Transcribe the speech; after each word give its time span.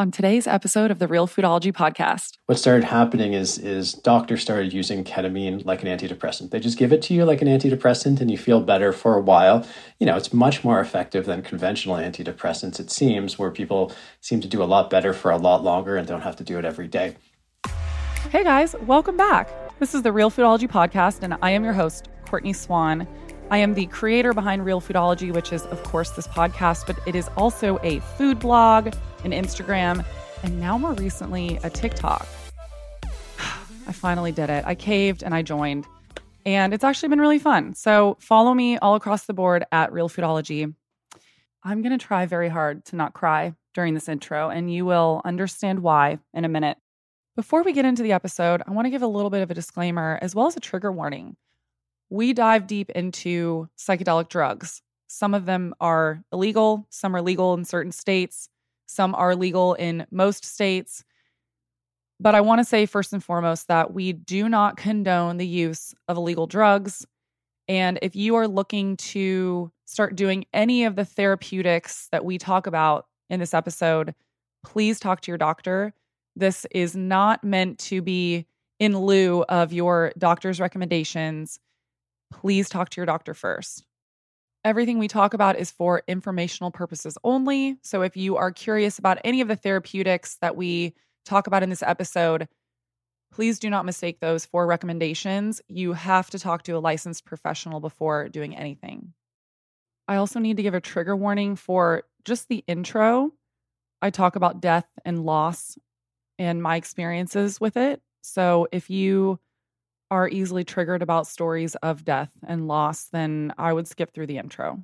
on 0.00 0.12
today's 0.12 0.46
episode 0.46 0.92
of 0.92 1.00
the 1.00 1.08
Real 1.08 1.26
Foodology 1.26 1.72
podcast. 1.72 2.38
What 2.46 2.56
started 2.56 2.84
happening 2.84 3.32
is 3.32 3.58
is 3.58 3.94
doctors 3.94 4.40
started 4.40 4.72
using 4.72 5.02
ketamine 5.02 5.64
like 5.64 5.82
an 5.82 5.88
antidepressant. 5.88 6.50
They 6.50 6.60
just 6.60 6.78
give 6.78 6.92
it 6.92 7.02
to 7.02 7.14
you 7.14 7.24
like 7.24 7.42
an 7.42 7.48
antidepressant 7.48 8.20
and 8.20 8.30
you 8.30 8.38
feel 8.38 8.60
better 8.60 8.92
for 8.92 9.16
a 9.16 9.20
while. 9.20 9.66
You 9.98 10.06
know, 10.06 10.16
it's 10.16 10.32
much 10.32 10.62
more 10.62 10.78
effective 10.80 11.26
than 11.26 11.42
conventional 11.42 11.96
antidepressants 11.96 12.78
it 12.78 12.92
seems 12.92 13.40
where 13.40 13.50
people 13.50 13.92
seem 14.20 14.40
to 14.40 14.46
do 14.46 14.62
a 14.62 14.64
lot 14.64 14.88
better 14.88 15.12
for 15.12 15.32
a 15.32 15.36
lot 15.36 15.64
longer 15.64 15.96
and 15.96 16.06
don't 16.06 16.20
have 16.20 16.36
to 16.36 16.44
do 16.44 16.58
it 16.60 16.64
every 16.64 16.86
day. 16.86 17.16
Hey 18.30 18.44
guys, 18.44 18.76
welcome 18.82 19.16
back. 19.16 19.50
This 19.80 19.96
is 19.96 20.02
the 20.02 20.12
Real 20.12 20.30
Foodology 20.30 20.70
podcast 20.70 21.24
and 21.24 21.36
I 21.42 21.50
am 21.50 21.64
your 21.64 21.72
host, 21.72 22.08
Courtney 22.24 22.52
Swan. 22.52 23.08
I 23.50 23.58
am 23.58 23.74
the 23.74 23.86
creator 23.86 24.32
behind 24.32 24.64
Real 24.64 24.80
Foodology, 24.80 25.32
which 25.32 25.54
is, 25.54 25.64
of 25.66 25.82
course, 25.82 26.10
this 26.10 26.28
podcast, 26.28 26.86
but 26.86 26.98
it 27.06 27.14
is 27.14 27.28
also 27.36 27.78
a 27.82 27.98
food 28.00 28.38
blog, 28.38 28.92
an 29.24 29.32
Instagram, 29.32 30.04
and 30.42 30.60
now 30.60 30.78
more 30.78 30.92
recently, 30.94 31.58
a 31.62 31.70
TikTok. 31.70 32.26
I 33.38 33.92
finally 33.92 34.32
did 34.32 34.50
it. 34.50 34.64
I 34.66 34.74
caved 34.74 35.22
and 35.22 35.34
I 35.34 35.42
joined, 35.42 35.86
and 36.46 36.72
it's 36.72 36.84
actually 36.84 37.08
been 37.08 37.20
really 37.20 37.38
fun. 37.38 37.74
So 37.74 38.16
follow 38.20 38.54
me 38.54 38.78
all 38.78 38.94
across 38.94 39.26
the 39.26 39.34
board 39.34 39.64
at 39.72 39.92
Real 39.92 40.08
Foodology. 40.08 40.74
I'm 41.64 41.82
going 41.82 41.96
to 41.96 42.04
try 42.04 42.26
very 42.26 42.48
hard 42.48 42.84
to 42.86 42.96
not 42.96 43.14
cry 43.14 43.54
during 43.74 43.94
this 43.94 44.08
intro, 44.08 44.48
and 44.48 44.72
you 44.72 44.84
will 44.84 45.22
understand 45.24 45.80
why 45.80 46.18
in 46.32 46.44
a 46.44 46.48
minute. 46.48 46.78
Before 47.36 47.62
we 47.62 47.72
get 47.72 47.84
into 47.84 48.02
the 48.02 48.12
episode, 48.12 48.62
I 48.66 48.72
want 48.72 48.86
to 48.86 48.90
give 48.90 49.02
a 49.02 49.06
little 49.06 49.30
bit 49.30 49.42
of 49.42 49.50
a 49.50 49.54
disclaimer 49.54 50.18
as 50.22 50.34
well 50.34 50.46
as 50.46 50.56
a 50.56 50.60
trigger 50.60 50.90
warning 50.90 51.36
we 52.10 52.32
dive 52.32 52.66
deep 52.66 52.90
into 52.90 53.68
psychedelic 53.78 54.28
drugs. 54.28 54.82
Some 55.06 55.34
of 55.34 55.46
them 55.46 55.74
are 55.80 56.22
illegal, 56.32 56.86
some 56.90 57.14
are 57.14 57.22
legal 57.22 57.54
in 57.54 57.64
certain 57.64 57.92
states, 57.92 58.48
some 58.88 59.14
are 59.14 59.36
legal 59.36 59.74
in 59.74 60.06
most 60.10 60.44
states. 60.44 61.04
But 62.18 62.34
I 62.34 62.40
want 62.40 62.58
to 62.58 62.64
say, 62.64 62.86
first 62.86 63.12
and 63.12 63.22
foremost, 63.22 63.68
that 63.68 63.94
we 63.94 64.12
do 64.12 64.48
not 64.48 64.76
condone 64.76 65.36
the 65.36 65.46
use 65.46 65.94
of 66.08 66.16
illegal 66.16 66.48
drugs. 66.48 67.06
And 67.68 67.98
if 68.02 68.16
you 68.16 68.34
are 68.34 68.48
looking 68.48 68.96
to 68.96 69.70
start 69.84 70.16
doing 70.16 70.46
any 70.52 70.84
of 70.84 70.96
the 70.96 71.04
therapeutics 71.04 72.08
that 72.10 72.24
we 72.24 72.38
talk 72.38 72.66
about 72.66 73.06
in 73.30 73.38
this 73.38 73.54
episode, 73.54 74.14
please 74.64 74.98
talk 74.98 75.20
to 75.20 75.30
your 75.30 75.38
doctor. 75.38 75.92
This 76.34 76.66
is 76.72 76.96
not 76.96 77.44
meant 77.44 77.78
to 77.80 78.02
be 78.02 78.46
in 78.80 78.98
lieu 78.98 79.44
of 79.48 79.72
your 79.72 80.12
doctor's 80.18 80.58
recommendations 80.58 81.60
please 82.30 82.68
talk 82.68 82.90
to 82.90 83.00
your 83.00 83.06
doctor 83.06 83.34
first. 83.34 83.84
Everything 84.68 84.98
we 84.98 85.08
talk 85.08 85.32
about 85.32 85.56
is 85.56 85.70
for 85.70 86.02
informational 86.06 86.70
purposes 86.70 87.16
only. 87.24 87.78
So 87.80 88.02
if 88.02 88.18
you 88.18 88.36
are 88.36 88.50
curious 88.50 88.98
about 88.98 89.16
any 89.24 89.40
of 89.40 89.48
the 89.48 89.56
therapeutics 89.56 90.36
that 90.42 90.56
we 90.56 90.92
talk 91.24 91.46
about 91.46 91.62
in 91.62 91.70
this 91.70 91.82
episode, 91.82 92.48
please 93.32 93.58
do 93.58 93.70
not 93.70 93.86
mistake 93.86 94.20
those 94.20 94.44
for 94.44 94.66
recommendations. 94.66 95.62
You 95.68 95.94
have 95.94 96.28
to 96.28 96.38
talk 96.38 96.64
to 96.64 96.72
a 96.72 96.80
licensed 96.80 97.24
professional 97.24 97.80
before 97.80 98.28
doing 98.28 98.54
anything. 98.54 99.14
I 100.06 100.16
also 100.16 100.38
need 100.38 100.58
to 100.58 100.62
give 100.62 100.74
a 100.74 100.82
trigger 100.82 101.16
warning 101.16 101.56
for 101.56 102.02
just 102.26 102.48
the 102.48 102.62
intro. 102.66 103.32
I 104.02 104.10
talk 104.10 104.36
about 104.36 104.60
death 104.60 104.86
and 105.02 105.24
loss 105.24 105.78
and 106.38 106.62
my 106.62 106.76
experiences 106.76 107.58
with 107.58 107.78
it. 107.78 108.02
So 108.20 108.68
if 108.70 108.90
you 108.90 109.40
are 110.10 110.28
easily 110.28 110.64
triggered 110.64 111.02
about 111.02 111.26
stories 111.26 111.74
of 111.76 112.04
death 112.04 112.30
and 112.46 112.68
loss, 112.68 113.08
then 113.12 113.52
I 113.58 113.72
would 113.72 113.88
skip 113.88 114.12
through 114.12 114.26
the 114.26 114.38
intro. 114.38 114.82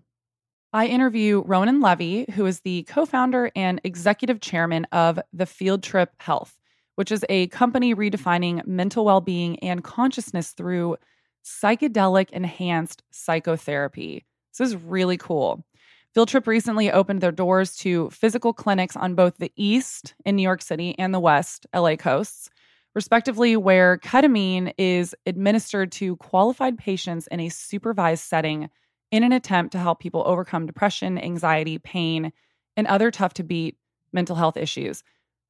I 0.72 0.86
interview 0.86 1.42
Ronan 1.46 1.80
Levy, 1.80 2.26
who 2.34 2.46
is 2.46 2.60
the 2.60 2.82
co 2.84 3.06
founder 3.06 3.50
and 3.54 3.80
executive 3.84 4.40
chairman 4.40 4.86
of 4.90 5.20
The 5.32 5.46
Field 5.46 5.82
Trip 5.82 6.10
Health, 6.18 6.58
which 6.96 7.12
is 7.12 7.24
a 7.28 7.46
company 7.48 7.94
redefining 7.94 8.66
mental 8.66 9.04
well 9.04 9.20
being 9.20 9.58
and 9.60 9.84
consciousness 9.84 10.50
through 10.50 10.96
psychedelic 11.44 12.30
enhanced 12.30 13.02
psychotherapy. 13.12 14.24
This 14.58 14.68
is 14.68 14.76
really 14.76 15.16
cool. 15.16 15.64
Field 16.12 16.28
Trip 16.28 16.46
recently 16.46 16.90
opened 16.90 17.20
their 17.20 17.32
doors 17.32 17.76
to 17.76 18.10
physical 18.10 18.52
clinics 18.52 18.96
on 18.96 19.14
both 19.14 19.36
the 19.38 19.52
East 19.56 20.14
in 20.24 20.36
New 20.36 20.42
York 20.42 20.62
City 20.62 20.96
and 20.98 21.12
the 21.12 21.20
West, 21.20 21.66
LA 21.74 21.96
coasts 21.96 22.50
respectively, 22.94 23.56
where 23.56 23.98
ketamine 23.98 24.72
is 24.78 25.14
administered 25.26 25.92
to 25.92 26.16
qualified 26.16 26.78
patients 26.78 27.26
in 27.28 27.40
a 27.40 27.48
supervised 27.48 28.24
setting 28.24 28.70
in 29.10 29.22
an 29.22 29.32
attempt 29.32 29.72
to 29.72 29.78
help 29.78 30.00
people 30.00 30.22
overcome 30.26 30.66
depression, 30.66 31.18
anxiety, 31.18 31.78
pain, 31.78 32.32
and 32.76 32.86
other 32.86 33.10
tough 33.10 33.34
to 33.34 33.44
beat 33.44 33.76
mental 34.12 34.36
health 34.36 34.56
issues. 34.56 35.02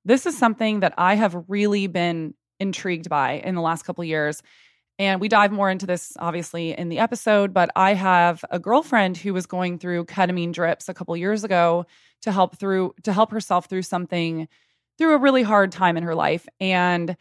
This 0.05 0.27
is 0.27 0.37
something 0.37 0.81
that 0.81 0.95
I 0.99 1.15
have 1.15 1.45
really 1.49 1.87
been 1.87 2.35
intrigued 2.61 3.09
by 3.09 3.33
in 3.45 3.55
the 3.55 3.61
last 3.61 3.85
couple 3.85 4.05
years. 4.05 4.43
And 4.99 5.21
we 5.21 5.29
dive 5.29 5.51
more 5.51 5.71
into 5.71 5.87
this 5.87 6.17
obviously 6.21 6.73
in 6.77 6.89
the 6.89 6.99
episode, 6.99 7.53
but 7.53 7.71
I 7.75 7.95
have 7.95 8.45
a 8.51 8.59
girlfriend 8.59 9.17
who 9.17 9.35
was 9.35 9.47
going 9.47 9.79
through 9.79 10.05
ketamine 10.05 10.53
drips 10.53 10.89
a 10.89 10.95
couple 10.95 11.17
years 11.17 11.43
ago 11.43 11.87
to 12.23 12.33
help 12.33 12.57
through 12.57 12.95
to 13.03 13.13
help 13.13 13.33
herself 13.33 13.67
through 13.67 13.83
something 13.83 14.47
through 14.97 15.15
a 15.15 15.19
really 15.19 15.43
hard 15.43 15.73
time 15.73 15.97
in 15.97 16.05
her 16.05 16.15
life 16.15 16.47
and 16.61 17.17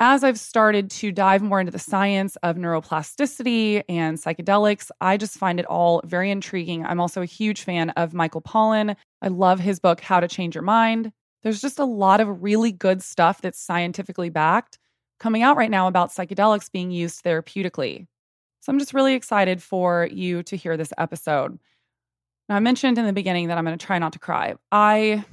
as 0.00 0.24
I've 0.24 0.38
started 0.38 0.90
to 0.92 1.12
dive 1.12 1.42
more 1.42 1.60
into 1.60 1.72
the 1.72 1.78
science 1.78 2.36
of 2.42 2.56
neuroplasticity 2.56 3.84
and 3.88 4.18
psychedelics, 4.18 4.90
I 5.00 5.16
just 5.16 5.38
find 5.38 5.60
it 5.60 5.66
all 5.66 6.00
very 6.04 6.30
intriguing. 6.30 6.84
I'm 6.84 7.00
also 7.00 7.22
a 7.22 7.26
huge 7.26 7.62
fan 7.62 7.90
of 7.90 8.12
Michael 8.12 8.42
Pollan. 8.42 8.96
I 9.22 9.28
love 9.28 9.60
his 9.60 9.78
book, 9.78 10.00
How 10.00 10.20
to 10.20 10.28
Change 10.28 10.54
Your 10.54 10.62
Mind. 10.62 11.12
There's 11.42 11.60
just 11.60 11.78
a 11.78 11.84
lot 11.84 12.20
of 12.20 12.42
really 12.42 12.72
good 12.72 13.02
stuff 13.02 13.40
that's 13.40 13.60
scientifically 13.60 14.30
backed 14.30 14.78
coming 15.20 15.42
out 15.42 15.56
right 15.56 15.70
now 15.70 15.86
about 15.86 16.10
psychedelics 16.10 16.72
being 16.72 16.90
used 16.90 17.22
therapeutically. 17.22 18.06
So 18.60 18.72
I'm 18.72 18.78
just 18.78 18.94
really 18.94 19.14
excited 19.14 19.62
for 19.62 20.08
you 20.10 20.42
to 20.44 20.56
hear 20.56 20.76
this 20.76 20.92
episode. 20.98 21.58
Now, 22.48 22.56
I 22.56 22.60
mentioned 22.60 22.98
in 22.98 23.06
the 23.06 23.12
beginning 23.12 23.48
that 23.48 23.58
I'm 23.58 23.64
going 23.64 23.78
to 23.78 23.86
try 23.86 23.98
not 23.98 24.14
to 24.14 24.18
cry. 24.18 24.54
I 24.72 25.24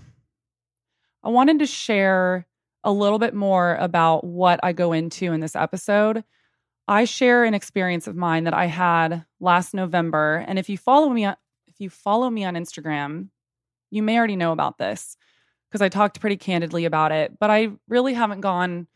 I 1.23 1.29
wanted 1.29 1.59
to 1.59 1.65
share 1.65 2.45
a 2.83 2.91
little 2.91 3.19
bit 3.19 3.33
more 3.33 3.75
about 3.75 4.23
what 4.23 4.59
I 4.63 4.73
go 4.73 4.93
into 4.93 5.31
in 5.31 5.39
this 5.39 5.55
episode, 5.55 6.23
I 6.87 7.05
share 7.05 7.43
an 7.43 7.53
experience 7.53 8.07
of 8.07 8.15
mine 8.15 8.45
that 8.45 8.53
I 8.53 8.65
had 8.65 9.25
last 9.39 9.73
November. 9.73 10.43
And 10.47 10.57
if 10.57 10.69
you 10.69 10.77
follow 10.77 11.09
me 11.09 11.25
on 11.25 11.35
if 11.67 11.79
you 11.79 11.89
follow 11.89 12.29
me 12.29 12.43
on 12.43 12.55
Instagram, 12.55 13.29
you 13.91 14.03
may 14.03 14.17
already 14.17 14.35
know 14.35 14.51
about 14.51 14.77
this 14.77 15.15
because 15.69 15.81
I 15.81 15.89
talked 15.89 16.19
pretty 16.19 16.37
candidly 16.37 16.85
about 16.85 17.11
it, 17.11 17.39
but 17.39 17.49
I 17.49 17.69
really 17.87 18.13
haven't 18.13 18.41
gone 18.41 18.87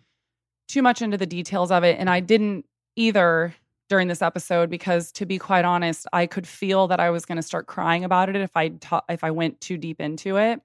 too 0.67 0.81
much 0.81 1.01
into 1.01 1.17
the 1.17 1.25
details 1.25 1.71
of 1.71 1.83
it 1.83 1.97
and 1.99 2.09
I 2.09 2.19
didn't 2.19 2.65
either 2.95 3.53
during 3.87 4.07
this 4.07 4.21
episode 4.21 4.69
because 4.69 5.11
to 5.13 5.25
be 5.25 5.37
quite 5.37 5.63
honest, 5.63 6.07
I 6.11 6.25
could 6.25 6.47
feel 6.47 6.87
that 6.87 6.99
I 6.99 7.11
was 7.11 7.25
going 7.25 7.35
to 7.37 7.43
start 7.43 7.67
crying 7.67 8.03
about 8.03 8.29
it 8.29 8.35
if 8.35 8.55
I 8.55 8.69
ta- 8.69 9.03
if 9.09 9.23
I 9.23 9.31
went 9.31 9.61
too 9.61 9.77
deep 9.77 10.01
into 10.01 10.37
it. 10.37 10.61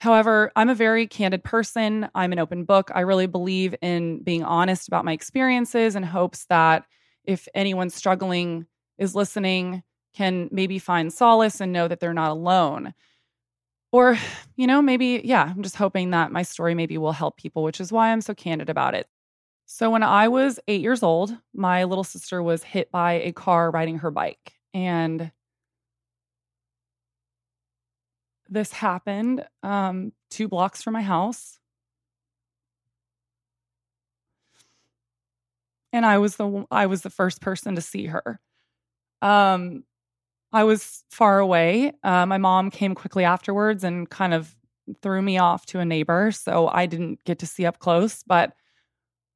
However, 0.00 0.50
I'm 0.56 0.70
a 0.70 0.74
very 0.74 1.06
candid 1.06 1.44
person. 1.44 2.08
I'm 2.14 2.32
an 2.32 2.38
open 2.38 2.64
book. 2.64 2.90
I 2.94 3.00
really 3.00 3.26
believe 3.26 3.74
in 3.82 4.22
being 4.22 4.42
honest 4.42 4.88
about 4.88 5.04
my 5.04 5.12
experiences 5.12 5.94
and 5.94 6.04
hopes 6.04 6.46
that 6.46 6.84
if 7.24 7.46
anyone 7.54 7.90
struggling 7.90 8.66
is 8.96 9.14
listening, 9.14 9.82
can 10.14 10.48
maybe 10.50 10.78
find 10.78 11.12
solace 11.12 11.60
and 11.60 11.72
know 11.72 11.86
that 11.86 12.00
they're 12.00 12.14
not 12.14 12.30
alone. 12.30 12.94
Or, 13.92 14.18
you 14.56 14.66
know, 14.66 14.80
maybe, 14.80 15.20
yeah, 15.24 15.52
I'm 15.54 15.62
just 15.62 15.76
hoping 15.76 16.10
that 16.10 16.32
my 16.32 16.42
story 16.42 16.74
maybe 16.74 16.96
will 16.96 17.12
help 17.12 17.36
people, 17.36 17.62
which 17.62 17.80
is 17.80 17.92
why 17.92 18.10
I'm 18.10 18.20
so 18.22 18.34
candid 18.34 18.70
about 18.70 18.94
it. 18.94 19.06
So, 19.66 19.90
when 19.90 20.02
I 20.02 20.28
was 20.28 20.58
eight 20.66 20.80
years 20.80 21.02
old, 21.02 21.36
my 21.54 21.84
little 21.84 22.04
sister 22.04 22.42
was 22.42 22.62
hit 22.62 22.90
by 22.90 23.14
a 23.14 23.32
car 23.32 23.70
riding 23.70 23.98
her 23.98 24.10
bike. 24.10 24.54
And 24.74 25.30
this 28.50 28.72
happened 28.72 29.44
um, 29.62 30.12
two 30.30 30.48
blocks 30.48 30.82
from 30.82 30.92
my 30.92 31.02
house. 31.02 31.58
And 35.92 36.04
I 36.04 36.18
was 36.18 36.36
the 36.36 36.66
I 36.70 36.86
was 36.86 37.02
the 37.02 37.10
first 37.10 37.40
person 37.40 37.74
to 37.74 37.80
see 37.80 38.06
her. 38.06 38.40
Um, 39.22 39.84
I 40.52 40.64
was 40.64 41.04
far 41.10 41.38
away. 41.38 41.92
Uh, 42.02 42.26
my 42.26 42.38
mom 42.38 42.70
came 42.70 42.94
quickly 42.94 43.24
afterwards 43.24 43.84
and 43.84 44.08
kind 44.08 44.34
of 44.34 44.54
threw 45.02 45.22
me 45.22 45.38
off 45.38 45.66
to 45.66 45.80
a 45.80 45.84
neighbor, 45.84 46.32
so 46.32 46.68
I 46.68 46.86
didn't 46.86 47.24
get 47.24 47.38
to 47.40 47.46
see 47.46 47.66
up 47.66 47.78
close. 47.78 48.22
But 48.24 48.52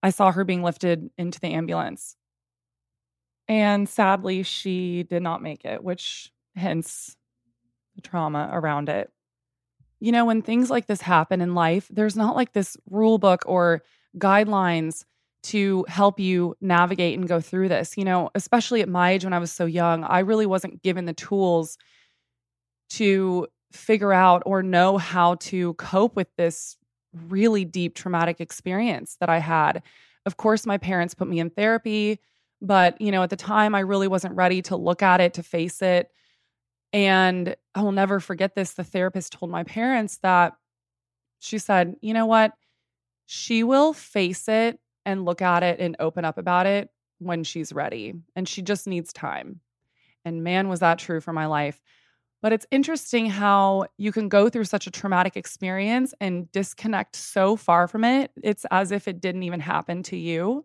I 0.03 0.11
saw 0.11 0.33
her 0.33 0.45
being 0.45 0.63
lifted 0.63 1.11
into 1.19 1.41
the 1.41 1.49
ambulance, 1.49 2.17
and 3.49 3.89
sadly, 3.89 4.43
she 4.43 5.05
did 5.05 5.23
not 5.23 5.43
make 5.43 5.65
it, 5.65 5.83
which 5.85 6.33
hence 6.57 7.17
the 7.95 8.03
trauma 8.03 8.51
around 8.53 8.89
it. 8.89 9.11
You 10.01 10.13
know, 10.13 10.25
when 10.25 10.43
things 10.43 10.71
like 10.71 10.87
this 10.87 11.01
happen 11.01 11.41
in 11.41 11.55
life, 11.55 11.89
there's 11.91 12.17
not 12.17 12.37
like 12.37 12.53
this 12.53 12.77
rule 12.91 13.19
book 13.19 13.43
or 13.47 13.83
guidelines 14.19 15.05
to 15.45 15.85
help 15.89 16.19
you 16.19 16.57
navigate 16.61 17.19
and 17.19 17.29
go 17.29 17.41
through 17.41 17.69
this. 17.69 17.97
You 17.97 18.05
know, 18.05 18.31
especially 18.35 18.81
at 18.83 18.89
my 18.89 19.13
age 19.13 19.25
when 19.25 19.33
I 19.33 19.39
was 19.39 19.53
so 19.53 19.67
young, 19.67 20.05
I 20.05 20.21
really 20.21 20.47
wasn't 20.47 20.83
given 20.83 21.05
the 21.05 21.13
tools 21.13 21.79
to 22.91 23.47
figure 23.73 24.13
out 24.13 24.43
or 24.47 24.63
know 24.63 24.99
how 24.99 25.35
to 25.37 25.75
cope 25.75 26.17
with 26.17 26.29
this 26.37 26.77
really 27.29 27.65
deep 27.65 27.95
traumatic 27.95 28.41
experience 28.41 29.17
that 29.21 29.29
I 29.29 29.39
had. 29.39 29.83
Of 30.27 30.37
course, 30.37 30.67
my 30.67 30.79
parents 30.79 31.15
put 31.15 31.29
me 31.29 31.39
in 31.41 31.51
therapy, 31.51 32.21
but 32.63 33.01
you 33.01 33.11
know, 33.11 33.23
at 33.23 33.31
the 33.31 33.37
time 33.37 33.75
I 33.75 33.81
really 33.81 34.09
wasn't 34.09 34.35
ready 34.35 34.63
to 34.63 34.77
look 34.77 35.03
at 35.03 35.21
it, 35.21 35.35
to 35.35 35.43
face 35.43 35.83
it. 35.83 36.11
And 36.95 37.57
I 37.75 37.83
will 37.83 37.93
never 37.93 38.21
forget 38.21 38.55
this. 38.55 38.73
The 38.73 38.85
therapist 38.85 39.33
told 39.33 39.51
my 39.51 39.65
parents 39.65 40.19
that 40.19 40.55
she 41.41 41.59
said, 41.59 41.97
"You 42.01 42.15
know 42.15 42.25
what? 42.25 42.53
She 43.27 43.65
will 43.65 43.93
face 43.93 44.49
it 44.49 44.81
and 45.05 45.25
look 45.25 45.43
at 45.43 45.63
it 45.63 45.81
and 45.81 45.97
open 45.99 46.25
up 46.25 46.39
about 46.39 46.67
it 46.67 46.89
when 47.19 47.45
she's 47.45 47.73
ready, 47.73 48.15
and 48.37 48.49
she 48.49 48.63
just 48.63 48.87
needs 48.87 49.13
time." 49.13 49.61
And 50.25 50.45
man, 50.45 50.69
was 50.69 50.81
that 50.81 50.99
true 50.99 51.21
for 51.21 51.33
my 51.33 51.47
life. 51.47 51.83
But 52.41 52.53
it's 52.53 52.67
interesting 52.71 53.27
how 53.27 53.87
you 53.99 54.13
can 54.13 54.29
go 54.29 54.49
through 54.49 54.65
such 54.65 54.87
a 54.87 54.91
traumatic 54.91 55.37
experience 55.37 56.15
and 56.21 56.51
disconnect 56.53 57.17
so 57.17 57.57
far 57.57 57.89
from 57.89 58.05
it. 58.05 58.31
It's 58.43 58.67
as 58.71 58.93
if 58.93 59.09
it 59.09 59.21
didn't 59.21 59.43
even 59.43 59.61
happen 59.61 60.03
to 60.05 60.17
you. 60.17 60.65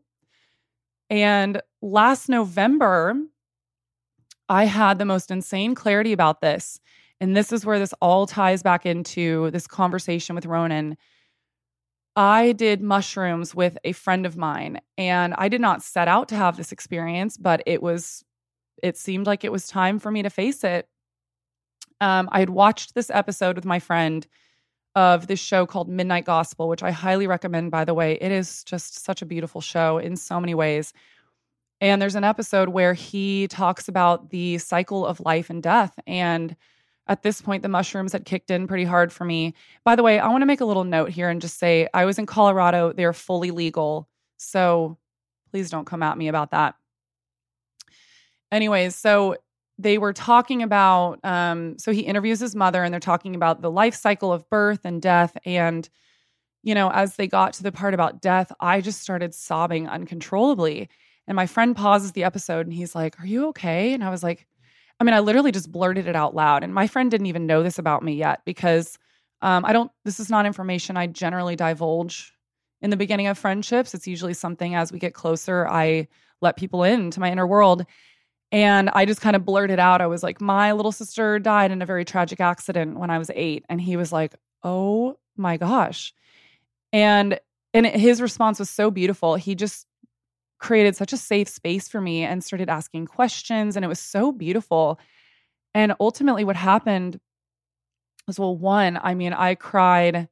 And 1.09 1.61
last 1.81 2.29
November, 2.29 3.15
I 4.49 4.65
had 4.65 4.97
the 4.97 5.05
most 5.05 5.31
insane 5.31 5.75
clarity 5.75 6.11
about 6.11 6.41
this. 6.41 6.79
And 7.21 7.35
this 7.35 7.51
is 7.51 7.65
where 7.65 7.79
this 7.79 7.93
all 8.01 8.25
ties 8.27 8.63
back 8.63 8.85
into 8.85 9.51
this 9.51 9.67
conversation 9.67 10.35
with 10.35 10.45
Ronan. 10.45 10.97
I 12.15 12.53
did 12.53 12.81
mushrooms 12.81 13.53
with 13.53 13.77
a 13.83 13.91
friend 13.91 14.25
of 14.25 14.35
mine, 14.35 14.81
and 14.97 15.33
I 15.37 15.47
did 15.47 15.61
not 15.61 15.83
set 15.83 16.07
out 16.07 16.29
to 16.29 16.35
have 16.35 16.57
this 16.57 16.71
experience, 16.71 17.37
but 17.37 17.61
it 17.65 17.81
was, 17.81 18.25
it 18.81 18.97
seemed 18.97 19.27
like 19.27 19.43
it 19.43 19.51
was 19.51 19.67
time 19.67 19.99
for 19.99 20.11
me 20.11 20.23
to 20.23 20.29
face 20.29 20.63
it 20.63 20.89
um, 22.01 22.29
I 22.31 22.39
had 22.39 22.49
watched 22.49 22.95
this 22.95 23.09
episode 23.09 23.55
with 23.55 23.65
my 23.65 23.79
friend 23.79 24.25
of 24.95 25.27
this 25.27 25.39
show 25.39 25.65
called 25.65 25.89
Midnight 25.89 26.25
Gospel, 26.25 26.67
which 26.67 26.83
I 26.83 26.91
highly 26.91 27.27
recommend, 27.27 27.71
by 27.71 27.85
the 27.85 27.93
way. 27.93 28.17
It 28.19 28.31
is 28.31 28.63
just 28.63 29.03
such 29.03 29.21
a 29.21 29.25
beautiful 29.25 29.61
show 29.61 29.97
in 29.97 30.15
so 30.15 30.39
many 30.39 30.55
ways. 30.55 30.93
And 31.81 32.01
there's 32.01 32.15
an 32.15 32.23
episode 32.23 32.69
where 32.69 32.93
he 32.93 33.47
talks 33.47 33.87
about 33.87 34.29
the 34.29 34.57
cycle 34.57 35.05
of 35.05 35.19
life 35.21 35.49
and 35.49 35.63
death. 35.63 35.97
And 36.05 36.55
at 37.07 37.23
this 37.23 37.41
point, 37.41 37.63
the 37.63 37.69
mushrooms 37.69 38.11
had 38.11 38.25
kicked 38.25 38.51
in 38.51 38.67
pretty 38.67 38.83
hard 38.83 39.11
for 39.11 39.25
me. 39.25 39.53
By 39.83 39.95
the 39.95 40.03
way, 40.03 40.19
I 40.19 40.27
want 40.27 40.41
to 40.41 40.45
make 40.45 40.61
a 40.61 40.65
little 40.65 40.83
note 40.83 41.09
here 41.09 41.29
and 41.29 41.41
just 41.41 41.57
say 41.57 41.87
I 41.93 42.05
was 42.05 42.19
in 42.19 42.25
Colorado, 42.25 42.93
they're 42.93 43.13
fully 43.13 43.51
legal. 43.51 44.07
So 44.37 44.97
please 45.51 45.69
don't 45.69 45.85
come 45.85 46.03
at 46.03 46.17
me 46.17 46.27
about 46.27 46.51
that. 46.51 46.75
Anyways, 48.51 48.95
so 48.95 49.37
they 49.79 49.97
were 49.97 50.13
talking 50.13 50.61
about 50.61 51.23
um, 51.23 51.79
so 51.79 51.91
he 51.91 52.01
interviews 52.01 52.39
his 52.39 52.55
mother 52.55 52.83
and 52.83 52.93
they're 52.93 52.99
talking 52.99 53.33
about 53.33 53.61
the 53.61 53.71
life 53.71 53.95
cycle 53.95 54.31
of 54.31 54.47
birth 54.49 54.81
and 54.83 55.01
death 55.01 55.35
and 55.45 55.89
you 56.63 56.75
know 56.75 56.91
as 56.91 57.15
they 57.15 57.27
got 57.27 57.53
to 57.53 57.63
the 57.63 57.71
part 57.71 57.93
about 57.93 58.21
death 58.21 58.51
i 58.59 58.81
just 58.81 58.99
started 59.01 59.33
sobbing 59.33 59.87
uncontrollably 59.87 60.89
and 61.29 61.35
my 61.35 61.45
friend 61.45 61.75
pauses 61.75 62.11
the 62.11 62.25
episode 62.25 62.65
and 62.65 62.73
he's 62.73 62.93
like 62.93 63.17
are 63.21 63.25
you 63.25 63.47
okay 63.47 63.93
and 63.93 64.03
i 64.03 64.09
was 64.09 64.21
like 64.21 64.45
i 64.99 65.03
mean 65.05 65.13
i 65.13 65.19
literally 65.19 65.51
just 65.51 65.71
blurted 65.71 66.07
it 66.07 66.15
out 66.15 66.35
loud 66.35 66.63
and 66.63 66.73
my 66.73 66.87
friend 66.87 67.09
didn't 67.09 67.27
even 67.27 67.47
know 67.47 67.63
this 67.63 67.79
about 67.79 68.03
me 68.03 68.13
yet 68.13 68.41
because 68.43 68.97
um, 69.41 69.63
i 69.63 69.71
don't 69.71 69.91
this 70.03 70.19
is 70.19 70.29
not 70.29 70.45
information 70.45 70.97
i 70.97 71.07
generally 71.07 71.55
divulge 71.55 72.33
in 72.81 72.89
the 72.89 72.97
beginning 72.97 73.27
of 73.27 73.37
friendships 73.37 73.93
it's 73.93 74.07
usually 74.07 74.33
something 74.33 74.75
as 74.75 74.91
we 74.91 74.99
get 74.99 75.13
closer 75.13 75.65
i 75.69 76.05
let 76.41 76.57
people 76.57 76.83
into 76.83 77.21
my 77.21 77.31
inner 77.31 77.47
world 77.47 77.85
and 78.51 78.89
I 78.89 79.05
just 79.05 79.21
kind 79.21 79.35
of 79.35 79.45
blurted 79.45 79.79
out, 79.79 80.01
I 80.01 80.07
was 80.07 80.23
like, 80.23 80.41
my 80.41 80.71
little 80.71 80.91
sister 80.91 81.37
died 81.37 81.71
in 81.71 81.81
a 81.81 81.85
very 81.85 82.03
tragic 82.03 82.39
accident 82.39 82.97
when 82.97 83.11
I 83.11 83.19
was 83.19 83.29
eight. 83.35 83.63
And 83.69 83.79
he 83.79 83.95
was 83.95 84.11
like, 84.11 84.33
oh 84.63 85.17
my 85.37 85.57
gosh. 85.57 86.13
And 86.91 87.39
and 87.73 87.85
his 87.85 88.19
response 88.19 88.57
was 88.57 88.69
so 88.69 88.89
beautiful. 88.89 89.35
He 89.35 89.53
just 89.53 89.85
created 90.59 90.95
such 90.95 91.13
a 91.13 91.17
safe 91.17 91.47
space 91.47 91.87
for 91.87 92.01
me 92.01 92.23
and 92.23 92.43
started 92.43 92.69
asking 92.69 93.07
questions. 93.07 93.75
And 93.75 93.83
it 93.83 93.87
was 93.87 93.99
so 93.99 94.31
beautiful. 94.31 94.99
And 95.73 95.93
ultimately, 95.99 96.43
what 96.43 96.55
happened 96.55 97.19
was 98.27 98.39
well, 98.39 98.55
one, 98.55 98.99
I 99.01 99.15
mean, 99.15 99.33
I 99.33 99.55
cried 99.55 100.27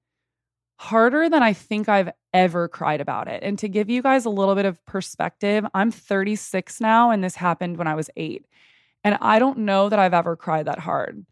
harder 0.80 1.30
than 1.30 1.42
I 1.42 1.54
think 1.54 1.90
I've 1.90 2.12
ever 2.34 2.68
cried 2.68 3.02
about 3.02 3.28
it. 3.28 3.42
And 3.44 3.58
to 3.60 3.68
give 3.68 3.90
you 3.90 4.02
guys 4.02 4.26
a 4.26 4.30
little 4.30 4.54
bit 4.54 4.66
of 4.66 4.84
perspective, 4.86 5.66
I'm 5.74 5.92
36 5.92 6.80
now, 6.80 7.10
and 7.10 7.24
this 7.24 7.36
happened 7.36 7.78
when 7.78 7.88
I 7.88 7.96
was 7.96 8.10
eight. 8.16 8.46
And 9.04 9.18
I 9.22 9.40
don't 9.40 9.60
know 9.60 9.90
that 9.90 10.00
I've 10.00 10.14
ever 10.14 10.36
cried 10.36 10.68
that 10.68 10.80
hard 10.80 11.26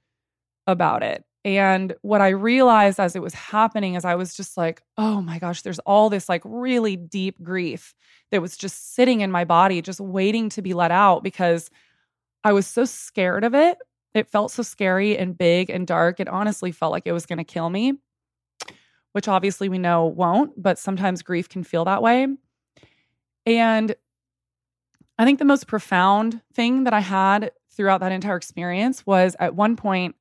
about 0.66 1.04
it. 1.04 1.24
And 1.46 1.94
what 2.02 2.20
I 2.20 2.30
realized 2.30 3.00
as 3.00 3.16
it 3.16 3.22
was 3.22 3.34
happening 3.34 3.96
is 3.96 4.04
I 4.04 4.16
was 4.16 4.36
just 4.36 4.58
like, 4.58 4.82
oh 4.98 5.22
my 5.22 5.40
gosh, 5.40 5.62
there's 5.62 5.80
all 5.80 6.10
this 6.10 6.28
like 6.28 6.42
really 6.44 6.98
deep 6.98 7.42
grief 7.42 7.94
that 8.32 8.42
was 8.42 8.58
just 8.58 8.96
sitting 8.96 9.22
in 9.22 9.32
my 9.32 9.46
body, 9.46 9.82
just 9.82 10.02
waiting 10.02 10.50
to 10.50 10.62
be 10.62 10.74
let 10.74 10.92
out 10.92 11.24
because 11.24 11.70
I 12.44 12.52
was 12.52 12.68
so 12.68 12.84
scared 12.84 13.46
of 13.46 13.56
it. 13.56 13.78
It 14.14 14.30
felt 14.30 14.52
so 14.52 14.64
scary 14.64 15.18
and 15.18 15.38
big 15.38 15.70
and 15.70 15.88
dark. 15.88 16.20
It 16.20 16.28
honestly 16.28 16.74
felt 16.74 16.92
like 16.92 17.06
it 17.06 17.14
was 17.14 17.26
going 17.26 17.38
to 17.38 17.46
kill 17.46 17.70
me 17.70 17.94
which 19.16 19.30
obviously 19.30 19.70
we 19.70 19.78
know 19.78 20.08
won't, 20.08 20.62
but 20.62 20.78
sometimes 20.78 21.22
grief 21.22 21.48
can 21.48 21.64
feel 21.64 21.86
that 21.86 22.02
way. 22.02 22.28
And 23.46 23.96
I 25.18 25.24
think 25.24 25.40
the 25.40 25.46
most 25.46 25.68
profound 25.68 26.42
thing 26.54 26.84
that 26.84 26.94
I 26.94 27.00
had 27.00 27.52
throughout 27.72 28.02
that 28.02 28.12
entire 28.12 28.36
experience 28.36 29.06
was 29.06 29.38
at 29.40 29.56
one 29.56 29.78
point, 29.78 30.16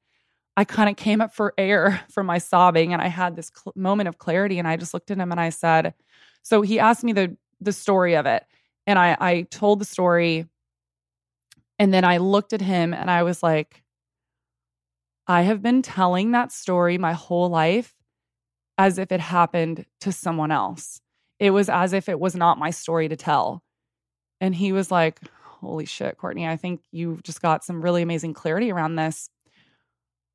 I 0.57 0.65
kind 0.65 0.89
of 0.89 0.97
came 0.97 1.21
up 1.21 1.35
for 1.35 1.53
air 1.59 2.01
from 2.11 2.27
my 2.27 2.39
sobbing 2.39 2.93
and 2.93 3.03
I 3.03 3.09
had 3.09 3.37
this 3.37 3.51
cl- 3.55 3.73
moment 3.77 4.09
of 4.09 4.19
clarity 4.19 4.59
and 4.59 4.69
I 4.69 4.77
just 4.77 4.95
looked 4.95 5.11
at 5.11 5.19
him 5.19 5.31
and 5.33 5.41
I 5.41 5.51
said, 5.51 5.95
so 6.43 6.63
he 6.63 6.79
asked 6.79 7.05
me 7.05 7.13
the 7.13 7.37
the 7.61 7.73
story 7.73 8.15
of 8.17 8.27
it 8.27 8.45
and 8.87 8.99
I 8.99 9.17
I 9.19 9.43
told 9.51 9.81
the 9.81 9.85
story 9.85 10.47
and 11.79 11.95
then 11.95 12.05
I 12.05 12.19
looked 12.19 12.53
at 12.53 12.61
him 12.61 12.93
and 12.93 13.11
I 13.11 13.23
was 13.23 13.43
like 13.43 13.83
I 15.27 15.43
have 15.43 15.63
been 15.63 15.81
telling 15.81 16.33
that 16.33 16.53
story 16.53 16.99
my 16.99 17.15
whole 17.15 17.49
life 17.49 17.95
as 18.77 18.99
if 18.99 19.11
it 19.11 19.21
happened 19.21 19.87
to 20.01 20.13
someone 20.13 20.51
else. 20.51 21.01
It 21.39 21.51
was 21.51 21.69
as 21.69 21.93
if 21.93 22.09
it 22.09 22.21
was 22.21 22.35
not 22.35 22.59
my 22.59 22.71
story 22.71 23.09
to 23.09 23.17
tell. 23.17 23.63
And 24.41 24.55
he 24.55 24.73
was 24.73 24.91
like, 24.91 25.21
Holy 25.61 25.87
shit, 25.87 26.19
Courtney, 26.19 26.47
I 26.47 26.57
think 26.59 26.83
you've 26.93 27.23
just 27.23 27.41
got 27.41 27.65
some 27.65 27.81
really 27.81 28.03
amazing 28.03 28.35
clarity 28.35 28.71
around 28.71 28.97
this. 28.97 29.31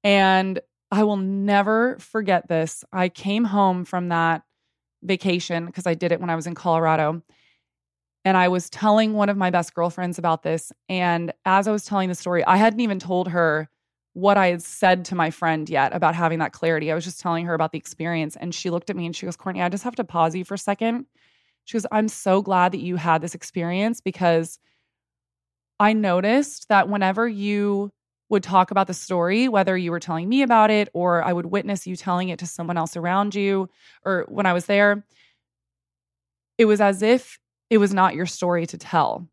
And 0.03 0.59
I 0.91 1.03
will 1.03 1.17
never 1.17 1.97
forget 1.99 2.47
this. 2.47 2.83
I 2.91 3.09
came 3.09 3.43
home 3.43 3.85
from 3.85 4.09
that 4.09 4.43
vacation 5.03 5.65
because 5.65 5.85
I 5.85 5.93
did 5.93 6.11
it 6.11 6.19
when 6.19 6.29
I 6.29 6.35
was 6.35 6.47
in 6.47 6.55
Colorado. 6.55 7.21
And 8.25 8.35
I 8.35 8.49
was 8.49 8.69
telling 8.69 9.13
one 9.13 9.29
of 9.29 9.37
my 9.37 9.49
best 9.49 9.73
girlfriends 9.73 10.19
about 10.19 10.43
this. 10.43 10.71
And 10.89 11.31
as 11.45 11.67
I 11.67 11.71
was 11.71 11.85
telling 11.85 12.09
the 12.09 12.15
story, 12.15 12.43
I 12.43 12.57
hadn't 12.57 12.81
even 12.81 12.99
told 12.99 13.29
her 13.29 13.69
what 14.13 14.37
I 14.37 14.47
had 14.47 14.61
said 14.61 15.05
to 15.05 15.15
my 15.15 15.29
friend 15.29 15.69
yet 15.69 15.93
about 15.95 16.15
having 16.15 16.39
that 16.39 16.51
clarity. 16.51 16.91
I 16.91 16.95
was 16.95 17.05
just 17.05 17.21
telling 17.21 17.45
her 17.45 17.53
about 17.53 17.71
the 17.71 17.77
experience. 17.77 18.35
And 18.35 18.53
she 18.53 18.69
looked 18.69 18.89
at 18.89 18.95
me 18.95 19.05
and 19.05 19.15
she 19.15 19.25
goes, 19.25 19.37
Courtney, 19.37 19.61
I 19.61 19.69
just 19.69 19.83
have 19.83 19.95
to 19.95 20.03
pause 20.03 20.35
you 20.35 20.43
for 20.43 20.55
a 20.55 20.59
second. 20.59 21.05
She 21.65 21.77
goes, 21.77 21.85
I'm 21.91 22.07
so 22.07 22.41
glad 22.41 22.73
that 22.73 22.81
you 22.81 22.95
had 22.97 23.21
this 23.21 23.35
experience 23.35 24.01
because 24.01 24.59
I 25.79 25.93
noticed 25.93 26.67
that 26.69 26.89
whenever 26.89 27.27
you 27.27 27.91
would 28.29 28.43
talk 28.43 28.71
about 28.71 28.87
the 28.87 28.93
story, 28.93 29.47
whether 29.47 29.75
you 29.75 29.91
were 29.91 29.99
telling 29.99 30.29
me 30.29 30.43
about 30.43 30.69
it 30.69 30.89
or 30.93 31.23
I 31.23 31.33
would 31.33 31.47
witness 31.47 31.87
you 31.87 31.95
telling 31.95 32.29
it 32.29 32.39
to 32.39 32.45
someone 32.47 32.77
else 32.77 32.95
around 32.95 33.35
you 33.35 33.69
or 34.05 34.25
when 34.29 34.45
I 34.45 34.53
was 34.53 34.65
there, 34.65 35.03
it 36.57 36.65
was 36.65 36.79
as 36.79 37.01
if 37.01 37.39
it 37.69 37.77
was 37.77 37.93
not 37.93 38.15
your 38.15 38.25
story 38.25 38.65
to 38.67 38.77
tell. 38.77 39.27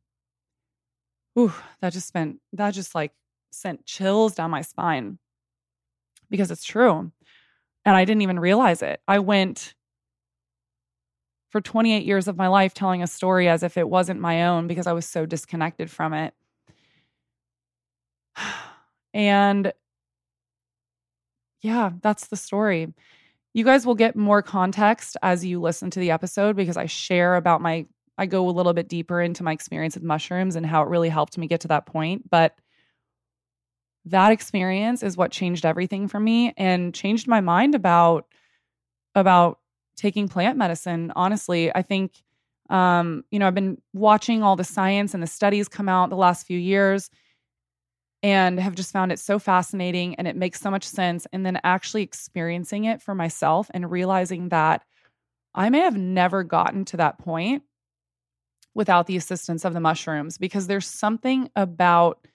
Ooh, 1.39 1.53
that 1.81 1.93
just 1.93 2.09
spent, 2.09 2.39
that 2.55 2.73
just 2.73 2.95
like 2.95 3.13
sent 3.51 3.85
chills 3.85 4.35
down 4.35 4.51
my 4.51 4.63
spine 4.63 5.19
because 6.31 6.51
it's 6.51 6.65
true. 6.65 7.13
And 7.85 7.97
I 7.97 8.05
didn't 8.05 8.23
even 8.23 8.41
realize 8.41 8.83
it. 8.83 9.01
I 9.07 9.19
went 9.19 9.75
for 11.51 11.61
28 11.61 12.05
years 12.05 12.29
of 12.29 12.37
my 12.37 12.49
life 12.49 12.75
telling 12.75 13.03
a 13.03 13.07
story 13.07 13.49
as 13.49 13.63
if 13.63 13.77
it 13.77 13.89
wasn't 13.89 14.21
my 14.21 14.45
own 14.45 14.67
because 14.67 14.87
I 14.87 14.93
was 14.93 15.07
so 15.07 15.27
disconnected 15.27 15.91
from 15.91 16.13
it. 16.13 16.35
And 19.17 19.73
yeah, 21.63 21.93
that's 22.03 22.27
the 22.27 22.37
story. 22.37 22.93
You 23.55 23.65
guys 23.65 23.87
will 23.87 23.95
get 23.95 24.15
more 24.15 24.43
context 24.43 25.17
as 25.23 25.43
you 25.43 25.59
listen 25.59 25.89
to 25.91 26.01
the 26.01 26.11
episode 26.11 26.55
because 26.55 26.77
I 26.77 26.85
share 26.85 27.37
about 27.37 27.63
my, 27.63 27.87
I 28.19 28.27
go 28.27 28.47
a 28.47 28.53
little 28.53 28.75
bit 28.75 28.91
deeper 28.91 29.23
into 29.23 29.43
my 29.43 29.53
experience 29.53 29.95
with 29.95 30.05
mushrooms 30.05 30.55
and 30.55 30.67
how 30.67 30.83
it 30.83 30.89
really 30.89 31.09
helped 31.09 31.39
me 31.39 31.47
get 31.47 31.63
to 31.63 31.69
that 31.69 31.87
point. 31.87 32.29
But 32.29 32.57
that 34.05 34.33
experience 34.33 35.03
is 35.03 35.17
what 35.17 35.33
changed 35.33 35.65
everything 35.65 36.09
for 36.09 36.21
me 36.21 36.53
and 36.59 36.95
changed 36.95 37.27
my 37.27 37.41
mind 37.41 37.75
about 37.75 38.27
about 39.15 39.61
taking 39.97 40.29
plant 40.29 40.57
medicine 40.57 41.13
honestly 41.17 41.75
i 41.75 41.83
think 41.83 42.13
um, 42.71 43.25
you 43.33 43.39
know 43.41 43.49
i've 43.49 43.55
been 43.55 43.81
watching 43.95 44.45
all 44.45 44.55
the 44.55 44.63
science 44.63 45.13
and 45.13 45.23
the 45.23 45.27
studies 45.27 45.69
come 45.69 45.89
out 45.89 46.11
the 46.11 46.17
last 46.17 46.47
few 46.47 46.59
years 46.59 47.11
and 48.27 48.59
have 48.59 48.75
just 48.75 48.93
found 48.93 49.13
it 49.13 49.21
so 49.21 49.39
fascinating 49.39 50.17
and 50.17 50.27
it 50.27 50.35
makes 50.35 50.61
so 50.61 50.69
much 50.69 50.83
sense. 50.83 51.29
And 51.33 51.47
then 51.47 51.61
actually 51.63 52.03
experiencing 52.03 52.85
it 52.85 53.01
for 53.01 53.15
myself 53.15 53.71
and 53.73 53.89
realizing 53.89 54.49
that 54.49 54.83
I 55.55 55.71
may 55.71 55.79
have 55.79 55.97
never 55.97 56.43
gotten 56.43 56.85
to 56.87 56.97
that 56.97 57.19
point 57.19 57.63
without 58.75 59.07
the 59.07 59.17
assistance 59.17 59.65
of 59.65 59.75
the 59.75 59.81
mushrooms 59.81 60.39
because 60.39 60.67
there's 60.67 60.89
something 60.89 61.49
about 61.55 62.27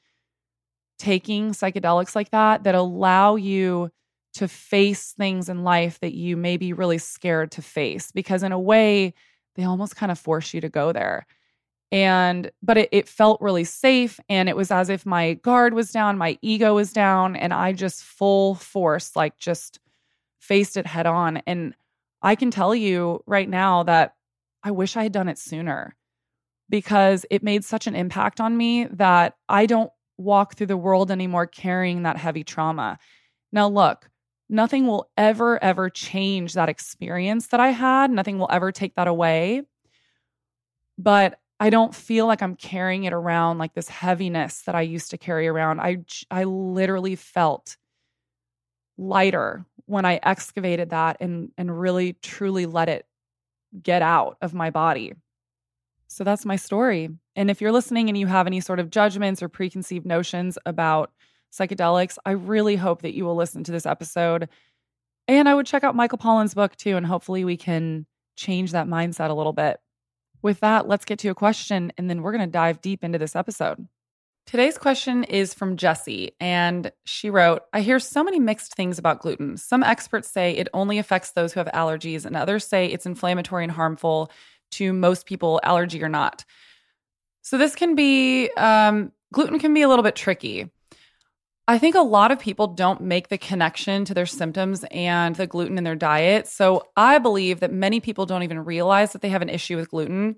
taking 0.98 1.52
psychedelics 1.52 2.16
like 2.16 2.32
that 2.32 2.64
that 2.64 2.74
allow 2.74 3.36
you 3.36 3.90
to 4.36 4.48
face 4.48 5.12
things 5.12 5.50
in 5.50 5.66
life 5.66 6.00
that 6.00 6.14
you 6.14 6.38
may 6.38 6.56
be 6.56 6.72
really 6.72 7.00
scared 7.00 7.52
to 7.52 7.62
face 7.62 8.14
because 8.14 8.44
in 8.44 8.54
a 8.54 8.60
way 8.60 9.14
they 9.56 9.66
almost 9.66 9.98
kind 9.98 10.10
of 10.10 10.18
force 10.18 10.54
you 10.54 10.62
to 10.62 10.70
go 10.70 10.94
there 10.94 11.28
and 11.92 12.52
but 12.64 12.78
it, 12.78 12.90
it 12.92 13.10
felt 13.10 13.42
really 13.42 13.64
safe 13.64 14.20
and 14.30 14.48
it 14.48 14.56
was 14.56 14.72
as 14.72 14.90
if 14.90 15.06
my 15.06 15.34
guard 15.36 15.74
was 15.74 15.92
down 15.92 16.18
my 16.18 16.38
ego 16.42 16.76
was 16.76 16.94
down 16.94 17.36
and 17.36 17.54
i 17.54 17.74
just 17.74 18.04
full 18.04 18.56
force 18.56 19.16
like 19.16 19.38
just 19.38 19.80
faced 20.40 20.76
it 20.78 20.88
head 20.88 21.06
on. 21.06 21.38
And 21.46 21.76
i 22.22 22.36
can 22.36 22.52
tell 22.52 22.74
you 22.74 23.24
right 23.26 23.50
now 23.50 23.84
that 23.84 24.16
i 24.64 24.72
wish 24.72 24.96
i 24.96 25.04
had 25.04 25.12
done 25.12 25.28
it 25.28 25.38
sooner 25.38 25.96
because 26.70 27.26
it 27.30 27.44
made 27.44 27.66
such 27.66 27.88
an 27.88 27.96
impact 27.96 28.40
on 28.40 28.56
me 28.56 28.86
that 28.86 29.36
i 29.50 29.66
don't 29.66 29.92
walk 30.18 30.56
through 30.56 30.68
the 30.68 30.78
world 30.78 31.12
anymore 31.12 31.48
carrying 31.48 32.04
that 32.04 32.18
heavy 32.18 32.44
trauma. 32.44 32.98
Now 33.52 33.68
look 33.68 34.08
nothing 34.50 34.86
will 34.86 35.10
ever 35.18 35.62
ever 35.64 35.90
change 35.90 36.54
that 36.54 36.70
experience 36.70 37.48
that 37.48 37.60
i 37.60 37.70
had. 37.70 38.12
Nothing 38.12 38.38
will 38.38 38.50
ever 38.52 38.72
take 38.72 38.96
that 38.96 39.08
away. 39.08 39.64
But 40.98 41.40
I 41.62 41.70
don't 41.70 41.94
feel 41.94 42.26
like 42.26 42.42
I'm 42.42 42.56
carrying 42.56 43.04
it 43.04 43.14
around 43.14 43.60
like 43.60 43.76
this 43.76 43.88
heaviness 43.88 44.64
that 44.64 44.74
I 44.74 44.82
used 44.82 45.12
to 45.12 45.18
carry 45.20 45.48
around. 45.48 45.80
I 45.80 46.00
I 46.32 46.46
literally 46.46 47.16
felt 47.16 47.78
lighter 48.98 49.64
when 49.86 50.04
I 50.04 50.20
excavated 50.24 50.90
that 50.90 51.18
and 51.20 51.52
and 51.60 51.80
really 51.80 52.14
truly 52.14 52.66
let 52.66 52.90
it 52.90 53.06
get 53.80 54.02
out 54.02 54.38
of 54.42 54.56
my 54.56 54.72
body. 54.72 55.14
So 56.08 56.24
that's 56.24 56.46
my 56.46 56.56
story. 56.56 57.10
And 57.36 57.52
if 57.52 57.62
you're 57.62 57.72
listening 57.72 58.10
and 58.10 58.18
you 58.18 58.26
have 58.26 58.48
any 58.48 58.60
sort 58.60 58.80
of 58.80 58.90
judgments 58.90 59.44
or 59.44 59.48
preconceived 59.48 60.06
notions 60.06 60.58
about 60.66 61.12
psychedelics, 61.54 62.18
I 62.26 62.32
really 62.32 62.76
hope 62.76 63.04
that 63.04 63.14
you 63.14 63.24
will 63.24 63.36
listen 63.36 63.64
to 63.66 63.72
this 63.72 63.86
episode. 63.86 64.50
And 65.28 65.48
I 65.48 65.54
would 65.54 65.68
check 65.68 65.84
out 65.84 65.96
Michael 65.96 66.18
Pollan's 66.18 66.56
book 66.56 66.76
too 66.76 66.98
and 66.98 67.06
hopefully 67.06 67.46
we 67.46 67.56
can 67.56 68.08
change 68.36 68.72
that 68.72 68.88
mindset 68.88 69.30
a 69.30 69.36
little 69.36 69.54
bit. 69.54 69.80
With 70.42 70.60
that, 70.62 70.88
let's 70.88 71.06
get 71.06 71.20
to 71.20 71.30
a 71.30 71.36
question 71.36 71.92
and 71.98 72.10
then 72.10 72.22
we're 72.22 72.32
going 72.32 72.46
to 72.46 72.52
dive 72.52 72.82
deep 72.82 73.04
into 73.04 73.20
this 73.20 73.36
episode. 73.36 73.88
Today's 74.48 74.78
question 74.78 75.24
is 75.24 75.54
from 75.54 75.78
Jessie, 75.78 76.32
and 76.40 76.92
she 77.06 77.30
wrote 77.30 77.62
I 77.72 77.82
hear 77.82 78.00
so 78.00 78.24
many 78.24 78.40
mixed 78.40 78.76
things 78.76 78.98
about 78.98 79.22
gluten. 79.22 79.56
Some 79.56 79.84
experts 79.84 80.30
say 80.30 80.52
it 80.58 80.68
only 80.74 80.98
affects 80.98 81.32
those 81.32 81.54
who 81.54 81.60
have 81.60 81.70
allergies, 81.70 82.26
and 82.26 82.36
others 82.36 82.68
say 82.68 82.88
it's 82.88 83.06
inflammatory 83.06 83.64
and 83.64 83.72
harmful 83.72 84.32
to 84.72 84.94
most 84.94 85.26
people, 85.26 85.62
allergy 85.64 86.04
or 86.04 86.10
not. 86.10 86.44
So, 87.44 87.58
this 87.58 87.76
can 87.76 87.96
be, 87.96 88.50
um, 88.58 89.12
gluten 89.32 89.60
can 89.60 89.74
be 89.74 89.84
a 89.84 89.88
little 89.88 90.04
bit 90.04 90.16
tricky. 90.16 90.70
I 91.68 91.78
think 91.78 91.96
a 91.96 92.02
lot 92.02 92.32
of 92.32 92.40
people 92.40 92.68
don't 92.68 93.02
make 93.02 93.30
the 93.30 93.38
connection 93.38 94.04
to 94.06 94.14
their 94.14 94.26
symptoms 94.26 94.84
and 94.92 95.36
the 95.36 95.48
gluten 95.48 95.78
in 95.78 95.84
their 95.84 95.96
diet. 95.96 96.48
So 96.48 96.88
I 96.98 97.20
believe 97.20 97.60
that 97.60 97.72
many 97.72 98.00
people 98.00 98.26
don't 98.26 98.44
even 98.44 98.66
realize 98.66 99.14
that 99.14 99.22
they 99.22 99.30
have 99.30 99.42
an 99.42 99.50
issue 99.50 99.78
with 99.78 99.92
gluten. 99.92 100.36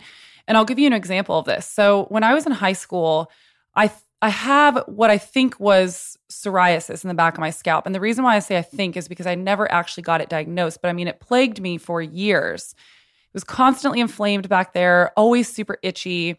And 0.47 0.57
I'll 0.57 0.65
give 0.65 0.79
you 0.79 0.87
an 0.87 0.93
example 0.93 1.39
of 1.39 1.45
this. 1.45 1.65
So 1.65 2.05
when 2.09 2.23
I 2.23 2.33
was 2.33 2.45
in 2.45 2.51
high 2.51 2.73
school, 2.73 3.31
I 3.75 3.91
I 4.21 4.29
have 4.29 4.81
what 4.87 5.09
I 5.09 5.17
think 5.17 5.59
was 5.59 6.17
psoriasis 6.31 7.03
in 7.03 7.09
the 7.09 7.13
back 7.13 7.33
of 7.33 7.41
my 7.41 7.49
scalp. 7.49 7.85
And 7.85 7.93
the 7.93 7.99
reason 7.99 8.23
why 8.23 8.37
I 8.37 8.39
say 8.39 8.57
I 8.57 8.61
think 8.61 8.95
is 8.95 9.09
because 9.09 9.27
I 9.27 9.35
never 9.35 9.69
actually 9.69 10.03
got 10.03 10.21
it 10.21 10.29
diagnosed, 10.29 10.81
but 10.81 10.87
I 10.87 10.93
mean 10.93 11.09
it 11.09 11.19
plagued 11.19 11.59
me 11.59 11.77
for 11.77 12.01
years. 12.01 12.73
It 12.73 13.33
was 13.33 13.43
constantly 13.43 13.99
inflamed 13.99 14.47
back 14.47 14.71
there, 14.71 15.11
always 15.17 15.51
super 15.51 15.77
itchy. 15.83 16.37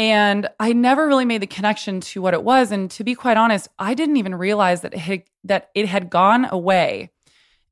And 0.00 0.48
I 0.58 0.72
never 0.72 1.06
really 1.06 1.26
made 1.26 1.42
the 1.42 1.46
connection 1.46 2.00
to 2.00 2.22
what 2.22 2.32
it 2.32 2.42
was. 2.42 2.72
And 2.72 2.90
to 2.92 3.04
be 3.04 3.14
quite 3.14 3.36
honest, 3.36 3.68
I 3.78 3.92
didn't 3.92 4.16
even 4.16 4.34
realize 4.34 4.80
that 4.80 4.94
it 4.94 4.98
had, 4.98 5.24
that 5.44 5.68
it 5.74 5.86
had 5.86 6.08
gone 6.08 6.46
away 6.50 7.10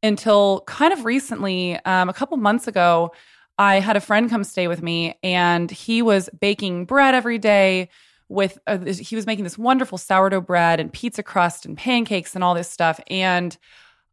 until 0.03 0.61
kind 0.67 0.93
of 0.93 1.07
recently. 1.07 1.83
Um, 1.87 2.11
a 2.11 2.13
couple 2.13 2.37
months 2.37 2.69
ago, 2.69 3.13
I 3.57 3.81
had 3.81 3.97
a 3.97 4.01
friend 4.01 4.29
come 4.29 4.45
stay 4.45 4.69
with 4.69 4.83
me, 4.83 5.19
and 5.23 5.71
he 5.71 6.03
was 6.03 6.29
baking 6.39 6.85
bread 6.85 7.15
every 7.15 7.39
day. 7.39 7.89
With 8.29 8.59
uh, 8.67 8.77
he 8.85 9.17
was 9.17 9.25
making 9.25 9.45
this 9.45 9.57
wonderful 9.57 9.97
sourdough 9.97 10.43
bread 10.43 10.81
and 10.81 10.93
pizza 10.93 11.23
crust 11.23 11.65
and 11.65 11.79
pancakes 11.79 12.35
and 12.35 12.45
all 12.45 12.55
this 12.55 12.71
stuff. 12.71 13.01
And 13.07 13.57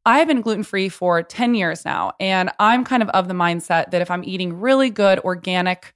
I've 0.06 0.30
been 0.30 0.40
gluten 0.40 0.64
free 0.64 0.88
for 0.88 1.22
10 1.22 1.54
years 1.54 1.84
now. 1.84 2.14
And 2.22 2.50
I'm 2.60 2.86
kind 2.86 3.04
of 3.04 3.10
of 3.10 3.28
the 3.28 3.34
mindset 3.34 3.92
that 3.92 4.02
if 4.02 4.10
I'm 4.10 4.24
eating 4.24 4.58
really 4.62 4.90
good 4.90 5.20
organic 5.20 5.94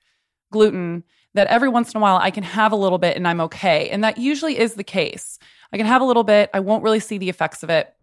gluten, 0.51 1.05
that 1.33 1.47
every 1.47 1.69
once 1.69 1.93
in 1.93 1.97
a 1.97 2.01
while 2.01 2.17
I 2.17 2.31
can 2.31 2.43
have 2.43 2.71
a 2.71 2.77
little 2.77 2.97
bit 2.97 3.15
and 3.15 3.27
I'm 3.27 3.41
okay. 3.41 3.89
And 3.89 4.03
that 4.03 4.17
usually 4.17 4.57
is 4.57 4.75
the 4.75 4.83
case. 4.83 5.39
I 5.71 5.77
can 5.77 5.85
have 5.85 6.01
a 6.01 6.05
little 6.05 6.23
bit, 6.23 6.49
I 6.53 6.59
won't 6.59 6.83
really 6.83 6.99
see 6.99 7.17
the 7.17 7.29
effects 7.29 7.63
of 7.63 7.69
it. 7.69 7.93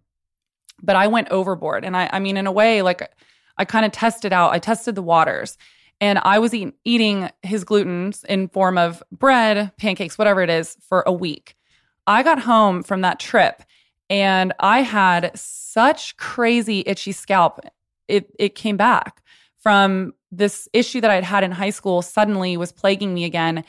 But 0.82 0.96
I 0.96 1.06
went 1.06 1.30
overboard. 1.30 1.84
And 1.84 1.96
I, 1.96 2.10
I 2.12 2.18
mean, 2.18 2.36
in 2.36 2.46
a 2.46 2.52
way, 2.52 2.82
like 2.82 3.10
I 3.56 3.64
kind 3.64 3.86
of 3.86 3.92
tested 3.92 4.32
out, 4.32 4.52
I 4.52 4.58
tested 4.58 4.94
the 4.94 5.02
waters. 5.02 5.56
And 6.00 6.18
I 6.18 6.38
was 6.38 6.52
eating, 6.52 6.74
eating 6.84 7.30
his 7.42 7.64
glutens 7.64 8.24
in 8.26 8.48
form 8.48 8.76
of 8.76 9.02
bread, 9.10 9.72
pancakes, 9.78 10.18
whatever 10.18 10.42
it 10.42 10.50
is, 10.50 10.76
for 10.86 11.02
a 11.06 11.12
week. 11.12 11.56
I 12.06 12.22
got 12.22 12.40
home 12.40 12.82
from 12.82 13.00
that 13.00 13.18
trip 13.18 13.62
and 14.08 14.52
I 14.60 14.82
had 14.82 15.32
such 15.34 16.16
crazy 16.16 16.82
itchy 16.86 17.12
scalp. 17.12 17.60
It 18.08 18.30
it 18.38 18.54
came 18.54 18.76
back 18.76 19.22
from 19.58 20.14
this 20.36 20.68
issue 20.72 21.00
that 21.00 21.10
I'd 21.10 21.24
had 21.24 21.44
in 21.44 21.52
high 21.52 21.70
school 21.70 22.02
suddenly 22.02 22.56
was 22.56 22.72
plaguing 22.72 23.14
me 23.14 23.24
again. 23.24 23.64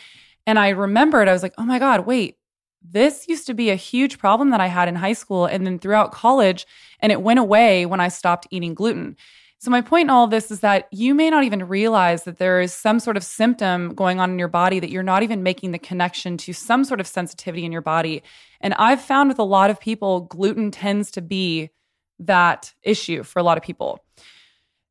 And 0.45 0.57
I 0.57 0.69
remembered, 0.69 1.27
I 1.27 1.33
was 1.33 1.43
like, 1.43 1.53
oh 1.57 1.65
my 1.65 1.79
God, 1.79 2.05
wait, 2.05 2.37
this 2.81 3.27
used 3.27 3.47
to 3.47 3.53
be 3.53 3.69
a 3.69 3.75
huge 3.75 4.17
problem 4.17 4.49
that 4.51 4.61
I 4.61 4.67
had 4.67 4.87
in 4.87 4.95
high 4.95 5.13
school 5.13 5.45
and 5.45 5.65
then 5.65 5.79
throughout 5.79 6.11
college. 6.11 6.65
And 6.99 7.11
it 7.11 7.21
went 7.21 7.39
away 7.39 7.85
when 7.85 7.99
I 7.99 8.07
stopped 8.07 8.47
eating 8.51 8.73
gluten. 8.73 9.17
So, 9.59 9.71
my 9.71 9.81
point 9.81 10.05
in 10.05 10.09
all 10.11 10.27
this 10.27 10.51
is 10.51 10.59
that 10.59 10.87
you 10.91 11.15
may 11.15 11.31
not 11.31 11.43
even 11.43 11.67
realize 11.67 12.25
that 12.25 12.37
there 12.37 12.61
is 12.61 12.71
some 12.71 12.99
sort 12.99 13.17
of 13.17 13.23
symptom 13.23 13.95
going 13.95 14.19
on 14.19 14.29
in 14.29 14.37
your 14.37 14.47
body 14.47 14.79
that 14.79 14.91
you're 14.91 15.01
not 15.01 15.23
even 15.23 15.41
making 15.41 15.71
the 15.71 15.79
connection 15.79 16.37
to 16.37 16.53
some 16.53 16.83
sort 16.83 16.99
of 16.99 17.07
sensitivity 17.07 17.65
in 17.65 17.71
your 17.71 17.81
body. 17.81 18.21
And 18.61 18.75
I've 18.75 19.01
found 19.01 19.29
with 19.29 19.39
a 19.39 19.43
lot 19.43 19.71
of 19.71 19.79
people, 19.79 20.21
gluten 20.21 20.69
tends 20.69 21.09
to 21.11 21.21
be 21.21 21.71
that 22.19 22.73
issue 22.83 23.23
for 23.23 23.39
a 23.39 23.43
lot 23.43 23.57
of 23.57 23.63
people. 23.63 23.99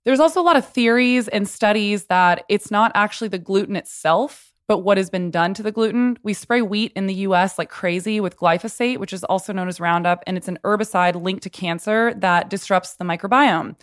There's 0.07 0.21
also 0.21 0.41
a 0.41 0.43
lot 0.43 0.57
of 0.57 0.65
theories 0.65 1.27
and 1.27 1.49
studies 1.49 2.05
that 2.05 2.45
it's 2.49 2.71
not 2.71 2.93
actually 2.95 3.27
the 3.27 3.41
gluten 3.41 3.75
itself, 3.75 4.53
but 4.69 4.79
what 4.79 4.99
has 4.99 5.11
been 5.11 5.33
done 5.33 5.53
to 5.55 5.65
the 5.65 5.73
gluten. 5.73 6.17
We 6.23 6.33
spray 6.33 6.63
wheat 6.63 6.93
in 6.95 7.09
the 7.09 7.15
US 7.15 7.59
like 7.59 7.71
crazy 7.71 8.21
with 8.21 8.37
glyphosate, 8.37 8.99
which 8.99 9.13
is 9.13 9.25
also 9.25 9.53
known 9.53 9.67
as 9.67 9.81
Roundup, 9.81 10.23
and 10.25 10.37
it's 10.37 10.47
an 10.47 10.61
herbicide 10.63 11.21
linked 11.21 11.43
to 11.43 11.51
cancer 11.51 12.15
that 12.19 12.49
disrupts 12.49 12.95
the 12.95 13.05
microbiome. 13.05 13.75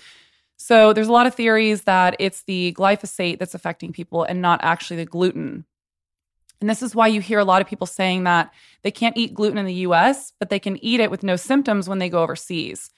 So 0.55 0.93
there's 0.93 1.09
a 1.09 1.11
lot 1.11 1.27
of 1.27 1.35
theories 1.35 1.81
that 1.81 2.15
it's 2.19 2.43
the 2.43 2.73
glyphosate 2.77 3.37
that's 3.37 3.53
affecting 3.53 3.91
people 3.91 4.23
and 4.23 4.41
not 4.41 4.61
actually 4.63 4.95
the 4.95 5.05
gluten. 5.05 5.65
And 6.61 6.69
this 6.69 6.81
is 6.81 6.95
why 6.95 7.07
you 7.07 7.19
hear 7.19 7.39
a 7.39 7.43
lot 7.43 7.61
of 7.61 7.67
people 7.67 7.85
saying 7.85 8.23
that 8.23 8.53
they 8.83 8.91
can't 8.91 9.17
eat 9.17 9.33
gluten 9.33 9.57
in 9.57 9.65
the 9.65 9.73
US, 9.87 10.31
but 10.39 10.49
they 10.49 10.59
can 10.59 10.81
eat 10.81 11.01
it 11.01 11.11
with 11.11 11.21
no 11.21 11.35
symptoms 11.35 11.89
when 11.89 11.99
they 11.99 12.07
go 12.07 12.23
overseas. 12.23 12.91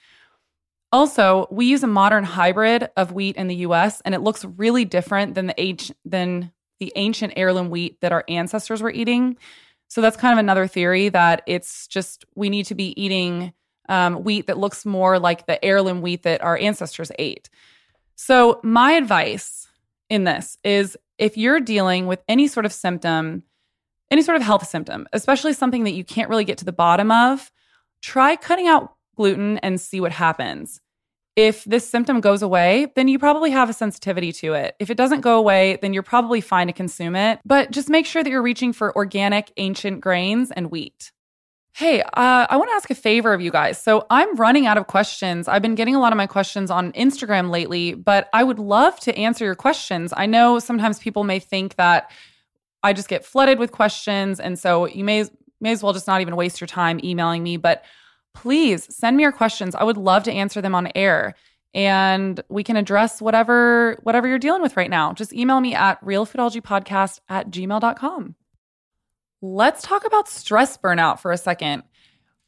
Also, 0.96 1.46
we 1.50 1.66
use 1.66 1.82
a 1.82 1.86
modern 1.86 2.24
hybrid 2.24 2.88
of 2.96 3.12
wheat 3.12 3.36
in 3.36 3.48
the 3.48 3.56
US 3.56 4.00
and 4.06 4.14
it 4.14 4.22
looks 4.22 4.46
really 4.46 4.86
different 4.86 5.34
than 5.34 5.46
the 5.46 5.54
age 5.58 5.92
than 6.06 6.52
the 6.80 6.90
ancient 6.96 7.34
heirloom 7.36 7.68
wheat 7.68 8.00
that 8.00 8.12
our 8.12 8.24
ancestors 8.28 8.80
were 8.80 8.90
eating. 8.90 9.36
So 9.88 10.00
that's 10.00 10.16
kind 10.16 10.32
of 10.32 10.38
another 10.38 10.66
theory 10.66 11.10
that 11.10 11.42
it's 11.46 11.86
just 11.86 12.24
we 12.34 12.48
need 12.48 12.64
to 12.66 12.74
be 12.74 12.98
eating 12.98 13.52
um, 13.90 14.24
wheat 14.24 14.46
that 14.46 14.56
looks 14.56 14.86
more 14.86 15.18
like 15.18 15.44
the 15.44 15.62
heirloom 15.62 16.00
wheat 16.00 16.22
that 16.22 16.42
our 16.42 16.56
ancestors 16.56 17.12
ate. 17.18 17.50
So 18.14 18.58
my 18.62 18.92
advice 18.92 19.68
in 20.08 20.24
this 20.24 20.56
is 20.64 20.96
if 21.18 21.36
you're 21.36 21.60
dealing 21.60 22.06
with 22.06 22.22
any 22.26 22.48
sort 22.48 22.64
of 22.64 22.72
symptom, 22.72 23.42
any 24.10 24.22
sort 24.22 24.36
of 24.36 24.42
health 24.42 24.66
symptom, 24.66 25.06
especially 25.12 25.52
something 25.52 25.84
that 25.84 25.92
you 25.92 26.04
can't 26.04 26.30
really 26.30 26.46
get 26.46 26.56
to 26.56 26.64
the 26.64 26.72
bottom 26.72 27.10
of, 27.10 27.52
try 28.00 28.34
cutting 28.34 28.66
out 28.66 28.94
gluten 29.14 29.58
and 29.58 29.78
see 29.78 30.00
what 30.00 30.12
happens. 30.12 30.80
If 31.36 31.64
this 31.64 31.88
symptom 31.88 32.22
goes 32.22 32.40
away, 32.40 32.90
then 32.96 33.08
you 33.08 33.18
probably 33.18 33.50
have 33.50 33.68
a 33.68 33.74
sensitivity 33.74 34.32
to 34.32 34.54
it. 34.54 34.74
If 34.80 34.88
it 34.88 34.96
doesn't 34.96 35.20
go 35.20 35.38
away, 35.38 35.78
then 35.82 35.92
you're 35.92 36.02
probably 36.02 36.40
fine 36.40 36.66
to 36.68 36.72
consume 36.72 37.14
it. 37.14 37.40
But 37.44 37.70
just 37.70 37.90
make 37.90 38.06
sure 38.06 38.24
that 38.24 38.30
you're 38.30 38.42
reaching 38.42 38.72
for 38.72 38.96
organic, 38.96 39.52
ancient 39.58 40.00
grains 40.00 40.50
and 40.50 40.70
wheat. 40.70 41.12
Hey, 41.74 42.00
uh, 42.00 42.46
I 42.48 42.56
want 42.56 42.70
to 42.70 42.74
ask 42.74 42.88
a 42.88 42.94
favor 42.94 43.34
of 43.34 43.42
you 43.42 43.50
guys. 43.50 43.78
So 43.78 44.06
I'm 44.08 44.34
running 44.36 44.66
out 44.66 44.78
of 44.78 44.86
questions. 44.86 45.46
I've 45.46 45.60
been 45.60 45.74
getting 45.74 45.94
a 45.94 46.00
lot 46.00 46.10
of 46.10 46.16
my 46.16 46.26
questions 46.26 46.70
on 46.70 46.90
Instagram 46.92 47.50
lately, 47.50 47.92
but 47.92 48.30
I 48.32 48.42
would 48.42 48.58
love 48.58 48.98
to 49.00 49.14
answer 49.14 49.44
your 49.44 49.54
questions. 49.54 50.14
I 50.16 50.24
know 50.24 50.58
sometimes 50.58 50.98
people 50.98 51.22
may 51.22 51.38
think 51.38 51.76
that 51.76 52.10
I 52.82 52.94
just 52.94 53.08
get 53.08 53.26
flooded 53.26 53.58
with 53.58 53.72
questions. 53.72 54.40
And 54.40 54.58
so 54.58 54.86
you 54.86 55.04
may 55.04 55.26
may 55.60 55.72
as 55.72 55.82
well 55.82 55.92
just 55.92 56.06
not 56.06 56.22
even 56.22 56.34
waste 56.34 56.62
your 56.62 56.68
time 56.68 56.98
emailing 57.04 57.42
me. 57.42 57.58
But 57.58 57.84
please 58.36 58.86
send 58.94 59.16
me 59.16 59.22
your 59.22 59.32
questions. 59.32 59.74
I 59.74 59.82
would 59.82 59.96
love 59.96 60.22
to 60.24 60.32
answer 60.32 60.60
them 60.60 60.74
on 60.74 60.92
air 60.94 61.34
and 61.74 62.40
we 62.48 62.62
can 62.62 62.76
address 62.76 63.20
whatever 63.20 63.98
whatever 64.02 64.28
you're 64.28 64.38
dealing 64.38 64.62
with 64.62 64.76
right 64.76 64.90
now. 64.90 65.12
Just 65.12 65.32
email 65.32 65.60
me 65.60 65.74
at 65.74 66.00
realfoodologypodcast 66.04 67.20
at 67.28 67.50
gmail.com. 67.50 68.34
Let's 69.42 69.82
talk 69.82 70.04
about 70.06 70.28
stress 70.28 70.76
burnout 70.76 71.18
for 71.18 71.32
a 71.32 71.38
second. 71.38 71.82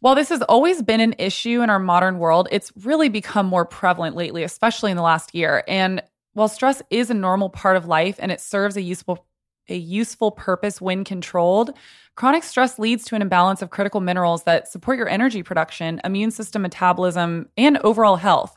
While 0.00 0.14
this 0.14 0.28
has 0.28 0.42
always 0.42 0.82
been 0.82 1.00
an 1.00 1.14
issue 1.18 1.62
in 1.62 1.70
our 1.70 1.78
modern 1.78 2.18
world, 2.18 2.48
it's 2.52 2.72
really 2.84 3.08
become 3.08 3.46
more 3.46 3.64
prevalent 3.64 4.14
lately, 4.14 4.44
especially 4.44 4.90
in 4.90 4.96
the 4.96 5.02
last 5.02 5.34
year. 5.34 5.64
And 5.66 6.02
while 6.34 6.48
stress 6.48 6.82
is 6.88 7.10
a 7.10 7.14
normal 7.14 7.50
part 7.50 7.76
of 7.76 7.86
life 7.86 8.16
and 8.18 8.30
it 8.30 8.40
serves 8.40 8.76
a 8.76 8.82
useful 8.82 9.26
a 9.68 9.76
useful 9.76 10.30
purpose 10.30 10.80
when 10.80 11.04
controlled, 11.04 11.72
chronic 12.18 12.42
stress 12.42 12.80
leads 12.80 13.04
to 13.04 13.14
an 13.14 13.22
imbalance 13.22 13.62
of 13.62 13.70
critical 13.70 14.00
minerals 14.00 14.42
that 14.42 14.66
support 14.66 14.98
your 14.98 15.08
energy 15.08 15.40
production, 15.40 16.00
immune 16.02 16.32
system 16.32 16.62
metabolism, 16.62 17.48
and 17.56 17.78
overall 17.84 18.16
health. 18.16 18.56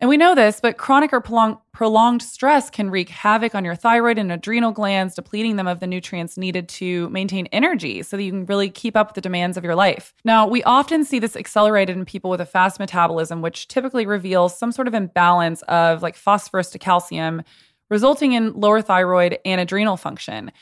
And 0.00 0.08
we 0.08 0.16
know 0.16 0.34
this, 0.34 0.58
but 0.58 0.78
chronic 0.78 1.12
or 1.12 1.20
prolonged, 1.20 1.58
prolonged 1.72 2.22
stress 2.22 2.70
can 2.70 2.88
wreak 2.88 3.10
havoc 3.10 3.54
on 3.54 3.62
your 3.62 3.74
thyroid 3.74 4.16
and 4.16 4.32
adrenal 4.32 4.72
glands, 4.72 5.14
depleting 5.14 5.56
them 5.56 5.68
of 5.68 5.80
the 5.80 5.86
nutrients 5.86 6.38
needed 6.38 6.66
to 6.70 7.10
maintain 7.10 7.44
energy 7.52 8.02
so 8.02 8.16
that 8.16 8.22
you 8.22 8.30
can 8.30 8.46
really 8.46 8.70
keep 8.70 8.96
up 8.96 9.08
with 9.08 9.16
the 9.16 9.20
demands 9.20 9.58
of 9.58 9.64
your 9.64 9.74
life. 9.74 10.14
Now, 10.24 10.46
we 10.46 10.62
often 10.62 11.04
see 11.04 11.18
this 11.18 11.36
accelerated 11.36 11.94
in 11.94 12.06
people 12.06 12.30
with 12.30 12.40
a 12.40 12.46
fast 12.46 12.80
metabolism, 12.80 13.42
which 13.42 13.68
typically 13.68 14.06
reveals 14.06 14.58
some 14.58 14.72
sort 14.72 14.88
of 14.88 14.94
imbalance 14.94 15.60
of 15.68 16.00
like 16.02 16.16
phosphorus 16.16 16.70
to 16.70 16.78
calcium, 16.78 17.42
resulting 17.90 18.32
in 18.32 18.54
lower 18.54 18.80
thyroid 18.80 19.40
and 19.44 19.60
adrenal 19.60 19.98
function. 19.98 20.52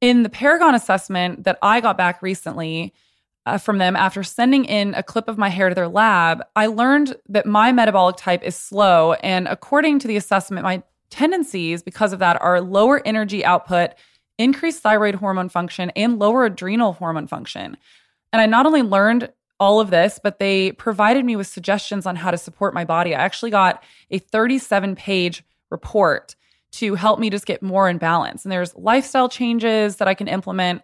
In 0.00 0.22
the 0.22 0.30
Paragon 0.30 0.74
assessment 0.74 1.44
that 1.44 1.58
I 1.60 1.80
got 1.80 1.98
back 1.98 2.22
recently, 2.22 2.94
uh, 3.46 3.58
from 3.58 3.78
them 3.78 3.96
after 3.96 4.22
sending 4.22 4.64
in 4.64 4.94
a 4.94 5.02
clip 5.02 5.28
of 5.28 5.38
my 5.38 5.48
hair 5.48 5.68
to 5.68 5.74
their 5.74 5.88
lab, 5.88 6.42
I 6.56 6.66
learned 6.66 7.16
that 7.28 7.46
my 7.46 7.72
metabolic 7.72 8.16
type 8.16 8.42
is 8.42 8.54
slow. 8.54 9.14
And 9.14 9.48
according 9.48 9.98
to 10.00 10.08
the 10.08 10.16
assessment, 10.16 10.64
my 10.64 10.82
tendencies 11.10 11.82
because 11.82 12.12
of 12.12 12.18
that 12.20 12.40
are 12.40 12.60
lower 12.60 13.02
energy 13.06 13.44
output, 13.44 13.90
increased 14.38 14.82
thyroid 14.82 15.16
hormone 15.16 15.48
function, 15.48 15.90
and 15.96 16.18
lower 16.18 16.44
adrenal 16.44 16.92
hormone 16.92 17.26
function. 17.26 17.76
And 18.32 18.40
I 18.40 18.46
not 18.46 18.66
only 18.66 18.82
learned 18.82 19.30
all 19.58 19.80
of 19.80 19.90
this, 19.90 20.18
but 20.22 20.38
they 20.38 20.72
provided 20.72 21.24
me 21.24 21.36
with 21.36 21.46
suggestions 21.46 22.06
on 22.06 22.16
how 22.16 22.30
to 22.30 22.38
support 22.38 22.72
my 22.72 22.84
body. 22.84 23.14
I 23.14 23.20
actually 23.20 23.50
got 23.50 23.82
a 24.10 24.18
37 24.18 24.96
page 24.96 25.44
report 25.70 26.34
to 26.72 26.94
help 26.94 27.18
me 27.18 27.30
just 27.30 27.46
get 27.46 27.62
more 27.62 27.88
in 27.88 27.98
balance. 27.98 28.44
And 28.44 28.52
there's 28.52 28.74
lifestyle 28.76 29.28
changes 29.28 29.96
that 29.96 30.08
I 30.08 30.14
can 30.14 30.28
implement 30.28 30.82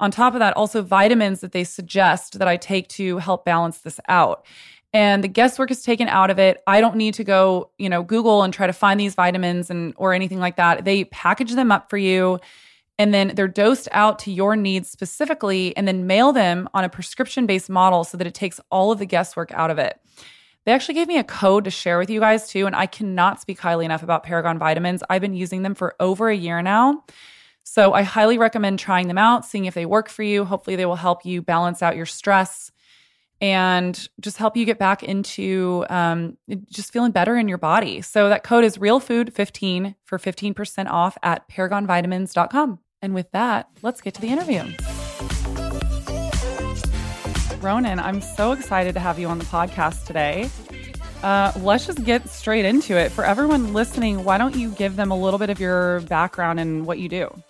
on 0.00 0.10
top 0.10 0.34
of 0.34 0.40
that, 0.40 0.56
also 0.56 0.82
vitamins 0.82 1.40
that 1.40 1.52
they 1.52 1.64
suggest 1.64 2.38
that 2.38 2.48
I 2.48 2.56
take 2.56 2.88
to 2.90 3.18
help 3.18 3.44
balance 3.44 3.78
this 3.78 4.00
out. 4.08 4.44
And 4.92 5.24
the 5.24 5.28
guesswork 5.28 5.70
is 5.70 5.82
taken 5.82 6.08
out 6.08 6.30
of 6.30 6.38
it. 6.38 6.62
I 6.66 6.80
don't 6.80 6.96
need 6.96 7.14
to 7.14 7.24
go, 7.24 7.70
you 7.78 7.88
know, 7.88 8.02
Google 8.02 8.42
and 8.42 8.54
try 8.54 8.66
to 8.66 8.72
find 8.72 8.98
these 8.98 9.14
vitamins 9.14 9.70
and 9.70 9.92
or 9.96 10.12
anything 10.12 10.38
like 10.38 10.56
that. 10.56 10.84
They 10.84 11.04
package 11.06 11.52
them 11.52 11.72
up 11.72 11.90
for 11.90 11.96
you 11.96 12.38
and 12.98 13.12
then 13.12 13.32
they're 13.34 13.48
dosed 13.48 13.88
out 13.90 14.20
to 14.20 14.32
your 14.32 14.54
needs 14.54 14.88
specifically 14.88 15.76
and 15.76 15.88
then 15.88 16.06
mail 16.06 16.32
them 16.32 16.68
on 16.74 16.84
a 16.84 16.88
prescription 16.88 17.44
based 17.46 17.68
model 17.68 18.04
so 18.04 18.16
that 18.16 18.26
it 18.26 18.34
takes 18.34 18.60
all 18.70 18.92
of 18.92 19.00
the 19.00 19.06
guesswork 19.06 19.52
out 19.52 19.70
of 19.70 19.78
it. 19.78 19.98
They 20.64 20.72
actually 20.72 20.94
gave 20.94 21.08
me 21.08 21.18
a 21.18 21.24
code 21.24 21.64
to 21.64 21.70
share 21.70 21.98
with 21.98 22.10
you 22.10 22.20
guys 22.20 22.48
too. 22.48 22.66
And 22.66 22.74
I 22.74 22.86
cannot 22.86 23.40
speak 23.40 23.60
highly 23.60 23.84
enough 23.84 24.02
about 24.02 24.22
Paragon 24.22 24.58
vitamins. 24.58 25.02
I've 25.10 25.20
been 25.20 25.34
using 25.34 25.62
them 25.62 25.74
for 25.74 25.94
over 26.00 26.28
a 26.28 26.36
year 26.36 26.62
now. 26.62 27.04
So 27.64 27.92
I 27.92 28.02
highly 28.02 28.38
recommend 28.38 28.78
trying 28.78 29.08
them 29.08 29.18
out, 29.18 29.44
seeing 29.44 29.64
if 29.64 29.74
they 29.74 29.86
work 29.86 30.08
for 30.08 30.22
you. 30.22 30.44
Hopefully, 30.44 30.76
they 30.76 30.86
will 30.86 30.96
help 30.96 31.24
you 31.24 31.40
balance 31.42 31.82
out 31.82 31.96
your 31.96 32.06
stress 32.06 32.70
and 33.40 34.08
just 34.20 34.36
help 34.36 34.56
you 34.56 34.64
get 34.64 34.78
back 34.78 35.02
into 35.02 35.84
um, 35.90 36.36
just 36.70 36.92
feeling 36.92 37.10
better 37.10 37.36
in 37.36 37.48
your 37.48 37.58
body. 37.58 38.00
So 38.00 38.28
that 38.28 38.44
code 38.44 38.64
is 38.64 38.78
RealFood15 38.78 39.94
for 40.04 40.18
15% 40.18 40.86
off 40.88 41.18
at 41.22 41.48
paragonvitamins.com. 41.48 42.78
And 43.02 43.14
with 43.14 43.30
that, 43.32 43.68
let's 43.82 44.00
get 44.00 44.14
to 44.14 44.20
the 44.20 44.28
interview. 44.28 44.62
Ronan, 47.64 47.98
I'm 47.98 48.20
so 48.20 48.52
excited 48.52 48.92
to 48.92 49.00
have 49.00 49.18
you 49.18 49.26
on 49.26 49.38
the 49.38 49.44
podcast 49.46 50.04
today. 50.04 50.50
Uh, 51.22 51.50
let's 51.60 51.86
just 51.86 52.04
get 52.04 52.28
straight 52.28 52.66
into 52.66 52.94
it. 52.94 53.10
For 53.10 53.24
everyone 53.24 53.72
listening, 53.72 54.22
why 54.22 54.36
don't 54.36 54.54
you 54.54 54.70
give 54.72 54.96
them 54.96 55.10
a 55.10 55.16
little 55.16 55.38
bit 55.38 55.48
of 55.48 55.58
your 55.58 56.00
background 56.00 56.60
and 56.60 56.84
what 56.84 56.98
you 56.98 57.08
do? 57.08 57.42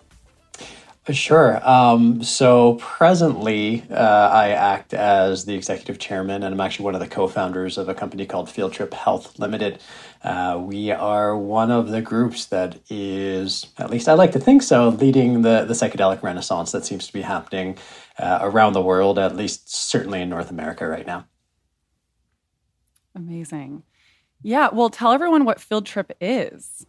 Sure. 1.11 1.61
Um, 1.68 2.22
so 2.22 2.77
presently, 2.77 3.85
uh, 3.90 3.94
I 3.94 4.50
act 4.50 4.94
as 4.94 5.44
the 5.44 5.55
executive 5.55 5.98
chairman, 5.98 6.44
and 6.44 6.55
I'm 6.55 6.61
actually 6.61 6.85
one 6.85 6.94
of 6.94 7.00
the 7.00 7.09
co-founders 7.09 7.77
of 7.77 7.90
a 7.90 7.94
company 7.94 8.24
called 8.24 8.48
Field 8.48 8.72
Trip 8.72 8.94
Health 8.94 9.38
Limited. 9.38 9.81
Uh, 10.22 10.59
we 10.64 10.90
are 10.92 11.37
one 11.37 11.70
of 11.70 11.90
the 11.90 12.00
groups 12.00 12.46
that 12.46 12.79
is, 12.88 13.66
at 13.77 13.90
least 13.90 14.09
I 14.09 14.14
like 14.14 14.33
to 14.33 14.38
think 14.38 14.62
so, 14.62 14.88
leading 14.88 15.42
the 15.42 15.66
the 15.66 15.74
psychedelic 15.74 16.22
renaissance 16.22 16.72
that 16.72 16.87
seems 16.87 17.07
to 17.07 17.12
be 17.12 17.20
happening 17.20 17.77
uh, 18.18 18.38
around 18.42 18.72
the 18.72 18.81
world, 18.81 19.18
at 19.18 19.37
least 19.37 19.74
certainly 19.74 20.20
in 20.22 20.29
North 20.29 20.50
America 20.50 20.87
right 20.87 21.07
now. 21.07 21.27
Amazing. 23.14 23.83
Yeah. 24.42 24.68
Well, 24.72 24.90
tell 24.90 25.12
everyone 25.12 25.44
what 25.44 25.61
Field 25.61 25.87
Trip 25.87 26.12
is. 26.20 26.87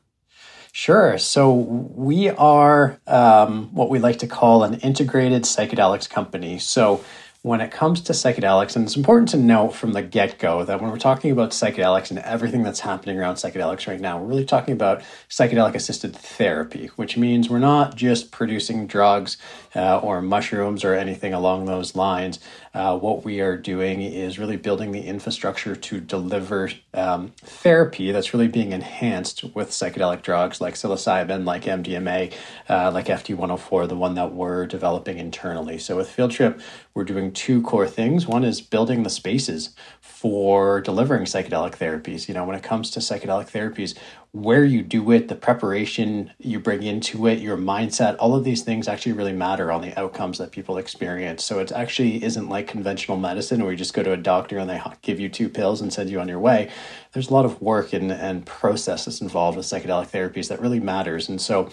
Sure. 0.71 1.17
So 1.17 1.53
we 1.53 2.29
are 2.31 2.99
um, 3.07 3.73
what 3.73 3.89
we 3.89 3.97
like 3.97 4.19
to 4.19 4.27
call 4.27 4.63
an 4.63 4.73
integrated 4.81 5.43
psychedelics 5.43 6.09
company. 6.09 6.59
So 6.59 7.01
when 7.45 7.61
it 7.61 7.69
comes 7.69 8.01
to 8.01 8.11
psychedelics, 8.11 8.75
and 8.75 8.85
it's 8.85 8.95
important 8.95 9.29
to 9.29 9.37
note 9.37 9.69
from 9.69 9.93
the 9.93 10.01
get 10.01 10.39
go 10.39 10.65
that 10.65 10.81
when 10.81 10.89
we're 10.89 10.97
talking 10.97 11.29
about 11.29 11.51
psychedelics 11.51 12.09
and 12.09 12.17
everything 12.17 12.63
that's 12.63 12.79
happening 12.79 13.19
around 13.19 13.35
psychedelics 13.35 13.85
right 13.87 14.01
now, 14.01 14.19
we're 14.19 14.25
really 14.25 14.45
talking 14.45 14.73
about 14.73 15.03
psychedelic 15.29 15.75
assisted 15.75 16.15
therapy, 16.15 16.87
which 16.95 17.17
means 17.17 17.47
we're 17.47 17.59
not 17.59 17.95
just 17.95 18.31
producing 18.31 18.87
drugs 18.87 19.37
uh, 19.75 19.99
or 19.99 20.23
mushrooms 20.23 20.83
or 20.83 20.95
anything 20.95 21.35
along 21.35 21.65
those 21.65 21.95
lines. 21.95 22.39
Uh, 22.75 22.97
what 22.97 23.23
we 23.23 23.39
are 23.39 23.55
doing 23.55 24.01
is 24.01 24.37
really 24.37 24.57
building 24.57 24.91
the 24.91 24.99
infrastructure 24.99 25.77
to 25.77 26.01
deliver 26.01 26.69
um, 26.93 27.31
therapy 27.37 28.11
that's 28.11 28.33
really 28.33 28.49
being 28.49 28.73
enhanced 28.73 29.45
with 29.55 29.69
psychedelic 29.69 30.21
drugs 30.21 30.59
like 30.59 30.73
psilocybin, 30.73 31.45
like 31.45 31.63
MDMA, 31.63 32.33
uh, 32.67 32.91
like 32.91 33.05
FT104, 33.05 33.87
the 33.87 33.95
one 33.95 34.15
that 34.15 34.33
we're 34.33 34.65
developing 34.67 35.19
internally. 35.19 35.77
So 35.79 35.95
with 35.95 36.09
Field 36.09 36.31
Trip, 36.31 36.59
we're 36.93 37.05
doing 37.05 37.31
two 37.31 37.61
core 37.61 37.87
things. 37.87 38.27
One 38.27 38.43
is 38.43 38.59
building 38.59 39.03
the 39.03 39.09
spaces 39.09 39.69
for 40.01 40.81
delivering 40.81 41.23
psychedelic 41.23 41.77
therapies. 41.77 42.27
You 42.27 42.33
know, 42.33 42.43
when 42.43 42.57
it 42.57 42.63
comes 42.63 42.91
to 42.91 42.99
psychedelic 42.99 43.49
therapies, 43.49 43.97
where 44.35 44.65
you 44.65 44.81
do 44.81 45.11
it, 45.11 45.29
the 45.29 45.35
preparation 45.35 46.29
you 46.39 46.59
bring 46.59 46.83
into 46.83 47.25
it, 47.25 47.39
your 47.39 47.55
mindset, 47.55 48.17
all 48.19 48.35
of 48.35 48.43
these 48.43 48.63
things 48.63 48.85
actually 48.85 49.13
really 49.13 49.31
matter 49.31 49.71
on 49.71 49.81
the 49.81 49.97
outcomes 49.97 50.39
that 50.39 50.51
people 50.51 50.77
experience. 50.77 51.41
So 51.41 51.59
it 51.59 51.71
actually 51.71 52.21
isn't 52.21 52.49
like 52.49 52.67
conventional 52.67 53.15
medicine 53.15 53.61
where 53.61 53.71
you 53.71 53.77
just 53.77 53.93
go 53.93 54.03
to 54.03 54.11
a 54.11 54.17
doctor 54.17 54.57
and 54.57 54.69
they 54.69 54.81
give 55.01 55.21
you 55.21 55.29
two 55.29 55.47
pills 55.47 55.79
and 55.79 55.93
send 55.93 56.09
you 56.09 56.19
on 56.19 56.27
your 56.27 56.39
way. 56.39 56.69
There's 57.13 57.29
a 57.29 57.33
lot 57.33 57.45
of 57.45 57.61
work 57.61 57.93
and, 57.93 58.11
and 58.11 58.45
process 58.45 59.05
that's 59.05 59.21
involved 59.21 59.55
with 59.55 59.67
psychedelic 59.67 60.09
therapies 60.09 60.49
that 60.49 60.59
really 60.59 60.81
matters. 60.81 61.29
And 61.29 61.39
so 61.39 61.69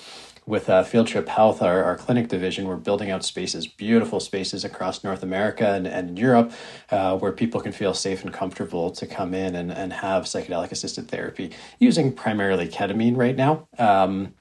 with 0.47 0.69
uh, 0.69 0.83
Field 0.83 1.07
Trip 1.07 1.29
Health, 1.29 1.63
our, 1.63 1.85
our 1.85 1.97
clinic 1.97 2.29
division, 2.29 2.67
we're 2.67 2.77
building 2.77 3.11
out 3.11 3.25
spaces, 3.25 3.67
beautiful 3.67 4.19
spaces 4.19 4.65
across 4.65 5.05
North 5.05 5.23
America 5.23 5.73
and, 5.73 5.87
and 5.87 6.19
Europe, 6.19 6.53
uh, 6.91 7.17
where 7.17 7.33
people 7.33 7.61
can 7.61 7.73
feel 7.73 7.95
safe 7.95 8.25
and 8.25 8.33
comfortable 8.33 8.91
to 8.91 9.07
come 9.07 9.35
in 9.35 9.55
and, 9.55 9.71
and 9.71 9.93
have 9.93 10.25
psychedelic 10.25 10.73
assisted 10.73 11.09
therapy 11.09 11.53
using 11.79 12.13
primarily 12.13 12.69
ketamine 12.69 13.17
right 13.17 13.37
now. 13.37 13.69
Um, 13.79 14.35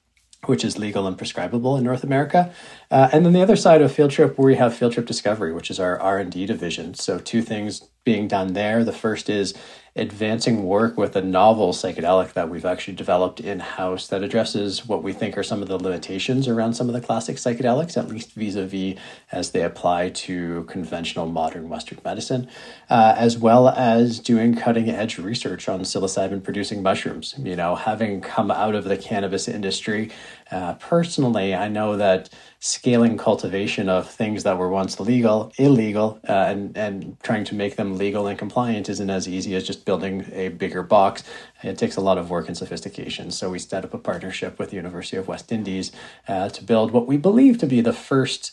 which 0.45 0.65
is 0.65 0.79
legal 0.79 1.05
and 1.05 1.17
prescribable 1.17 1.77
in 1.77 1.83
North 1.83 2.03
America. 2.03 2.51
Uh, 2.89 3.09
and 3.11 3.23
then 3.23 3.33
the 3.33 3.43
other 3.43 3.55
side 3.55 3.81
of 3.81 3.91
Field 3.91 4.09
Trip, 4.09 4.37
where 4.37 4.47
we 4.47 4.55
have 4.55 4.75
Field 4.75 4.93
Trip 4.93 5.05
Discovery, 5.05 5.53
which 5.53 5.69
is 5.69 5.79
our 5.79 5.99
R&D 5.99 6.47
division. 6.47 6.95
So 6.95 7.19
two 7.19 7.43
things 7.43 7.89
being 8.03 8.27
done 8.27 8.53
there. 8.53 8.83
The 8.83 8.91
first 8.91 9.29
is 9.29 9.53
advancing 9.95 10.63
work 10.63 10.97
with 10.97 11.17
a 11.17 11.21
novel 11.21 11.73
psychedelic 11.73 12.31
that 12.31 12.49
we've 12.49 12.63
actually 12.63 12.95
developed 12.95 13.41
in 13.41 13.59
house 13.59 14.07
that 14.07 14.23
addresses 14.23 14.87
what 14.87 15.03
we 15.03 15.11
think 15.11 15.37
are 15.37 15.43
some 15.43 15.61
of 15.61 15.67
the 15.67 15.77
limitations 15.77 16.47
around 16.47 16.73
some 16.73 16.87
of 16.87 16.93
the 16.93 17.01
classic 17.01 17.35
psychedelics, 17.35 17.97
at 17.97 18.07
least 18.07 18.31
vis 18.31 18.55
a 18.55 18.65
vis 18.65 18.97
as 19.33 19.51
they 19.51 19.63
apply 19.63 20.07
to 20.09 20.63
conventional 20.69 21.25
modern 21.25 21.67
Western 21.67 21.99
medicine, 22.05 22.47
uh, 22.89 23.15
as 23.17 23.37
well 23.37 23.67
as 23.67 24.19
doing 24.19 24.55
cutting 24.55 24.89
edge 24.89 25.17
research 25.17 25.67
on 25.67 25.81
psilocybin 25.81 26.41
producing 26.41 26.81
mushrooms. 26.81 27.35
You 27.37 27.57
know, 27.57 27.75
having 27.75 28.21
come 28.21 28.49
out 28.49 28.75
of 28.75 28.85
the 28.85 28.95
cannabis 28.95 29.49
industry, 29.49 30.09
uh, 30.51 30.73
personally, 30.75 31.55
I 31.55 31.69
know 31.69 31.95
that 31.95 32.29
scaling 32.59 33.17
cultivation 33.17 33.87
of 33.87 34.09
things 34.09 34.43
that 34.43 34.57
were 34.57 34.69
once 34.69 34.99
legal, 34.99 35.51
illegal, 35.57 36.19
uh, 36.27 36.31
and 36.31 36.77
and 36.77 37.17
trying 37.23 37.45
to 37.45 37.55
make 37.55 37.77
them 37.77 37.97
legal 37.97 38.27
and 38.27 38.37
compliant 38.37 38.89
isn't 38.89 39.09
as 39.09 39.27
easy 39.27 39.55
as 39.55 39.65
just 39.65 39.85
building 39.85 40.25
a 40.33 40.49
bigger 40.49 40.83
box. 40.83 41.23
It 41.63 41.77
takes 41.77 41.95
a 41.95 42.01
lot 42.01 42.17
of 42.17 42.29
work 42.29 42.47
and 42.47 42.57
sophistication. 42.57 43.31
So 43.31 43.49
we 43.49 43.59
set 43.59 43.85
up 43.85 43.93
a 43.93 43.97
partnership 43.97 44.59
with 44.59 44.71
the 44.71 44.75
University 44.75 45.17
of 45.17 45.27
West 45.27 45.51
Indies 45.51 45.91
uh, 46.27 46.49
to 46.49 46.63
build 46.63 46.91
what 46.91 47.07
we 47.07 47.17
believe 47.17 47.57
to 47.59 47.67
be 47.67 47.81
the 47.81 47.93
first 47.93 48.51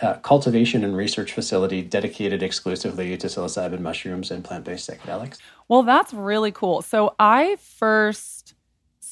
uh, 0.00 0.14
cultivation 0.14 0.84
and 0.84 0.96
research 0.96 1.32
facility 1.32 1.82
dedicated 1.82 2.42
exclusively 2.42 3.16
to 3.16 3.26
psilocybin 3.26 3.80
mushrooms 3.80 4.30
and 4.30 4.44
plant 4.44 4.64
based 4.64 4.88
psychedelics. 4.88 5.38
Well, 5.68 5.82
that's 5.82 6.14
really 6.14 6.52
cool. 6.52 6.82
So 6.82 7.14
I 7.18 7.56
first 7.56 8.37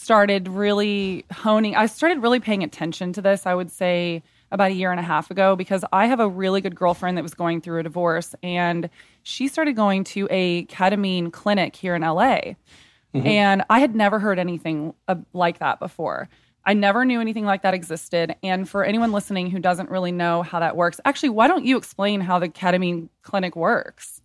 started 0.07 0.47
really 0.47 1.25
honing, 1.33 1.75
I 1.75 1.87
started 1.87 2.23
really 2.23 2.39
paying 2.39 2.63
attention 2.63 3.13
to 3.15 3.21
this, 3.21 3.45
I 3.45 3.57
would 3.57 3.73
say 3.73 4.23
about 4.53 4.71
a 4.71 4.75
year 4.75 4.93
and 4.93 5.01
a 5.01 5.03
half 5.03 5.33
ago, 5.33 5.57
because 5.57 5.85
I 5.93 6.07
have 6.07 6.21
a 6.21 6.29
really 6.29 6.61
good 6.61 6.77
girlfriend 6.77 7.19
that 7.19 7.23
was 7.23 7.35
going 7.35 7.61
through 7.61 7.81
a 7.81 7.83
divorce 7.83 8.33
and 8.41 8.89
she 9.25 9.49
started 9.49 9.75
going 9.75 10.05
to 10.05 10.29
a 10.31 10.65
ketamine 10.67 11.33
clinic 11.33 11.75
here 11.75 11.97
in 11.97 12.03
LA. 12.03 12.55
Mm-hmm. 13.17 13.27
And 13.27 13.65
I 13.69 13.81
had 13.81 13.97
never 13.97 14.21
heard 14.21 14.39
anything 14.39 14.95
uh, 15.09 15.17
like 15.33 15.59
that 15.59 15.81
before. 15.81 16.29
I 16.65 16.75
never 16.75 17.05
knew 17.05 17.21
anything 17.21 17.45
like 17.45 17.63
that 17.63 17.75
existed. 17.75 18.37
And 18.45 18.69
for 18.69 18.85
anyone 18.85 19.11
listening 19.11 19.51
who 19.51 19.59
doesn't 19.59 19.91
really 19.91 20.13
know 20.13 20.43
how 20.43 20.61
that 20.61 20.77
works, 20.77 21.01
actually, 21.05 21.31
why 21.31 21.49
don't 21.49 21.65
you 21.65 21.77
explain 21.77 22.21
how 22.21 22.39
the 22.39 22.49
ketamine 22.49 23.09
clinic 23.23 23.57
works? 23.57 24.16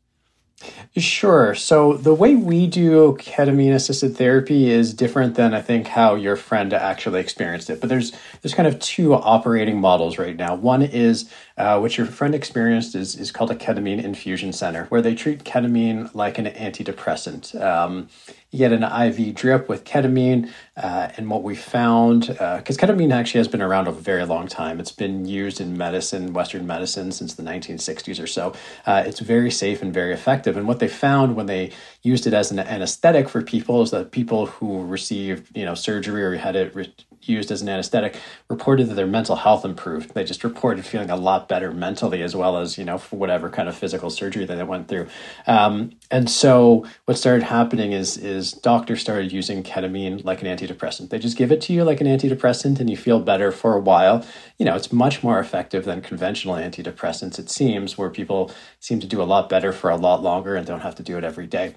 Sure. 0.97 1.55
So 1.55 1.93
the 1.93 2.13
way 2.13 2.35
we 2.35 2.67
do 2.67 3.13
ketamine 3.19 3.73
assisted 3.73 4.17
therapy 4.17 4.69
is 4.69 4.93
different 4.93 5.35
than 5.35 5.53
I 5.53 5.61
think 5.61 5.87
how 5.87 6.15
your 6.15 6.35
friend 6.35 6.73
actually 6.73 7.21
experienced 7.21 7.69
it. 7.69 7.79
But 7.79 7.89
there's 7.89 8.11
there's 8.41 8.53
kind 8.53 8.67
of 8.67 8.77
two 8.79 9.13
operating 9.13 9.79
models 9.79 10.17
right 10.17 10.35
now. 10.35 10.55
One 10.55 10.81
is 10.81 11.31
uh, 11.57 11.79
what 11.79 11.97
your 11.97 12.07
friend 12.07 12.35
experienced 12.35 12.95
is 12.95 13.15
is 13.15 13.31
called 13.31 13.51
a 13.51 13.55
ketamine 13.55 14.03
infusion 14.03 14.51
center, 14.51 14.85
where 14.85 15.01
they 15.01 15.15
treat 15.15 15.45
ketamine 15.45 16.13
like 16.13 16.37
an 16.37 16.45
antidepressant. 16.45 17.59
Um, 17.61 18.09
get 18.53 18.71
an 18.71 18.83
IV 18.83 19.35
drip 19.35 19.69
with 19.69 19.83
ketamine. 19.83 20.51
Uh, 20.75 21.09
and 21.17 21.29
what 21.29 21.43
we 21.43 21.55
found, 21.55 22.27
because 22.27 22.77
uh, 22.77 22.87
ketamine 22.87 23.13
actually 23.13 23.39
has 23.39 23.47
been 23.47 23.61
around 23.61 23.87
a 23.87 23.91
very 23.91 24.25
long 24.25 24.47
time, 24.47 24.79
it's 24.79 24.91
been 24.91 25.25
used 25.25 25.61
in 25.61 25.77
medicine, 25.77 26.33
Western 26.33 26.67
medicine, 26.67 27.11
since 27.11 27.35
the 27.35 27.43
1960s 27.43 28.21
or 28.21 28.27
so. 28.27 28.53
Uh, 28.85 29.03
it's 29.05 29.19
very 29.19 29.51
safe 29.51 29.81
and 29.81 29.93
very 29.93 30.13
effective. 30.13 30.57
And 30.57 30.67
what 30.67 30.79
they 30.79 30.87
found 30.87 31.35
when 31.35 31.45
they 31.45 31.71
used 32.03 32.27
it 32.27 32.33
as 32.33 32.51
an 32.51 32.59
anesthetic 32.59 33.29
for 33.29 33.41
people 33.41 33.81
is 33.81 33.91
that 33.91 34.11
people 34.11 34.47
who 34.47 34.85
received, 34.85 35.55
you 35.55 35.65
know, 35.65 35.75
surgery 35.75 36.23
or 36.23 36.35
had 36.35 36.55
it 36.55 36.75
re- 36.75 36.93
used 37.23 37.51
as 37.51 37.61
an 37.61 37.69
anesthetic 37.69 38.17
reported 38.49 38.87
that 38.87 38.95
their 38.95 39.07
mental 39.07 39.35
health 39.35 39.65
improved. 39.65 40.13
They 40.13 40.23
just 40.23 40.43
reported 40.43 40.85
feeling 40.85 41.09
a 41.09 41.15
lot 41.15 41.47
better 41.47 41.71
mentally 41.71 42.21
as 42.21 42.35
well 42.35 42.57
as, 42.57 42.77
you 42.77 42.85
know, 42.85 42.97
for 42.97 43.17
whatever 43.17 43.49
kind 43.49 43.69
of 43.69 43.75
physical 43.75 44.09
surgery 44.09 44.45
that 44.45 44.55
they 44.55 44.63
went 44.63 44.87
through. 44.87 45.07
Um, 45.47 45.91
and 46.09 46.29
so 46.29 46.85
what 47.05 47.17
started 47.17 47.43
happening 47.43 47.91
is, 47.91 48.17
is 48.17 48.51
doctors 48.53 49.01
started 49.01 49.31
using 49.31 49.63
ketamine 49.63 50.23
like 50.23 50.41
an 50.41 50.47
antidepressant. 50.47 51.09
They 51.09 51.19
just 51.19 51.37
give 51.37 51.51
it 51.51 51.61
to 51.61 51.73
you 51.73 51.83
like 51.83 52.01
an 52.01 52.07
antidepressant 52.07 52.79
and 52.79 52.89
you 52.89 52.97
feel 52.97 53.19
better 53.19 53.51
for 53.51 53.75
a 53.75 53.79
while. 53.79 54.25
You 54.57 54.65
know, 54.65 54.75
it's 54.75 54.91
much 54.91 55.23
more 55.23 55.39
effective 55.39 55.85
than 55.85 56.01
conventional 56.01 56.55
antidepressants, 56.55 57.39
it 57.39 57.49
seems, 57.49 57.97
where 57.97 58.09
people 58.09 58.51
seem 58.79 58.99
to 58.99 59.07
do 59.07 59.21
a 59.21 59.23
lot 59.23 59.49
better 59.49 59.71
for 59.71 59.89
a 59.89 59.95
lot 59.95 60.21
longer 60.21 60.55
and 60.55 60.65
don't 60.65 60.81
have 60.81 60.95
to 60.95 61.03
do 61.03 61.17
it 61.17 61.23
every 61.23 61.47
day. 61.47 61.75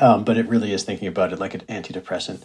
Um, 0.00 0.24
but 0.24 0.38
it 0.38 0.48
really 0.48 0.72
is 0.72 0.84
thinking 0.84 1.08
about 1.08 1.32
it 1.32 1.38
like 1.38 1.54
an 1.54 1.60
antidepressant 1.62 2.42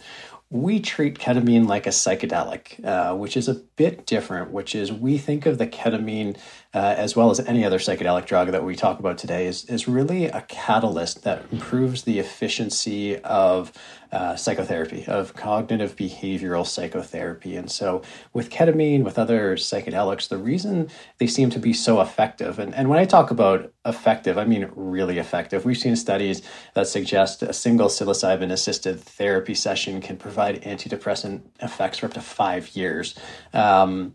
we 0.50 0.80
treat 0.80 1.18
ketamine 1.18 1.66
like 1.66 1.86
a 1.86 1.90
psychedelic, 1.90 2.82
uh, 2.84 3.14
which 3.14 3.36
is 3.36 3.48
a 3.48 3.54
bit 3.54 4.06
different, 4.06 4.50
which 4.50 4.74
is 4.74 4.90
we 4.90 5.18
think 5.18 5.44
of 5.44 5.58
the 5.58 5.66
ketamine, 5.66 6.38
uh, 6.74 6.94
as 6.96 7.16
well 7.16 7.30
as 7.30 7.40
any 7.40 7.64
other 7.64 7.78
psychedelic 7.78 8.26
drug 8.26 8.48
that 8.52 8.64
we 8.64 8.76
talk 8.76 8.98
about 8.98 9.16
today, 9.16 9.46
is, 9.46 9.64
is 9.66 9.88
really 9.88 10.26
a 10.26 10.42
catalyst 10.42 11.22
that 11.24 11.44
improves 11.50 12.02
the 12.02 12.18
efficiency 12.18 13.16
of 13.18 13.72
uh, 14.12 14.36
psychotherapy, 14.36 15.04
of 15.06 15.34
cognitive 15.34 15.96
behavioral 15.96 16.66
psychotherapy. 16.66 17.56
And 17.56 17.70
so, 17.70 18.02
with 18.32 18.50
ketamine, 18.50 19.02
with 19.02 19.18
other 19.18 19.56
psychedelics, 19.56 20.28
the 20.28 20.38
reason 20.38 20.88
they 21.18 21.26
seem 21.26 21.50
to 21.50 21.58
be 21.58 21.72
so 21.72 22.00
effective, 22.00 22.58
and, 22.58 22.74
and 22.74 22.88
when 22.88 22.98
I 22.98 23.04
talk 23.04 23.30
about 23.30 23.72
effective, 23.84 24.36
I 24.38 24.44
mean 24.44 24.70
really 24.74 25.18
effective. 25.18 25.64
We've 25.64 25.76
seen 25.76 25.96
studies 25.96 26.42
that 26.74 26.86
suggest 26.86 27.42
a 27.42 27.52
single 27.52 27.88
psilocybin 27.88 28.52
assisted 28.52 29.00
therapy 29.00 29.54
session 29.54 30.00
can 30.00 30.16
provide 30.16 30.62
antidepressant 30.62 31.42
effects 31.60 31.98
for 31.98 32.06
up 32.06 32.14
to 32.14 32.20
five 32.20 32.76
years. 32.76 33.14
Um, 33.52 34.14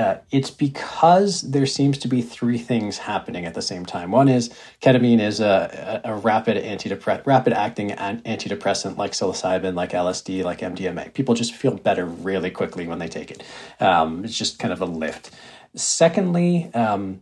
uh, 0.00 0.18
it's 0.30 0.50
because 0.50 1.42
there 1.42 1.66
seems 1.66 1.98
to 1.98 2.08
be 2.08 2.22
three 2.22 2.56
things 2.56 2.96
happening 2.96 3.44
at 3.44 3.52
the 3.52 3.60
same 3.60 3.84
time. 3.84 4.10
One 4.10 4.30
is 4.30 4.48
ketamine 4.80 5.20
is 5.20 5.40
a, 5.40 6.00
a, 6.02 6.14
rapid 6.14 6.56
antidepressant, 6.56 7.26
rapid 7.26 7.52
acting 7.52 7.90
antidepressant 7.90 8.96
like 8.96 9.12
psilocybin, 9.12 9.74
like 9.74 9.90
LSD, 9.90 10.42
like 10.42 10.60
MDMA. 10.60 11.12
People 11.12 11.34
just 11.34 11.54
feel 11.54 11.76
better 11.76 12.06
really 12.06 12.50
quickly 12.50 12.86
when 12.86 12.98
they 12.98 13.08
take 13.08 13.30
it. 13.30 13.42
Um, 13.78 14.24
it's 14.24 14.38
just 14.38 14.58
kind 14.58 14.72
of 14.72 14.80
a 14.80 14.86
lift. 14.86 15.32
Secondly, 15.74 16.70
um, 16.72 17.20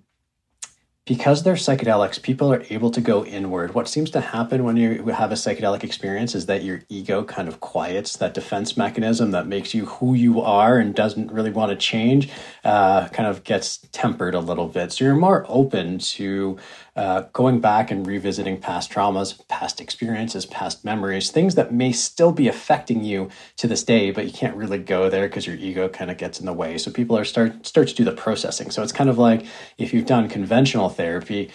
because 1.09 1.43
they're 1.43 1.55
psychedelics, 1.55 2.21
people 2.21 2.53
are 2.53 2.63
able 2.69 2.91
to 2.91 3.01
go 3.01 3.25
inward. 3.25 3.73
What 3.73 3.89
seems 3.89 4.11
to 4.11 4.21
happen 4.21 4.63
when 4.63 4.77
you 4.77 5.07
have 5.07 5.33
a 5.33 5.37
psychedelic 5.37 5.83
experience 5.83 6.35
is 6.35 6.45
that 6.47 6.63
your 6.63 6.83
ego 6.91 7.25
kind 7.25 7.49
of 7.49 7.61
quiets 7.61 8.19
that 8.19 8.35
defense 8.35 8.77
mechanism 8.77 9.31
that 9.31 9.47
makes 9.47 9.73
you 9.73 9.87
who 9.87 10.13
you 10.13 10.43
are 10.43 10.77
and 10.79 10.95
doesn't 10.95 11.33
really 11.33 11.51
want 11.51 11.71
to 11.71 11.77
change, 11.77 12.29
uh, 12.63 13.09
kind 13.09 13.27
of 13.27 13.43
gets 13.43 13.79
tempered 13.91 14.35
a 14.35 14.41
little 14.41 14.69
bit. 14.69 14.93
So 14.93 15.07
you're 15.07 15.15
more 15.15 15.47
open 15.49 15.99
to 15.99 16.59
uh, 16.99 17.21
going 17.33 17.61
back 17.61 17.93
and 17.93 18.09
revisiting 18.09 18.61
past 18.61 18.91
traumas, 18.91 19.47
past 19.47 19.81
experiences, 19.81 20.45
past 20.45 20.85
memories, 20.85 21.31
things 21.31 21.55
that 21.55 21.73
may 21.73 21.93
still 21.93 22.33
be 22.33 22.49
affecting 22.49 23.05
you 23.05 23.31
to 23.57 23.69
this 23.69 23.85
day, 23.85 24.11
but 24.11 24.27
you 24.27 24.33
can't 24.33 24.57
really 24.57 24.79
go 24.79 25.09
there 25.09 25.29
because 25.29 25.47
your 25.47 25.55
ego 25.55 25.89
kind 25.89 26.11
of 26.11 26.17
gets 26.17 26.41
in 26.41 26.47
the 26.47 26.53
way. 26.53 26.77
So 26.77 26.91
people 26.91 27.17
are 27.17 27.25
start 27.25 27.65
start 27.65 27.87
to 27.87 27.95
do 27.95 28.03
the 28.03 28.11
processing. 28.11 28.73
So 28.73 28.83
it's 28.83 28.91
kind 28.91 29.09
of 29.09 29.17
like 29.17 29.47
if 29.79 29.95
you've 29.95 30.07
done 30.07 30.29
conventional 30.29 30.89
therapy, 30.89 31.53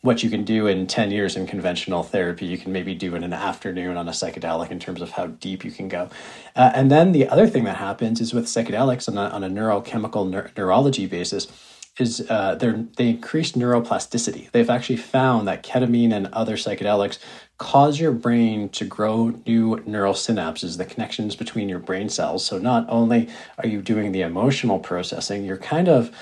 what 0.00 0.22
you 0.22 0.30
can 0.30 0.44
do 0.44 0.66
in 0.66 0.86
10 0.86 1.10
years 1.10 1.36
in 1.36 1.46
conventional 1.46 2.02
therapy, 2.02 2.46
you 2.46 2.56
can 2.56 2.72
maybe 2.72 2.94
do 2.94 3.14
in 3.14 3.22
an 3.22 3.34
afternoon 3.34 3.98
on 3.98 4.08
a 4.08 4.12
psychedelic 4.12 4.70
in 4.70 4.78
terms 4.78 5.02
of 5.02 5.10
how 5.10 5.26
deep 5.26 5.62
you 5.62 5.70
can 5.70 5.88
go. 5.88 6.08
Uh, 6.56 6.72
and 6.74 6.90
then 6.90 7.12
the 7.12 7.28
other 7.28 7.46
thing 7.46 7.64
that 7.64 7.76
happens 7.76 8.18
is 8.18 8.32
with 8.32 8.46
psychedelics 8.46 9.08
on 9.08 9.18
a, 9.18 9.28
on 9.28 9.44
a 9.44 9.50
neurochemical 9.50 10.26
neur- 10.26 10.56
neurology 10.56 11.06
basis 11.06 11.48
is 11.98 12.26
uh, 12.28 12.54
they 12.56 13.08
increase 13.08 13.52
neuroplasticity. 13.52 14.50
They've 14.50 14.68
actually 14.68 14.98
found 14.98 15.48
that 15.48 15.62
ketamine 15.62 16.12
and 16.12 16.26
other 16.28 16.56
psychedelics 16.56 17.18
cause 17.58 17.98
your 17.98 18.12
brain 18.12 18.68
to 18.70 18.84
grow 18.84 19.32
new 19.46 19.82
neural 19.86 20.12
synapses, 20.12 20.76
the 20.76 20.84
connections 20.84 21.36
between 21.36 21.68
your 21.68 21.78
brain 21.78 22.08
cells. 22.08 22.44
So 22.44 22.58
not 22.58 22.84
only 22.88 23.28
are 23.58 23.66
you 23.66 23.80
doing 23.80 24.12
the 24.12 24.20
emotional 24.22 24.78
processing, 24.78 25.44
you're 25.44 25.56
kind 25.56 25.88
of 25.88 26.14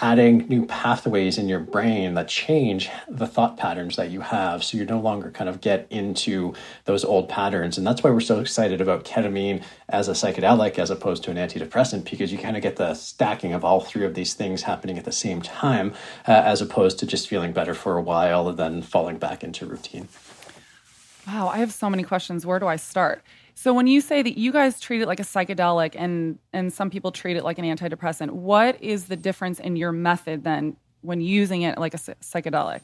adding 0.00 0.46
new 0.48 0.66
pathways 0.66 1.36
in 1.36 1.48
your 1.48 1.60
brain 1.60 2.14
that 2.14 2.28
change 2.28 2.88
the 3.08 3.26
thought 3.26 3.56
patterns 3.56 3.96
that 3.96 4.10
you 4.10 4.20
have. 4.20 4.64
So 4.64 4.78
you 4.78 4.84
no 4.84 4.98
longer 4.98 5.30
kind 5.30 5.48
of 5.48 5.60
get 5.60 5.86
into 5.90 6.54
those 6.84 7.04
old 7.04 7.28
patterns. 7.28 7.76
And 7.76 7.86
that's 7.86 8.02
why 8.02 8.10
we're 8.10 8.20
so 8.20 8.40
excited 8.40 8.80
about 8.80 9.04
ketamine 9.04 9.62
as 9.88 10.08
a 10.08 10.12
psychedelic 10.12 10.78
as 10.78 10.90
opposed 10.90 11.22
to 11.24 11.30
an 11.30 11.36
antidepressant 11.36 12.10
because 12.10 12.32
you 12.32 12.38
kind 12.38 12.56
of 12.56 12.62
get 12.62 12.76
the 12.76 12.94
stacking 12.94 13.52
of 13.52 13.64
all 13.64 13.80
three 13.80 14.04
of 14.04 14.14
these 14.14 14.34
things 14.34 14.62
happening 14.62 14.98
at 14.98 15.04
the 15.04 15.12
same 15.12 15.42
time 15.42 15.92
uh, 16.26 16.32
as 16.32 16.62
opposed 16.62 16.98
to 16.98 17.06
just 17.06 17.28
feeling 17.28 17.52
better 17.52 17.74
for 17.74 17.96
a 17.96 18.02
while 18.02 18.48
and 18.48 18.58
then 18.58 18.82
falling 18.82 19.18
back 19.18 19.44
into 19.44 19.66
routine. 19.66 20.08
Wow 21.26 21.48
i 21.48 21.58
have 21.58 21.72
so 21.72 21.90
many 21.90 22.02
questions. 22.02 22.46
Where 22.46 22.58
do 22.58 22.66
i 22.66 22.76
start 22.76 23.22
so 23.54 23.72
when 23.74 23.86
you 23.86 24.00
say 24.00 24.22
that 24.22 24.38
you 24.38 24.52
guys 24.52 24.80
treat 24.80 25.00
it 25.02 25.06
like 25.06 25.20
a 25.20 25.24
psychedelic 25.24 25.94
and 25.96 26.38
and 26.52 26.72
some 26.72 26.90
people 26.90 27.12
treat 27.12 27.36
it 27.36 27.44
like 27.44 27.58
an 27.58 27.64
antidepressant, 27.64 28.30
what 28.30 28.82
is 28.82 29.06
the 29.06 29.16
difference 29.16 29.60
in 29.60 29.76
your 29.76 29.92
method 29.92 30.44
then 30.44 30.76
when 31.02 31.20
using 31.20 31.62
it 31.62 31.78
like 31.78 31.94
a 31.94 31.98
psychedelic? 31.98 32.80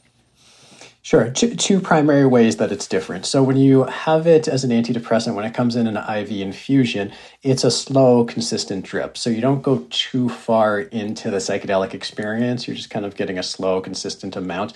Sure. 1.07 1.29
Two, 1.29 1.55
two, 1.55 1.79
primary 1.79 2.25
ways 2.25 2.57
that 2.57 2.69
it's 2.69 2.85
different. 2.85 3.25
So, 3.25 3.41
when 3.41 3.55
you 3.55 3.85
have 3.85 4.27
it 4.27 4.49
as 4.49 4.65
an 4.65 4.71
antidepressant, 4.71 5.35
when 5.35 5.45
it 5.45 5.53
comes 5.53 5.77
in 5.77 5.87
an 5.87 5.95
IV 5.95 6.31
infusion, 6.41 7.13
it's 7.43 7.63
a 7.63 7.71
slow, 7.71 8.25
consistent 8.25 8.83
drip. 8.83 9.17
So, 9.17 9.29
you 9.29 9.39
don't 9.39 9.61
go 9.61 9.87
too 9.89 10.27
far 10.27 10.81
into 10.81 11.31
the 11.31 11.37
psychedelic 11.37 11.93
experience. 11.93 12.67
You're 12.67 12.75
just 12.75 12.89
kind 12.89 13.05
of 13.05 13.15
getting 13.15 13.39
a 13.39 13.43
slow, 13.43 13.79
consistent 13.79 14.35
amount. 14.35 14.73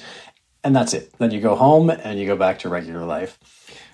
And 0.64 0.74
that's 0.74 0.94
it. 0.94 1.12
Then 1.18 1.32
you 1.32 1.42
go 1.42 1.54
home 1.54 1.90
and 1.90 2.18
you 2.18 2.26
go 2.26 2.38
back 2.38 2.60
to 2.60 2.70
regular 2.70 3.04
life. 3.04 3.38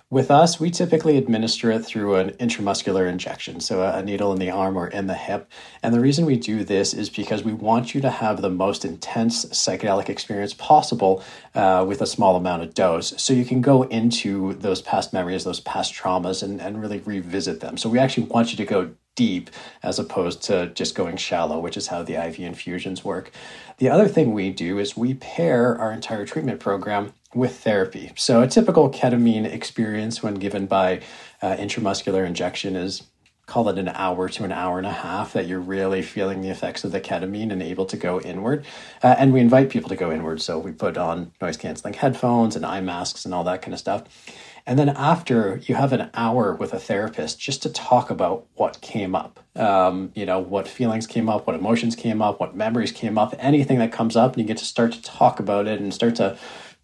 With 0.09 0.31
us, 0.31 0.57
we 0.57 0.71
typically 0.71 1.17
administer 1.17 1.69
it 1.69 1.83
through 1.83 2.15
an 2.15 2.29
intramuscular 2.35 3.09
injection, 3.09 3.59
so 3.59 3.83
a 3.83 4.01
needle 4.01 4.31
in 4.31 4.39
the 4.39 4.49
arm 4.49 4.77
or 4.77 4.87
in 4.87 5.07
the 5.07 5.13
hip. 5.13 5.51
And 5.83 5.93
the 5.93 5.99
reason 5.99 6.25
we 6.25 6.37
do 6.37 6.63
this 6.63 6.93
is 6.93 7.09
because 7.09 7.43
we 7.43 7.51
want 7.51 7.93
you 7.93 7.99
to 7.99 8.09
have 8.09 8.41
the 8.41 8.49
most 8.49 8.85
intense 8.85 9.43
psychedelic 9.47 10.07
experience 10.07 10.53
possible 10.53 11.21
uh, 11.55 11.83
with 11.85 12.01
a 12.01 12.05
small 12.05 12.37
amount 12.37 12.63
of 12.63 12.73
dose. 12.73 13.21
So 13.21 13.33
you 13.33 13.43
can 13.43 13.59
go 13.59 13.83
into 13.83 14.53
those 14.53 14.81
past 14.81 15.11
memories, 15.11 15.43
those 15.43 15.59
past 15.59 15.93
traumas, 15.93 16.41
and, 16.41 16.61
and 16.61 16.79
really 16.81 16.99
revisit 16.99 17.59
them. 17.59 17.75
So 17.75 17.89
we 17.89 17.99
actually 17.99 18.27
want 18.27 18.51
you 18.51 18.57
to 18.57 18.65
go 18.65 18.91
deep 19.17 19.49
as 19.83 19.99
opposed 19.99 20.41
to 20.43 20.67
just 20.67 20.95
going 20.95 21.17
shallow, 21.17 21.59
which 21.59 21.75
is 21.75 21.87
how 21.87 22.03
the 22.03 22.15
IV 22.15 22.39
infusions 22.39 23.03
work. 23.03 23.31
The 23.79 23.89
other 23.89 24.07
thing 24.07 24.31
we 24.31 24.51
do 24.51 24.79
is 24.79 24.95
we 24.95 25.15
pair 25.15 25.77
our 25.77 25.91
entire 25.91 26.25
treatment 26.25 26.61
program 26.61 27.13
with 27.33 27.59
therapy. 27.59 28.11
So, 28.15 28.41
a 28.41 28.47
typical 28.47 28.89
ketamine 28.89 29.45
experience 29.45 30.23
when 30.23 30.35
given 30.35 30.65
by 30.65 31.01
uh, 31.41 31.55
intramuscular 31.55 32.25
injection 32.25 32.75
is 32.75 33.03
call 33.47 33.69
it 33.69 33.79
an 33.79 33.87
hour 33.87 34.27
to 34.27 34.43
an 34.43 34.51
hour 34.51 34.77
and 34.77 34.85
a 34.85 34.91
half 34.91 35.31
that 35.31 35.47
you're 35.47 35.59
really 35.59 36.01
feeling 36.01 36.41
the 36.41 36.49
effects 36.49 36.83
of 36.83 36.91
the 36.91 36.99
ketamine 36.99 37.49
and 37.49 37.63
able 37.63 37.85
to 37.85 37.95
go 37.95 38.19
inward. 38.19 38.65
Uh, 39.01 39.15
and 39.17 39.31
we 39.31 39.39
invite 39.39 39.69
people 39.69 39.87
to 39.87 39.95
go 39.95 40.11
inward. 40.11 40.41
So 40.41 40.59
we 40.59 40.73
put 40.73 40.97
on 40.97 41.31
noise 41.41 41.55
canceling 41.55 41.93
headphones 41.93 42.57
and 42.57 42.65
eye 42.65 42.81
masks 42.81 43.23
and 43.23 43.33
all 43.33 43.45
that 43.45 43.61
kind 43.61 43.73
of 43.73 43.79
stuff. 43.79 44.03
And 44.67 44.77
then 44.77 44.89
after, 44.89 45.61
you 45.63 45.75
have 45.75 45.93
an 45.93 46.09
hour 46.13 46.53
with 46.53 46.73
a 46.73 46.79
therapist 46.79 47.39
just 47.39 47.63
to 47.63 47.69
talk 47.69 48.09
about 48.09 48.45
what 48.55 48.81
came 48.81 49.15
up. 49.15 49.39
Um, 49.55 50.11
you 50.13 50.25
know, 50.25 50.39
what 50.39 50.67
feelings 50.67 51.07
came 51.07 51.29
up, 51.29 51.47
what 51.47 51.55
emotions 51.55 51.95
came 51.95 52.21
up, 52.21 52.41
what 52.41 52.53
memories 52.53 52.91
came 52.91 53.17
up, 53.17 53.33
anything 53.39 53.79
that 53.79 53.93
comes 53.93 54.17
up, 54.17 54.33
and 54.33 54.41
you 54.41 54.47
get 54.47 54.57
to 54.57 54.65
start 54.65 54.91
to 54.91 55.01
talk 55.01 55.39
about 55.39 55.67
it 55.67 55.79
and 55.79 55.93
start 55.93 56.15
to 56.15 56.37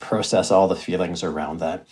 process 0.03 0.51
all 0.51 0.67
the 0.67 0.75
feelings 0.75 1.23
around 1.23 1.59
that. 1.59 1.87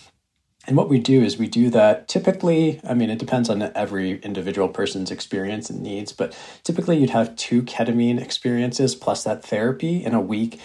And 0.68 0.78
what 0.78 0.90
we 0.90 1.00
do 1.00 1.24
is 1.24 1.40
we 1.40 1.48
do 1.48 1.72
that 1.72 2.08
typically, 2.08 2.80
I 2.88 2.94
mean, 2.94 3.10
it 3.10 3.18
depends 3.18 3.50
on 3.50 3.64
every 3.74 4.20
individual 4.22 4.68
person's 4.70 5.10
experience 5.10 5.72
and 5.72 5.82
needs, 5.82 6.14
but 6.14 6.38
typically 6.64 6.98
you'd 6.98 7.10
have 7.10 7.36
two 7.36 7.64
ketamine 7.64 8.22
experiences 8.22 8.94
plus 8.94 9.24
that 9.24 9.44
therapy 9.44 10.04
in 10.04 10.14
a 10.14 10.22
week. 10.22 10.60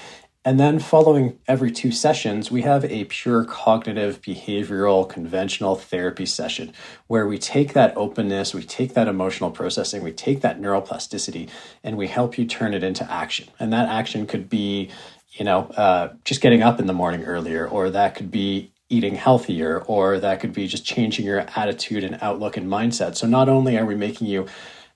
And 0.44 0.61
then 0.61 0.78
following 0.78 1.38
every 1.48 1.72
two 1.72 1.90
sessions, 1.90 2.52
we 2.52 2.62
have 2.62 2.85
a 2.85 3.06
pure 3.06 3.44
cognitive 3.44 4.20
behavioral 4.22 5.09
conventional 5.09 5.74
therapy 5.74 6.26
session 6.26 6.72
where 7.09 7.26
we 7.26 7.38
take 7.38 7.72
that 7.72 7.96
openness, 7.96 8.54
we 8.54 8.62
take 8.62 8.94
that 8.94 9.09
emotional 9.09 9.50
processing, 9.50 10.04
we 10.04 10.12
take 10.12 10.42
that 10.42 10.61
neuroplasticity, 10.61 11.48
and 11.82 11.96
we 11.96 12.06
help 12.06 12.38
you 12.38 12.44
turn 12.44 12.74
it 12.74 12.85
into 12.85 13.11
action. 13.11 13.48
And 13.59 13.72
that 13.72 13.88
action 13.88 14.26
could 14.26 14.48
be, 14.48 14.90
you 15.37 15.44
know, 15.44 15.66
uh, 15.77 16.12
just 16.25 16.40
getting 16.40 16.62
up 16.62 16.81
in 16.81 16.87
the 16.87 16.92
morning 16.92 17.25
earlier, 17.25 17.68
or 17.68 17.90
that 17.90 18.14
could 18.14 18.31
be 18.31 18.72
eating 18.88 19.14
healthier, 19.14 19.81
or 19.81 20.18
that 20.18 20.40
could 20.40 20.53
be 20.53 20.66
just 20.66 20.85
changing 20.85 21.27
your 21.27 21.40
attitude 21.57 22.05
and 22.05 22.18
outlook 22.22 22.57
and 22.57 22.68
mindset. 22.68 23.16
So 23.16 23.27
not 23.27 23.49
only 23.49 23.77
are 23.79 23.85
we 23.85 23.94
making 23.94 24.29
you 24.29 24.46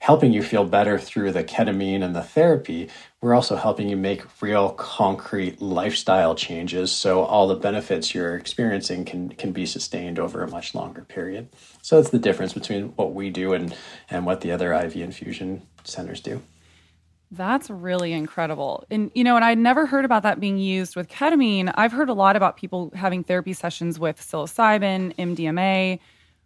helping 0.00 0.32
you 0.32 0.42
feel 0.42 0.64
better 0.64 0.98
through 0.98 1.30
the 1.30 1.44
ketamine 1.44 2.02
and 2.02 2.16
the 2.16 2.22
therapy, 2.22 2.88
we're 3.20 3.34
also 3.34 3.54
helping 3.54 3.88
you 3.88 3.96
make 3.96 4.22
real 4.40 4.70
concrete 4.70 5.60
lifestyle 5.60 6.34
changes 6.34 6.90
so 6.90 7.20
all 7.20 7.46
the 7.46 7.54
benefits 7.54 8.14
you're 8.14 8.34
experiencing 8.34 9.04
can 9.04 9.28
can 9.28 9.52
be 9.52 9.66
sustained 9.66 10.18
over 10.18 10.42
a 10.42 10.48
much 10.48 10.74
longer 10.74 11.02
period. 11.02 11.48
So 11.82 11.96
that's 11.96 12.10
the 12.10 12.18
difference 12.18 12.54
between 12.54 12.88
what 12.96 13.12
we 13.12 13.28
do 13.28 13.52
and 13.52 13.76
and 14.08 14.24
what 14.24 14.40
the 14.40 14.52
other 14.52 14.72
IV 14.72 14.96
infusion 14.96 15.62
centers 15.84 16.20
do. 16.20 16.40
That's 17.32 17.70
really 17.70 18.12
incredible. 18.12 18.84
And 18.90 19.10
you 19.14 19.22
know, 19.22 19.36
and 19.36 19.44
I'd 19.44 19.58
never 19.58 19.86
heard 19.86 20.04
about 20.04 20.24
that 20.24 20.40
being 20.40 20.58
used 20.58 20.96
with 20.96 21.08
ketamine. 21.08 21.72
I've 21.76 21.92
heard 21.92 22.08
a 22.08 22.12
lot 22.14 22.34
about 22.34 22.56
people 22.56 22.90
having 22.94 23.22
therapy 23.22 23.52
sessions 23.52 23.98
with 23.98 24.20
psilocybin, 24.20 25.14
MDMA, 25.16 26.00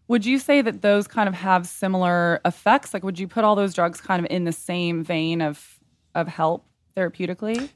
would 0.08 0.26
you 0.26 0.38
say 0.38 0.60
that 0.60 0.82
those 0.82 1.06
kind 1.06 1.28
of 1.28 1.34
have 1.34 1.66
similar 1.66 2.40
effects? 2.44 2.92
Like, 2.92 3.02
would 3.04 3.18
you 3.18 3.26
put 3.26 3.44
all 3.44 3.54
those 3.54 3.74
drugs 3.74 4.00
kind 4.00 4.24
of 4.24 4.30
in 4.30 4.44
the 4.44 4.52
same 4.52 5.02
vein 5.02 5.40
of 5.40 5.80
of 6.14 6.28
help 6.28 6.66
therapeutically? 6.96 7.70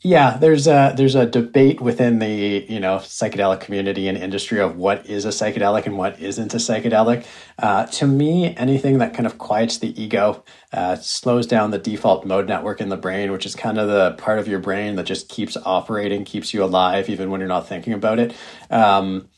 Yeah, 0.00 0.36
there's 0.38 0.68
a 0.68 0.94
there's 0.96 1.16
a 1.16 1.26
debate 1.26 1.80
within 1.80 2.20
the 2.20 2.64
you 2.68 2.78
know 2.78 2.98
psychedelic 2.98 3.58
community 3.60 4.06
and 4.06 4.16
industry 4.16 4.60
of 4.60 4.76
what 4.76 5.04
is 5.06 5.24
a 5.24 5.30
psychedelic 5.30 5.86
and 5.86 5.98
what 5.98 6.20
isn't 6.20 6.54
a 6.54 6.58
psychedelic. 6.58 7.26
Uh, 7.58 7.84
to 7.86 8.06
me, 8.06 8.54
anything 8.56 8.98
that 8.98 9.12
kind 9.12 9.26
of 9.26 9.38
quiets 9.38 9.78
the 9.78 10.00
ego, 10.00 10.44
uh, 10.72 10.94
slows 10.96 11.48
down 11.48 11.72
the 11.72 11.78
default 11.78 12.24
mode 12.24 12.46
network 12.46 12.80
in 12.80 12.90
the 12.90 12.96
brain, 12.96 13.32
which 13.32 13.44
is 13.44 13.56
kind 13.56 13.76
of 13.76 13.88
the 13.88 14.12
part 14.22 14.38
of 14.38 14.46
your 14.46 14.60
brain 14.60 14.94
that 14.94 15.04
just 15.04 15.28
keeps 15.28 15.56
operating, 15.64 16.24
keeps 16.24 16.54
you 16.54 16.62
alive 16.62 17.08
even 17.10 17.28
when 17.28 17.40
you're 17.40 17.48
not 17.48 17.66
thinking 17.66 17.92
about 17.92 18.20
it. 18.20 18.36
Um, 18.70 19.28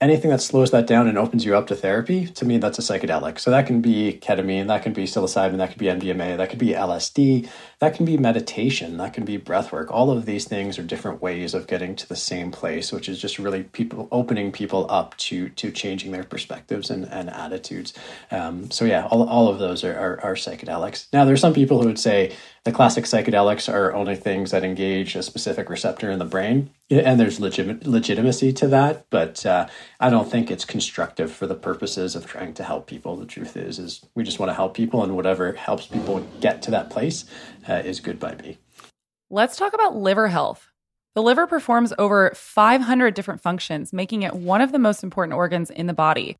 anything 0.00 0.30
that 0.30 0.40
slows 0.40 0.70
that 0.72 0.86
down 0.86 1.06
and 1.06 1.16
opens 1.16 1.44
you 1.44 1.56
up 1.56 1.68
to 1.68 1.76
therapy, 1.76 2.26
to 2.26 2.44
me, 2.44 2.58
that's 2.58 2.78
a 2.78 2.82
psychedelic. 2.82 3.38
So 3.38 3.50
that 3.50 3.66
can 3.66 3.80
be 3.80 4.18
ketamine, 4.20 4.66
that 4.66 4.82
can 4.82 4.92
be 4.92 5.04
psilocybin, 5.04 5.56
that 5.58 5.70
could 5.70 5.78
be 5.78 5.86
MDMA, 5.86 6.36
that 6.36 6.50
could 6.50 6.58
be 6.58 6.70
LSD, 6.70 7.48
that 7.78 7.94
can 7.94 8.04
be 8.04 8.16
meditation, 8.18 8.96
that 8.96 9.14
can 9.14 9.24
be 9.24 9.36
breath 9.36 9.72
work. 9.72 9.90
All 9.90 10.10
of 10.10 10.26
these 10.26 10.46
things 10.46 10.78
are 10.78 10.82
different 10.82 11.22
ways 11.22 11.54
of 11.54 11.68
getting 11.68 11.94
to 11.96 12.08
the 12.08 12.16
same 12.16 12.50
place, 12.50 12.92
which 12.92 13.08
is 13.08 13.20
just 13.20 13.38
really 13.38 13.62
people 13.62 14.08
opening 14.10 14.50
people 14.50 14.86
up 14.90 15.16
to 15.18 15.48
to 15.50 15.70
changing 15.70 16.10
their 16.10 16.24
perspectives 16.24 16.90
and, 16.90 17.04
and 17.06 17.30
attitudes. 17.30 17.94
Um, 18.30 18.70
so 18.70 18.84
yeah, 18.84 19.06
all, 19.06 19.28
all 19.28 19.48
of 19.48 19.58
those 19.58 19.84
are, 19.84 19.96
are, 19.96 20.20
are 20.22 20.34
psychedelics. 20.34 21.06
Now 21.12 21.24
there's 21.24 21.40
some 21.40 21.54
people 21.54 21.80
who 21.80 21.86
would 21.86 22.00
say 22.00 22.34
the 22.64 22.72
classic 22.72 23.04
psychedelics 23.04 23.70
are 23.70 23.92
only 23.92 24.16
things 24.16 24.50
that 24.50 24.64
engage 24.64 25.14
a 25.16 25.22
specific 25.22 25.68
receptor 25.68 26.10
in 26.10 26.18
the 26.18 26.24
brain, 26.24 26.70
and 26.90 27.20
there's 27.20 27.38
legit- 27.38 27.86
legitimacy 27.86 28.54
to 28.54 28.68
that. 28.68 29.04
But 29.10 29.44
uh, 29.44 29.66
I 30.00 30.08
don't 30.08 30.30
think 30.30 30.50
it's 30.50 30.64
constructive 30.64 31.30
for 31.30 31.46
the 31.46 31.54
purposes 31.54 32.16
of 32.16 32.26
trying 32.26 32.54
to 32.54 32.64
help 32.64 32.86
people. 32.86 33.16
The 33.16 33.26
truth 33.26 33.54
is, 33.58 33.78
is 33.78 34.06
we 34.14 34.24
just 34.24 34.38
want 34.38 34.48
to 34.48 34.54
help 34.54 34.72
people, 34.72 35.04
and 35.04 35.14
whatever 35.14 35.52
helps 35.52 35.86
people 35.86 36.26
get 36.40 36.62
to 36.62 36.70
that 36.70 36.88
place 36.88 37.26
uh, 37.68 37.82
is 37.84 38.00
good 38.00 38.18
by 38.18 38.34
me. 38.36 38.56
Let's 39.28 39.56
talk 39.56 39.74
about 39.74 39.96
liver 39.96 40.28
health. 40.28 40.70
The 41.14 41.22
liver 41.22 41.46
performs 41.46 41.92
over 41.98 42.32
500 42.34 43.12
different 43.12 43.42
functions, 43.42 43.92
making 43.92 44.22
it 44.22 44.34
one 44.34 44.62
of 44.62 44.72
the 44.72 44.78
most 44.78 45.04
important 45.04 45.36
organs 45.36 45.68
in 45.68 45.86
the 45.86 45.92
body. 45.92 46.36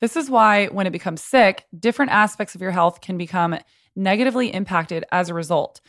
This 0.00 0.16
is 0.16 0.28
why, 0.28 0.66
when 0.66 0.88
it 0.88 0.92
becomes 0.92 1.22
sick, 1.22 1.66
different 1.78 2.10
aspects 2.10 2.56
of 2.56 2.60
your 2.60 2.70
health 2.72 3.00
can 3.00 3.16
become 3.16 3.56
negatively 3.96 4.52
impacted 4.52 5.04
as 5.12 5.28
a 5.28 5.34
result. 5.34 5.80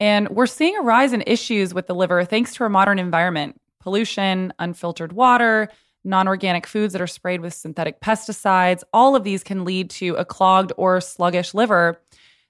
And 0.00 0.28
we're 0.30 0.46
seeing 0.46 0.76
a 0.76 0.82
rise 0.82 1.12
in 1.12 1.22
issues 1.26 1.72
with 1.72 1.86
the 1.86 1.94
liver 1.94 2.24
thanks 2.24 2.54
to 2.54 2.64
our 2.64 2.68
modern 2.68 2.98
environment 2.98 3.60
pollution, 3.80 4.52
unfiltered 4.58 5.12
water, 5.12 5.68
non 6.04 6.28
organic 6.28 6.66
foods 6.66 6.92
that 6.92 7.02
are 7.02 7.06
sprayed 7.06 7.40
with 7.40 7.54
synthetic 7.54 8.00
pesticides. 8.00 8.82
All 8.92 9.16
of 9.16 9.24
these 9.24 9.42
can 9.42 9.64
lead 9.64 9.90
to 9.90 10.14
a 10.14 10.24
clogged 10.24 10.72
or 10.76 11.00
sluggish 11.00 11.54
liver 11.54 12.00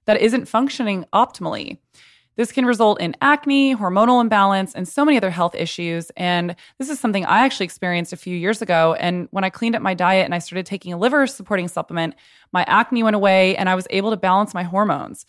that 0.04 0.20
isn't 0.20 0.46
functioning 0.46 1.04
optimally. 1.12 1.78
This 2.36 2.52
can 2.52 2.64
result 2.64 3.00
in 3.00 3.14
acne, 3.20 3.76
hormonal 3.76 4.20
imbalance, 4.20 4.74
and 4.74 4.88
so 4.88 5.04
many 5.04 5.16
other 5.18 5.30
health 5.30 5.54
issues. 5.54 6.10
And 6.16 6.56
this 6.78 6.88
is 6.88 6.98
something 6.98 7.26
I 7.26 7.44
actually 7.44 7.64
experienced 7.64 8.12
a 8.12 8.16
few 8.16 8.36
years 8.36 8.62
ago. 8.62 8.94
And 8.94 9.28
when 9.32 9.44
I 9.44 9.50
cleaned 9.50 9.76
up 9.76 9.82
my 9.82 9.94
diet 9.94 10.24
and 10.24 10.34
I 10.34 10.38
started 10.38 10.64
taking 10.64 10.92
a 10.92 10.98
liver 10.98 11.26
supporting 11.26 11.68
supplement, 11.68 12.14
my 12.52 12.64
acne 12.66 13.02
went 13.02 13.16
away 13.16 13.56
and 13.56 13.68
I 13.68 13.74
was 13.74 13.86
able 13.90 14.10
to 14.10 14.16
balance 14.16 14.54
my 14.54 14.62
hormones. 14.62 15.26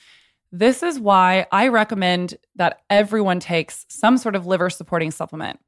This 0.51 0.83
is 0.83 0.99
why 0.99 1.47
I 1.51 1.67
recommend 1.67 2.37
that 2.55 2.81
everyone 2.89 3.39
takes 3.39 3.85
some 3.89 4.17
sort 4.17 4.35
of 4.35 4.45
liver 4.45 4.69
supporting 4.69 5.11
supplement. 5.11 5.59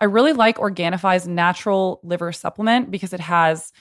I 0.00 0.04
really 0.04 0.32
like 0.32 0.58
Organifi's 0.58 1.26
natural 1.26 2.00
liver 2.04 2.32
supplement 2.32 2.90
because 2.90 3.12
it 3.12 3.20
has 3.20 3.72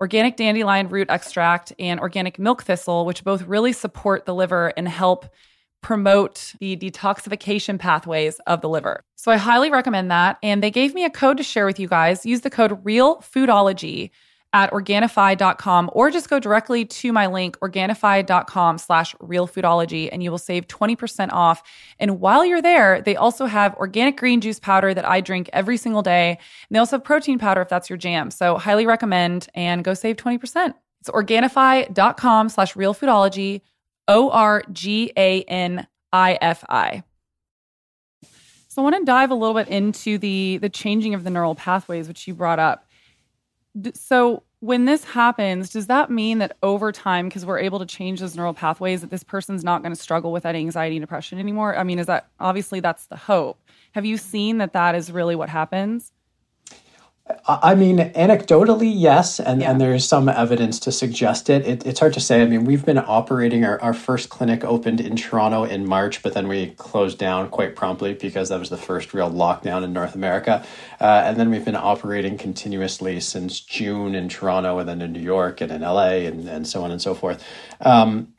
organic 0.00 0.36
dandelion 0.36 0.88
root 0.90 1.08
extract 1.10 1.72
and 1.78 1.98
organic 1.98 2.38
milk 2.38 2.62
thistle, 2.62 3.06
which 3.06 3.24
both 3.24 3.42
really 3.42 3.72
support 3.72 4.26
the 4.26 4.34
liver 4.34 4.72
and 4.76 4.86
help 4.86 5.26
promote 5.86 6.52
the 6.58 6.76
detoxification 6.76 7.78
pathways 7.78 8.40
of 8.48 8.60
the 8.60 8.68
liver. 8.68 9.04
So 9.14 9.30
I 9.30 9.36
highly 9.36 9.70
recommend 9.70 10.10
that. 10.10 10.36
And 10.42 10.60
they 10.60 10.72
gave 10.72 10.94
me 10.94 11.04
a 11.04 11.10
code 11.10 11.36
to 11.36 11.44
share 11.44 11.64
with 11.64 11.78
you 11.78 11.86
guys. 11.86 12.26
Use 12.26 12.40
the 12.40 12.50
code 12.50 12.82
REALFoodology 12.82 14.10
at 14.52 14.72
Organifi.com 14.72 15.88
or 15.92 16.10
just 16.10 16.28
go 16.28 16.40
directly 16.40 16.86
to 16.86 17.12
my 17.12 17.28
link, 17.28 17.56
Organifi.com 17.60 18.78
slash 18.78 19.14
realfoodology, 19.16 20.08
and 20.10 20.24
you 20.24 20.32
will 20.32 20.38
save 20.38 20.66
20% 20.66 21.30
off. 21.30 21.62
And 22.00 22.18
while 22.18 22.44
you're 22.44 22.60
there, 22.60 23.00
they 23.00 23.14
also 23.14 23.46
have 23.46 23.72
organic 23.76 24.16
green 24.16 24.40
juice 24.40 24.58
powder 24.58 24.92
that 24.92 25.08
I 25.08 25.20
drink 25.20 25.48
every 25.52 25.76
single 25.76 26.02
day. 26.02 26.30
And 26.30 26.74
they 26.74 26.80
also 26.80 26.96
have 26.96 27.04
protein 27.04 27.38
powder 27.38 27.60
if 27.60 27.68
that's 27.68 27.88
your 27.88 27.96
jam. 27.96 28.32
So 28.32 28.58
highly 28.58 28.86
recommend 28.86 29.48
and 29.54 29.84
go 29.84 29.94
save 29.94 30.16
20%. 30.16 30.74
It's 31.00 31.10
Organifi.com 31.10 32.48
slash 32.48 32.74
realfoodology 32.74 33.60
O 34.08 34.30
R 34.30 34.62
G 34.72 35.12
A 35.16 35.42
N 35.42 35.86
I 36.12 36.38
F 36.40 36.64
I. 36.68 37.02
So 38.68 38.82
I 38.82 38.84
want 38.84 38.96
to 38.96 39.04
dive 39.04 39.30
a 39.30 39.34
little 39.34 39.54
bit 39.54 39.68
into 39.68 40.18
the 40.18 40.58
the 40.58 40.68
changing 40.68 41.14
of 41.14 41.24
the 41.24 41.30
neural 41.30 41.54
pathways, 41.54 42.08
which 42.08 42.26
you 42.28 42.34
brought 42.34 42.58
up. 42.58 42.86
So 43.94 44.42
when 44.60 44.86
this 44.86 45.04
happens, 45.04 45.70
does 45.70 45.86
that 45.86 46.10
mean 46.10 46.38
that 46.38 46.56
over 46.62 46.90
time, 46.92 47.28
because 47.28 47.44
we're 47.44 47.58
able 47.58 47.78
to 47.78 47.86
change 47.86 48.20
those 48.20 48.36
neural 48.36 48.54
pathways, 48.54 49.02
that 49.02 49.10
this 49.10 49.22
person's 49.22 49.62
not 49.62 49.82
going 49.82 49.94
to 49.94 50.00
struggle 50.00 50.32
with 50.32 50.44
that 50.44 50.54
anxiety 50.54 50.96
and 50.96 51.02
depression 51.02 51.38
anymore? 51.38 51.76
I 51.76 51.84
mean, 51.84 51.98
is 51.98 52.06
that 52.06 52.28
obviously 52.40 52.80
that's 52.80 53.06
the 53.06 53.16
hope? 53.16 53.60
Have 53.92 54.04
you 54.04 54.16
seen 54.16 54.58
that 54.58 54.72
that 54.72 54.94
is 54.94 55.12
really 55.12 55.36
what 55.36 55.48
happens? 55.48 56.12
I 57.48 57.74
mean, 57.74 57.98
anecdotally, 57.98 58.92
yes, 58.94 59.40
and, 59.40 59.60
yeah. 59.60 59.70
and 59.70 59.80
there's 59.80 60.06
some 60.06 60.28
evidence 60.28 60.78
to 60.80 60.92
suggest 60.92 61.50
it. 61.50 61.66
it. 61.66 61.84
It's 61.84 61.98
hard 61.98 62.12
to 62.14 62.20
say. 62.20 62.40
I 62.40 62.46
mean, 62.46 62.64
we've 62.64 62.84
been 62.84 62.98
operating, 62.98 63.64
our, 63.64 63.80
our 63.82 63.94
first 63.94 64.28
clinic 64.28 64.62
opened 64.62 65.00
in 65.00 65.16
Toronto 65.16 65.64
in 65.64 65.88
March, 65.88 66.22
but 66.22 66.34
then 66.34 66.46
we 66.46 66.70
closed 66.70 67.18
down 67.18 67.48
quite 67.48 67.74
promptly 67.74 68.14
because 68.14 68.48
that 68.50 68.60
was 68.60 68.70
the 68.70 68.76
first 68.76 69.12
real 69.12 69.28
lockdown 69.30 69.82
in 69.82 69.92
North 69.92 70.14
America. 70.14 70.64
Uh, 71.00 71.22
and 71.24 71.36
then 71.36 71.50
we've 71.50 71.64
been 71.64 71.76
operating 71.76 72.38
continuously 72.38 73.18
since 73.18 73.58
June 73.58 74.14
in 74.14 74.28
Toronto 74.28 74.78
and 74.78 74.88
then 74.88 75.02
in 75.02 75.12
New 75.12 75.20
York 75.20 75.60
and 75.60 75.72
in 75.72 75.80
LA 75.80 76.26
and, 76.26 76.48
and 76.48 76.66
so 76.66 76.84
on 76.84 76.92
and 76.92 77.02
so 77.02 77.12
forth. 77.12 77.44
Um, 77.80 78.34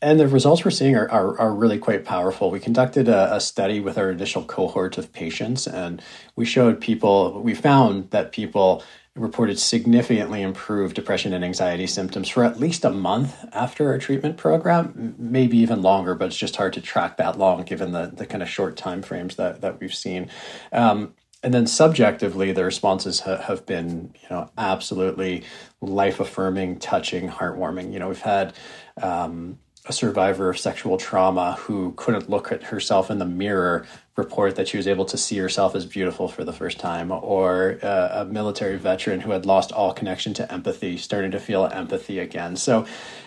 and 0.00 0.20
the 0.20 0.28
results 0.28 0.64
we're 0.64 0.70
seeing 0.70 0.96
are, 0.96 1.10
are, 1.10 1.38
are 1.38 1.54
really 1.54 1.78
quite 1.78 2.04
powerful. 2.04 2.50
We 2.50 2.60
conducted 2.60 3.08
a, 3.08 3.34
a, 3.34 3.40
study 3.40 3.80
with 3.80 3.98
our 3.98 4.10
initial 4.10 4.44
cohort 4.44 4.96
of 4.98 5.12
patients, 5.12 5.66
and 5.66 6.00
we 6.36 6.44
showed 6.44 6.80
people, 6.80 7.40
we 7.42 7.54
found 7.54 8.10
that 8.10 8.32
people 8.32 8.84
reported 9.16 9.58
significantly 9.58 10.42
improved 10.42 10.94
depression 10.94 11.32
and 11.32 11.44
anxiety 11.44 11.86
symptoms 11.86 12.28
for 12.28 12.44
at 12.44 12.60
least 12.60 12.84
a 12.84 12.90
month 12.90 13.44
after 13.52 13.88
our 13.88 13.98
treatment 13.98 14.36
program, 14.36 15.14
maybe 15.18 15.58
even 15.58 15.82
longer, 15.82 16.14
but 16.14 16.26
it's 16.26 16.36
just 16.36 16.56
hard 16.56 16.72
to 16.72 16.80
track 16.80 17.16
that 17.16 17.36
long 17.36 17.64
given 17.64 17.92
the, 17.92 18.12
the 18.14 18.26
kind 18.26 18.42
of 18.42 18.48
short 18.48 18.76
time 18.76 19.02
frames 19.02 19.36
that, 19.36 19.60
that 19.60 19.80
we've 19.80 19.94
seen. 19.94 20.30
Um, 20.72 21.14
and 21.42 21.54
then 21.54 21.66
subjectively, 21.66 22.52
the 22.52 22.64
responses 22.64 23.20
ha- 23.20 23.42
have 23.42 23.64
been, 23.64 24.14
you 24.22 24.28
know, 24.30 24.50
absolutely 24.58 25.44
life 25.80 26.18
affirming, 26.18 26.78
touching, 26.78 27.28
heartwarming. 27.28 27.92
You 27.92 28.00
know, 28.00 28.08
we've 28.08 28.20
had 28.20 28.54
um, 29.00 29.58
a 29.86 29.92
survivor 29.92 30.50
of 30.50 30.58
sexual 30.58 30.96
trauma 30.96 31.56
who 31.60 31.92
couldn't 31.96 32.28
look 32.28 32.52
at 32.52 32.64
herself 32.64 33.10
in 33.10 33.18
the 33.18 33.24
mirror 33.24 33.86
report 34.16 34.56
that 34.56 34.68
she 34.68 34.76
was 34.76 34.86
able 34.86 35.04
to 35.06 35.16
see 35.16 35.38
herself 35.38 35.74
as 35.74 35.86
beautiful 35.86 36.28
for 36.28 36.44
the 36.44 36.52
first 36.52 36.78
time, 36.78 37.10
or 37.12 37.78
uh, 37.82 38.22
a 38.22 38.24
military 38.24 38.76
veteran 38.76 39.20
who 39.20 39.30
had 39.30 39.46
lost 39.46 39.72
all 39.72 39.92
connection 39.92 40.34
to 40.34 40.52
empathy, 40.52 40.96
starting 40.96 41.30
to 41.30 41.40
feel 41.40 41.66
empathy 41.66 42.18
again. 42.18 42.56
So, 42.56 42.84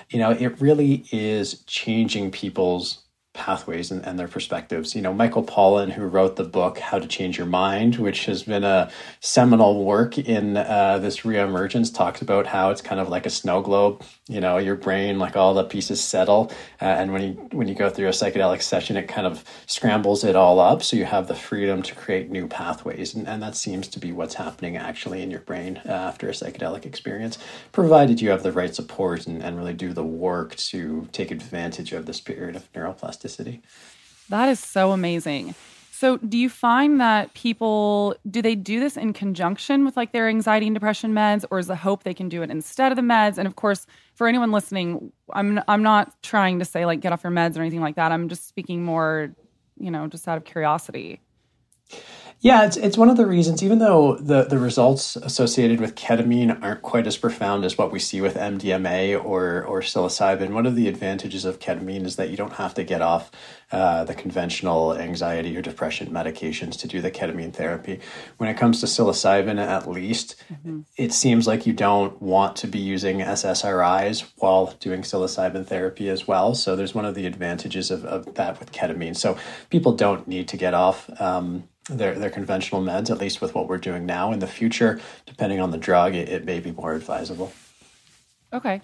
you 0.09 0.19
know, 0.19 0.31
it 0.31 0.59
really 0.59 1.05
is 1.11 1.63
changing 1.63 2.31
people's 2.31 3.01
pathways 3.33 3.91
and, 3.91 4.05
and, 4.05 4.19
their 4.19 4.27
perspectives. 4.27 4.93
You 4.93 5.01
know, 5.01 5.13
Michael 5.13 5.43
Pollan, 5.43 5.91
who 5.91 6.03
wrote 6.03 6.35
the 6.35 6.43
book 6.43 6.79
How 6.79 6.99
to 6.99 7.07
Change 7.07 7.37
Your 7.37 7.47
Mind, 7.47 7.95
which 7.95 8.25
has 8.25 8.43
been 8.43 8.65
a 8.65 8.91
seminal 9.21 9.85
work 9.85 10.17
in 10.17 10.57
uh, 10.57 10.99
this 10.99 11.21
reemergence, 11.21 11.95
talks 11.95 12.21
about 12.21 12.47
how 12.47 12.71
it's 12.71 12.81
kind 12.81 12.99
of 12.99 13.07
like 13.07 13.25
a 13.25 13.29
snow 13.29 13.61
globe. 13.61 14.03
You 14.31 14.39
know, 14.39 14.57
your 14.59 14.75
brain, 14.75 15.19
like 15.19 15.35
all 15.35 15.53
the 15.53 15.65
pieces 15.65 16.01
settle, 16.01 16.53
uh, 16.81 16.85
and 16.85 17.11
when 17.11 17.21
you 17.21 17.33
when 17.51 17.67
you 17.67 17.75
go 17.75 17.89
through 17.89 18.07
a 18.07 18.11
psychedelic 18.11 18.61
session, 18.61 18.95
it 18.95 19.09
kind 19.09 19.27
of 19.27 19.43
scrambles 19.65 20.23
it 20.23 20.37
all 20.37 20.61
up, 20.61 20.83
so 20.83 20.95
you 20.95 21.03
have 21.03 21.27
the 21.27 21.35
freedom 21.35 21.81
to 21.81 21.93
create 21.93 22.29
new 22.29 22.47
pathways, 22.47 23.13
and, 23.13 23.27
and 23.27 23.43
that 23.43 23.57
seems 23.57 23.89
to 23.89 23.99
be 23.99 24.13
what's 24.13 24.35
happening 24.35 24.77
actually 24.77 25.21
in 25.21 25.29
your 25.29 25.41
brain 25.41 25.81
uh, 25.85 25.91
after 25.91 26.29
a 26.29 26.31
psychedelic 26.31 26.85
experience, 26.85 27.37
provided 27.73 28.21
you 28.21 28.29
have 28.29 28.41
the 28.41 28.53
right 28.53 28.73
support 28.73 29.27
and, 29.27 29.43
and 29.43 29.57
really 29.57 29.73
do 29.73 29.91
the 29.91 30.05
work 30.05 30.55
to 30.55 31.09
take 31.11 31.29
advantage 31.29 31.91
of 31.91 32.05
this 32.05 32.21
period 32.21 32.55
of 32.55 32.71
neuroplasticity. 32.71 33.59
That 34.29 34.47
is 34.47 34.61
so 34.61 34.93
amazing. 34.93 35.55
So, 35.91 36.17
do 36.17 36.37
you 36.37 36.49
find 36.49 36.99
that 36.99 37.33
people 37.35 38.15
do 38.27 38.41
they 38.41 38.55
do 38.55 38.79
this 38.79 38.97
in 38.97 39.13
conjunction 39.13 39.85
with 39.85 39.95
like 39.95 40.13
their 40.13 40.27
anxiety 40.29 40.67
and 40.67 40.73
depression 40.73 41.13
meds, 41.13 41.43
or 41.51 41.59
is 41.59 41.67
the 41.67 41.75
hope 41.75 42.03
they 42.03 42.13
can 42.13 42.29
do 42.29 42.41
it 42.41 42.49
instead 42.49 42.91
of 42.91 42.95
the 42.95 43.03
meds? 43.03 43.37
And 43.37 43.45
of 43.45 43.55
course, 43.55 43.85
for 44.21 44.27
anyone 44.27 44.51
listening, 44.51 45.12
I'm 45.34 45.60
I'm 45.67 45.81
not 45.81 46.21
trying 46.21 46.60
to 46.60 46.65
say 46.65 46.86
like 46.86 46.99
get 46.99 47.12
off 47.12 47.23
your 47.23 47.31
meds 47.31 47.57
or 47.57 47.62
anything 47.62 47.81
like 47.81 47.95
that. 47.95 48.12
I'm 48.12 48.29
just 48.29 48.47
speaking 48.47 48.86
more, 48.86 49.36
you 49.79 49.89
know, 49.89 50.05
just 50.05 50.27
out 50.27 50.38
of 50.38 50.45
curiosity. 50.45 51.21
Yeah, 52.43 52.65
it's 52.65 52.75
it's 52.75 52.97
one 52.97 53.12
of 53.12 53.17
the 53.17 53.27
reasons, 53.27 53.62
even 53.62 53.77
though 53.77 54.15
the, 54.15 54.45
the 54.45 54.58
results 54.58 55.15
associated 55.15 55.80
with 55.80 55.93
ketamine 55.93 56.58
aren't 56.63 56.82
quite 56.82 57.06
as 57.06 57.15
profound 57.15 57.63
as 57.65 57.77
what 57.77 57.91
we 57.91 57.99
see 57.99 58.19
with 58.19 58.34
MDMA 58.34 59.23
or 59.23 59.63
or 59.63 59.82
psilocybin. 59.82 60.49
One 60.49 60.65
of 60.65 60.75
the 60.75 60.88
advantages 60.88 61.45
of 61.45 61.60
ketamine 61.60 62.04
is 62.04 62.15
that 62.15 62.32
you 62.32 62.38
don't 62.38 62.54
have 62.54 62.73
to 62.73 62.84
get 62.84 63.04
off 63.04 63.30
uh, 63.71 64.06
the 64.06 64.15
conventional 64.15 64.97
anxiety 64.97 65.56
or 65.56 65.62
depression 65.62 66.10
medications 66.10 66.80
to 66.80 66.88
do 66.88 66.99
the 66.99 67.12
ketamine 67.12 67.54
therapy. 67.54 67.99
When 68.38 68.49
it 68.49 68.58
comes 68.58 68.80
to 68.80 68.88
psilocybin, 68.88 69.60
at 69.60 69.88
least, 69.88 70.36
mm-hmm. 70.51 70.82
it 70.97 71.13
seems 71.13 71.45
like 71.45 71.67
you 71.67 71.73
don't 71.73 72.19
want 72.19 72.56
to 72.58 72.67
be 72.67 72.80
using 72.80 73.19
SSRIs 73.19 74.32
while 74.38 74.75
doing 74.80 75.04
psilocybin 75.04 75.67
therapy 75.67 76.10
as 76.10 76.27
well. 76.27 76.56
So 76.56 76.75
there's 76.75 76.95
one 76.95 77.06
of 77.06 77.13
the 77.13 77.27
advantages 77.27 77.91
of, 77.91 78.04
of 78.04 78.34
that 78.34 78.60
with 78.60 78.71
ketamine. 78.71 79.15
So 79.15 79.38
people 79.69 79.93
don't 79.93 80.27
need 80.27 80.47
to 80.47 80.58
get 80.58 80.73
off. 80.73 81.08
Um, 81.21 81.65
their 81.89 82.17
their 82.17 82.29
conventional 82.29 82.81
meds, 82.81 83.09
at 83.09 83.17
least 83.17 83.41
with 83.41 83.55
what 83.55 83.67
we're 83.67 83.77
doing 83.77 84.05
now. 84.05 84.31
In 84.31 84.39
the 84.39 84.47
future, 84.47 84.99
depending 85.25 85.59
on 85.59 85.71
the 85.71 85.77
drug, 85.77 86.15
it, 86.15 86.29
it 86.29 86.45
may 86.45 86.59
be 86.59 86.71
more 86.71 86.93
advisable. 86.93 87.51
Okay. 88.53 88.81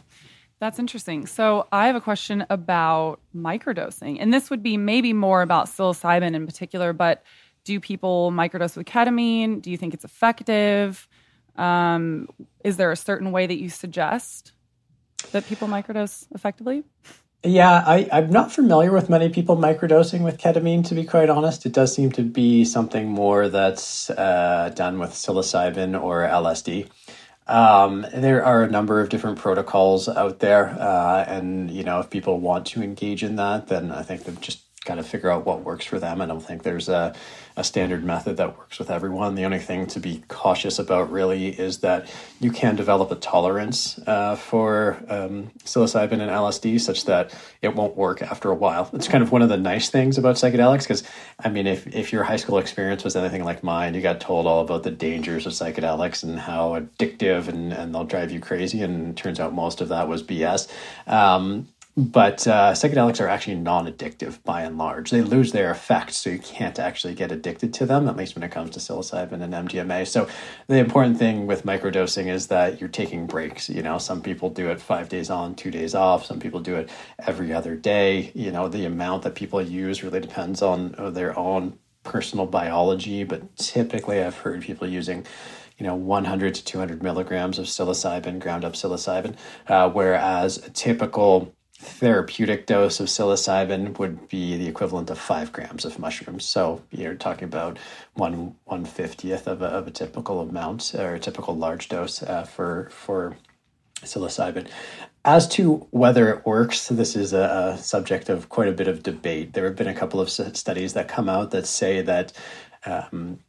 That's 0.60 0.80
interesting. 0.80 1.28
So 1.28 1.68
I 1.72 1.86
have 1.86 1.96
a 1.96 2.02
question 2.02 2.46
about 2.50 3.20
microdosing. 3.36 4.18
And 4.20 4.34
this 4.34 4.50
would 4.50 4.64
be 4.64 4.76
maybe 4.76 5.14
more 5.14 5.44
about 5.44 5.68
psilocybin 5.68 6.34
in 6.34 6.48
particular, 6.48 6.94
but 6.94 7.24
do 7.64 7.80
people 7.80 8.32
microdose 8.32 8.76
with 8.76 8.88
ketamine? 8.88 9.62
Do 9.62 9.70
you 9.70 9.78
think 9.78 9.94
it's 9.94 10.06
effective? 10.06 11.08
Um, 11.58 12.28
is 12.64 12.78
there 12.78 12.92
a 12.92 12.96
certain 12.96 13.32
way 13.32 13.46
that 13.46 13.60
you 13.60 13.70
suggest 13.70 14.54
that 15.32 15.46
people 15.46 15.68
microdose 15.68 16.26
effectively? 16.34 16.84
Yeah, 17.44 17.84
I, 17.86 18.10
I'm 18.12 18.32
not 18.32 18.52
familiar 18.52 18.92
with 18.92 19.10
many 19.10 19.30
people 19.30 19.56
microdosing 19.58 20.24
with 20.24 20.40
ketamine, 20.40 20.86
to 20.88 20.96
be 20.96 21.06
quite 21.06 21.30
honest. 21.30 21.66
It 21.66 21.72
does 21.72 21.94
seem 21.94 22.12
to 22.14 22.24
be 22.24 22.66
something 22.66 23.08
more 23.08 23.48
that's 23.48 24.10
uh, 24.10 24.72
done 24.76 24.98
with 25.00 25.12
psilocybin 25.12 26.02
or 26.02 26.24
LSD. 26.24 26.90
Um, 27.48 28.06
there 28.14 28.44
are 28.44 28.64
a 28.64 28.70
number 28.70 29.00
of 29.00 29.10
different 29.10 29.38
protocols 29.38 30.10
out 30.10 30.40
there, 30.40 30.70
uh, 30.80 31.24
and 31.28 31.72
you 31.72 31.84
know, 31.84 32.00
if 32.00 32.10
people 32.10 32.40
want 32.40 32.66
to 32.68 32.82
engage 32.84 33.24
in 33.24 33.38
that, 33.38 33.68
then 33.68 33.92
I 33.92 34.02
think 34.02 34.24
they've 34.24 34.42
just 34.42 34.67
got 34.88 35.00
of 35.00 35.08
figure 35.08 35.30
out 35.30 35.46
what 35.46 35.64
works 35.64 35.86
for 35.86 36.00
them. 36.00 36.22
I 36.22 36.26
don't 36.26 36.40
think 36.40 36.64
there's 36.64 36.90
a 36.90 37.14
a 37.58 37.64
standard 37.64 38.04
method 38.04 38.38
that 38.38 38.56
works 38.56 38.78
with 38.78 38.92
everyone. 38.92 39.34
The 39.34 39.44
only 39.44 39.58
thing 39.58 39.88
to 39.88 40.00
be 40.00 40.24
cautious 40.28 40.78
about 40.78 41.12
really 41.12 41.48
is 41.48 41.80
that 41.80 42.08
you 42.40 42.52
can 42.52 42.76
develop 42.76 43.10
a 43.10 43.16
tolerance 43.16 44.00
uh, 44.06 44.36
for 44.36 45.04
um, 45.10 45.50
psilocybin 45.64 46.14
and 46.14 46.30
LSD 46.30 46.80
such 46.80 47.06
that 47.06 47.36
it 47.64 47.74
won't 47.74 47.98
work 47.98 48.22
after 48.22 48.52
a 48.52 48.56
while. 48.56 48.88
It's 48.94 49.08
kind 49.08 49.24
of 49.24 49.32
one 49.32 49.42
of 49.42 49.50
the 49.50 49.58
nice 49.58 49.90
things 49.90 50.20
about 50.20 50.36
psychedelics 50.36 50.84
because, 50.84 51.04
I 51.44 51.50
mean, 51.50 51.66
if, 51.66 51.88
if 51.88 52.14
your 52.14 52.24
high 52.24 52.36
school 52.36 52.60
experience 52.60 53.04
was 53.04 53.16
anything 53.16 53.44
like 53.44 53.64
mine, 53.64 53.96
you 53.96 54.02
got 54.02 54.22
told 54.22 54.46
all 54.46 54.62
about 54.62 54.84
the 54.84 54.92
dangers 54.92 55.48
of 55.48 55.54
psychedelics 55.54 56.24
and 56.24 56.40
how 56.40 56.80
addictive 56.80 57.48
and, 57.48 57.74
and 57.74 57.94
they'll 57.94 58.06
drive 58.06 58.32
you 58.32 58.40
crazy. 58.40 58.84
And 58.84 59.10
it 59.10 59.16
turns 59.16 59.40
out 59.40 59.56
most 59.56 59.82
of 59.82 59.90
that 59.90 60.08
was 60.08 60.22
BS. 60.22 60.70
Um, 61.08 61.70
but 61.98 62.48
uh, 62.48 62.74
psychedelics 62.74 63.20
are 63.20 63.28
actually 63.28 63.56
non-addictive 63.56 64.44
by 64.44 64.62
and 64.62 64.78
large. 64.78 65.10
They 65.10 65.24
lose 65.24 65.52
their 65.52 65.72
effect, 65.72 66.14
so 66.14 66.30
you 66.30 66.38
can't 66.38 66.78
actually 66.78 67.16
get 67.16 67.32
addicted 67.32 67.74
to 67.74 67.88
them. 67.88 68.08
At 68.08 68.16
least 68.16 68.36
when 68.36 68.44
it 68.44 68.52
comes 68.52 68.70
to 68.72 68.80
psilocybin 68.80 69.42
and 69.42 69.52
MDMA. 69.52 70.06
So 70.06 70.28
the 70.68 70.78
important 70.78 71.18
thing 71.18 71.48
with 71.48 71.66
microdosing 71.66 72.28
is 72.28 72.48
that 72.48 72.80
you're 72.80 72.88
taking 72.88 73.26
breaks. 73.26 73.68
You 73.68 73.82
know, 73.82 73.98
some 73.98 74.22
people 74.22 74.52
do 74.52 74.70
it 74.70 74.80
five 74.80 75.10
days 75.10 75.32
on, 75.32 75.56
two 75.56 75.72
days 75.72 75.96
off. 75.96 76.24
Some 76.24 76.40
people 76.40 76.60
do 76.60 76.76
it 76.76 76.92
every 77.26 77.52
other 77.52 77.76
day. 77.76 78.32
You 78.36 78.52
know, 78.52 78.68
the 78.68 78.86
amount 78.86 79.24
that 79.24 79.34
people 79.34 79.60
use 79.60 80.04
really 80.04 80.20
depends 80.20 80.62
on 80.62 80.94
uh, 81.00 81.10
their 81.10 81.38
own 81.38 81.80
personal 82.04 82.46
biology. 82.46 83.24
But 83.24 83.56
typically, 83.56 84.22
I've 84.22 84.38
heard 84.38 84.62
people 84.62 84.88
using 84.88 85.26
you 85.80 85.86
know 85.86 85.96
100 85.96 86.56
to 86.56 86.64
200 86.64 87.02
milligrams 87.02 87.60
of 87.60 87.66
psilocybin 87.66 88.40
ground 88.40 88.66
up 88.66 88.74
psilocybin 88.74 89.36
uh, 89.68 89.90
whereas 89.90 90.58
a 90.58 90.72
typical 90.72 91.54
therapeutic 91.80 92.66
dose 92.66 93.00
of 93.00 93.08
psilocybin 93.08 93.98
would 94.00 94.28
be 94.30 94.58
the 94.58 94.68
equivalent 94.68 95.10
of 95.12 95.20
five 95.20 95.52
grams 95.52 95.86
of 95.86 96.00
mushrooms. 96.00 96.44
So 96.44 96.82
you're 96.92 97.16
talking 97.16 97.44
about 97.44 97.78
one 98.16 98.56
one 98.66 98.84
fiftieth 98.84 99.48
of 99.48 99.62
a, 99.62 99.66
of 99.66 99.88
a 99.88 99.92
typical 99.92 100.42
amount 100.42 100.96
or 100.96 101.14
a 101.14 101.20
typical 101.20 101.56
large 101.56 101.88
dose 101.88 102.24
uh, 102.24 102.44
for 102.44 102.90
for 102.92 103.38
psilocybin. 104.02 104.68
As 105.24 105.48
to 105.50 105.88
whether 105.92 106.30
it 106.30 106.46
works, 106.46 106.88
this 106.88 107.16
is 107.16 107.34
a, 107.34 107.74
a, 107.76 107.78
subject 107.78 108.30
of 108.30 108.50
quite 108.50 108.70
a 108.70 108.72
bit 108.72 108.88
of 108.88 109.04
debate. 109.04 109.54
There 109.54 109.66
have 109.66 109.76
been 109.76 109.88
a 109.88 109.94
couple 109.94 110.22
of 110.22 110.30
studies 110.30 110.94
that 110.94 111.08
come 111.08 111.30
out 111.30 111.52
that 111.52 111.68
say 111.68 112.02
that. 112.02 112.34
Um, 112.86 113.40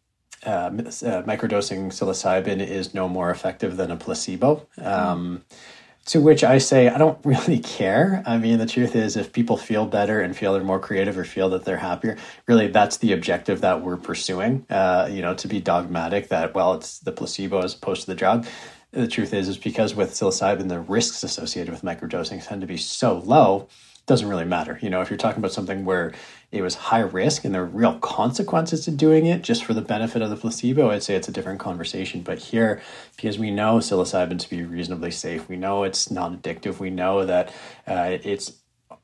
uh, 0.47 0.71
uh, 0.71 1.23
microdosing 1.25 1.89
psilocybin 1.89 2.65
is 2.65 2.95
no 2.95 3.09
more 3.09 3.29
effective 3.29 3.77
than 3.77 3.91
a 3.91 3.97
placebo. 3.97 4.65
Um, 4.79 5.43
mm 5.51 5.57
to 6.09 6.21
which 6.21 6.43
I 6.43 6.59
say, 6.59 6.89
I 6.89 6.99
don't 6.99 7.19
really 7.25 7.59
care. 7.59 8.23
I 8.27 8.39
mean, 8.39 8.59
the 8.59 8.67
truth 8.67 8.97
is, 8.97 9.17
if 9.17 9.33
people 9.33 9.57
feel 9.57 9.87
better 9.87 10.21
and 10.21 10.37
feel 10.37 10.53
they're 10.53 10.65
more 10.65 10.81
creative 10.81 11.17
or 11.17 11.25
feel 11.25 11.49
that 11.51 11.65
they're 11.65 11.77
happier, 11.77 12.17
really 12.47 12.69
that's 12.69 12.99
the 12.99 13.13
objective 13.13 13.61
that 13.61 13.83
we're 13.83 13.97
pursuing. 13.97 14.67
Uh, 14.71 15.09
you 15.11 15.23
know, 15.23 15.35
to 15.35 15.49
be 15.49 15.61
dogmatic 15.61 16.29
that, 16.29 16.55
well, 16.55 16.75
it's 16.75 16.99
the 17.01 17.13
placebo 17.13 17.63
as 17.63 17.75
opposed 17.75 18.03
to 18.03 18.07
the 18.09 18.15
drug. 18.15 18.47
The 18.91 19.07
truth 19.07 19.35
is, 19.35 19.49
is 19.49 19.59
because 19.59 19.95
with 19.95 20.13
psilocybin, 20.13 20.69
the 20.69 20.81
risks 20.81 21.23
associated 21.23 21.73
with 21.73 21.83
microdosing 21.83 22.47
tend 22.47 22.63
to 22.63 22.67
be 22.67 22.79
so 22.79 23.19
low 23.19 23.69
doesn't 24.09 24.27
really 24.27 24.47
matter. 24.47 24.79
You 24.83 24.91
know, 24.91 25.03
if 25.03 25.11
you're 25.11 25.19
talking 25.19 25.39
about 25.39 25.53
something 25.53 25.85
where 25.85 26.13
it 26.51 26.63
was 26.63 26.75
high 26.75 27.01
risk 27.01 27.45
and 27.45 27.55
there 27.55 27.61
were 27.61 27.69
real 27.69 27.99
consequences 27.99 28.87
to 28.87 28.91
doing 28.91 29.27
it 29.27 29.43
just 29.43 29.65
for 29.65 29.75
the 29.75 29.83
benefit 29.83 30.23
of 30.23 30.31
the 30.31 30.37
placebo, 30.37 30.91
I'd 30.91 31.03
say 31.03 31.15
it's 31.15 31.29
a 31.29 31.33
different 31.33 31.61
conversation. 31.61 32.23
But 32.23 32.39
here, 32.39 32.81
because 33.17 33.39
we 33.39 33.51
know 33.51 33.77
psilocybin 33.77 34.39
to 34.41 34.51
be 34.51 34.65
reasonably 34.65 35.11
safe, 35.11 35.49
we 35.49 35.57
know 35.57 35.85
it's 35.85 36.11
non 36.11 36.39
addictive, 36.39 36.81
we 36.81 36.89
know 36.89 37.27
that 37.27 37.53
uh, 37.87 38.17
it's 38.25 38.55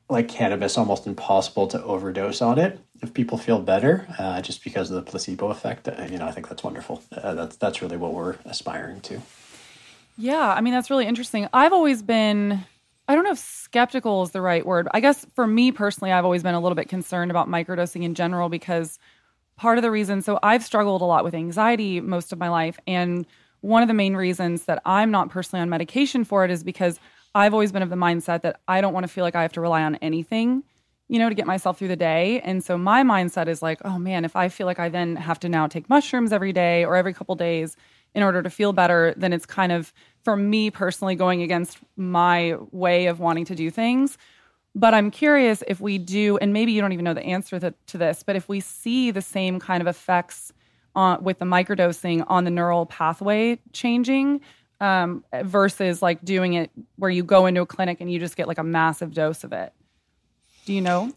like 0.09 0.27
cannabis, 0.27 0.77
almost 0.77 1.05
impossible 1.05 1.67
to 1.67 1.83
overdose 1.83 2.41
on 2.41 2.57
it. 2.57 2.79
If 3.03 3.13
people 3.13 3.37
feel 3.37 3.59
better, 3.59 4.07
uh, 4.17 4.41
just 4.41 4.63
because 4.63 4.89
of 4.89 4.95
the 4.95 5.09
placebo 5.09 5.49
effect, 5.49 5.87
uh, 5.87 6.07
you 6.09 6.17
know, 6.17 6.25
I 6.25 6.31
think 6.31 6.49
that's 6.49 6.63
wonderful. 6.63 7.03
Uh, 7.11 7.35
that's 7.35 7.55
that's 7.57 7.81
really 7.81 7.97
what 7.97 8.13
we're 8.13 8.37
aspiring 8.45 9.01
to. 9.01 9.21
Yeah, 10.17 10.51
I 10.51 10.61
mean 10.61 10.73
that's 10.73 10.89
really 10.89 11.05
interesting. 11.05 11.47
I've 11.53 11.73
always 11.73 12.01
been 12.01 12.65
I 13.07 13.15
don't 13.15 13.23
know 13.23 13.31
if 13.31 13.39
skeptical 13.39 14.23
is 14.23 14.31
the 14.31 14.41
right 14.41 14.65
word. 14.65 14.87
I 14.91 14.99
guess 14.99 15.25
for 15.35 15.45
me 15.45 15.71
personally, 15.71 16.11
I've 16.11 16.25
always 16.25 16.43
been 16.43 16.55
a 16.55 16.59
little 16.59 16.75
bit 16.75 16.89
concerned 16.89 17.29
about 17.29 17.47
microdosing 17.47 18.03
in 18.03 18.15
general 18.15 18.49
because 18.49 18.97
part 19.57 19.77
of 19.77 19.83
the 19.83 19.91
reason, 19.91 20.21
so 20.21 20.39
I've 20.41 20.63
struggled 20.63 21.01
a 21.01 21.05
lot 21.05 21.23
with 21.23 21.35
anxiety 21.35 22.01
most 22.01 22.33
of 22.33 22.39
my 22.39 22.49
life. 22.49 22.79
And 22.87 23.25
one 23.61 23.81
of 23.81 23.87
the 23.87 23.93
main 23.93 24.15
reasons 24.15 24.65
that 24.65 24.81
I'm 24.85 25.11
not 25.11 25.29
personally 25.29 25.61
on 25.61 25.69
medication 25.69 26.23
for 26.23 26.45
it 26.45 26.51
is 26.51 26.63
because 26.63 26.99
I've 27.35 27.53
always 27.53 27.71
been 27.71 27.81
of 27.81 27.89
the 27.89 27.95
mindset 27.95 28.41
that 28.41 28.59
I 28.67 28.81
don't 28.81 28.93
want 28.93 29.05
to 29.05 29.11
feel 29.11 29.23
like 29.23 29.35
I 29.35 29.41
have 29.43 29.53
to 29.53 29.61
rely 29.61 29.83
on 29.83 29.95
anything, 29.95 30.63
you 31.07 31.19
know, 31.19 31.29
to 31.29 31.35
get 31.35 31.45
myself 31.45 31.77
through 31.77 31.89
the 31.89 31.95
day. 31.95 32.41
And 32.41 32.63
so 32.63 32.77
my 32.77 33.03
mindset 33.03 33.47
is 33.47 33.61
like, 33.61 33.81
oh 33.85 33.99
man, 33.99 34.25
if 34.25 34.35
I 34.35 34.49
feel 34.49 34.65
like 34.65 34.79
I 34.79 34.89
then 34.89 35.15
have 35.15 35.39
to 35.41 35.49
now 35.49 35.67
take 35.67 35.89
mushrooms 35.89 36.33
every 36.33 36.53
day 36.53 36.85
or 36.85 36.95
every 36.95 37.13
couple 37.13 37.35
days 37.35 37.75
in 38.13 38.23
order 38.23 38.41
to 38.41 38.49
feel 38.49 38.73
better, 38.73 39.13
then 39.17 39.33
it's 39.33 39.45
kind 39.45 39.71
of 39.71 39.93
for 40.25 40.35
me 40.35 40.71
personally 40.71 41.15
going 41.15 41.41
against 41.41 41.77
my 41.95 42.57
way 42.71 43.05
of 43.05 43.19
wanting 43.19 43.45
to 43.45 43.55
do 43.55 43.69
things. 43.69 44.17
But 44.73 44.93
I'm 44.93 45.09
curious 45.09 45.63
if 45.67 45.79
we 45.79 45.97
do, 45.97 46.37
and 46.37 46.51
maybe 46.51 46.73
you 46.73 46.81
don't 46.81 46.91
even 46.91 47.05
know 47.05 47.13
the 47.13 47.23
answer 47.23 47.59
to, 47.61 47.73
to 47.87 47.97
this, 47.97 48.23
but 48.23 48.35
if 48.35 48.49
we 48.49 48.59
see 48.59 49.11
the 49.11 49.21
same 49.21 49.59
kind 49.59 49.79
of 49.79 49.87
effects 49.87 50.51
on, 50.95 51.23
with 51.23 51.39
the 51.39 51.45
microdosing 51.45 52.25
on 52.27 52.43
the 52.43 52.51
neural 52.51 52.85
pathway 52.85 53.57
changing 53.71 54.41
um, 54.81 55.23
versus 55.43 56.01
like 56.01 56.25
doing 56.25 56.55
it 56.55 56.71
where 56.97 57.11
you 57.11 57.23
go 57.23 57.45
into 57.45 57.61
a 57.61 57.65
clinic 57.65 58.01
and 58.01 58.11
you 58.11 58.19
just 58.19 58.35
get 58.35 58.49
like 58.49 58.57
a 58.57 58.63
massive 58.63 59.13
dose 59.13 59.45
of 59.45 59.53
it. 59.53 59.71
Do 60.65 60.73
you 60.73 60.81
know? 60.81 61.13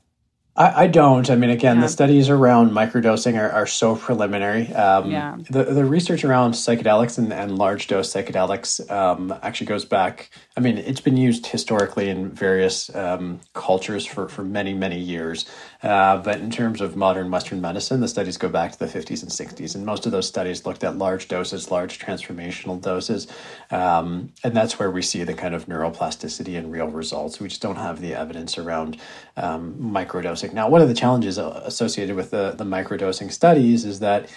I, 0.58 0.82
I 0.82 0.86
don't. 0.88 1.30
I 1.30 1.36
mean, 1.36 1.50
again, 1.50 1.76
yeah. 1.76 1.82
the 1.82 1.88
studies 1.88 2.28
around 2.28 2.72
microdosing 2.72 3.38
are, 3.40 3.50
are 3.50 3.66
so 3.66 3.94
preliminary. 3.94 4.72
Um, 4.74 5.08
yeah. 5.08 5.36
The, 5.48 5.64
the 5.64 5.84
research 5.84 6.24
around 6.24 6.52
psychedelics 6.52 7.16
and, 7.16 7.32
and 7.32 7.56
large 7.56 7.86
dose 7.86 8.12
psychedelics 8.12 8.90
um, 8.90 9.32
actually 9.40 9.68
goes 9.68 9.84
back. 9.84 10.30
I 10.58 10.60
mean, 10.60 10.76
it's 10.76 11.00
been 11.00 11.16
used 11.16 11.46
historically 11.46 12.08
in 12.08 12.30
various 12.30 12.92
um, 12.92 13.38
cultures 13.54 14.04
for, 14.04 14.28
for 14.28 14.42
many, 14.42 14.74
many 14.74 14.98
years. 14.98 15.46
Uh, 15.84 16.16
but 16.16 16.40
in 16.40 16.50
terms 16.50 16.80
of 16.80 16.96
modern 16.96 17.30
Western 17.30 17.60
medicine, 17.60 18.00
the 18.00 18.08
studies 18.08 18.36
go 18.36 18.48
back 18.48 18.72
to 18.72 18.78
the 18.80 18.86
50s 18.86 19.22
and 19.22 19.30
60s. 19.30 19.76
And 19.76 19.86
most 19.86 20.04
of 20.04 20.10
those 20.10 20.26
studies 20.26 20.66
looked 20.66 20.82
at 20.82 20.98
large 20.98 21.28
doses, 21.28 21.70
large 21.70 22.00
transformational 22.00 22.82
doses. 22.82 23.28
Um, 23.70 24.32
and 24.42 24.52
that's 24.52 24.80
where 24.80 24.90
we 24.90 25.00
see 25.00 25.22
the 25.22 25.32
kind 25.32 25.54
of 25.54 25.66
neuroplasticity 25.66 26.58
and 26.58 26.72
real 26.72 26.88
results. 26.88 27.38
We 27.38 27.46
just 27.46 27.62
don't 27.62 27.76
have 27.76 28.00
the 28.00 28.16
evidence 28.16 28.58
around 28.58 28.96
um, 29.36 29.74
microdosing. 29.74 30.54
Now, 30.54 30.68
one 30.68 30.82
of 30.82 30.88
the 30.88 30.94
challenges 30.94 31.38
associated 31.38 32.16
with 32.16 32.32
the, 32.32 32.50
the 32.58 32.64
microdosing 32.64 33.30
studies 33.30 33.84
is 33.84 34.00
that 34.00 34.28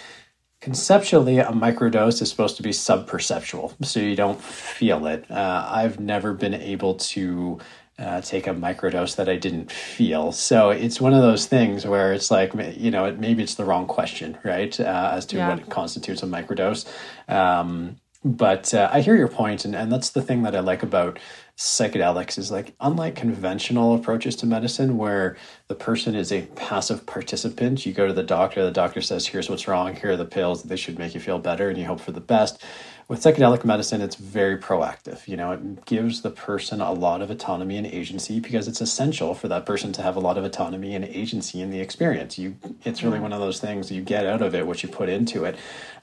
conceptually 0.62 1.38
a 1.38 1.46
microdose 1.46 2.22
is 2.22 2.30
supposed 2.30 2.56
to 2.56 2.62
be 2.62 2.70
subperceptual 2.70 3.74
so 3.84 4.00
you 4.00 4.16
don't 4.16 4.40
feel 4.40 5.06
it 5.06 5.30
uh, 5.30 5.66
i've 5.68 6.00
never 6.00 6.32
been 6.32 6.54
able 6.54 6.94
to 6.94 7.58
uh, 7.98 8.20
take 8.20 8.46
a 8.46 8.54
microdose 8.54 9.16
that 9.16 9.28
I 9.28 9.36
didn't 9.36 9.70
feel. 9.70 10.32
So 10.32 10.70
it's 10.70 11.00
one 11.00 11.12
of 11.12 11.22
those 11.22 11.46
things 11.46 11.86
where 11.86 12.12
it's 12.12 12.30
like, 12.30 12.52
you 12.76 12.90
know, 12.90 13.04
it, 13.04 13.18
maybe 13.18 13.42
it's 13.42 13.54
the 13.54 13.64
wrong 13.64 13.86
question, 13.86 14.38
right? 14.42 14.78
Uh, 14.80 15.10
as 15.12 15.26
to 15.26 15.36
yeah. 15.36 15.50
what 15.50 15.68
constitutes 15.68 16.22
a 16.22 16.26
microdose. 16.26 16.86
Um, 17.28 17.96
but 18.24 18.72
uh, 18.72 18.88
I 18.92 19.00
hear 19.00 19.16
your 19.16 19.28
point, 19.28 19.64
and, 19.64 19.74
and 19.74 19.90
that's 19.90 20.10
the 20.10 20.22
thing 20.22 20.42
that 20.42 20.54
I 20.54 20.60
like 20.60 20.82
about 20.82 21.18
psychedelics 21.62 22.38
is 22.38 22.50
like 22.50 22.74
unlike 22.80 23.14
conventional 23.14 23.94
approaches 23.94 24.34
to 24.34 24.46
medicine 24.46 24.98
where 24.98 25.36
the 25.68 25.74
person 25.76 26.16
is 26.16 26.32
a 26.32 26.42
passive 26.56 27.06
participant 27.06 27.86
you 27.86 27.92
go 27.92 28.06
to 28.08 28.12
the 28.12 28.22
doctor 28.22 28.64
the 28.64 28.70
doctor 28.72 29.00
says 29.00 29.28
here's 29.28 29.48
what's 29.48 29.68
wrong 29.68 29.94
here 29.94 30.10
are 30.10 30.16
the 30.16 30.24
pills 30.24 30.64
they 30.64 30.76
should 30.76 30.98
make 30.98 31.14
you 31.14 31.20
feel 31.20 31.38
better 31.38 31.68
and 31.68 31.78
you 31.78 31.84
hope 31.84 32.00
for 32.00 32.10
the 32.10 32.20
best 32.20 32.64
with 33.08 33.22
psychedelic 33.22 33.64
medicine, 33.64 34.00
it's 34.00 34.16
very 34.16 34.56
proactive. 34.56 35.28
You 35.28 35.36
know, 35.36 35.52
it 35.52 35.84
gives 35.84 36.22
the 36.22 36.30
person 36.30 36.80
a 36.80 36.92
lot 36.92 37.20
of 37.20 37.30
autonomy 37.30 37.76
and 37.76 37.86
agency 37.86 38.40
because 38.40 38.68
it's 38.68 38.80
essential 38.80 39.34
for 39.34 39.48
that 39.48 39.66
person 39.66 39.92
to 39.92 40.02
have 40.02 40.16
a 40.16 40.20
lot 40.20 40.38
of 40.38 40.44
autonomy 40.44 40.94
and 40.94 41.04
agency 41.04 41.60
in 41.60 41.70
the 41.70 41.80
experience. 41.80 42.38
You, 42.38 42.56
it's 42.84 43.02
really 43.02 43.20
one 43.20 43.34
of 43.34 43.40
those 43.40 43.60
things 43.60 43.90
you 43.90 44.00
get 44.00 44.24
out 44.24 44.40
of 44.40 44.54
it 44.54 44.66
what 44.66 44.82
you 44.82 44.88
put 44.88 45.10
into 45.10 45.44
it. 45.44 45.56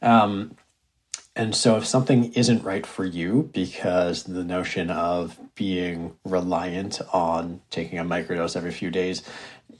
Um, 0.03 0.55
and 1.35 1.55
so, 1.55 1.77
if 1.77 1.85
something 1.85 2.33
isn't 2.33 2.63
right 2.63 2.85
for 2.85 3.05
you 3.05 3.49
because 3.53 4.23
the 4.23 4.43
notion 4.43 4.89
of 4.89 5.39
being 5.55 6.15
reliant 6.25 7.01
on 7.13 7.61
taking 7.69 7.99
a 7.99 8.03
microdose 8.03 8.57
every 8.57 8.71
few 8.71 8.89
days 8.89 9.23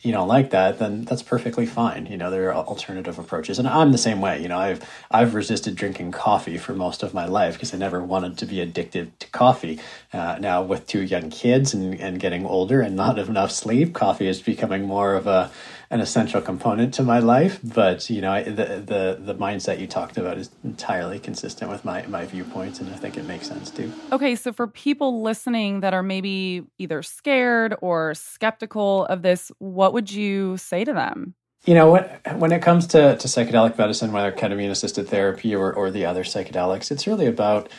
you 0.02 0.14
don't 0.14 0.28
like 0.28 0.52
that, 0.52 0.80
then 0.80 1.04
that's 1.04 1.24
perfectly 1.24 1.66
fine. 1.66 2.06
You 2.06 2.16
know, 2.16 2.30
there 2.30 2.50
are 2.50 2.56
alternative 2.56 3.20
approaches, 3.20 3.60
and 3.60 3.68
I'm 3.68 3.92
the 3.92 3.98
same 3.98 4.22
way. 4.22 4.42
You 4.42 4.48
know, 4.48 4.58
I've 4.58 4.82
I've 5.12 5.34
resisted 5.34 5.76
drinking 5.76 6.12
coffee 6.12 6.58
for 6.58 6.74
most 6.74 7.04
of 7.04 7.14
my 7.14 7.26
life 7.26 7.56
because 7.56 7.74
I 7.74 7.78
never 7.78 8.02
wanted 8.02 8.38
to 8.38 8.46
be 8.46 8.62
addicted 8.62 9.20
to 9.20 9.28
coffee. 9.32 9.80
Uh, 10.14 10.38
now, 10.40 10.62
with 10.62 10.88
two 10.88 11.02
young 11.02 11.30
kids 11.30 11.74
and 11.74 12.00
and 12.00 12.20
getting 12.20 12.46
older 12.46 12.82
and 12.82 12.96
not 12.96 13.20
enough 13.30 13.52
sleep, 13.52 13.94
coffee 13.94 14.28
is 14.28 14.42
becoming 14.42 14.84
more 14.84 15.16
of 15.16 15.28
a 15.28 15.52
an 15.92 16.02
essential 16.02 16.42
component 16.42 16.94
to 16.96 17.04
my 17.04 17.20
life. 17.20 17.60
But 17.64 18.10
you 18.10 18.22
know, 18.22 18.44
the 18.44 18.84
the 18.86 19.18
the 19.20 19.36
mindset 19.36 19.80
you 19.80 19.88
talked 19.88 20.18
about 20.18 20.38
is 20.38 20.50
entirely 20.64 21.20
consistent 21.20 21.72
with 21.72 21.84
my 21.84 22.06
my 22.08 22.26
viewpoints, 22.26 22.80
and 22.80 22.94
I 22.94 22.98
think 22.98 23.18
it 23.18 23.26
makes 23.26 23.48
sense 23.48 23.72
too. 23.72 23.92
Okay, 24.12 24.36
so 24.36 24.54
for 24.54 24.68
people 24.68 25.22
listening 25.22 25.80
that 25.82 25.94
are 25.94 26.04
maybe 26.04 26.64
either 26.78 27.02
scared 27.02 27.76
or 27.82 28.14
skeptical 28.14 29.06
of 29.06 29.22
this, 29.22 29.52
what 29.60 29.94
would 29.94 30.12
you 30.12 30.58
say 30.58 30.84
to 30.84 30.94
them? 30.94 31.34
You 31.66 31.74
know, 31.74 31.92
when, 31.92 32.04
when 32.40 32.52
it 32.54 32.62
comes 32.62 32.88
to, 32.88 33.18
to 33.18 33.28
psychedelic 33.28 33.78
medicine, 33.78 34.14
whether 34.14 34.32
ketamine 34.32 34.72
assisted 34.72 35.10
therapy 35.10 35.54
or, 35.54 35.74
or 35.74 35.92
the 35.92 36.06
other 36.06 36.24
psychedelics, 36.24 36.90
it's 36.90 37.06
really 37.06 37.26
about 37.26 37.70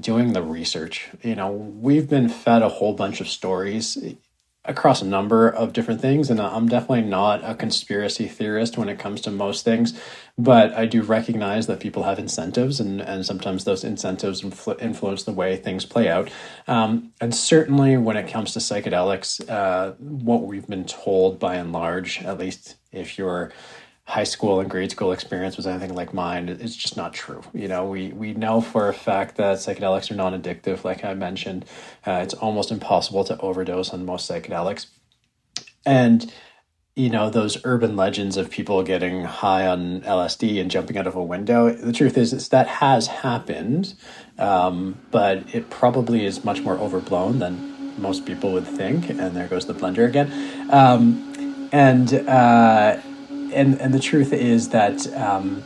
doing 0.00 0.32
the 0.32 0.42
research. 0.42 1.08
You 1.22 1.36
know, 1.36 1.50
we've 1.50 2.08
been 2.08 2.28
fed 2.28 2.62
a 2.62 2.68
whole 2.68 2.94
bunch 2.94 3.20
of 3.20 3.28
stories 3.28 3.96
across 4.68 5.02
a 5.02 5.06
number 5.06 5.48
of 5.48 5.72
different 5.72 6.00
things. 6.00 6.30
And 6.30 6.40
I'm 6.40 6.68
definitely 6.68 7.02
not 7.02 7.42
a 7.42 7.54
conspiracy 7.54 8.28
theorist 8.28 8.78
when 8.78 8.88
it 8.88 8.98
comes 8.98 9.20
to 9.22 9.30
most 9.30 9.64
things, 9.64 9.98
but 10.36 10.72
I 10.74 10.86
do 10.86 11.02
recognize 11.02 11.66
that 11.66 11.80
people 11.80 12.04
have 12.04 12.18
incentives, 12.18 12.78
and, 12.78 13.00
and 13.00 13.26
sometimes 13.26 13.64
those 13.64 13.82
incentives 13.82 14.42
influ- 14.42 14.80
influence 14.80 15.24
the 15.24 15.32
way 15.32 15.56
things 15.56 15.84
play 15.84 16.08
out. 16.08 16.30
Um, 16.68 17.12
and 17.20 17.34
certainly 17.34 17.96
when 17.96 18.16
it 18.16 18.28
comes 18.28 18.52
to 18.52 18.60
psychedelics, 18.60 19.48
uh, 19.50 19.92
what 19.98 20.42
we've 20.42 20.66
been 20.66 20.84
told 20.84 21.38
by 21.40 21.56
and 21.56 21.72
large, 21.72 22.22
at 22.22 22.38
least 22.38 22.76
if 22.92 23.18
you're 23.18 23.52
high 24.08 24.24
school 24.24 24.58
and 24.58 24.70
grade 24.70 24.90
school 24.90 25.12
experience 25.12 25.58
was 25.58 25.66
anything 25.66 25.94
like 25.94 26.14
mine 26.14 26.48
it's 26.48 26.74
just 26.74 26.96
not 26.96 27.12
true 27.12 27.42
you 27.52 27.68
know? 27.68 27.84
We 27.84 28.08
we 28.08 28.32
know 28.32 28.62
for 28.62 28.88
a 28.88 28.94
fact 28.94 29.36
that 29.36 29.58
psychedelics 29.58 30.10
are 30.10 30.14
non-addictive 30.14 30.82
like 30.82 31.04
i 31.04 31.12
mentioned. 31.12 31.66
Uh, 32.06 32.20
it's 32.22 32.32
almost 32.34 32.70
impossible 32.70 33.22
to 33.24 33.38
overdose 33.40 33.90
on 33.90 34.06
most 34.06 34.30
psychedelics. 34.30 34.86
And 35.84 36.32
you 36.96 37.10
know 37.10 37.28
those 37.28 37.58
urban 37.64 37.96
legends 37.96 38.36
of 38.36 38.50
people 38.50 38.82
getting 38.82 39.24
high 39.24 39.66
on 39.66 40.00
lsd 40.00 40.60
and 40.60 40.70
jumping 40.70 40.96
out 40.96 41.06
of 41.06 41.14
a 41.14 41.22
window 41.22 41.70
the 41.72 41.92
truth 41.92 42.18
is, 42.18 42.32
is 42.32 42.48
that 42.48 42.66
has 42.66 43.06
happened 43.06 43.94
um, 44.38 44.98
but 45.10 45.54
it 45.54 45.70
probably 45.70 46.24
is 46.24 46.44
much 46.44 46.62
more 46.62 46.76
overblown 46.78 47.38
than 47.38 47.78
most 48.00 48.24
people 48.24 48.52
would 48.52 48.66
think 48.66 49.08
and 49.08 49.36
there 49.36 49.48
goes 49.48 49.66
the 49.66 49.74
blender 49.74 50.06
again. 50.08 50.30
Um, 50.70 51.68
and 51.72 52.14
uh, 52.14 53.00
and 53.52 53.80
and 53.80 53.92
the 53.92 54.00
truth 54.00 54.32
is 54.32 54.70
that 54.70 55.06
um, 55.14 55.62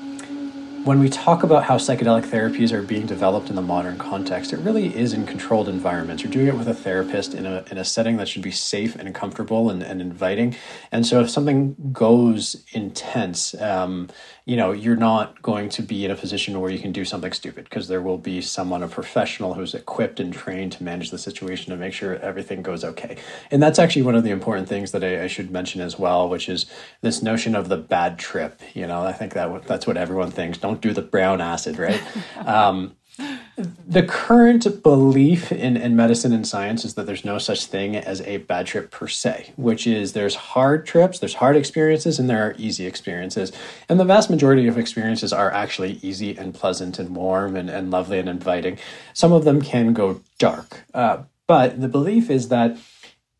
when 0.85 0.99
we 0.99 1.09
talk 1.09 1.45
about 1.45 1.63
how 1.63 1.77
psychedelic 1.77 2.25
therapies 2.25 2.73
are 2.73 2.83
being 2.83 3.07
developed 3.07 3.49
in 3.49 3.55
the 3.55 3.63
modern 3.63 3.97
context, 3.99 4.53
it 4.53 4.57
really 4.59 4.95
is 4.97 5.13
in 5.13 5.27
controlled 5.27 5.69
environments. 5.69 6.25
You're 6.25 6.33
doing 6.33 6.49
it 6.49 6.57
with 6.57 6.67
a 6.67 6.75
therapist 6.75 7.35
in 7.35 7.47
a, 7.47 7.65
in 7.71 7.79
a 7.79 7.85
setting 7.85 8.17
that 8.17 8.27
should 8.27 8.43
be 8.43 8.51
safe 8.51 8.97
and 8.97 9.15
comfortable 9.15 9.71
and, 9.71 9.81
and 9.81 10.01
inviting. 10.01 10.57
And 10.91 11.07
so 11.07 11.21
if 11.21 11.31
something 11.31 11.77
goes 11.93 12.65
intense, 12.73 13.55
um, 13.61 14.09
you 14.45 14.57
know, 14.57 14.73
you're 14.73 14.97
not 14.97 15.41
going 15.41 15.69
to 15.69 15.83
be 15.83 16.05
in 16.05 16.11
a 16.11 16.17
position 16.17 16.61
where 16.61 16.71
you 16.71 16.79
can 16.79 16.91
do 16.91 17.05
something 17.05 17.33
stupid 17.33 17.65
because 17.65 17.87
there 17.87 18.03
will 18.03 18.19
be 18.19 18.41
someone, 18.41 18.83
a 18.83 18.89
professional 18.89 19.55
who's 19.55 19.73
equipped 19.73 20.19
and 20.19 20.33
trained 20.33 20.73
to 20.73 20.83
manage 20.83 21.11
the 21.11 21.19
situation 21.19 21.71
to 21.71 21.77
make 21.77 21.93
sure 21.93 22.17
everything 22.17 22.61
goes 22.61 22.83
okay. 22.83 23.17
And 23.53 23.63
that's 23.63 23.79
actually 23.79 24.03
one 24.03 24.17
of 24.17 24.25
the 24.25 24.31
important 24.31 24.69
things 24.69 24.91
that 24.93 25.05
I, 25.05 25.25
I 25.25 25.27
should 25.29 25.53
mention 25.53 25.81
as 25.81 25.97
well, 25.97 26.29
which 26.29 26.49
is 26.49 26.67
this 27.03 27.23
notion 27.23 27.55
of 27.55 27.69
the 27.69 27.77
bad 27.77 28.19
trip. 28.19 28.61
You 28.75 28.89
know, 28.89 29.03
I 29.03 29.13
think 29.13 29.35
that 29.35 29.65
that's 29.65 29.87
what 29.87 29.97
everyone 29.97 30.33
thinks. 30.33 30.59
Don't 30.59 30.81
do 30.81 30.93
the 30.93 31.03
brown 31.03 31.41
acid, 31.41 31.79
right? 31.79 32.03
um, 32.45 32.97
the 33.19 34.03
current 34.03 34.83
belief 34.83 35.53
in, 35.53 35.77
in 35.77 35.95
medicine 35.95 36.33
and 36.33 36.47
science 36.47 36.85
is 36.85 36.95
that 36.95 37.05
there's 37.05 37.25
no 37.25 37.39
such 37.39 37.67
thing 37.67 37.95
as 37.95 38.23
a 38.23 38.39
bad 38.39 38.67
trip 38.67 38.91
per 38.91 39.07
se, 39.07 39.53
which 39.57 39.87
is 39.87 40.13
there's 40.13 40.35
hard 40.35 40.87
trips, 40.87 41.19
there's 41.19 41.35
hard 41.35 41.57
experiences, 41.57 42.19
and 42.19 42.31
there 42.31 42.43
are 42.43 42.55
easy 42.57 42.87
experiences. 42.87 43.53
And 43.89 44.01
the 44.01 44.05
vast 44.05 44.31
majority 44.31 44.67
of 44.67 44.79
experiences 44.79 45.33
are 45.33 45.53
actually 45.53 45.99
easy 46.03 46.37
and 46.37 46.55
pleasant 46.55 46.99
and 46.99 47.15
warm 47.15 47.55
and, 47.55 47.69
and 47.69 47.91
lovely 47.91 48.19
and 48.19 48.29
inviting. 48.29 48.79
Some 49.13 49.33
of 49.33 49.45
them 49.45 49.61
can 49.61 49.93
go 49.93 50.23
dark. 50.39 50.85
Uh, 50.95 51.25
but 51.47 51.81
the 51.81 51.89
belief 51.89 52.31
is 52.31 52.49
that 52.49 52.79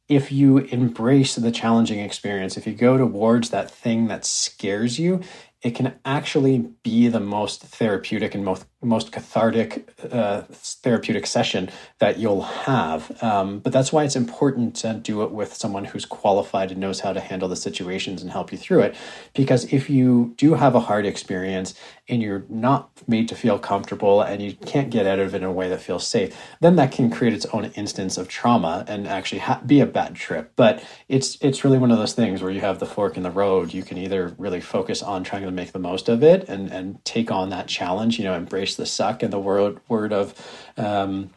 if 0.09 0.31
you 0.31 0.59
embrace 0.59 1.37
the 1.37 1.51
challenging 1.51 2.01
experience, 2.01 2.59
if 2.59 2.67
you 2.67 2.75
go 2.75 2.99
towards 2.99 3.49
that 3.51 3.71
thing 3.71 4.09
that 4.09 4.27
scares 4.27 4.99
you, 4.99 5.23
it 5.63 5.71
can 5.71 5.99
actually 6.05 6.59
be 6.83 7.09
the 7.09 7.21
most 7.21 7.63
therapeutic 7.63 8.35
and 8.35 8.45
most 8.45 8.67
most 8.83 9.13
cathartic 9.13 9.89
uh, 10.11 10.43
therapeutic 10.51 11.27
session 11.27 11.71
that 11.99 12.19
you'll 12.19 12.43
have. 12.43 13.23
Um, 13.23 13.61
but 13.61 13.73
that's 13.73 13.93
why 13.93 14.05
it's 14.05 14.17
important 14.17 14.75
to 14.77 14.95
do 14.95 15.23
it 15.23 15.31
with 15.31 15.55
someone 15.55 15.85
who's 15.85 16.05
qualified 16.05 16.71
and 16.71 16.81
knows 16.81 17.01
how 17.01 17.13
to 17.13 17.21
handle 17.21 17.49
the 17.49 17.57
situations 17.57 18.23
and 18.23 18.31
help 18.31 18.53
you 18.53 18.59
through 18.59 18.81
it. 18.81 18.97
Because 19.35 19.73
if 19.73 19.89
you 19.89 20.35
do 20.37 20.55
have 20.55 20.75
a 20.75 20.81
hard 20.81 21.07
experience 21.07 21.75
and 22.09 22.21
you're 22.21 22.45
not 22.49 22.91
made 23.07 23.29
to 23.29 23.35
feel 23.35 23.59
comfortable 23.59 24.21
and 24.21 24.43
you 24.43 24.55
can't 24.55 24.91
get 24.91 25.07
out 25.07 25.19
of 25.19 25.35
it 25.35 25.39
in 25.39 25.45
a 25.45 25.53
way 25.53 25.69
that 25.69 25.81
feels 25.81 26.07
safe, 26.07 26.37
then 26.61 26.77
that 26.77 26.93
can 26.93 27.11
create 27.11 27.33
its 27.33 27.47
own 27.47 27.67
instance 27.77 28.17
of 28.19 28.29
trauma 28.29 28.85
and 28.89 29.07
actually 29.07 29.39
ha- 29.39 29.61
be 29.65 29.81
a 29.81 29.87
bad 29.87 30.15
trip. 30.15 30.53
But 30.57 30.85
it's 31.09 31.39
it's 31.41 31.65
really 31.65 31.79
one 31.79 31.91
of 31.91 31.99
those 31.99 32.13
things 32.13 32.43
where 32.43 32.51
you 32.51 32.61
have 32.61 32.81
the 32.81 32.87
fork 32.87 33.17
in 33.17 33.23
the 33.23 33.31
road. 33.31 33.73
You 33.73 33.83
can 33.83 33.99
either 33.99 34.35
really 34.39 34.61
focus 34.61 35.03
on 35.03 35.25
trying 35.25 35.43
to 35.43 35.51
make 35.51 35.73
the 35.73 35.79
most 35.79 36.09
of 36.09 36.23
it 36.23 36.49
and 36.49 36.71
and 36.71 37.03
take 37.05 37.31
on 37.31 37.51
that 37.51 37.69
challenge, 37.69 38.19
you 38.19 38.25
know, 38.25 38.35
embrace 38.35 38.72
the 38.77 38.87
suck 38.87 39.23
in 39.23 39.31
the 39.31 39.41
word 39.41 39.81
word 39.89 40.13
of 40.13 40.35
um, 40.77 41.31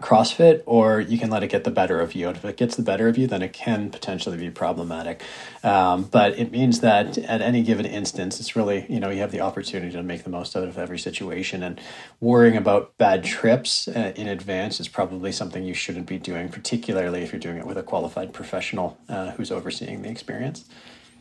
CrossFit, 0.00 0.62
or 0.64 1.00
you 1.00 1.18
can 1.18 1.28
let 1.28 1.42
it 1.42 1.48
get 1.48 1.64
the 1.64 1.72
better 1.72 2.00
of 2.00 2.14
you. 2.14 2.28
And 2.28 2.36
if 2.36 2.44
it 2.44 2.56
gets 2.56 2.76
the 2.76 2.82
better 2.82 3.08
of 3.08 3.18
you, 3.18 3.26
then 3.26 3.42
it 3.42 3.52
can 3.52 3.90
potentially 3.90 4.36
be 4.36 4.48
problematic. 4.48 5.22
Um, 5.64 6.04
but 6.04 6.38
it 6.38 6.52
means 6.52 6.80
that 6.80 7.18
at 7.18 7.40
any 7.40 7.62
given 7.64 7.84
instance, 7.84 8.38
it's 8.38 8.54
really, 8.54 8.86
you 8.88 9.00
know, 9.00 9.10
you 9.10 9.18
have 9.18 9.32
the 9.32 9.40
opportunity 9.40 9.90
to 9.90 10.02
make 10.04 10.22
the 10.22 10.30
most 10.30 10.54
out 10.54 10.68
of 10.68 10.78
every 10.78 11.00
situation. 11.00 11.64
And 11.64 11.80
worrying 12.20 12.56
about 12.56 12.96
bad 12.96 13.24
trips 13.24 13.88
uh, 13.88 14.12
in 14.14 14.28
advance 14.28 14.78
is 14.78 14.86
probably 14.86 15.32
something 15.32 15.64
you 15.64 15.74
shouldn't 15.74 16.06
be 16.06 16.18
doing, 16.18 16.48
particularly 16.48 17.22
if 17.22 17.32
you're 17.32 17.40
doing 17.40 17.58
it 17.58 17.66
with 17.66 17.76
a 17.76 17.82
qualified 17.82 18.32
professional 18.32 18.98
uh, 19.08 19.32
who's 19.32 19.50
overseeing 19.50 20.02
the 20.02 20.10
experience. 20.10 20.64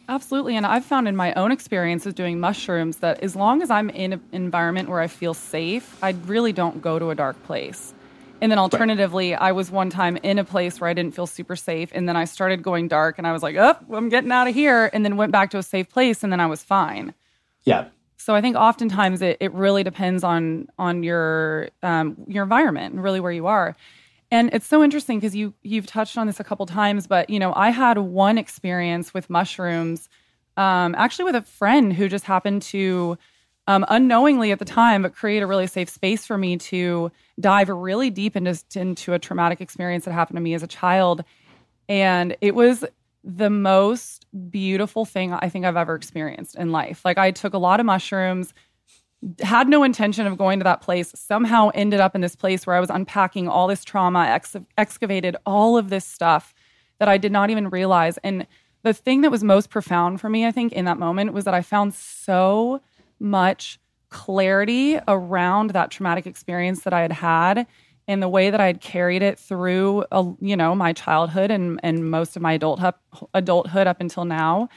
Absolutely. 0.10 0.55
And 0.55 0.66
I've 0.66 0.86
found 0.86 1.08
in 1.08 1.16
my 1.16 1.34
own 1.34 1.51
experiences 1.51 2.14
doing 2.14 2.39
mushrooms 2.39 2.97
that 2.97 3.22
as 3.22 3.36
long 3.36 3.62
as 3.62 3.70
I'm 3.70 3.89
in 3.89 4.14
an 4.14 4.22
environment 4.32 4.88
where 4.88 5.01
I 5.01 5.08
feel 5.08 5.34
safe, 5.34 6.01
I 6.01 6.12
really 6.26 6.53
don't 6.53 6.82
go 6.82 6.97
to 6.97 7.10
a 7.10 7.16
dark 7.16 7.41
place. 7.43 7.93
And 8.39 8.51
then 8.51 8.60
alternatively, 8.60 9.34
I 9.34 9.51
was 9.51 9.72
one 9.72 9.89
time 9.89 10.18
in 10.18 10.38
a 10.38 10.43
place 10.43 10.80
where 10.80 10.89
I 10.89 10.93
didn't 10.93 11.16
feel 11.16 11.28
super 11.28 11.55
safe. 11.55 11.89
And 11.93 12.08
then 12.08 12.16
I 12.16 12.26
started 12.26 12.62
going 12.62 12.88
dark 12.88 13.18
and 13.18 13.26
I 13.26 13.34
was 13.34 13.41
like, 13.41 13.55
oh, 13.58 13.76
I'm 13.91 14.10
getting 14.10 14.32
out 14.32 14.47
of 14.47 14.53
here. 14.53 14.89
And 14.93 15.03
then 15.03 15.18
went 15.18 15.32
back 15.32 15.49
to 15.51 15.58
a 15.58 15.64
safe 15.64 15.89
place 15.89 16.24
and 16.24 16.32
then 16.32 16.39
I 16.39 16.45
was 16.45 16.64
fine. 16.64 17.14
Yeah. 17.64 17.86
So 18.18 18.36
I 18.36 18.41
think 18.41 18.55
oftentimes 18.55 19.22
it, 19.22 19.38
it 19.39 19.53
really 19.53 19.84
depends 19.84 20.24
on 20.24 20.68
on 20.78 21.03
your 21.03 21.70
um, 21.84 22.18
your 22.28 22.43
environment 22.43 22.93
and 22.93 23.03
really 23.03 23.20
where 23.20 23.32
you 23.32 23.47
are. 23.47 23.76
And 24.30 24.49
it's 24.53 24.67
so 24.67 24.84
interesting 24.84 25.19
because 25.19 25.36
you 25.36 25.53
you've 25.63 25.88
touched 25.88 26.17
on 26.17 26.28
this 26.28 26.39
a 26.39 26.43
couple 26.43 26.65
times, 26.65 27.07
but 27.07 27.30
you 27.30 27.39
know, 27.39 27.53
I 27.55 27.69
had 27.69 27.97
one 27.97 28.38
experience 28.38 29.13
with 29.13 29.30
mushrooms, 29.30 30.09
um, 30.57 30.95
actually 30.95 31.25
with 31.25 31.36
a 31.36 31.41
friend 31.41 31.93
who 31.93 32.09
just 32.09 32.25
happened 32.25 32.61
to 32.63 33.17
um, 33.67 33.86
unknowingly 33.89 34.51
at 34.51 34.59
the 34.59 34.65
time, 34.65 35.01
but 35.01 35.13
create 35.13 35.43
a 35.43 35.47
really 35.47 35.67
safe 35.67 35.89
space 35.89 36.25
for 36.25 36.38
me 36.38 36.57
to 36.57 37.11
dive 37.39 37.69
really 37.69 38.09
deep 38.09 38.36
into 38.36 38.61
into 38.75 39.13
a 39.13 39.19
traumatic 39.19 39.61
experience 39.61 40.05
that 40.05 40.11
happened 40.11 40.38
to 40.38 40.41
me 40.41 40.53
as 40.53 40.63
a 40.63 40.67
child, 40.67 41.23
and 41.88 42.36
it 42.41 42.53
was 42.55 42.84
the 43.23 43.49
most 43.49 44.25
beautiful 44.49 45.03
thing 45.03 45.34
I 45.34 45.49
think 45.49 45.65
I've 45.65 45.75
ever 45.75 45.95
experienced 45.95 46.55
in 46.55 46.71
life. 46.71 47.01
Like 47.03 47.17
I 47.17 47.32
took 47.32 47.53
a 47.53 47.57
lot 47.57 47.80
of 47.80 47.86
mushrooms 47.86 48.53
had 49.41 49.68
no 49.68 49.84
intention 49.84 50.28
of 50.28 50.38
going 50.38 50.59
to 50.59 50.63
that 50.63 50.82
place, 50.82 51.11
somehow 51.15 51.72
ended 51.74 51.99
up 51.99 52.15
in 52.15 52.22
this 52.22 52.36
place 52.36 52.68
where 52.68 52.76
I 52.76 52.80
was 52.80 52.89
unpacking 52.89 53.47
all 53.47 53.68
this 53.68 53.84
trauma, 53.84 54.26
ex- 54.26 54.55
excavated 54.78 55.36
all 55.45 55.78
of 55.78 55.89
this 55.89 56.05
stuff 56.05 56.53
that 56.99 57.07
I 57.07 57.18
did 57.18 57.32
not 57.32 57.49
even 57.49 57.70
realize. 57.70 58.18
And 58.20 58.45
the 58.84 58.93
thing 58.93 59.22
that 59.22 59.32
was 59.32 59.43
most 59.43 59.70
profound 59.70 60.22
for 60.22 60.30
me, 60.30 60.45
I 60.45 60.51
think, 60.51 60.74
in 60.74 60.86
that 60.86 60.99
moment 60.99 61.34
was 61.34 61.45
that 61.45 61.53
I 61.53 61.61
found 61.61 61.93
so 61.93 62.82
much 63.20 63.80
clarity 64.09 64.99
around 65.07 65.72
that 65.72 65.91
traumatic 65.91 66.28
experience 66.28 66.84
that 66.84 66.93
I 66.93 67.01
had 67.01 67.11
had 67.11 67.68
and 68.07 68.22
the 68.22 68.30
way 68.30 68.49
that 68.49 68.61
I 68.61 68.68
had 68.68 68.80
carried 68.80 69.22
it 69.22 69.38
through, 69.38 70.05
a, 70.11 70.32
you 70.39 70.55
know, 70.55 70.74
my 70.76 70.93
childhood 70.93 71.51
and, 71.51 71.80
and 71.84 72.09
most 72.09 72.36
of 72.36 72.41
my 72.41 72.53
adulthood, 72.53 72.93
adulthood 73.34 73.88
up 73.88 73.99
until 73.99 74.24
now. 74.24 74.70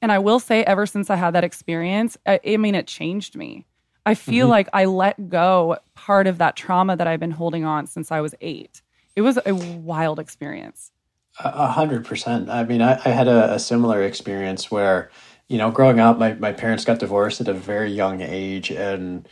And 0.00 0.10
I 0.10 0.18
will 0.20 0.40
say, 0.40 0.64
ever 0.64 0.86
since 0.86 1.10
I 1.10 1.16
had 1.16 1.34
that 1.34 1.44
experience, 1.44 2.16
I, 2.26 2.40
I 2.46 2.56
mean, 2.56 2.74
it 2.74 2.86
changed 2.86 3.36
me 3.36 3.66
I 4.08 4.14
feel 4.14 4.46
mm-hmm. 4.46 4.52
like 4.52 4.68
I 4.72 4.86
let 4.86 5.28
go 5.28 5.76
part 5.94 6.26
of 6.26 6.38
that 6.38 6.56
trauma 6.56 6.96
that 6.96 7.06
I've 7.06 7.20
been 7.20 7.30
holding 7.30 7.66
on 7.66 7.86
since 7.86 8.10
I 8.10 8.22
was 8.22 8.34
eight. 8.40 8.80
It 9.14 9.20
was 9.20 9.38
a 9.44 9.54
wild 9.54 10.18
experience. 10.18 10.92
A 11.40 11.66
hundred 11.66 12.06
percent. 12.06 12.48
I 12.48 12.64
mean, 12.64 12.80
I, 12.80 12.98
I 13.04 13.10
had 13.10 13.28
a, 13.28 13.52
a, 13.52 13.58
similar 13.58 14.02
experience 14.02 14.70
where, 14.70 15.10
you 15.48 15.58
know, 15.58 15.70
growing 15.70 16.00
up, 16.00 16.18
my, 16.18 16.32
my 16.32 16.54
parents 16.54 16.86
got 16.86 17.00
divorced 17.00 17.42
at 17.42 17.48
a 17.48 17.52
very 17.52 17.92
young 17.92 18.22
age. 18.22 18.70
And 18.70 19.28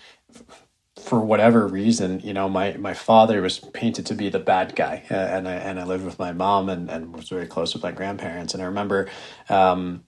for 1.00 1.20
whatever 1.20 1.66
reason, 1.66 2.20
you 2.20 2.34
know, 2.34 2.46
my, 2.46 2.76
my 2.76 2.92
father 2.92 3.40
was 3.40 3.58
painted 3.58 4.04
to 4.06 4.14
be 4.14 4.28
the 4.28 4.38
bad 4.38 4.76
guy. 4.76 5.04
Uh, 5.10 5.14
and 5.14 5.48
I, 5.48 5.54
and 5.54 5.80
I 5.80 5.84
lived 5.84 6.04
with 6.04 6.18
my 6.18 6.32
mom 6.32 6.68
and, 6.68 6.90
and 6.90 7.16
was 7.16 7.30
very 7.30 7.46
close 7.46 7.72
with 7.72 7.82
my 7.82 7.92
grandparents. 7.92 8.52
And 8.52 8.62
I 8.62 8.66
remember, 8.66 9.08
um, 9.48 10.04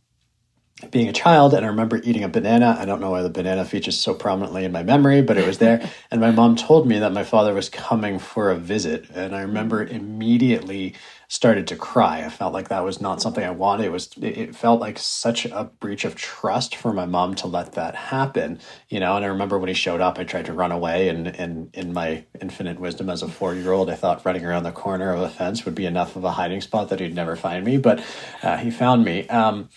being 0.91 1.09
a 1.09 1.13
child 1.13 1.55
and 1.55 1.65
I 1.65 1.69
remember 1.69 2.01
eating 2.05 2.23
a 2.23 2.29
banana. 2.29 2.77
I 2.79 2.85
don't 2.85 3.01
know 3.01 3.11
why 3.11 3.23
the 3.23 3.31
banana 3.31 3.65
features 3.65 3.99
so 3.99 4.15
prominently 4.15 4.65
in 4.65 4.71
my 4.71 4.85
memory, 4.85 5.23
but 5.23 5.37
it 5.37 5.47
was 5.47 5.59
there. 5.59 5.91
and 6.11 6.21
my 6.21 6.31
mom 6.31 6.55
told 6.55 6.87
me 6.87 7.01
that 7.01 7.13
my 7.13 7.25
father 7.25 7.53
was 7.53 7.69
coming 7.69 8.19
for 8.19 8.51
a 8.51 8.57
visit. 8.57 9.11
And 9.11 9.35
I 9.35 9.41
remember 9.41 9.85
immediately 9.85 10.95
started 11.27 11.67
to 11.67 11.77
cry. 11.77 12.25
I 12.25 12.31
felt 12.31 12.55
like 12.55 12.69
that 12.69 12.85
was 12.85 13.01
not 13.01 13.21
something 13.21 13.45
I 13.45 13.51
wanted. 13.51 13.87
It 13.87 13.93
was 13.93 14.09
it 14.17 14.55
felt 14.55 14.81
like 14.81 14.99
such 14.99 15.45
a 15.47 15.65
breach 15.65 16.05
of 16.05 16.15
trust 16.15 16.75
for 16.75 16.93
my 16.93 17.05
mom 17.05 17.35
to 17.37 17.49
let 17.49 17.73
that 17.73 17.95
happen. 17.95 18.61
You 18.89 19.01
know, 19.01 19.17
and 19.17 19.25
I 19.25 19.29
remember 19.29 19.59
when 19.59 19.69
he 19.69 19.75
showed 19.75 20.01
up, 20.01 20.19
I 20.19 20.25
tried 20.25 20.47
to 20.47 20.53
run 20.53 20.73
away 20.73 21.09
and 21.09 21.27
and 21.27 21.75
in 21.75 21.93
my 21.93 22.25
infinite 22.41 22.79
wisdom 22.81 23.11
as 23.11 23.23
a 23.23 23.29
four 23.29 23.55
year 23.55 23.73
old, 23.73 23.91
I 23.91 23.95
thought 23.95 24.25
running 24.25 24.45
around 24.45 24.63
the 24.63 24.73
corner 24.73 25.13
of 25.13 25.21
a 25.21 25.29
fence 25.29 25.65
would 25.65 25.75
be 25.75 25.87
enough 25.87 26.17
of 26.17 26.25
a 26.25 26.31
hiding 26.33 26.61
spot 26.61 26.89
that 26.89 27.01
he'd 27.01 27.15
never 27.15 27.37
find 27.37 27.65
me. 27.65 27.77
But 27.77 28.03
uh, 28.43 28.57
he 28.57 28.71
found 28.71 29.05
me. 29.05 29.29
Um, 29.29 29.69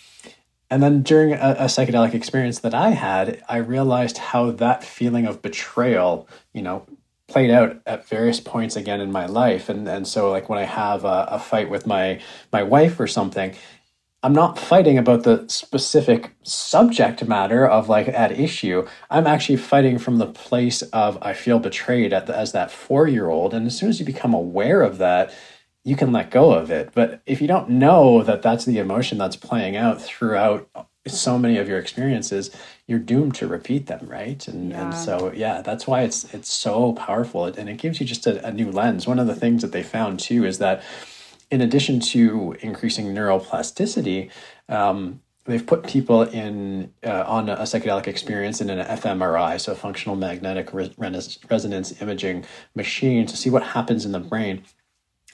and 0.71 0.81
then 0.81 1.03
during 1.03 1.33
a, 1.33 1.55
a, 1.59 1.65
psychedelic 1.65 2.13
experience 2.13 2.59
that 2.59 2.73
I 2.73 2.91
had, 2.91 3.43
I 3.49 3.57
realized 3.57 4.17
how 4.17 4.51
that 4.51 4.85
feeling 4.85 5.25
of 5.25 5.41
betrayal, 5.41 6.29
you 6.53 6.61
know, 6.61 6.85
played 7.27 7.51
out 7.51 7.81
at 7.85 8.07
various 8.07 8.39
points 8.39 8.77
again 8.77 9.01
in 9.01 9.11
my 9.11 9.25
life. 9.25 9.67
And 9.67 9.87
and 9.87 10.07
so 10.07 10.31
like 10.31 10.47
when 10.47 10.59
I 10.59 10.63
have 10.63 11.03
a, 11.03 11.27
a 11.29 11.39
fight 11.39 11.69
with 11.69 11.85
my 11.85 12.21
my 12.53 12.63
wife 12.63 13.01
or 13.01 13.07
something, 13.07 13.53
I'm 14.23 14.33
not 14.33 14.57
fighting 14.57 14.97
about 14.97 15.23
the 15.23 15.45
specific 15.49 16.31
subject 16.43 17.27
matter 17.27 17.67
of 17.67 17.89
like 17.89 18.07
at 18.07 18.31
issue. 18.31 18.87
I'm 19.09 19.27
actually 19.27 19.57
fighting 19.57 19.97
from 19.97 20.19
the 20.19 20.27
place 20.27 20.83
of 20.83 21.17
I 21.21 21.33
feel 21.33 21.59
betrayed 21.59 22.11
the, 22.11 22.33
as 22.37 22.53
that 22.53 22.71
four 22.71 23.09
year 23.09 23.29
old. 23.29 23.53
And 23.53 23.67
as 23.67 23.77
soon 23.77 23.89
as 23.89 23.99
you 23.99 24.05
become 24.05 24.33
aware 24.33 24.83
of 24.83 24.99
that, 24.99 25.33
you 25.83 25.95
can 25.95 26.11
let 26.11 26.31
go 26.31 26.51
of 26.51 26.69
it. 26.69 26.91
But 26.93 27.21
if 27.25 27.41
you 27.41 27.47
don't 27.47 27.69
know 27.69 28.21
that 28.23 28.41
that's 28.41 28.65
the 28.65 28.77
emotion 28.77 29.17
that's 29.17 29.35
playing 29.35 29.75
out 29.75 30.01
throughout 30.01 30.69
so 31.07 31.39
many 31.39 31.57
of 31.57 31.67
your 31.67 31.79
experiences, 31.79 32.55
you're 32.85 32.99
doomed 32.99 33.33
to 33.35 33.47
repeat 33.47 33.87
them, 33.87 34.07
right? 34.07 34.47
And 34.47 34.71
yeah. 34.71 34.83
and 34.83 34.93
so 34.93 35.31
yeah, 35.33 35.61
that's 35.61 35.87
why 35.87 36.01
it's 36.01 36.31
it's 36.33 36.51
so 36.51 36.93
powerful, 36.93 37.45
and 37.45 37.67
it 37.69 37.77
gives 37.77 37.99
you 37.99 38.05
just 38.05 38.27
a, 38.27 38.45
a 38.45 38.51
new 38.51 38.71
lens. 38.71 39.07
One 39.07 39.19
of 39.19 39.27
the 39.27 39.35
things 39.35 39.61
that 39.63 39.71
they 39.71 39.83
found 39.83 40.19
too 40.19 40.45
is 40.45 40.59
that 40.59 40.83
in 41.49 41.61
addition 41.61 41.99
to 41.99 42.55
increasing 42.61 43.07
neuroplasticity. 43.07 44.29
Um, 44.69 45.21
they've 45.45 45.65
put 45.65 45.87
people 45.87 46.21
in 46.21 46.93
uh, 47.03 47.23
on 47.25 47.49
a 47.49 47.57
psychedelic 47.63 48.07
experience 48.07 48.61
in 48.61 48.69
an 48.69 48.85
fMRI, 48.85 49.59
so 49.59 49.73
functional 49.73 50.15
magnetic 50.15 50.71
re- 50.71 50.93
resonance 50.97 51.99
imaging 51.99 52.45
machine, 52.75 53.25
to 53.25 53.35
see 53.35 53.49
what 53.49 53.63
happens 53.63 54.05
in 54.05 54.11
the 54.11 54.19
brain 54.19 54.63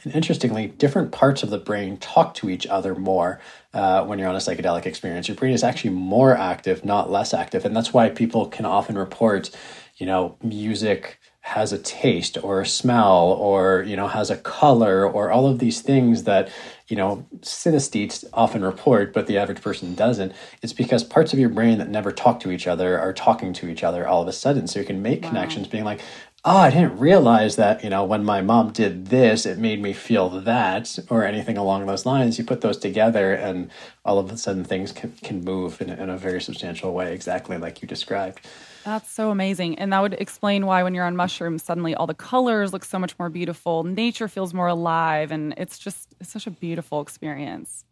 and 0.08 0.16
interestingly, 0.16 0.68
different 0.68 1.12
parts 1.12 1.43
of 1.43 1.49
the 1.49 1.58
brain 1.58 1.97
talk 1.97 2.34
to 2.36 2.49
each 2.49 2.66
other 2.68 2.95
more 2.95 3.41
uh, 3.74 4.05
when 4.05 4.20
you're 4.20 4.30
on 4.30 4.36
a 4.36 4.39
psychedelic 4.39 4.86
experience. 4.86 5.28
Your 5.28 5.36
brain 5.36 5.51
is 5.51 5.66
actually 5.66 5.89
more 5.89 6.36
active, 6.36 6.86
not 6.86 7.12
less 7.12 7.34
active. 7.34 7.66
And 7.66 7.76
that's 7.76 7.93
why 7.93 8.10
people 8.10 8.45
can 8.47 8.66
often 8.66 8.97
report, 8.97 9.51
you 9.97 10.05
know, 10.05 10.38
music 10.41 11.20
has 11.41 11.74
a 11.74 11.78
taste 11.78 12.38
or 12.41 12.62
a 12.62 12.66
smell 12.66 13.32
or, 13.32 13.84
you 13.84 13.97
know, 13.97 14.08
has 14.08 14.30
a 14.30 14.38
color 14.38 15.05
or 15.05 15.30
all 15.30 15.47
of 15.47 15.60
these 15.60 15.82
things 15.82 16.24
that, 16.24 16.49
you 16.88 16.95
know, 16.95 17.26
synesthetes 17.39 18.24
often 18.34 18.64
report, 18.64 19.14
but 19.14 19.28
the 19.28 19.38
average 19.38 19.62
person 19.62 19.93
doesn't. 19.93 20.32
It's 20.62 20.74
because 20.74 21.03
parts 21.03 21.34
of 21.34 21.39
your 21.39 21.49
brain 21.49 21.78
that 21.80 21.89
never 21.89 22.12
talk 22.14 22.39
to 22.41 22.51
each 22.51 22.68
other 22.68 22.97
are 22.97 23.14
talking 23.14 23.51
to 23.53 23.68
each 23.70 23.84
other 23.84 24.08
all 24.08 24.22
of 24.22 24.28
a 24.28 24.34
sudden. 24.34 24.68
So 24.68 24.80
you 24.80 24.86
can 24.86 25.01
make 25.01 25.24
wow. 25.24 25.30
connections 25.30 25.68
being 25.68 25.86
like, 25.86 26.01
oh, 26.48 26.58
I 26.58 26.70
didn't 26.70 26.98
realize 26.98 27.58
that, 27.58 27.84
you 27.84 27.89
know, 27.89 28.06
when 28.06 28.24
my 28.24 28.41
mom 28.41 28.72
did 28.72 29.08
this, 29.08 29.45
it 29.45 29.58
made 29.58 29.82
me 29.82 29.91
feel 29.91 30.30
that, 30.30 30.98
or 31.10 31.26
anything 31.26 31.58
along 31.58 31.86
those 31.86 32.06
lines. 32.06 32.38
You 32.38 32.45
put 32.45 32.62
those 32.62 32.78
together, 32.78 33.34
and 33.34 33.70
all 34.06 34.18
of 34.18 34.32
a 34.32 34.38
sudden 34.38 34.64
things 34.64 34.93
can, 34.93 35.12
can 35.22 35.43
move 35.43 35.82
in, 35.82 35.89
in 35.89 36.10
a 36.10 36.18
very 36.18 36.41
substantial 36.41 36.93
way, 36.93 37.14
exactly 37.14 37.58
like 37.58 37.82
you 37.82 37.88
described. 37.88 38.39
That's 38.86 39.12
so 39.12 39.30
amazing. 39.30 39.78
And 39.78 39.91
that 39.91 40.00
would 40.02 40.14
explain 40.14 40.66
why, 40.66 40.84
when 40.84 40.95
you're 40.95 41.04
on 41.04 41.18
mushrooms, 41.18 41.64
suddenly 41.64 41.93
all 41.93 42.08
the 42.08 42.14
colors 42.14 42.72
look 42.72 42.86
so 42.86 42.98
much 42.98 43.20
more 43.20 43.30
beautiful. 43.30 43.84
Nature 43.84 44.30
feels 44.30 44.54
more 44.54 44.68
alive. 44.68 45.34
And 45.34 45.54
it's 45.58 45.78
just 45.78 46.16
it's 46.22 46.32
such 46.32 46.48
a 46.48 46.52
beautiful 46.52 47.02
experience. 47.02 47.84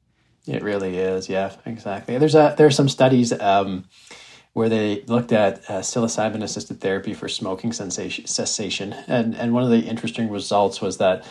It 0.47 0.64
really 0.64 0.97
is. 0.97 1.28
Yeah, 1.28 1.53
exactly. 1.66 2.18
There's 2.18 2.36
a, 2.36 2.56
there's 2.58 2.78
some 2.78 2.88
studies. 2.88 3.34
Um, 3.34 3.84
where 4.56 4.70
they 4.70 5.01
looked 5.08 5.34
at 5.34 5.58
uh, 5.70 5.82
psilocybin 5.82 6.41
assisted 6.41 6.80
therapy 6.80 7.14
for 7.14 7.28
smoking 7.28 7.74
sensation, 7.74 8.26
cessation. 8.26 8.93
And, 9.06 9.36
and 9.36 9.53
one 9.53 9.64
of 9.64 9.70
the 9.70 9.82
interesting 9.82 10.32
results 10.32 10.80
was 10.80 10.95
that 10.97 11.26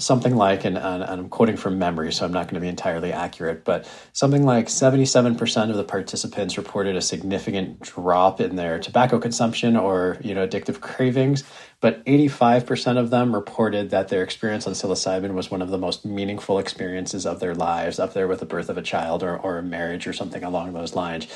something 0.00 0.36
like, 0.36 0.64
and, 0.64 0.78
and, 0.78 1.02
I'm 1.02 1.28
quoting 1.28 1.56
from 1.56 1.76
memory, 1.76 2.12
so 2.12 2.24
I'm 2.24 2.32
not 2.32 2.44
going 2.44 2.54
to 2.54 2.60
be 2.60 2.68
entirely 2.68 3.12
accurate, 3.12 3.64
but 3.64 3.90
something 4.12 4.44
like 4.44 4.66
77% 4.66 5.70
of 5.70 5.76
the 5.76 5.82
participants 5.82 6.56
reported 6.56 6.94
a 6.94 7.00
significant 7.00 7.80
drop 7.80 8.40
in 8.40 8.54
their 8.54 8.78
tobacco 8.78 9.18
consumption 9.18 9.76
or, 9.76 10.16
you 10.20 10.34
know, 10.34 10.46
addictive 10.46 10.80
cravings. 10.80 11.42
But 11.80 12.04
85% 12.06 12.96
of 12.96 13.10
them 13.10 13.34
reported 13.34 13.90
that 13.90 14.08
their 14.08 14.22
experience 14.22 14.68
on 14.68 14.74
psilocybin 14.74 15.34
was 15.34 15.50
one 15.50 15.62
of 15.62 15.70
the 15.70 15.78
most 15.78 16.04
meaningful 16.04 16.60
experiences 16.60 17.26
of 17.26 17.40
their 17.40 17.54
lives, 17.54 17.98
up 17.98 18.14
there 18.14 18.28
with 18.28 18.38
the 18.38 18.46
birth 18.46 18.68
of 18.68 18.78
a 18.78 18.82
child 18.82 19.24
or, 19.24 19.36
or 19.36 19.58
a 19.58 19.62
marriage 19.64 20.06
or 20.06 20.12
something 20.12 20.44
along 20.44 20.72
those 20.74 20.94
lines. 20.94 21.26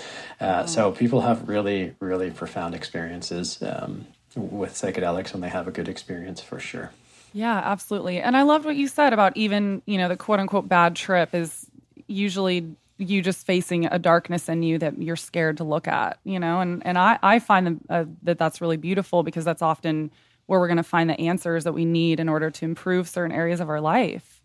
Uh, 0.41 0.67
So 0.67 0.93
people 0.93 1.23
have 1.23 1.49
really, 1.49 1.95
really 1.99 2.31
profound 2.31 2.77
experiences 2.77 3.61
um, 3.63 4.07
with 4.37 4.73
psychedelics 4.73 5.33
when 5.33 5.43
they 5.43 5.49
have 5.49 5.67
a 5.67 5.73
good 5.73 5.89
experience 5.89 6.41
for 6.41 6.61
sure. 6.61 6.93
Yeah, 7.33 7.57
absolutely. 7.57 8.21
And 8.21 8.37
I 8.37 8.43
loved 8.43 8.65
what 8.65 8.77
you 8.77 8.89
said 8.89 9.13
about 9.13 9.37
even, 9.37 9.83
you 9.87 9.99
know, 9.99 10.09
the 10.09 10.17
quote 10.17 10.41
unquote 10.41 10.69
bad 10.69 10.97
trip 10.97 11.35
is 11.35 11.67
usually 12.07 12.75
you 12.99 13.23
just 13.23 13.47
facing 13.47 13.87
a 13.87 13.99
darkness 13.99 14.49
in 14.49 14.63
you 14.63 14.79
that 14.79 15.01
you're 15.01 15.17
scared 15.17 15.57
to 15.57 15.65
look 15.65 15.89
at, 15.89 16.19
you 16.25 16.39
know? 16.39 16.61
And 16.61 16.85
and 16.87 16.99
I 16.99 17.19
I 17.23 17.39
find 17.39 17.67
that, 17.67 17.79
uh, 17.91 18.05
that 18.23 18.39
that's 18.39 18.61
really 18.61 18.77
beautiful 18.77 19.23
because 19.23 19.45
that's 19.45 19.63
often 19.63 20.11
where 20.47 20.61
we're 20.61 20.69
going 20.69 20.77
to 20.77 20.83
find 20.83 21.09
the 21.09 21.19
answers 21.21 21.65
that 21.65 21.73
we 21.73 21.85
need 21.85 22.21
in 22.21 22.29
order 22.29 22.51
to 22.51 22.65
improve 22.65 23.09
certain 23.09 23.35
areas 23.35 23.61
of 23.61 23.69
our 23.69 23.81
life. 23.81 24.43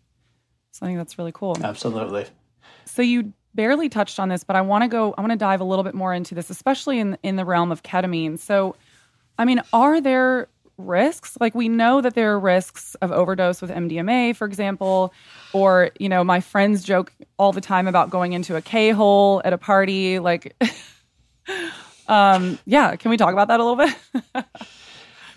So 0.72 0.86
I 0.86 0.88
think 0.88 0.98
that's 0.98 1.18
really 1.18 1.32
cool. 1.32 1.56
Absolutely. 1.62 2.26
So 2.84 3.02
you 3.02 3.32
barely 3.54 3.88
touched 3.88 4.20
on 4.20 4.28
this, 4.28 4.44
but 4.44 4.56
I 4.56 4.60
want 4.60 4.82
to 4.82 4.88
go 4.88 5.14
I 5.18 5.20
want 5.20 5.32
to 5.32 5.38
dive 5.38 5.60
a 5.60 5.64
little 5.64 5.84
bit 5.84 5.94
more 5.94 6.14
into 6.14 6.34
this, 6.34 6.50
especially 6.50 6.98
in 6.98 7.18
in 7.22 7.36
the 7.36 7.44
realm 7.44 7.70
of 7.70 7.82
ketamine. 7.82 8.38
So 8.38 8.76
I 9.38 9.44
mean, 9.44 9.62
are 9.72 10.00
there 10.00 10.48
risks. 10.78 11.36
Like 11.40 11.54
we 11.54 11.68
know 11.68 12.00
that 12.00 12.14
there 12.14 12.32
are 12.32 12.40
risks 12.40 12.94
of 12.96 13.12
overdose 13.12 13.60
with 13.60 13.70
MDMA, 13.70 14.34
for 14.34 14.46
example, 14.46 15.12
or 15.52 15.90
you 15.98 16.08
know, 16.08 16.24
my 16.24 16.40
friends 16.40 16.82
joke 16.82 17.12
all 17.36 17.52
the 17.52 17.60
time 17.60 17.86
about 17.86 18.10
going 18.10 18.32
into 18.32 18.56
a 18.56 18.62
K 18.62 18.90
hole 18.90 19.42
at 19.44 19.52
a 19.52 19.58
party. 19.58 20.18
Like, 20.18 20.56
um, 22.08 22.58
yeah, 22.64 22.96
can 22.96 23.10
we 23.10 23.16
talk 23.16 23.32
about 23.32 23.48
that 23.48 23.60
a 23.60 23.64
little 23.64 23.86
bit? 24.34 24.46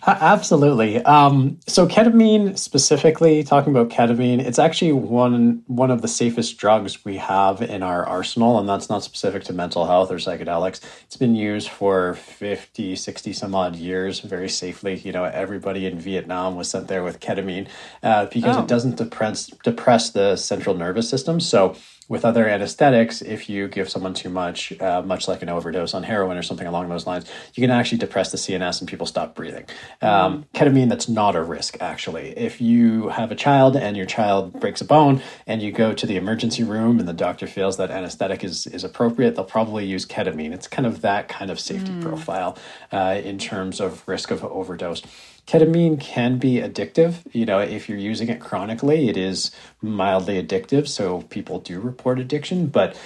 Absolutely. 0.08 0.98
Um, 1.04 1.60
so 1.68 1.86
ketamine, 1.86 2.58
specifically 2.58 3.44
talking 3.44 3.72
about 3.72 3.90
ketamine, 3.90 4.40
it's 4.40 4.58
actually 4.58 4.94
one 4.94 5.64
one 5.68 5.92
of 5.92 6.02
the 6.02 6.08
safest 6.08 6.58
drugs 6.58 7.06
we 7.06 7.18
have 7.18 7.62
in 7.62 7.84
our 7.84 8.04
arsenal, 8.06 8.58
and 8.58 8.68
that's 8.68 8.90
not 8.90 9.04
specific 9.04 9.44
to 9.44 9.54
mental 9.54 9.86
health 9.86 10.10
or 10.10 10.16
psychedelics. 10.16 10.82
It's 11.04 11.18
been 11.18 11.36
used 11.36 11.70
for 11.70 12.16
50, 12.16 12.96
60 12.96 13.34
some 13.34 13.54
odd 13.54 13.76
years 13.76 14.22
very 14.22 14.50
safely. 14.50 14.98
You 14.98 15.12
know, 15.12 15.26
everybody 15.26 15.86
in 15.86 16.00
Vietnam 16.00 16.56
was 16.56 16.70
sent 16.70 16.88
there 16.88 17.04
with 17.04 17.20
ketamine 17.20 17.68
uh, 18.02 18.26
because 18.26 18.58
oh. 18.58 18.62
it 18.62 18.68
doesn't 18.68 18.96
depress 18.96 19.48
depress 19.64 20.10
the 20.10 20.36
central 20.36 20.76
nervous 20.76 21.08
system. 21.10 21.40
So 21.40 21.76
with 22.12 22.26
other 22.26 22.46
anesthetics, 22.46 23.22
if 23.22 23.50
you 23.50 23.70
give 23.70 23.90
someone 23.90 24.14
too 24.14 24.28
much, 24.28 24.78
uh, 24.82 25.02
much 25.02 25.30
like 25.30 25.42
an 25.42 25.48
overdose 25.48 25.94
on 25.94 26.04
heroin 26.04 26.38
or 26.38 26.44
something 26.44 26.68
along 26.68 26.90
those 26.90 27.08
lines, 27.08 27.24
you 27.54 27.62
can 27.62 27.72
actually 27.72 27.98
depress 28.00 28.34
the 28.34 28.38
CNS 28.38 28.82
and 28.82 28.90
people 28.90 29.08
stop 29.08 29.34
breathing. 29.34 29.64
Um, 30.02 30.44
mm. 30.44 30.46
Ketamine, 30.54 30.90
that's 30.90 31.08
not 31.08 31.38
a 31.38 31.42
risk, 31.42 31.78
actually. 31.80 32.38
If 32.38 32.60
you 32.60 33.08
have 33.08 33.32
a 33.32 33.36
child 33.36 33.78
and 33.78 33.96
your 33.96 34.06
child 34.06 34.60
breaks 34.60 34.82
a 34.82 34.86
bone 34.86 35.22
and 35.48 35.62
you 35.62 35.72
go 35.72 35.94
to 35.94 36.06
the 36.06 36.18
emergency 36.18 36.66
room 36.66 37.00
and 37.00 37.08
the 37.08 37.14
doctor 37.14 37.48
feels 37.48 37.78
that 37.78 37.90
anesthetic 37.90 38.44
is, 38.44 38.68
is 38.68 38.84
appropriate, 38.84 39.38
they'll 39.38 39.46
probably 39.46 39.86
use 39.86 40.06
ketamine. 40.06 40.52
It's 40.52 40.68
kind 40.68 40.86
of 40.86 41.00
that 41.04 41.30
kind 41.30 41.50
of 41.50 41.62
safety 41.62 41.94
mm. 41.94 42.02
profile 42.02 42.58
uh, 42.92 43.22
in 43.24 43.38
terms 43.38 43.80
of 43.80 44.06
risk 44.06 44.32
of 44.32 44.44
overdose 44.44 45.02
ketamine 45.48 46.00
can 46.00 46.38
be 46.38 46.56
addictive. 46.56 47.16
You 47.34 47.46
know, 47.46 47.60
if 47.60 47.90
you're 47.90 47.98
using 47.98 48.30
it 48.30 48.40
chronically, 48.40 49.10
it 49.10 49.18
is 49.18 49.52
mildly 49.82 50.42
addictive. 50.42 50.88
So 50.88 51.24
people 51.24 51.60
do 51.60 51.80
report 51.80 52.20
addiction, 52.20 52.68
but 52.68 52.98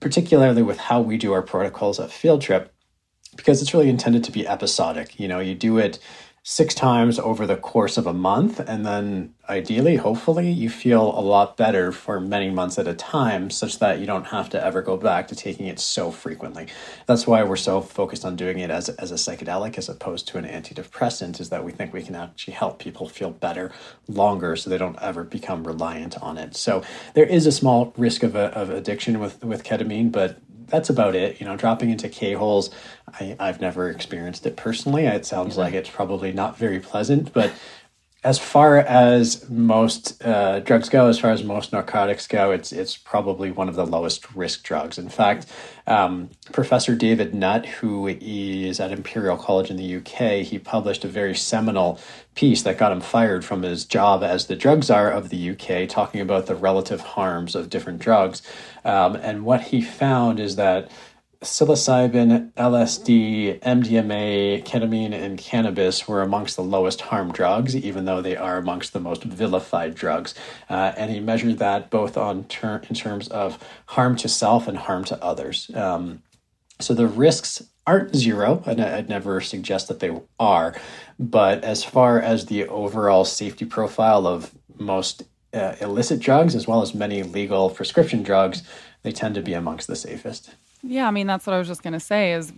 particularly 0.00 0.62
with 0.62 0.78
how 0.78 1.00
we 1.00 1.16
do 1.16 1.32
our 1.32 1.42
protocols 1.42 1.98
at 2.00 2.10
Field 2.10 2.42
Trip, 2.42 2.72
because 3.36 3.62
it's 3.62 3.74
really 3.74 3.88
intended 3.88 4.24
to 4.24 4.32
be 4.32 4.46
episodic. 4.46 5.18
You 5.20 5.28
know, 5.28 5.40
you 5.40 5.54
do 5.54 5.78
it 5.78 5.98
six 6.48 6.76
times 6.76 7.18
over 7.18 7.44
the 7.44 7.56
course 7.56 7.98
of 7.98 8.06
a 8.06 8.12
month. 8.12 8.60
And 8.60 8.86
then 8.86 9.34
ideally, 9.48 9.96
hopefully, 9.96 10.48
you 10.48 10.70
feel 10.70 11.02
a 11.02 11.20
lot 11.20 11.56
better 11.56 11.90
for 11.90 12.20
many 12.20 12.50
months 12.50 12.78
at 12.78 12.86
a 12.86 12.94
time, 12.94 13.50
such 13.50 13.80
that 13.80 13.98
you 13.98 14.06
don't 14.06 14.26
have 14.26 14.48
to 14.50 14.64
ever 14.64 14.80
go 14.80 14.96
back 14.96 15.26
to 15.26 15.34
taking 15.34 15.66
it 15.66 15.80
so 15.80 16.12
frequently. 16.12 16.68
That's 17.06 17.26
why 17.26 17.42
we're 17.42 17.56
so 17.56 17.80
focused 17.80 18.24
on 18.24 18.36
doing 18.36 18.60
it 18.60 18.70
as, 18.70 18.88
as 18.90 19.10
a 19.10 19.16
psychedelic 19.16 19.76
as 19.76 19.88
opposed 19.88 20.28
to 20.28 20.38
an 20.38 20.44
antidepressant, 20.44 21.40
is 21.40 21.48
that 21.48 21.64
we 21.64 21.72
think 21.72 21.92
we 21.92 22.04
can 22.04 22.14
actually 22.14 22.54
help 22.54 22.78
people 22.78 23.08
feel 23.08 23.30
better 23.30 23.72
longer 24.06 24.54
so 24.54 24.70
they 24.70 24.78
don't 24.78 25.02
ever 25.02 25.24
become 25.24 25.66
reliant 25.66 26.16
on 26.22 26.38
it. 26.38 26.54
So 26.54 26.84
there 27.14 27.26
is 27.26 27.46
a 27.46 27.52
small 27.52 27.92
risk 27.96 28.22
of, 28.22 28.36
a, 28.36 28.54
of 28.56 28.70
addiction 28.70 29.18
with, 29.18 29.42
with 29.42 29.64
ketamine, 29.64 30.12
but 30.12 30.38
that's 30.66 30.90
about 30.90 31.14
it. 31.14 31.40
You 31.40 31.46
know, 31.46 31.56
dropping 31.56 31.90
into 31.90 32.08
K 32.08 32.32
holes, 32.32 32.70
I, 33.20 33.36
I've 33.38 33.60
never 33.60 33.90
experienced 33.90 34.46
it 34.46 34.56
personally. 34.56 35.06
It 35.06 35.26
sounds 35.26 35.56
like 35.56 35.74
it's 35.74 35.90
probably 35.90 36.32
not 36.32 36.56
very 36.56 36.80
pleasant, 36.80 37.32
but 37.32 37.52
as 38.24 38.38
far 38.40 38.78
as 38.78 39.48
most 39.48 40.20
uh, 40.24 40.58
drugs 40.60 40.88
go, 40.88 41.08
as 41.08 41.18
far 41.18 41.30
as 41.30 41.44
most 41.44 41.72
narcotics 41.72 42.26
go, 42.26 42.50
it's 42.50 42.72
it's 42.72 42.96
probably 42.96 43.52
one 43.52 43.68
of 43.68 43.76
the 43.76 43.86
lowest 43.86 44.34
risk 44.34 44.64
drugs. 44.64 44.98
In 44.98 45.08
fact, 45.08 45.46
um, 45.86 46.30
Professor 46.52 46.96
David 46.96 47.34
Nutt, 47.34 47.66
who 47.66 48.08
is 48.08 48.80
at 48.80 48.90
Imperial 48.90 49.36
College 49.36 49.70
in 49.70 49.76
the 49.76 49.96
UK, 49.96 50.44
he 50.44 50.58
published 50.58 51.04
a 51.04 51.08
very 51.08 51.36
seminal 51.36 52.00
piece 52.34 52.62
that 52.62 52.78
got 52.78 52.90
him 52.90 53.00
fired 53.00 53.44
from 53.44 53.62
his 53.62 53.84
job 53.84 54.24
as 54.24 54.46
the 54.46 54.56
drug 54.56 54.82
czar 54.82 55.10
of 55.10 55.28
the 55.28 55.50
UK, 55.50 55.88
talking 55.88 56.20
about 56.20 56.46
the 56.46 56.56
relative 56.56 57.00
harms 57.00 57.54
of 57.54 57.70
different 57.70 58.00
drugs. 58.00 58.42
Um, 58.84 59.14
and 59.16 59.44
what 59.44 59.62
he 59.62 59.80
found 59.80 60.40
is 60.40 60.56
that 60.56 60.90
psilocybin, 61.40 62.52
LSD, 62.52 63.60
MDMA, 63.60 64.64
ketamine, 64.64 65.12
and 65.12 65.38
cannabis 65.38 66.08
were 66.08 66.22
amongst 66.22 66.56
the 66.56 66.62
lowest 66.62 67.00
harm 67.02 67.32
drugs, 67.32 67.76
even 67.76 68.04
though 68.04 68.20
they 68.20 68.36
are 68.36 68.56
amongst 68.56 68.92
the 68.92 69.00
most 69.00 69.24
vilified 69.24 69.94
drugs. 69.94 70.34
Uh, 70.68 70.92
and 70.96 71.10
he 71.10 71.20
measured 71.20 71.58
that 71.58 71.90
both 71.90 72.16
on 72.16 72.44
ter- 72.44 72.82
in 72.88 72.94
terms 72.94 73.28
of 73.28 73.62
harm 73.86 74.16
to 74.16 74.28
self 74.28 74.66
and 74.66 74.78
harm 74.78 75.04
to 75.04 75.22
others. 75.22 75.70
Um, 75.74 76.22
so 76.80 76.94
the 76.94 77.06
risks 77.06 77.62
aren't 77.86 78.16
zero, 78.16 78.62
and 78.66 78.80
I'd 78.80 79.08
never 79.08 79.40
suggest 79.40 79.88
that 79.88 80.00
they 80.00 80.18
are. 80.38 80.74
But 81.18 81.64
as 81.64 81.84
far 81.84 82.20
as 82.20 82.46
the 82.46 82.66
overall 82.66 83.24
safety 83.24 83.64
profile 83.64 84.26
of 84.26 84.52
most 84.78 85.22
uh, 85.54 85.76
illicit 85.80 86.20
drugs, 86.20 86.54
as 86.54 86.66
well 86.66 86.82
as 86.82 86.94
many 86.94 87.22
legal 87.22 87.70
prescription 87.70 88.22
drugs, 88.22 88.62
they 89.02 89.12
tend 89.12 89.34
to 89.36 89.42
be 89.42 89.54
amongst 89.54 89.86
the 89.86 89.96
safest. 89.96 90.54
Yeah, 90.86 91.08
I 91.08 91.10
mean 91.10 91.26
that's 91.26 91.46
what 91.46 91.54
I 91.54 91.58
was 91.58 91.68
just 91.68 91.82
gonna 91.82 92.00
say 92.00 92.32
is 92.32 92.52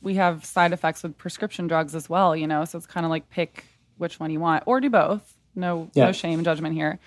we 0.00 0.14
have 0.14 0.44
side 0.44 0.72
effects 0.72 1.02
with 1.02 1.16
prescription 1.18 1.66
drugs 1.66 1.94
as 1.94 2.08
well, 2.08 2.34
you 2.34 2.46
know. 2.46 2.64
So 2.64 2.78
it's 2.78 2.86
kind 2.86 3.04
of 3.04 3.10
like 3.10 3.28
pick 3.30 3.64
which 3.98 4.20
one 4.20 4.30
you 4.30 4.40
want 4.40 4.62
or 4.66 4.80
do 4.80 4.90
both. 4.90 5.34
No, 5.54 5.90
yeah. 5.94 6.06
no 6.06 6.12
shame 6.12 6.42
judgment 6.44 6.74
here. 6.74 6.98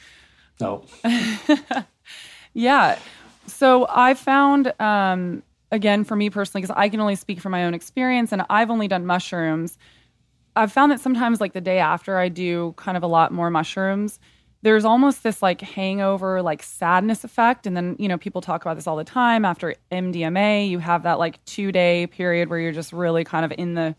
No. 0.59 0.85
yeah. 2.53 2.99
So 3.47 3.87
I 3.89 4.13
found, 4.13 4.73
um, 4.79 5.41
again, 5.71 6.03
for 6.03 6.15
me 6.15 6.29
personally, 6.29 6.61
because 6.61 6.75
I 6.77 6.89
can 6.89 6.99
only 6.99 7.15
speak 7.15 7.39
from 7.39 7.51
my 7.51 7.65
own 7.65 7.73
experience, 7.73 8.31
and 8.31 8.43
I've 8.49 8.69
only 8.69 8.87
done 8.87 9.05
mushrooms. 9.05 9.77
I've 10.55 10.71
found 10.71 10.91
that 10.91 10.99
sometimes, 10.99 11.41
like 11.41 11.53
the 11.53 11.61
day 11.61 11.79
after 11.79 12.17
I 12.17 12.29
do 12.29 12.73
kind 12.77 12.97
of 12.97 13.03
a 13.03 13.07
lot 13.07 13.31
more 13.31 13.49
mushrooms, 13.49 14.19
there's 14.63 14.85
almost 14.85 15.23
this 15.23 15.41
like 15.41 15.61
hangover, 15.61 16.41
like 16.41 16.61
sadness 16.61 17.23
effect. 17.23 17.65
And 17.65 17.75
then, 17.75 17.95
you 17.97 18.07
know, 18.07 18.17
people 18.17 18.41
talk 18.41 18.61
about 18.63 18.75
this 18.75 18.87
all 18.87 18.95
the 18.95 19.03
time. 19.03 19.43
After 19.43 19.75
MDMA, 19.91 20.69
you 20.69 20.79
have 20.79 21.03
that 21.03 21.19
like 21.19 21.43
two 21.45 21.71
day 21.71 22.07
period 22.07 22.49
where 22.49 22.59
you're 22.59 22.71
just 22.71 22.93
really 22.93 23.23
kind 23.23 23.45
of 23.45 23.51
in 23.57 23.73
the, 23.73 23.95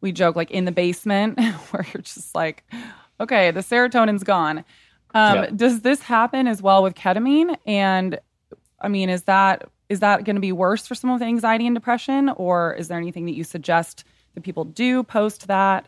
we 0.00 0.12
joke, 0.12 0.36
like 0.36 0.50
in 0.50 0.64
the 0.64 0.72
basement, 0.72 1.40
where 1.70 1.86
you're 1.92 2.02
just 2.02 2.34
like, 2.34 2.64
okay, 3.20 3.50
the 3.50 3.60
serotonin's 3.60 4.24
gone. 4.24 4.64
Um, 5.14 5.36
yeah. 5.36 5.50
Does 5.54 5.80
this 5.80 6.02
happen 6.02 6.46
as 6.46 6.60
well 6.60 6.82
with 6.82 6.94
ketamine? 6.94 7.56
And 7.66 8.18
I 8.80 8.88
mean, 8.88 9.08
is 9.08 9.22
that 9.24 9.68
is 9.88 10.00
that 10.00 10.24
going 10.24 10.36
to 10.36 10.40
be 10.40 10.52
worse 10.52 10.86
for 10.86 10.94
someone 10.94 11.20
with 11.20 11.28
anxiety 11.28 11.66
and 11.66 11.76
depression, 11.76 12.30
or 12.30 12.72
is 12.74 12.88
there 12.88 12.96
anything 12.96 13.26
that 13.26 13.34
you 13.34 13.44
suggest 13.44 14.04
that 14.34 14.42
people 14.42 14.64
do 14.64 15.02
post 15.02 15.48
that? 15.48 15.86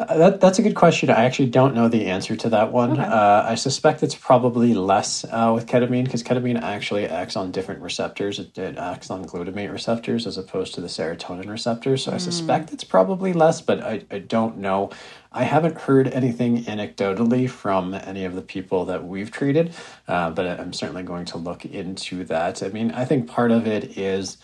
Uh, 0.00 0.16
that, 0.16 0.40
that's 0.40 0.58
a 0.58 0.62
good 0.62 0.74
question. 0.74 1.10
I 1.10 1.26
actually 1.26 1.50
don't 1.50 1.74
know 1.74 1.86
the 1.86 2.06
answer 2.06 2.34
to 2.34 2.48
that 2.48 2.72
one. 2.72 2.92
Okay. 2.92 3.02
Uh, 3.02 3.42
I 3.42 3.54
suspect 3.54 4.02
it's 4.02 4.14
probably 4.14 4.72
less 4.72 5.24
uh, 5.24 5.52
with 5.54 5.66
ketamine 5.66 6.04
because 6.04 6.22
ketamine 6.22 6.58
actually 6.58 7.06
acts 7.06 7.36
on 7.36 7.50
different 7.50 7.82
receptors. 7.82 8.38
It, 8.38 8.56
it, 8.56 8.78
acts 8.78 9.10
on 9.10 9.26
glutamate 9.26 9.70
receptors 9.70 10.26
as 10.26 10.38
opposed 10.38 10.74
to 10.76 10.80
the 10.80 10.86
serotonin 10.86 11.50
receptors. 11.50 12.04
So 12.04 12.12
mm. 12.12 12.14
I 12.14 12.18
suspect 12.18 12.72
it's 12.72 12.84
probably 12.84 13.34
less, 13.34 13.60
but 13.60 13.82
I, 13.82 14.02
I 14.10 14.20
don't 14.20 14.56
know. 14.56 14.90
I 15.32 15.44
haven't 15.44 15.76
heard 15.76 16.08
anything 16.08 16.64
anecdotally 16.64 17.48
from 17.48 17.92
any 17.92 18.24
of 18.24 18.34
the 18.34 18.42
people 18.42 18.86
that 18.86 19.06
we've 19.06 19.30
treated, 19.30 19.74
uh, 20.08 20.30
but 20.30 20.46
I'm 20.58 20.72
certainly 20.72 21.02
going 21.02 21.26
to 21.26 21.36
look 21.36 21.66
into 21.66 22.24
that. 22.24 22.62
I 22.62 22.68
mean, 22.68 22.90
I 22.92 23.04
think 23.04 23.28
part 23.28 23.50
of 23.50 23.66
it 23.66 23.98
is 23.98 24.38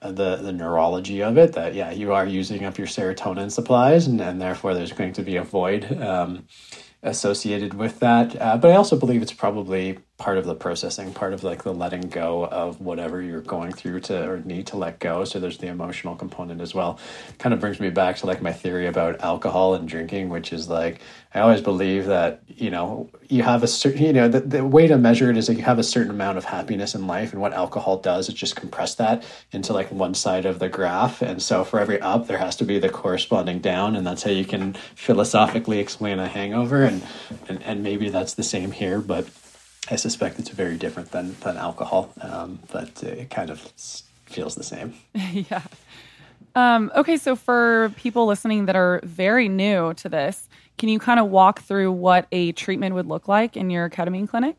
the 0.00 0.36
the 0.36 0.52
neurology 0.52 1.22
of 1.22 1.36
it 1.36 1.52
that 1.52 1.74
yeah 1.74 1.90
you 1.90 2.12
are 2.12 2.26
using 2.26 2.64
up 2.64 2.78
your 2.78 2.86
serotonin 2.86 3.50
supplies 3.50 4.06
and, 4.06 4.20
and 4.20 4.40
therefore 4.40 4.74
there's 4.74 4.92
going 4.92 5.12
to 5.12 5.22
be 5.22 5.36
a 5.36 5.42
void 5.42 6.00
um, 6.00 6.46
associated 7.02 7.74
with 7.74 8.00
that. 8.00 8.40
Uh, 8.40 8.56
but 8.56 8.70
i 8.70 8.74
also 8.74 8.98
believe 8.98 9.22
it's 9.22 9.32
probably 9.32 9.98
part 10.18 10.38
of 10.38 10.46
the 10.46 10.54
processing, 10.54 11.12
part 11.12 11.34
of 11.34 11.44
like 11.44 11.62
the 11.62 11.74
letting 11.74 12.08
go 12.08 12.46
of 12.46 12.80
whatever 12.80 13.20
you're 13.20 13.42
going 13.42 13.70
through 13.70 14.00
to 14.00 14.26
or 14.26 14.38
need 14.40 14.66
to 14.66 14.76
let 14.76 14.98
go. 14.98 15.24
So 15.24 15.38
there's 15.38 15.58
the 15.58 15.66
emotional 15.66 16.16
component 16.16 16.62
as 16.62 16.74
well. 16.74 16.98
Kind 17.38 17.52
of 17.52 17.60
brings 17.60 17.80
me 17.80 17.90
back 17.90 18.16
to 18.18 18.26
like 18.26 18.40
my 18.40 18.52
theory 18.52 18.86
about 18.86 19.20
alcohol 19.20 19.74
and 19.74 19.86
drinking, 19.86 20.30
which 20.30 20.54
is 20.54 20.70
like 20.70 21.00
I 21.34 21.40
always 21.40 21.60
believe 21.60 22.06
that 22.06 22.42
you 22.48 22.70
know 22.70 23.10
you 23.28 23.42
have 23.42 23.62
a 23.62 23.66
certain 23.66 24.02
you 24.02 24.12
know 24.14 24.26
the, 24.26 24.40
the 24.40 24.64
way 24.64 24.86
to 24.86 24.96
measure 24.96 25.30
it 25.30 25.36
is 25.36 25.48
that 25.48 25.54
you 25.56 25.62
have 25.64 25.78
a 25.78 25.82
certain 25.82 26.10
amount 26.10 26.38
of 26.38 26.46
happiness 26.46 26.94
in 26.94 27.06
life, 27.06 27.34
and 27.34 27.42
what 27.42 27.52
alcohol 27.52 27.98
does 27.98 28.30
is 28.30 28.34
just 28.34 28.56
compress 28.56 28.94
that 28.94 29.22
into 29.52 29.74
like 29.74 29.92
one 29.92 30.14
side 30.14 30.46
of 30.46 30.60
the 30.60 30.70
graph. 30.70 31.20
And 31.20 31.42
so 31.42 31.62
for 31.62 31.78
every 31.78 32.00
up, 32.00 32.26
there 32.26 32.38
has 32.38 32.56
to 32.56 32.64
be 32.64 32.78
the 32.78 32.88
corresponding 32.88 33.58
down, 33.58 33.94
and 33.96 34.06
that's 34.06 34.22
how 34.22 34.30
you 34.30 34.46
can 34.46 34.72
philosophically 34.94 35.78
explain 35.78 36.18
a 36.18 36.26
hangover. 36.26 36.84
And 36.84 37.02
and, 37.50 37.62
and 37.64 37.82
maybe 37.82 38.08
that's 38.08 38.32
the 38.32 38.42
same 38.42 38.72
here, 38.72 39.02
but 39.02 39.28
I 39.90 39.96
suspect 39.96 40.38
it's 40.38 40.50
very 40.50 40.76
different 40.76 41.10
than 41.12 41.36
than 41.40 41.56
alcohol, 41.56 42.12
um, 42.20 42.60
but 42.72 43.02
it 43.02 43.30
kind 43.30 43.50
of 43.50 43.60
feels 44.26 44.54
the 44.54 44.64
same. 44.64 44.94
yeah. 45.14 45.62
Um, 46.54 46.90
okay, 46.96 47.18
so 47.18 47.36
for 47.36 47.92
people 47.96 48.26
listening 48.26 48.66
that 48.66 48.76
are 48.76 49.00
very 49.04 49.48
new 49.48 49.92
to 49.94 50.08
this, 50.08 50.48
can 50.78 50.88
you 50.88 50.98
kind 50.98 51.20
of 51.20 51.26
walk 51.26 51.60
through 51.60 51.92
what 51.92 52.26
a 52.32 52.52
treatment 52.52 52.94
would 52.94 53.06
look 53.06 53.28
like 53.28 53.56
in 53.56 53.68
your 53.68 53.90
ketamine 53.90 54.28
clinic? 54.28 54.56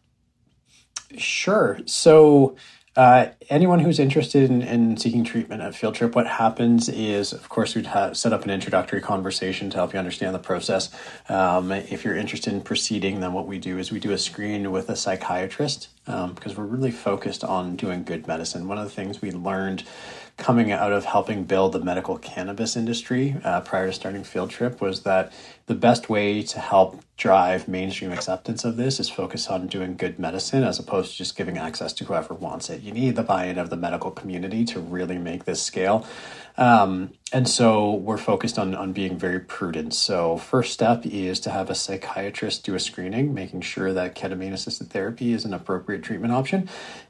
Sure. 1.18 1.80
So 1.86 2.56
uh, 2.98 3.30
anyone 3.52 3.78
who's 3.78 4.00
interested 4.00 4.50
in, 4.50 4.64
in, 4.64 4.98
seeking 4.98 5.24
treatment 5.24 5.62
at 5.62 5.76
Field 5.76 5.94
Trip, 5.94 6.16
what 6.16 6.26
happens 6.26 6.90
is, 6.90 7.32
of 7.32 7.48
course, 7.48 7.76
we'd 7.76 7.88
set 8.14 8.34
up 8.34 8.44
an 8.44 8.50
introductory 8.50 9.02
conversation 9.02 9.70
to 9.70 9.78
help 9.78 9.94
you 9.94 10.00
understand 10.00 10.34
the 10.34 10.40
process. 10.40 10.90
Um, 11.30 11.72
if 11.72 12.04
you're 12.04 12.18
interested 12.18 12.54
in 12.54 12.62
proceeding, 12.62 13.20
then 13.20 13.34
what 13.34 13.46
we 13.46 13.60
do 13.60 13.78
is 13.78 13.92
we 13.92 14.00
do 14.00 14.14
a 14.14 14.18
screen 14.18 14.72
with 14.72 14.90
a 14.90 14.96
psychiatrist 14.96 15.90
because 16.06 16.58
um, 16.58 16.58
we're 16.58 16.64
really 16.64 16.90
focused 16.90 17.44
on 17.44 17.76
doing 17.76 18.04
good 18.04 18.28
medicine. 18.28 18.68
One 18.68 18.80
of 18.80 18.86
the 18.86 18.90
things 18.90 19.22
we 19.22 19.30
learned 19.30 19.84
coming 20.38 20.72
out 20.72 20.94
of 20.94 21.04
helping 21.04 21.44
build 21.44 21.74
the 21.74 21.80
medical 21.80 22.18
cannabis 22.18 22.76
industry 22.76 23.36
uh, 23.44 23.60
prior 23.62 23.88
to 23.88 23.94
starting 23.94 24.24
Field 24.24 24.52
Trip 24.52 24.80
was 24.80 25.02
that 25.02 25.34
the 25.66 25.74
best 25.74 26.10
way 26.10 26.44
to 26.44 26.60
help 26.60 27.02
drive 27.18 27.68
mainstream 27.68 28.12
acceptance 28.12 28.64
of 28.64 28.78
this 28.78 29.00
is 29.00 29.10
focus 29.10 29.48
on 29.48 29.66
doing 29.66 29.98
good 29.98 30.20
medicine 30.20 30.64
as 30.64 30.78
opposed 30.78 31.12
to 31.12 31.18
just 31.18 31.36
giving 31.36 31.58
access 31.58 31.92
to 31.92 32.06
whoever 32.06 32.36
wants 32.36 32.70
it. 32.70 32.82
You 32.82 32.92
need 32.92 33.16
the 33.16 33.24
buy 33.24 33.46
in 33.46 33.58
of 33.58 33.72
the 33.72 33.76
medical 33.76 34.12
community 34.12 34.64
to 34.66 34.80
really 34.80 35.18
make 35.18 35.46
this 35.46 35.62
scale. 35.62 36.06
Um, 36.58 37.12
and 37.34 37.48
so 37.48 37.94
we're 37.94 38.18
focused 38.18 38.58
on, 38.58 38.74
on 38.74 38.94
being 38.94 39.18
very 39.18 39.40
prudent. 39.40 39.94
So, 39.94 40.38
first 40.38 40.74
step 40.74 41.06
is 41.06 41.40
to 41.42 41.50
have 41.50 41.70
a 41.70 41.76
psychiatrist 41.76 42.64
do 42.64 42.74
a 42.74 42.80
screening, 42.80 43.34
making 43.34 43.62
sure 43.62 43.94
that 43.94 44.16
ketamine 44.16 44.54
assisted 44.54 44.90
therapy 44.90 45.34
is 45.34 45.44
an 45.44 45.54
appropriate 45.54 46.04
treatment 46.04 46.34
option. 46.34 46.70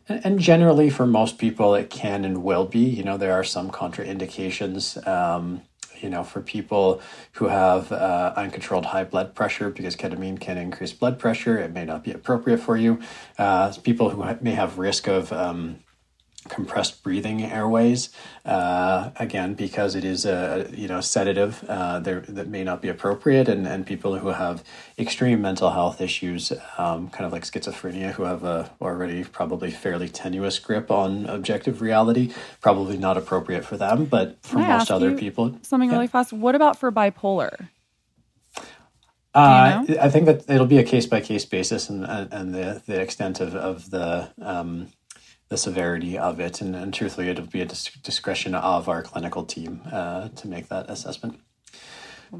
And, 0.09 0.25
and, 0.25 0.39
generally, 0.39 0.89
for 0.89 1.05
most 1.05 1.37
people, 1.37 1.75
it 1.75 1.89
can 1.89 2.25
and 2.25 2.43
will 2.43 2.65
be. 2.65 2.79
You 2.79 3.03
know, 3.03 3.17
there 3.17 3.33
are 3.33 3.43
some 3.43 3.69
contraindications. 3.69 5.05
Um, 5.07 5.61
you 6.01 6.09
know, 6.09 6.23
for 6.23 6.41
people 6.41 7.01
who 7.33 7.47
have 7.47 7.91
uh, 7.91 8.33
uncontrolled 8.35 8.85
high 8.85 9.03
blood 9.03 9.33
pressure, 9.33 9.71
because 9.71 9.95
ketamine 9.95 10.39
can 10.39 10.57
increase 10.57 10.93
blood 10.93 11.17
pressure, 11.17 11.57
it 11.57 11.73
may 11.73 11.85
not 11.85 12.03
be 12.03 12.11
appropriate 12.11 12.59
for 12.59 12.77
you. 12.77 12.99
Uh, 13.37 13.73
people 13.83 14.11
who 14.11 14.23
may 14.41 14.51
have 14.51 14.77
risk 14.77 15.07
of 15.07 15.33
um, 15.33 15.79
compressed 16.49 17.03
breathing 17.03 17.43
airways. 17.43 18.09
Uh, 18.45 19.11
again, 19.17 19.53
because 19.53 19.95
it 19.95 20.03
is 20.03 20.25
a 20.25 20.69
you 20.73 20.87
know 20.87 21.01
sedative 21.01 21.63
uh, 21.67 21.99
there 21.99 22.21
that 22.21 22.47
may 22.47 22.63
not 22.63 22.81
be 22.81 22.89
appropriate, 22.89 23.47
and, 23.47 23.67
and 23.67 23.85
people 23.85 24.17
who 24.17 24.29
have 24.29 24.63
extreme 24.97 25.41
mental 25.41 25.71
health 25.71 26.01
issues, 26.01 26.51
um, 26.77 27.09
kind 27.09 27.25
of 27.25 27.31
like 27.31 27.43
schizophrenia, 27.43 28.11
who 28.11 28.23
have 28.23 28.43
a 28.43 28.71
already 28.81 29.23
probably 29.23 29.71
fairly 29.71 30.09
tenuous 30.09 30.59
grip 30.59 30.89
on 30.89 31.25
objective 31.25 31.81
reality, 31.81 32.33
probably 32.61 32.97
not 32.97 33.17
appropriate 33.17 33.65
for 33.65 33.77
them. 33.77 34.05
But 34.05 34.37
for 34.43 34.59
most 34.59 34.91
other 34.91 35.15
people, 35.15 35.57
something 35.61 35.89
yeah. 35.89 35.95
really 35.95 36.07
fast. 36.07 36.33
What 36.33 36.55
about 36.55 36.79
for 36.79 36.91
bipolar? 36.91 37.69
Uh, 39.37 39.85
I 40.01 40.09
think 40.09 40.25
that 40.25 40.49
it'll 40.49 40.65
be 40.65 40.79
a 40.79 40.83
case 40.83 41.05
by 41.05 41.21
case 41.21 41.45
basis, 41.45 41.89
and 41.89 42.03
and 42.05 42.55
the 42.55 42.81
the 42.87 42.99
extent 42.99 43.39
of 43.39 43.55
of 43.55 43.91
the 43.91 44.31
um, 44.41 44.87
the 45.49 45.57
severity 45.57 46.17
of 46.17 46.39
it. 46.39 46.61
And, 46.61 46.75
and 46.75 46.93
truthfully, 46.93 47.29
it'll 47.29 47.45
be 47.45 47.61
a 47.61 47.65
discretion 47.65 48.55
of 48.55 48.89
our 48.89 49.01
clinical 49.01 49.43
team 49.45 49.81
uh, 49.91 50.29
to 50.29 50.47
make 50.47 50.69
that 50.69 50.89
assessment. 50.89 51.39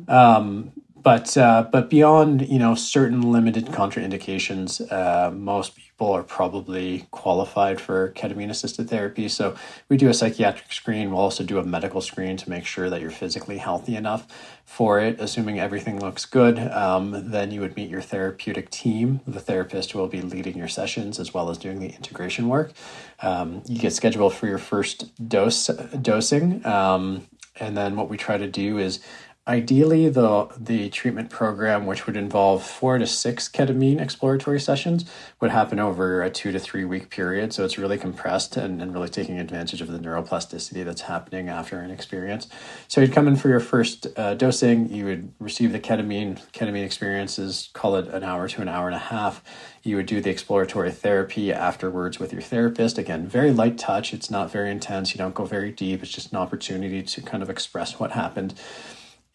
Um, 0.07 0.73
but 1.03 1.37
uh, 1.37 1.67
but 1.71 1.89
beyond 1.89 2.47
you 2.47 2.59
know 2.59 2.75
certain 2.75 3.21
limited 3.31 3.67
contraindications, 3.67 4.91
uh, 4.91 5.31
most 5.31 5.75
people 5.75 6.11
are 6.11 6.23
probably 6.23 7.07
qualified 7.11 7.81
for 7.81 8.11
ketamine 8.11 8.49
assisted 8.49 8.89
therapy. 8.89 9.27
So 9.27 9.55
we 9.89 9.97
do 9.97 10.09
a 10.09 10.13
psychiatric 10.13 10.71
screen. 10.71 11.11
We'll 11.11 11.21
also 11.21 11.43
do 11.43 11.57
a 11.57 11.63
medical 11.63 12.01
screen 12.01 12.37
to 12.37 12.49
make 12.49 12.65
sure 12.65 12.89
that 12.89 13.01
you're 13.01 13.09
physically 13.11 13.57
healthy 13.57 13.95
enough 13.95 14.27
for 14.63 14.99
it. 14.99 15.19
Assuming 15.19 15.59
everything 15.59 15.99
looks 15.99 16.25
good, 16.25 16.59
um, 16.59 17.31
then 17.31 17.51
you 17.51 17.61
would 17.61 17.75
meet 17.75 17.89
your 17.89 18.01
therapeutic 18.01 18.69
team. 18.69 19.21
The 19.27 19.39
therapist 19.39 19.95
will 19.95 20.07
be 20.07 20.21
leading 20.21 20.57
your 20.57 20.67
sessions 20.67 21.19
as 21.19 21.33
well 21.33 21.49
as 21.49 21.57
doing 21.57 21.79
the 21.79 21.89
integration 21.89 22.47
work. 22.47 22.73
Um, 23.21 23.63
you 23.65 23.79
get 23.79 23.93
scheduled 23.93 24.33
for 24.33 24.47
your 24.47 24.59
first 24.59 25.27
dose 25.27 25.67
dosing, 26.01 26.65
um, 26.65 27.25
and 27.59 27.75
then 27.75 27.95
what 27.95 28.09
we 28.09 28.17
try 28.17 28.37
to 28.37 28.47
do 28.47 28.77
is 28.77 28.99
Ideally, 29.47 30.09
the, 30.09 30.49
the 30.59 30.89
treatment 30.89 31.29
program, 31.29 31.85
which 31.85 32.05
would 32.05 32.17
involve 32.17 32.63
four 32.63 32.97
to 32.97 33.07
six 33.07 33.47
ketamine 33.47 34.01
exploratory 34.01 34.59
sessions, 34.59 35.05
would 35.39 35.51
happen 35.51 35.79
over 35.79 36.21
a 36.21 36.29
two 36.29 36.51
to 36.51 36.59
three 36.59 36.83
week 36.83 37.09
period. 37.09 37.53
So 37.53 37.63
it's 37.63 37.77
really 37.77 37.97
compressed 37.97 38.57
and, 38.57 38.81
and 38.81 38.93
really 38.93 39.07
taking 39.07 39.39
advantage 39.39 39.79
of 39.79 39.87
the 39.87 39.99
neuroplasticity 39.99 40.83
that's 40.83 41.01
happening 41.01 41.47
after 41.47 41.79
an 41.79 41.91
experience. 41.91 42.49
So 42.89 42.99
you'd 42.99 43.13
come 43.13 43.25
in 43.25 43.37
for 43.37 43.47
your 43.47 43.61
first 43.61 44.07
uh, 44.17 44.33
dosing, 44.33 44.89
you 44.89 45.05
would 45.05 45.31
receive 45.39 45.71
the 45.71 45.79
ketamine. 45.79 46.41
Ketamine 46.51 46.83
experiences, 46.83 47.69
call 47.71 47.95
it 47.95 48.09
an 48.09 48.25
hour 48.25 48.49
to 48.49 48.61
an 48.61 48.67
hour 48.67 48.87
and 48.87 48.95
a 48.95 48.99
half. 48.99 49.41
You 49.81 49.95
would 49.95 50.07
do 50.07 50.19
the 50.19 50.29
exploratory 50.29 50.91
therapy 50.91 51.53
afterwards 51.53 52.19
with 52.19 52.33
your 52.33 52.41
therapist. 52.41 52.97
Again, 52.97 53.25
very 53.25 53.53
light 53.53 53.77
touch. 53.77 54.13
It's 54.13 54.29
not 54.29 54.51
very 54.51 54.69
intense. 54.69 55.13
You 55.13 55.19
don't 55.19 55.33
go 55.33 55.45
very 55.45 55.71
deep. 55.71 56.03
It's 56.03 56.11
just 56.11 56.33
an 56.33 56.37
opportunity 56.37 57.01
to 57.01 57.21
kind 57.21 57.41
of 57.41 57.49
express 57.49 57.97
what 57.97 58.11
happened 58.11 58.53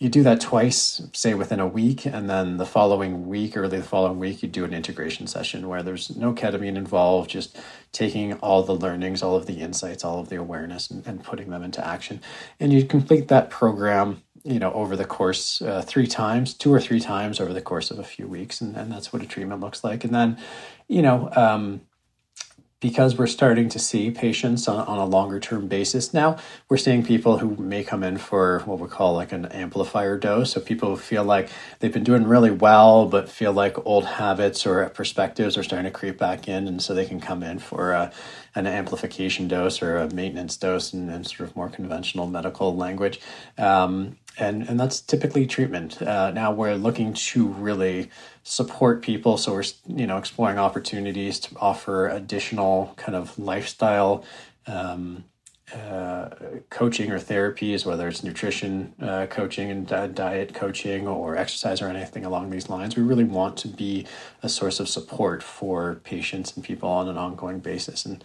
you 0.03 0.09
do 0.09 0.25
that 0.25 0.41
twice, 0.41 1.01
say 1.13 1.33
within 1.33 1.61
a 1.61 1.67
week, 1.67 2.05
and 2.07 2.29
then 2.29 2.57
the 2.57 2.67
following 2.67 3.29
week, 3.29 3.57
early 3.57 3.79
the 3.79 3.85
following 3.85 4.19
week, 4.19 4.43
you 4.43 4.49
do 4.49 4.65
an 4.65 4.75
integration 4.75 5.29
session 5.29 5.69
where 5.69 5.81
there's 5.81 6.17
no 6.17 6.33
ketamine 6.33 6.75
involved, 6.75 7.31
just 7.31 7.57
taking 7.93 8.33
all 8.41 8.65
the 8.65 8.75
learnings, 8.75 9.23
all 9.23 9.37
of 9.37 9.47
the 9.47 9.61
insights, 9.61 10.05
all 10.05 10.19
of 10.19 10.29
the 10.29 10.35
awareness, 10.35 10.91
and, 10.91 11.07
and 11.07 11.23
putting 11.23 11.51
them 11.51 11.63
into 11.63 11.87
action. 11.87 12.21
And 12.59 12.73
you 12.73 12.85
complete 12.85 13.29
that 13.29 13.49
program, 13.49 14.25
you 14.43 14.59
know, 14.59 14.73
over 14.73 14.97
the 14.97 15.05
course 15.05 15.63
uh, 15.63 15.83
three 15.83 16.09
times, 16.09 16.53
two 16.53 16.75
or 16.75 16.81
three 16.81 16.99
times 16.99 17.39
over 17.39 17.53
the 17.53 17.63
course 17.63 17.93
of 17.93 18.01
a 18.01 18.05
few 18.05 18.27
weeks, 18.27 18.61
and, 18.61 18.75
and 18.77 18.91
that's 18.91 19.13
what 19.13 19.23
a 19.23 19.27
treatment 19.27 19.61
looks 19.61 19.85
like. 19.85 20.03
And 20.03 20.13
then, 20.13 20.37
you 20.89 21.03
know, 21.03 21.31
um, 21.37 21.81
because 22.83 23.17
we're 23.17 23.29
starting 23.29 23.69
to 23.69 23.79
see 23.79 24.11
patients 24.11 24.67
on, 24.67 24.85
on 24.89 24.99
a 24.99 25.07
longer 25.07 25.39
term 25.39 25.69
basis 25.69 26.13
now, 26.13 26.37
we're 26.69 26.77
seeing 26.77 27.05
people 27.05 27.39
who 27.39 27.55
may 27.57 27.85
come 27.85 28.03
in 28.03 28.19
for 28.19 28.59
what 28.65 28.81
we 28.81 28.89
call 28.89 29.15
like 29.15 29.31
an 29.31 29.47
amplifier 29.47 30.19
dose. 30.19 30.51
So 30.53 30.61
people 30.61 30.91
who 30.91 30.97
feel 30.97 31.23
like 31.23 31.49
they've 31.79 31.93
been 31.93 32.03
doing 32.03 32.25
really 32.25 32.51
well, 32.51 33.07
but 33.07 33.29
feel 33.29 33.53
like 33.53 33.87
old 33.87 34.05
habits 34.05 34.67
or 34.67 34.87
perspectives 34.91 35.57
are 35.57 35.63
starting 35.63 35.91
to 35.91 35.97
creep 35.97 36.19
back 36.19 36.49
in. 36.49 36.67
And 36.67 36.83
so 36.83 36.93
they 36.93 37.07
can 37.07 37.21
come 37.21 37.45
in 37.45 37.61
for 37.61 37.93
a, 37.93 38.13
an 38.57 38.67
amplification 38.67 39.47
dose 39.47 39.81
or 39.81 39.97
a 39.97 40.13
maintenance 40.13 40.57
dose 40.57 40.93
in, 40.93 41.09
in 41.09 41.23
sort 41.23 41.49
of 41.49 41.55
more 41.55 41.69
conventional 41.69 42.27
medical 42.27 42.75
language. 42.77 43.21
Um, 43.59 44.19
and, 44.39 44.69
and 44.69 44.81
that's 44.81 45.01
typically 45.01 45.47
treatment. 45.47 46.01
Uh, 46.01 46.31
now 46.31 46.53
we're 46.53 46.75
looking 46.75 47.13
to 47.13 47.47
really 47.47 48.11
support 48.43 49.03
people. 49.03 49.37
So 49.37 49.53
we're 49.53 49.65
you 49.87 50.07
know 50.07 50.19
exploring 50.19 50.59
opportunities 50.59 51.39
to 51.41 51.57
offer 51.59 52.09
additional 52.09 52.95
kind 52.97 53.15
of 53.15 53.39
lifestyle 53.39 54.25
um, 54.67 55.25
uh, 55.75 56.29
coaching 56.69 57.11
or 57.11 57.19
therapies, 57.19 57.87
whether 57.87 58.07
it's 58.07 58.23
nutrition 58.23 58.93
uh, 59.01 59.27
coaching 59.27 59.71
and 59.71 59.87
diet 60.15 60.53
coaching 60.53 61.09
or 61.09 61.37
exercise 61.37 61.81
or 61.81 61.89
anything 61.89 62.25
along 62.25 62.51
these 62.51 62.69
lines. 62.69 62.97
We 62.97 63.03
really 63.03 63.25
want 63.25 63.57
to 63.59 63.69
be 63.69 64.07
a 64.43 64.49
source 64.49 64.81
of 64.81 64.89
support 64.89 65.43
for 65.43 65.97
patients 66.05 66.55
and 66.55 66.65
people 66.65 66.89
on 66.89 67.09
an 67.09 67.17
ongoing 67.17 67.61
basis. 67.61 68.05
And 68.05 68.23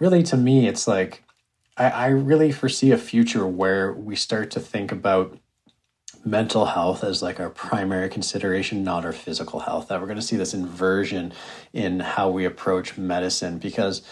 really, 0.00 0.22
to 0.24 0.36
me, 0.36 0.66
it's 0.66 0.88
like 0.88 1.22
I, 1.76 1.90
I 1.90 2.06
really 2.08 2.50
foresee 2.50 2.90
a 2.90 2.98
future 2.98 3.46
where 3.46 3.92
we 3.92 4.16
start 4.16 4.50
to 4.52 4.60
think 4.60 4.90
about 4.90 5.38
mental 6.24 6.66
health 6.66 7.02
as 7.02 7.22
like 7.22 7.40
our 7.40 7.50
primary 7.50 8.08
consideration, 8.08 8.84
not 8.84 9.04
our 9.04 9.12
physical 9.12 9.60
health. 9.60 9.88
That 9.88 10.00
we're 10.00 10.06
going 10.06 10.16
to 10.16 10.22
see 10.22 10.36
this 10.36 10.54
inversion 10.54 11.32
in 11.72 12.00
how 12.00 12.30
we 12.30 12.44
approach 12.44 12.96
medicine 12.96 13.58
because 13.58 14.02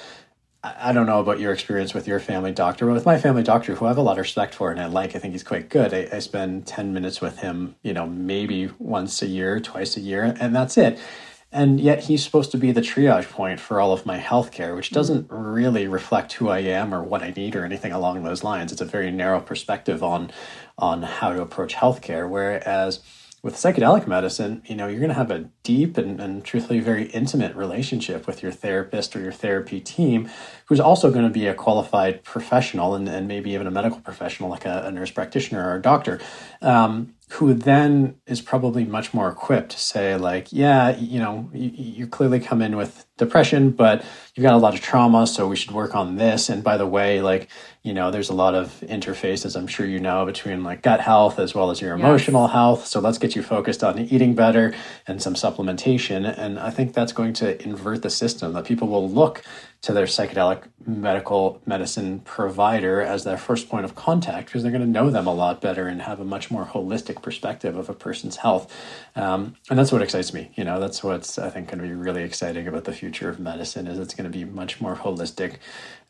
I 0.62 0.92
don't 0.92 1.06
know 1.06 1.20
about 1.20 1.40
your 1.40 1.52
experience 1.52 1.94
with 1.94 2.06
your 2.06 2.20
family 2.20 2.52
doctor, 2.52 2.84
but 2.84 2.92
with 2.92 3.06
my 3.06 3.18
family 3.18 3.42
doctor, 3.42 3.74
who 3.74 3.86
I 3.86 3.88
have 3.88 3.96
a 3.96 4.02
lot 4.02 4.12
of 4.12 4.18
respect 4.18 4.54
for 4.54 4.70
and 4.70 4.78
I 4.78 4.86
like, 4.86 5.16
I 5.16 5.18
think 5.18 5.32
he's 5.32 5.42
quite 5.42 5.70
good. 5.70 5.94
I, 5.94 6.08
I 6.12 6.18
spend 6.18 6.66
10 6.66 6.92
minutes 6.92 7.20
with 7.20 7.38
him, 7.38 7.76
you 7.82 7.94
know, 7.94 8.06
maybe 8.06 8.70
once 8.78 9.22
a 9.22 9.26
year, 9.26 9.58
twice 9.58 9.96
a 9.96 10.00
year, 10.00 10.36
and 10.38 10.54
that's 10.54 10.76
it. 10.76 10.98
And 11.52 11.80
yet 11.80 12.04
he's 12.04 12.22
supposed 12.22 12.52
to 12.52 12.58
be 12.58 12.70
the 12.70 12.80
triage 12.80 13.28
point 13.28 13.58
for 13.58 13.80
all 13.80 13.92
of 13.92 14.06
my 14.06 14.18
healthcare, 14.18 14.76
which 14.76 14.90
doesn't 14.90 15.26
really 15.30 15.88
reflect 15.88 16.34
who 16.34 16.48
I 16.48 16.58
am 16.60 16.94
or 16.94 17.02
what 17.02 17.22
I 17.22 17.30
need 17.30 17.56
or 17.56 17.64
anything 17.64 17.90
along 17.90 18.22
those 18.22 18.44
lines. 18.44 18.70
It's 18.70 18.80
a 18.80 18.84
very 18.84 19.10
narrow 19.10 19.40
perspective 19.40 20.04
on 20.04 20.30
on 20.80 21.02
how 21.02 21.32
to 21.32 21.40
approach 21.40 21.74
healthcare. 21.74 22.28
Whereas 22.28 23.00
with 23.42 23.54
psychedelic 23.54 24.06
medicine, 24.06 24.62
you 24.66 24.76
know, 24.76 24.86
you're 24.86 25.00
going 25.00 25.08
to 25.08 25.14
have 25.14 25.30
a 25.30 25.48
deep 25.62 25.96
and, 25.96 26.20
and 26.20 26.44
truthfully 26.44 26.80
very 26.80 27.04
intimate 27.06 27.56
relationship 27.56 28.26
with 28.26 28.42
your 28.42 28.52
therapist 28.52 29.16
or 29.16 29.20
your 29.20 29.32
therapy 29.32 29.80
team, 29.80 30.28
who's 30.70 30.78
also 30.78 31.10
going 31.10 31.24
to 31.24 31.30
be 31.30 31.48
a 31.48 31.52
qualified 31.52 32.22
professional 32.22 32.94
and, 32.94 33.08
and 33.08 33.26
maybe 33.26 33.50
even 33.50 33.66
a 33.66 33.70
medical 33.72 33.98
professional 33.98 34.48
like 34.48 34.64
a, 34.64 34.84
a 34.86 34.92
nurse 34.92 35.10
practitioner 35.10 35.68
or 35.68 35.74
a 35.74 35.82
doctor. 35.82 36.20
Um, 36.62 37.14
who 37.30 37.54
then 37.54 38.16
is 38.26 38.40
probably 38.40 38.84
much 38.84 39.14
more 39.14 39.28
equipped 39.28 39.70
to 39.70 39.78
say 39.78 40.16
like 40.16 40.52
yeah 40.52 40.96
you 40.96 41.18
know 41.18 41.48
you, 41.54 41.70
you, 41.74 42.06
clearly 42.06 42.40
come 42.40 42.60
in 42.60 42.76
with 42.76 43.06
depression 43.18 43.70
but 43.70 44.04
you've 44.34 44.42
got 44.42 44.54
a 44.54 44.58
lot 44.58 44.74
of 44.74 44.80
trauma 44.80 45.26
so 45.26 45.46
we 45.46 45.54
should 45.54 45.70
work 45.70 45.94
on 45.94 46.16
this 46.16 46.48
and 46.48 46.64
by 46.64 46.76
the 46.76 46.86
way 46.86 47.22
like 47.22 47.48
you 47.82 47.92
know 47.92 48.10
there's 48.10 48.30
a 48.30 48.34
lot 48.34 48.54
of 48.54 48.80
interfaces 48.88 49.56
i'm 49.56 49.68
sure 49.68 49.86
you 49.86 50.00
know 50.00 50.26
between 50.26 50.64
like 50.64 50.82
gut 50.82 51.00
health 51.00 51.38
as 51.38 51.54
well 51.54 51.70
as 51.70 51.80
your 51.80 51.94
emotional 51.94 52.46
yes. 52.46 52.52
health 52.52 52.86
so 52.86 52.98
let's 52.98 53.18
get 53.18 53.36
you 53.36 53.42
focused 53.42 53.84
on 53.84 53.98
eating 53.98 54.34
better 54.34 54.74
and 55.06 55.22
some 55.22 55.34
supplementation 55.34 56.36
and 56.36 56.58
i 56.58 56.70
think 56.70 56.92
that's 56.92 57.12
going 57.12 57.32
to 57.32 57.62
invert 57.62 58.02
the 58.02 58.10
system 58.10 58.54
that 58.54 58.64
people 58.64 58.88
will 58.88 59.08
look 59.08 59.44
to 59.82 59.94
their 59.94 60.04
psychedelic 60.04 60.64
medical 60.86 61.60
medicine 61.64 62.20
provider 62.20 63.00
as 63.00 63.24
their 63.24 63.38
first 63.38 63.68
point 63.70 63.84
of 63.84 63.94
contact 63.94 64.46
because 64.46 64.62
they're 64.62 64.72
going 64.72 64.84
to 64.84 64.88
know 64.88 65.08
them 65.08 65.26
a 65.26 65.32
lot 65.32 65.62
better 65.62 65.88
and 65.88 66.02
have 66.02 66.20
a 66.20 66.24
much 66.24 66.50
more 66.50 66.66
holistic 66.66 67.22
perspective 67.22 67.76
of 67.76 67.88
a 67.88 67.94
person's 67.94 68.36
health. 68.36 68.74
Um, 69.16 69.56
and 69.70 69.78
that's 69.78 69.90
what 69.90 70.02
excites 70.02 70.34
me. 70.34 70.50
You 70.54 70.64
know, 70.64 70.78
that's 70.78 71.02
what's 71.02 71.38
I 71.38 71.48
think 71.48 71.68
going 71.68 71.78
to 71.80 71.88
be 71.88 71.94
really 71.94 72.22
exciting 72.22 72.68
about 72.68 72.84
the 72.84 72.92
future 72.92 73.30
of 73.30 73.40
medicine 73.40 73.86
is 73.86 73.98
it's 73.98 74.14
going 74.14 74.30
to 74.30 74.38
be 74.38 74.44
much 74.44 74.82
more 74.82 74.96
holistic, 74.96 75.56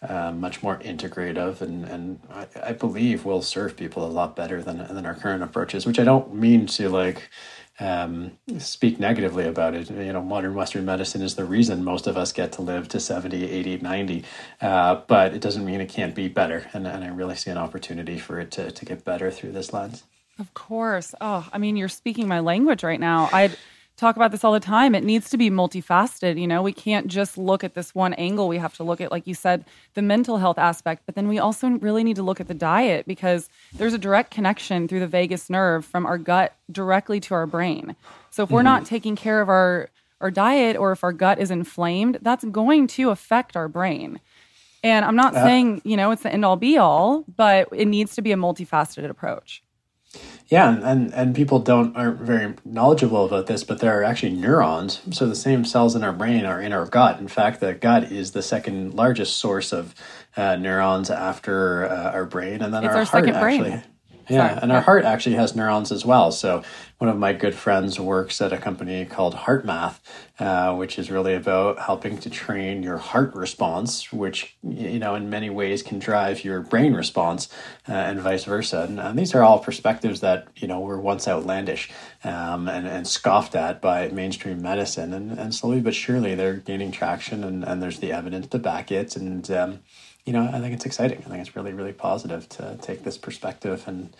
uh, 0.03 0.33
much 0.33 0.64
more 0.64 0.79
integrative, 0.79 1.61
and 1.61 1.85
and 1.85 2.21
I, 2.33 2.47
I 2.62 2.73
believe 2.73 3.25
will 3.25 3.43
serve 3.43 3.77
people 3.77 4.05
a 4.05 4.11
lot 4.11 4.35
better 4.35 4.62
than 4.62 4.79
than 4.79 5.07
our 5.07 5.14
current 5.14 5.45
approaches. 5.45 5.87
Which 5.87 6.01
I 6.01 6.05
don't 6.05 6.35
mean 6.35 6.66
to 6.66 6.89
like 6.89 7.31
um, 7.81 8.33
speak 8.59 9.01
negatively 9.01 9.47
about 9.47 9.74
it. 9.74 9.91
You 9.91 10.12
know, 10.12 10.22
modern 10.22 10.55
Western 10.55 10.85
medicine 10.85 11.22
is 11.22 11.35
the 11.35 11.45
reason 11.45 11.83
most 11.83 12.07
of 12.07 12.16
us 12.16 12.33
get 12.33 12.53
to 12.53 12.62
live 12.62 12.89
to 12.89 13.01
70, 13.01 13.51
80, 13.51 13.78
90. 13.78 14.24
Uh, 14.61 15.01
but 15.07 15.35
it 15.35 15.41
doesn't 15.41 15.64
mean 15.64 15.81
it 15.81 15.89
can't 15.89 16.14
be 16.14 16.28
better. 16.28 16.68
And, 16.72 16.87
and 16.87 17.03
I 17.03 17.09
really 17.09 17.37
see 17.37 17.51
an 17.51 17.59
opportunity 17.59 18.18
for 18.18 18.39
it 18.39 18.51
to, 18.53 18.70
to 18.70 18.85
get 18.85 19.05
better 19.05 19.31
through 19.31 19.53
this 19.53 19.72
lens. 19.72 20.05
Of 20.39 20.55
course. 20.55 21.14
Oh, 21.20 21.49
I 21.53 21.59
mean, 21.59 21.76
you're 21.76 21.89
speaking 21.89 22.28
my 22.28 22.41
language 22.41 22.83
right 22.83 23.01
now. 23.01 23.28
I 23.33 23.51
talk 24.01 24.16
about 24.16 24.32
this 24.32 24.42
all 24.42 24.53
the 24.53 24.61
time. 24.61 24.94
It 24.94 25.05
needs 25.05 25.28
to 25.30 25.36
be 25.36 25.51
multifaceted. 25.51 26.40
You 26.40 26.46
know, 26.46 26.62
we 26.62 26.72
can't 26.72 27.07
just 27.07 27.36
look 27.36 27.62
at 27.62 27.74
this 27.74 27.94
one 27.94 28.14
angle. 28.14 28.48
We 28.48 28.59
have 28.59 28.74
to 28.76 28.82
look 28.82 29.01
at, 29.01 29.11
like 29.11 29.26
you 29.26 29.34
said, 29.34 29.64
the 29.94 30.03
mental 30.03 30.38
health 30.38 30.59
aspect, 30.59 31.03
but 31.07 31.14
then 31.14 31.28
we 31.28 31.38
also 31.38 31.68
really 31.68 32.03
need 32.03 32.16
to 32.16 32.22
look 32.22 32.40
at 32.40 32.48
the 32.48 32.55
diet 32.55 33.07
because 33.07 33.48
there's 33.74 33.94
a 33.94 33.98
direct 33.98 34.30
connection 34.30 34.88
through 34.88 35.01
the 35.01 35.07
vagus 35.07 35.51
nerve 35.51 35.84
from 35.84 36.07
our 36.07 36.18
gut 36.18 36.55
directly 36.72 37.20
to 37.20 37.34
our 37.34 37.46
brain. 37.46 37.94
So 38.30 38.42
if 38.42 38.51
we're 38.51 38.61
mm-hmm. 38.61 38.66
not 38.66 38.86
taking 38.86 39.16
care 39.16 39.40
of 39.40 39.48
our 39.48 39.90
our 40.20 40.30
diet 40.30 40.76
or 40.76 40.92
if 40.92 41.03
our 41.03 41.12
gut 41.12 41.38
is 41.38 41.51
inflamed, 41.51 42.18
that's 42.20 42.44
going 42.44 42.86
to 42.86 43.09
affect 43.09 43.57
our 43.57 43.68
brain. 43.68 44.20
And 44.82 45.05
I'm 45.05 45.16
not 45.16 45.34
uh, 45.34 45.42
saying, 45.42 45.82
you 45.84 45.96
know, 45.96 46.11
it's 46.11 46.22
the 46.22 46.32
end 46.32 46.44
all 46.44 46.57
be 46.57 46.76
all, 46.76 47.24
but 47.36 47.68
it 47.72 47.86
needs 47.86 48.14
to 48.16 48.22
be 48.22 48.32
a 48.32 48.36
multifaceted 48.36 49.09
approach. 49.09 49.62
Yeah, 50.51 50.80
and, 50.82 51.14
and 51.14 51.32
people 51.32 51.61
don't 51.61 51.96
aren't 51.96 52.20
very 52.22 52.55
knowledgeable 52.64 53.24
about 53.24 53.46
this, 53.46 53.62
but 53.62 53.78
there 53.78 53.96
are 53.98 54.03
actually 54.03 54.32
neurons. 54.32 55.01
So 55.12 55.28
the 55.28 55.36
same 55.36 55.64
cells 55.64 55.94
in 55.94 56.03
our 56.03 56.12
brain 56.12 56.44
are 56.44 56.61
in 56.61 56.72
our 56.72 56.86
gut. 56.86 57.20
In 57.20 57.28
fact, 57.28 57.61
the 57.61 57.72
gut 57.72 58.11
is 58.11 58.32
the 58.32 58.42
second 58.42 58.94
largest 58.94 59.38
source 59.38 59.72
of 59.72 59.94
uh, 60.36 60.57
neurons 60.57 61.09
after 61.09 61.88
uh, 61.88 62.11
our 62.11 62.26
brain, 62.26 62.62
and 62.62 62.74
then 62.74 62.82
it's 62.82 62.92
our, 62.92 62.98
our 62.98 63.05
heart 63.05 63.26
second 63.26 63.36
actually. 63.36 63.70
Brain. 63.70 63.82
Yeah, 64.28 64.48
Sorry. 64.48 64.61
and 64.62 64.72
our 64.72 64.80
heart 64.80 65.05
actually 65.05 65.36
has 65.36 65.55
neurons 65.55 65.92
as 65.92 66.05
well. 66.05 66.32
So 66.32 66.64
one 67.01 67.09
of 67.09 67.16
my 67.16 67.32
good 67.32 67.55
friends 67.55 67.98
works 67.98 68.42
at 68.42 68.53
a 68.53 68.59
company 68.59 69.07
called 69.07 69.34
HeartMath, 69.34 70.01
uh, 70.38 70.76
which 70.76 70.98
is 70.98 71.11
really 71.11 71.34
about 71.34 71.78
helping 71.78 72.18
to 72.18 72.28
train 72.28 72.82
your 72.82 72.98
heart 72.98 73.34
response, 73.34 74.12
which 74.12 74.55
you 74.62 74.98
know 74.98 75.14
in 75.14 75.30
many 75.30 75.48
ways 75.48 75.82
can 75.82 75.98
drive 75.98 76.44
your 76.44 76.61
brain 76.61 76.92
response, 76.92 77.48
uh, 77.88 77.92
and 77.92 78.20
vice 78.20 78.44
versa. 78.44 78.84
And, 78.86 79.01
and, 79.01 79.18
these 79.18 79.34
are 79.34 79.42
all 79.42 79.61
perspectives 79.61 80.20
that 80.20 80.48
you 80.57 80.68
know 80.68 80.80
were 80.80 81.01
once 81.01 81.26
outlandish 81.26 81.90
um, 82.22 82.68
and, 82.68 82.86
and 82.86 83.09
scoffed 83.09 83.55
at 83.55 83.80
by 83.80 84.09
mainstream 84.09 84.61
medicine, 84.61 85.14
and, 85.14 85.38
and 85.38 85.55
slowly 85.55 85.80
but 85.80 85.94
surely 85.94 86.34
they're 86.34 86.57
gaining 86.57 86.92
traction, 86.92 87.42
and, 87.44 87.64
and 87.64 87.82
there's 87.82 88.01
the 88.01 88.12
evidence 88.12 88.48
to 88.48 88.59
back 88.59 88.92
it, 88.92 89.16
and 89.16 89.51
um, 89.51 89.80
you 90.26 90.34
know, 90.34 90.51
I 90.53 90.61
think 90.61 90.74
it's 90.74 90.84
exciting. 90.84 91.18
I 91.24 91.28
think 91.30 91.40
it's 91.40 91.57
really, 91.57 91.72
really 91.72 91.94
positive 91.94 92.46
to 92.51 92.78
take 92.82 93.05
this 93.05 93.16
perspective 93.16 93.84
and, 93.86 94.14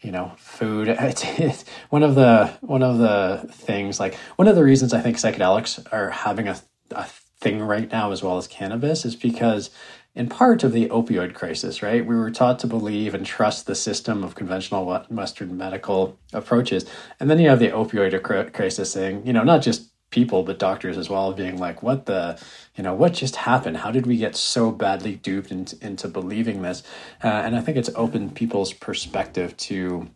you 0.00 0.10
know, 0.10 0.32
food. 0.36 0.88
It's, 1.00 1.64
one 1.90 2.02
of 2.02 2.14
the 2.14 2.52
one 2.60 2.82
of 2.82 2.98
the 2.98 3.46
things 3.50 3.98
like 3.98 4.14
one 4.36 4.48
of 4.48 4.56
the 4.56 4.64
reasons 4.64 4.92
I 4.92 5.00
think 5.00 5.16
psychedelics 5.16 5.86
are 5.92 6.10
having 6.10 6.48
a, 6.48 6.60
a 6.90 7.04
thing 7.40 7.60
right 7.60 7.90
now 7.90 8.12
as 8.12 8.22
well 8.22 8.36
as 8.36 8.46
cannabis 8.46 9.04
is 9.04 9.16
because 9.16 9.70
in 10.14 10.28
part 10.28 10.64
of 10.64 10.72
the 10.72 10.88
opioid 10.88 11.34
crisis, 11.34 11.80
right? 11.80 12.04
We 12.04 12.16
were 12.16 12.30
taught 12.30 12.58
to 12.60 12.66
believe 12.66 13.14
and 13.14 13.24
trust 13.24 13.66
the 13.66 13.76
system 13.76 14.24
of 14.24 14.34
conventional 14.34 15.04
Western 15.10 15.56
medical 15.56 16.18
approaches. 16.32 16.84
And 17.20 17.30
then 17.30 17.38
you 17.38 17.48
have 17.48 17.60
the 17.60 17.68
opioid 17.68 18.52
crisis 18.52 18.90
saying, 18.90 19.24
you 19.24 19.32
know, 19.32 19.44
not 19.44 19.62
just 19.62 19.92
people, 20.10 20.42
but 20.42 20.58
doctors 20.58 20.96
as 20.96 21.10
well, 21.10 21.32
being 21.32 21.58
like, 21.58 21.82
what 21.82 22.06
the, 22.06 22.40
you 22.76 22.82
know, 22.82 22.94
what 22.94 23.12
just 23.12 23.36
happened? 23.36 23.78
How 23.78 23.90
did 23.90 24.06
we 24.06 24.16
get 24.16 24.36
so 24.36 24.70
badly 24.70 25.16
duped 25.16 25.50
into, 25.50 25.76
into 25.84 26.08
believing 26.08 26.62
this? 26.62 26.82
Uh, 27.22 27.28
and 27.28 27.54
I 27.54 27.60
think 27.60 27.76
it's 27.76 27.90
opened 27.94 28.34
people's 28.34 28.72
perspective 28.72 29.56
to, 29.58 30.08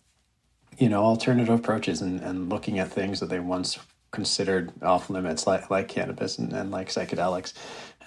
you 0.78 0.88
know, 0.88 1.02
alternative 1.02 1.54
approaches 1.54 2.00
and, 2.00 2.20
and 2.20 2.48
looking 2.48 2.78
at 2.78 2.90
things 2.90 3.20
that 3.20 3.28
they 3.28 3.40
once 3.40 3.78
considered 4.10 4.72
off 4.82 5.10
limits, 5.10 5.46
like, 5.46 5.70
like 5.70 5.88
cannabis 5.88 6.38
and, 6.38 6.52
and 6.52 6.70
like 6.70 6.88
psychedelics. 6.88 7.52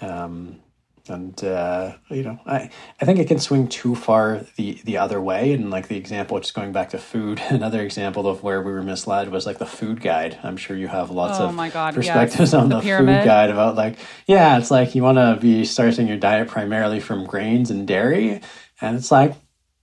Um, 0.00 0.60
and 1.08 1.42
uh, 1.44 1.96
you 2.08 2.22
know 2.22 2.38
I, 2.46 2.70
I 3.00 3.04
think 3.04 3.18
it 3.18 3.28
can 3.28 3.38
swing 3.38 3.68
too 3.68 3.94
far 3.94 4.40
the 4.56 4.80
the 4.84 4.98
other 4.98 5.20
way. 5.20 5.52
And 5.52 5.70
like 5.70 5.88
the 5.88 5.96
example 5.96 6.38
just 6.38 6.54
going 6.54 6.72
back 6.72 6.90
to 6.90 6.98
food 6.98 7.40
another 7.48 7.82
example 7.82 8.26
of 8.26 8.42
where 8.42 8.62
we 8.62 8.72
were 8.72 8.82
misled 8.82 9.30
was 9.30 9.46
like 9.46 9.58
the 9.58 9.66
food 9.66 10.00
guide. 10.00 10.38
I'm 10.42 10.56
sure 10.56 10.76
you 10.76 10.88
have 10.88 11.10
lots 11.10 11.38
oh 11.40 11.48
of 11.48 11.72
God, 11.72 11.94
perspectives 11.94 12.54
on 12.54 12.68
the, 12.68 12.80
the 12.80 12.82
food 12.82 13.24
guide 13.24 13.50
about 13.50 13.76
like 13.76 13.98
yeah 14.26 14.58
it's 14.58 14.70
like 14.70 14.94
you 14.94 15.02
want 15.02 15.18
to 15.18 15.38
be 15.40 15.64
starting 15.64 16.06
your 16.08 16.18
diet 16.18 16.48
primarily 16.48 17.00
from 17.00 17.24
grains 17.26 17.70
and 17.70 17.86
dairy. 17.86 18.40
And 18.80 18.96
it's 18.96 19.10
like 19.10 19.34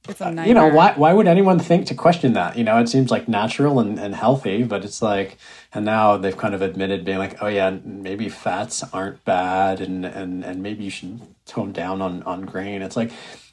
it's 0.10 0.20
a 0.22 0.26
nightmare. 0.26 0.48
you 0.48 0.54
know 0.54 0.68
why 0.68 0.94
why 0.96 1.14
would 1.14 1.28
anyone 1.28 1.60
think 1.60 1.88
to 1.88 1.96
question 1.96 2.34
that? 2.34 2.58
You 2.58 2.64
know 2.64 2.78
it 2.80 2.90
seems 2.90 3.10
like 3.10 3.28
natural 3.28 3.80
and, 3.80 3.98
and 4.00 4.16
healthy 4.16 4.64
but 4.64 4.84
it's 4.84 5.02
like 5.02 5.38
and 5.74 5.86
now 5.86 6.18
they've 6.18 6.38
kind 6.38 6.54
of 6.54 6.62
admitted 6.62 7.06
being 7.06 7.20
like 7.20 7.42
oh 7.42 7.48
yeah 7.48 7.78
maybe 7.84 8.30
fats 8.30 8.84
aren't 8.94 9.24
bad 9.26 9.80
and 9.82 10.06
and 10.06 10.44
and 10.44 10.62
maybe 10.62 10.84
you 10.84 10.90
should 10.90 11.22
tone 11.46 11.72
down 11.72 12.02
on 12.02 12.24
on 12.24 12.42
grain. 12.42 12.82
It's 12.82 12.98
like 12.98 13.12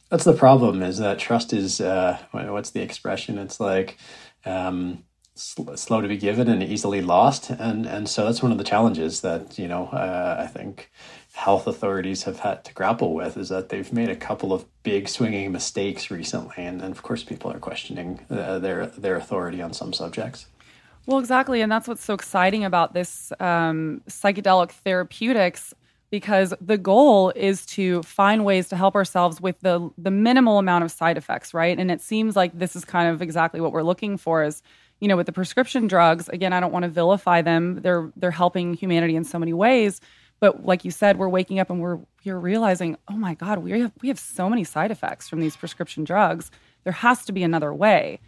that's 0.08 0.24
the 0.24 0.32
problem 0.32 0.82
is 0.82 0.98
that 0.98 1.18
trust 1.18 1.52
is 1.52 1.80
uh 1.80 2.18
what's 2.32 2.70
the 2.70 2.80
expression? 2.82 3.38
It's 3.38 3.60
like 3.60 3.96
um 4.44 5.04
slow 5.34 6.00
to 6.00 6.08
be 6.08 6.16
given 6.18 6.48
and 6.48 6.62
easily 6.62 7.00
lost 7.00 7.50
and 7.50 7.86
and 7.86 8.08
so 8.08 8.24
that's 8.26 8.42
one 8.42 8.52
of 8.52 8.58
the 8.58 8.64
challenges 8.64 9.22
that 9.22 9.58
you 9.58 9.66
know 9.66 9.86
uh, 9.86 10.36
i 10.38 10.46
think 10.46 10.90
health 11.40 11.66
authorities 11.66 12.24
have 12.24 12.38
had 12.40 12.62
to 12.62 12.74
grapple 12.74 13.14
with 13.14 13.38
is 13.38 13.48
that 13.48 13.70
they've 13.70 13.94
made 13.94 14.10
a 14.10 14.14
couple 14.14 14.52
of 14.52 14.66
big 14.82 15.08
swinging 15.08 15.50
mistakes 15.50 16.10
recently, 16.10 16.62
and, 16.66 16.82
of 16.82 17.02
course, 17.02 17.24
people 17.24 17.50
are 17.50 17.58
questioning 17.58 18.20
uh, 18.28 18.58
their 18.58 18.86
their 18.86 19.16
authority 19.16 19.62
on 19.62 19.72
some 19.72 19.94
subjects. 19.94 20.46
Well, 21.06 21.18
exactly, 21.18 21.62
and 21.62 21.72
that's 21.72 21.88
what's 21.88 22.04
so 22.04 22.12
exciting 22.12 22.62
about 22.66 22.92
this 22.92 23.32
um, 23.40 24.02
psychedelic 24.06 24.70
therapeutics 24.70 25.72
because 26.10 26.52
the 26.60 26.76
goal 26.76 27.30
is 27.30 27.64
to 27.66 28.02
find 28.02 28.44
ways 28.44 28.68
to 28.68 28.76
help 28.76 28.94
ourselves 28.94 29.40
with 29.40 29.58
the 29.60 29.90
the 29.96 30.10
minimal 30.10 30.58
amount 30.58 30.84
of 30.84 30.90
side 30.90 31.16
effects, 31.16 31.54
right? 31.54 31.78
And 31.78 31.90
it 31.90 32.02
seems 32.02 32.36
like 32.36 32.52
this 32.58 32.76
is 32.76 32.84
kind 32.84 33.08
of 33.08 33.22
exactly 33.22 33.62
what 33.62 33.72
we're 33.72 33.82
looking 33.82 34.18
for 34.18 34.44
is 34.44 34.62
you 35.00 35.08
know 35.08 35.16
with 35.16 35.24
the 35.24 35.32
prescription 35.32 35.86
drugs 35.86 36.28
again 36.28 36.52
i 36.52 36.60
don't 36.60 36.72
want 36.72 36.82
to 36.82 36.88
vilify 36.90 37.40
them 37.40 37.80
they're 37.80 38.12
they're 38.16 38.30
helping 38.30 38.74
humanity 38.74 39.16
in 39.16 39.24
so 39.24 39.38
many 39.38 39.54
ways 39.54 39.98
but 40.40 40.64
like 40.64 40.84
you 40.84 40.90
said, 40.90 41.18
we're 41.18 41.28
waking 41.28 41.60
up 41.60 41.70
and 41.70 41.80
we're 41.80 41.98
you're 42.22 42.40
realizing, 42.40 42.96
oh 43.08 43.16
my 43.16 43.34
God, 43.34 43.58
we 43.58 43.78
have 43.80 43.92
we 44.02 44.08
have 44.08 44.18
so 44.18 44.48
many 44.48 44.64
side 44.64 44.90
effects 44.90 45.28
from 45.28 45.40
these 45.40 45.56
prescription 45.56 46.04
drugs. 46.04 46.50
There 46.84 46.92
has 46.92 47.24
to 47.26 47.32
be 47.32 47.42
another 47.42 47.72
way. 47.72 48.20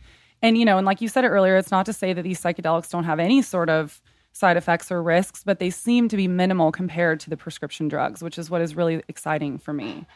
And 0.42 0.58
you 0.58 0.64
know, 0.64 0.76
and 0.76 0.86
like 0.86 1.00
you 1.00 1.08
said 1.08 1.24
earlier, 1.24 1.56
it's 1.56 1.70
not 1.70 1.86
to 1.86 1.92
say 1.92 2.12
that 2.12 2.22
these 2.22 2.40
psychedelics 2.40 2.90
don't 2.90 3.04
have 3.04 3.18
any 3.18 3.42
sort 3.42 3.70
of 3.70 4.00
side 4.32 4.56
effects 4.56 4.90
or 4.90 5.02
risks, 5.02 5.42
but 5.44 5.58
they 5.58 5.70
seem 5.70 6.08
to 6.08 6.16
be 6.16 6.28
minimal 6.28 6.72
compared 6.72 7.20
to 7.20 7.30
the 7.30 7.36
prescription 7.36 7.88
drugs, 7.88 8.22
which 8.22 8.38
is 8.38 8.50
what 8.50 8.60
is 8.60 8.74
really 8.74 9.02
exciting 9.08 9.58
for 9.58 9.72
me 9.72 10.06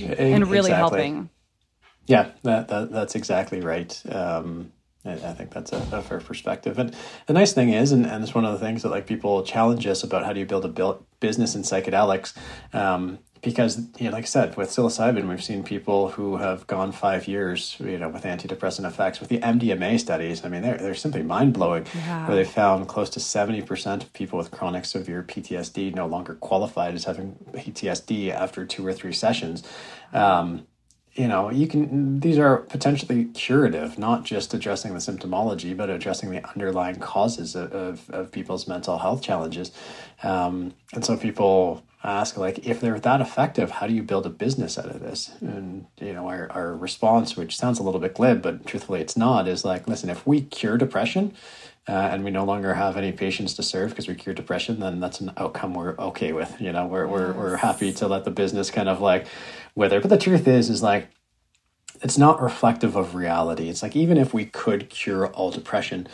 and 0.00 0.48
really 0.48 0.70
exactly. 0.70 0.76
helping. 0.76 1.30
Yeah, 2.06 2.32
that, 2.42 2.68
that, 2.68 2.90
that's 2.90 3.14
exactly 3.14 3.60
right. 3.60 4.00
Um, 4.10 4.72
I, 5.04 5.12
I 5.12 5.32
think 5.34 5.50
that's 5.50 5.72
a, 5.72 5.76
a, 5.92 6.02
fair 6.02 6.20
perspective. 6.20 6.78
And 6.78 6.94
the 7.26 7.32
nice 7.32 7.52
thing 7.52 7.70
is, 7.70 7.92
and, 7.92 8.06
and 8.06 8.22
it's 8.22 8.34
one 8.34 8.44
of 8.44 8.52
the 8.52 8.58
things 8.58 8.82
that 8.82 8.90
like 8.90 9.06
people 9.06 9.42
challenge 9.42 9.86
us 9.86 10.02
about 10.02 10.24
how 10.24 10.32
do 10.32 10.40
you 10.40 10.46
build 10.46 10.64
a 10.64 10.68
build 10.68 11.04
business 11.20 11.54
in 11.54 11.62
psychedelics. 11.62 12.34
Um, 12.72 13.18
because 13.44 13.78
you 13.98 14.06
know, 14.06 14.12
like 14.12 14.24
I 14.24 14.26
said, 14.26 14.56
with 14.56 14.70
psilocybin, 14.70 15.28
we've 15.28 15.44
seen 15.44 15.62
people 15.62 16.08
who 16.08 16.38
have 16.38 16.66
gone 16.66 16.92
five 16.92 17.28
years, 17.28 17.76
you 17.78 17.98
know, 17.98 18.08
with 18.08 18.24
antidepressant 18.24 18.86
effects. 18.86 19.20
With 19.20 19.28
the 19.28 19.38
MDMA 19.38 20.00
studies, 20.00 20.44
I 20.44 20.48
mean, 20.48 20.62
they're 20.62 20.78
they're 20.78 20.94
simply 20.94 21.22
mind 21.22 21.52
blowing. 21.52 21.86
Yeah. 21.94 22.26
Where 22.26 22.36
they 22.36 22.44
found 22.44 22.88
close 22.88 23.10
to 23.10 23.20
seventy 23.20 23.60
percent 23.60 24.02
of 24.02 24.12
people 24.14 24.38
with 24.38 24.50
chronic 24.50 24.86
severe 24.86 25.22
PTSD 25.22 25.94
no 25.94 26.06
longer 26.06 26.34
qualified 26.34 26.94
as 26.94 27.04
having 27.04 27.36
PTSD 27.52 28.30
after 28.30 28.64
two 28.64 28.84
or 28.86 28.92
three 28.92 29.12
sessions. 29.12 29.62
Um, 30.12 30.66
you 31.14 31.28
know, 31.28 31.50
you 31.50 31.68
can, 31.68 32.20
these 32.20 32.38
are 32.38 32.58
potentially 32.58 33.26
curative, 33.26 33.98
not 33.98 34.24
just 34.24 34.52
addressing 34.52 34.94
the 34.94 34.98
symptomology, 34.98 35.76
but 35.76 35.88
addressing 35.88 36.30
the 36.30 36.44
underlying 36.50 36.96
causes 36.96 37.54
of, 37.54 37.72
of, 37.72 38.10
of 38.10 38.32
people's 38.32 38.66
mental 38.66 38.98
health 38.98 39.22
challenges. 39.22 39.70
Um, 40.24 40.74
and 40.92 41.04
so 41.04 41.16
people 41.16 41.84
ask, 42.02 42.36
like, 42.36 42.66
if 42.66 42.80
they're 42.80 42.98
that 42.98 43.20
effective, 43.20 43.70
how 43.70 43.86
do 43.86 43.94
you 43.94 44.02
build 44.02 44.26
a 44.26 44.30
business 44.30 44.76
out 44.76 44.86
of 44.86 45.00
this? 45.00 45.32
And, 45.40 45.86
you 46.00 46.12
know, 46.12 46.28
our, 46.28 46.50
our 46.50 46.74
response, 46.74 47.36
which 47.36 47.56
sounds 47.56 47.78
a 47.78 47.84
little 47.84 48.00
bit 48.00 48.14
glib, 48.14 48.42
but 48.42 48.66
truthfully 48.66 49.00
it's 49.00 49.16
not, 49.16 49.46
is 49.46 49.64
like, 49.64 49.86
listen, 49.86 50.10
if 50.10 50.26
we 50.26 50.40
cure 50.42 50.76
depression, 50.76 51.32
uh, 51.86 51.92
and 51.92 52.24
we 52.24 52.30
no 52.30 52.44
longer 52.44 52.74
have 52.74 52.96
any 52.96 53.12
patients 53.12 53.52
to 53.54 53.62
serve 53.62 53.90
because 53.90 54.08
we 54.08 54.14
cure 54.14 54.34
depression, 54.34 54.80
then 54.80 55.00
that's 55.00 55.20
an 55.20 55.30
outcome 55.36 55.74
we're 55.74 55.94
okay 55.98 56.32
with. 56.32 56.58
You 56.58 56.72
know, 56.72 56.86
we're, 56.86 57.04
yes. 57.04 57.12
we're, 57.12 57.32
we're 57.34 57.56
happy 57.56 57.92
to 57.92 58.08
let 58.08 58.24
the 58.24 58.30
business 58.30 58.70
kind 58.70 58.88
of 58.88 59.02
like 59.02 59.26
wither. 59.74 60.00
But 60.00 60.10
the 60.10 60.18
truth 60.18 60.46
is, 60.46 60.70
is 60.70 60.82
like, 60.82 61.08
it's 62.02 62.18
not 62.18 62.42
reflective 62.42 62.96
of 62.96 63.14
reality. 63.14 63.68
It's 63.68 63.82
like, 63.82 63.96
even 63.96 64.16
if 64.18 64.34
we 64.34 64.46
could 64.46 64.90
cure 64.90 65.28
all 65.28 65.50
depression, 65.50 66.08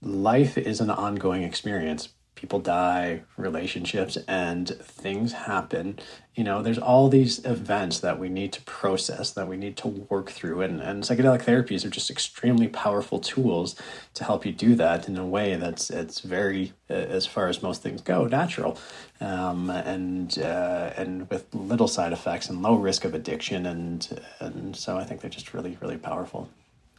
life 0.00 0.56
is 0.56 0.80
an 0.80 0.90
ongoing 0.90 1.42
experience 1.42 2.08
people 2.38 2.60
die, 2.60 3.22
relationships 3.36 4.16
and 4.28 4.68
things 4.80 5.32
happen. 5.32 5.98
You 6.36 6.44
know, 6.44 6.62
there's 6.62 6.78
all 6.78 7.08
these 7.08 7.44
events 7.44 7.98
that 7.98 8.18
we 8.20 8.28
need 8.28 8.52
to 8.52 8.62
process, 8.62 9.32
that 9.32 9.48
we 9.48 9.56
need 9.56 9.76
to 9.78 9.88
work 9.88 10.30
through. 10.30 10.60
And, 10.60 10.80
and 10.80 11.02
psychedelic 11.02 11.42
therapies 11.42 11.84
are 11.84 11.90
just 11.90 12.10
extremely 12.10 12.68
powerful 12.68 13.18
tools 13.18 13.74
to 14.14 14.22
help 14.22 14.46
you 14.46 14.52
do 14.52 14.76
that 14.76 15.08
in 15.08 15.18
a 15.18 15.26
way 15.26 15.56
that's 15.56 15.90
it's 15.90 16.20
very, 16.20 16.72
uh, 16.88 16.92
as 16.92 17.26
far 17.26 17.48
as 17.48 17.60
most 17.60 17.82
things 17.82 18.00
go, 18.00 18.26
natural. 18.26 18.78
Um, 19.20 19.68
and 19.68 20.38
uh, 20.38 20.92
and 20.96 21.28
with 21.28 21.52
little 21.52 21.88
side 21.88 22.12
effects 22.12 22.48
and 22.48 22.62
low 22.62 22.76
risk 22.76 23.04
of 23.04 23.14
addiction. 23.14 23.66
And, 23.66 24.20
and 24.38 24.76
so 24.76 24.96
I 24.96 25.02
think 25.02 25.20
they're 25.20 25.28
just 25.28 25.52
really, 25.52 25.76
really 25.80 25.98
powerful. 25.98 26.48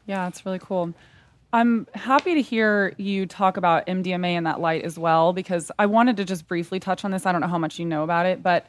Yeah, 0.06 0.28
it's 0.28 0.46
really 0.46 0.60
cool. 0.60 0.94
I'm 1.52 1.88
happy 1.96 2.36
to 2.36 2.42
hear 2.42 2.94
you 2.98 3.26
talk 3.26 3.58
about 3.58 3.88
MDMA 3.88 4.34
in 4.34 4.44
that 4.44 4.60
light 4.60 4.84
as 4.84 5.00
well, 5.00 5.34
because 5.34 5.72
I 5.80 5.88
wanted 5.88 6.18
to 6.18 6.26
just 6.26 6.48
briefly 6.48 6.80
touch 6.80 7.04
on 7.04 7.12
this. 7.12 7.26
I 7.26 7.32
don't 7.32 7.42
know 7.42 7.48
how 7.48 7.58
much 7.58 7.80
you 7.80 7.86
know 7.86 8.04
about 8.04 8.28
it, 8.28 8.44
but 8.44 8.68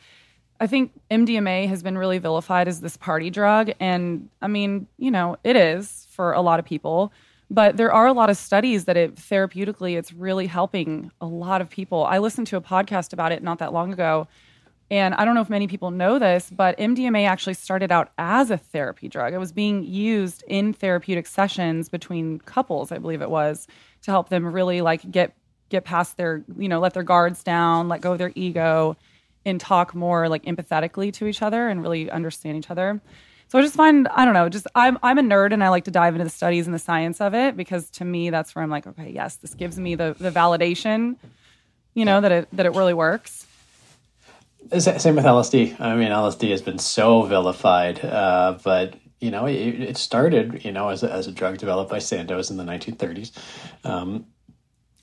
I 0.61 0.66
think 0.66 0.93
MDMA 1.11 1.68
has 1.68 1.83
been 1.83 1.99
really 1.99 2.18
vilified 2.18 2.68
as 2.68 2.81
this 2.81 2.97
party 2.97 3.28
drug. 3.28 3.72
And 3.81 4.28
I 4.41 4.49
mean, 4.49 4.87
you 4.99 5.11
know, 5.11 5.37
it 5.45 5.57
is 5.57 6.07
for 6.11 6.33
a 6.33 6.41
lot 6.41 6.59
of 6.59 6.64
people, 6.64 7.12
but 7.51 7.76
there 7.76 7.93
are 7.93 8.07
a 8.07 8.12
lot 8.12 8.31
of 8.31 8.37
studies 8.37 8.87
that 8.87 8.97
it 8.97 9.16
therapeutically, 9.16 9.99
it's 9.99 10.12
really 10.12 10.47
helping 10.47 11.11
a 11.20 11.26
lot 11.26 11.61
of 11.61 11.68
people. 11.68 12.05
I 12.05 12.18
listened 12.18 12.47
to 12.49 12.57
a 12.57 12.61
podcast 12.61 13.12
about 13.12 13.33
it 13.33 13.43
not 13.43 13.59
that 13.59 13.72
long 13.72 13.93
ago 13.93 14.26
and 14.91 15.14
I 15.14 15.24
don't 15.24 15.34
know 15.36 15.41
if 15.41 15.49
many 15.49 15.68
people 15.68 15.93
know 15.93 16.18
this, 16.18 16.51
but 16.51 16.76
MDMA 16.76 17.26
actually 17.26 17.55
started 17.55 17.93
out 17.93 18.11
as 18.18 18.51
a 18.51 18.57
therapy 18.57 19.09
drug. 19.09 19.32
It 19.32 19.38
was 19.38 19.53
being 19.53 19.84
used 19.84 20.43
in 20.49 20.72
therapeutic 20.72 21.28
sessions 21.28 21.88
between 21.88 22.41
couples, 22.41 22.91
I 22.91 22.99
believe 22.99 23.22
it 23.22 23.30
was, 23.30 23.68
to 24.03 24.11
help 24.11 24.30
them 24.30 24.53
really 24.53 24.80
like 24.80 25.09
get 25.11 25.34
get 25.68 25.84
past 25.84 26.16
their, 26.16 26.43
you 26.59 26.68
know, 26.68 26.80
let 26.80 26.95
their 26.95 27.05
guards 27.05 27.45
down, 27.45 27.88
let 27.88 28.01
go 28.01 28.12
of 28.12 28.18
their 28.18 28.32
ego 28.34 28.97
and 29.45 29.61
talk 29.61 29.95
more 29.95 30.28
like 30.28 30.43
empathetically 30.45 31.12
to 31.12 31.26
each 31.26 31.41
other 31.41 31.68
and 31.68 31.80
really 31.80 32.11
understand 32.11 32.59
each 32.59 32.70
other. 32.70 33.01
So 33.47 33.59
I 33.59 33.62
just 33.62 33.76
find 33.76 34.09
I 34.09 34.24
don't 34.24 34.34
know, 34.34 34.49
just 34.49 34.66
I'm 34.74 34.99
I'm 35.05 35.18
a 35.18 35.22
nerd 35.22 35.53
and 35.53 35.62
I 35.62 35.68
like 35.68 35.84
to 35.84 35.93
dive 35.93 36.14
into 36.14 36.24
the 36.24 36.30
studies 36.30 36.66
and 36.66 36.74
the 36.74 36.80
science 36.80 37.20
of 37.20 37.32
it 37.32 37.57
because 37.57 37.91
to 37.91 38.05
me 38.05 38.30
that's 38.30 38.57
where 38.57 38.64
I'm 38.64 38.70
like, 38.70 38.88
okay, 38.88 39.11
yes, 39.11 39.36
this 39.36 39.55
gives 39.55 39.78
me 39.78 39.95
the 39.95 40.16
the 40.18 40.32
validation, 40.32 41.14
you 41.95 42.05
know, 42.05 42.20
that 42.20 42.32
it 42.32 42.49
that 42.53 42.66
it 42.66 42.74
really 42.74 42.95
works. 42.95 43.47
Same 44.79 45.17
with 45.17 45.25
LSD. 45.25 45.81
I 45.81 45.97
mean, 45.97 46.11
LSD 46.11 46.51
has 46.51 46.63
been 46.63 46.79
so 46.79 47.23
vilified, 47.23 48.05
uh, 48.05 48.59
but 48.63 48.95
you 49.21 49.31
know, 49.31 49.47
it, 49.47 49.55
it, 49.55 49.97
started, 49.97 50.65
you 50.65 50.73
know, 50.73 50.89
as 50.89 51.03
a, 51.03 51.13
as 51.13 51.27
a 51.27 51.33
drug 51.33 51.59
developed 51.59 51.91
by 51.91 51.99
Sandoz 51.99 52.51
in 52.51 52.57
the 52.57 52.65
1930s. 52.65 53.33
Um, 53.85 54.27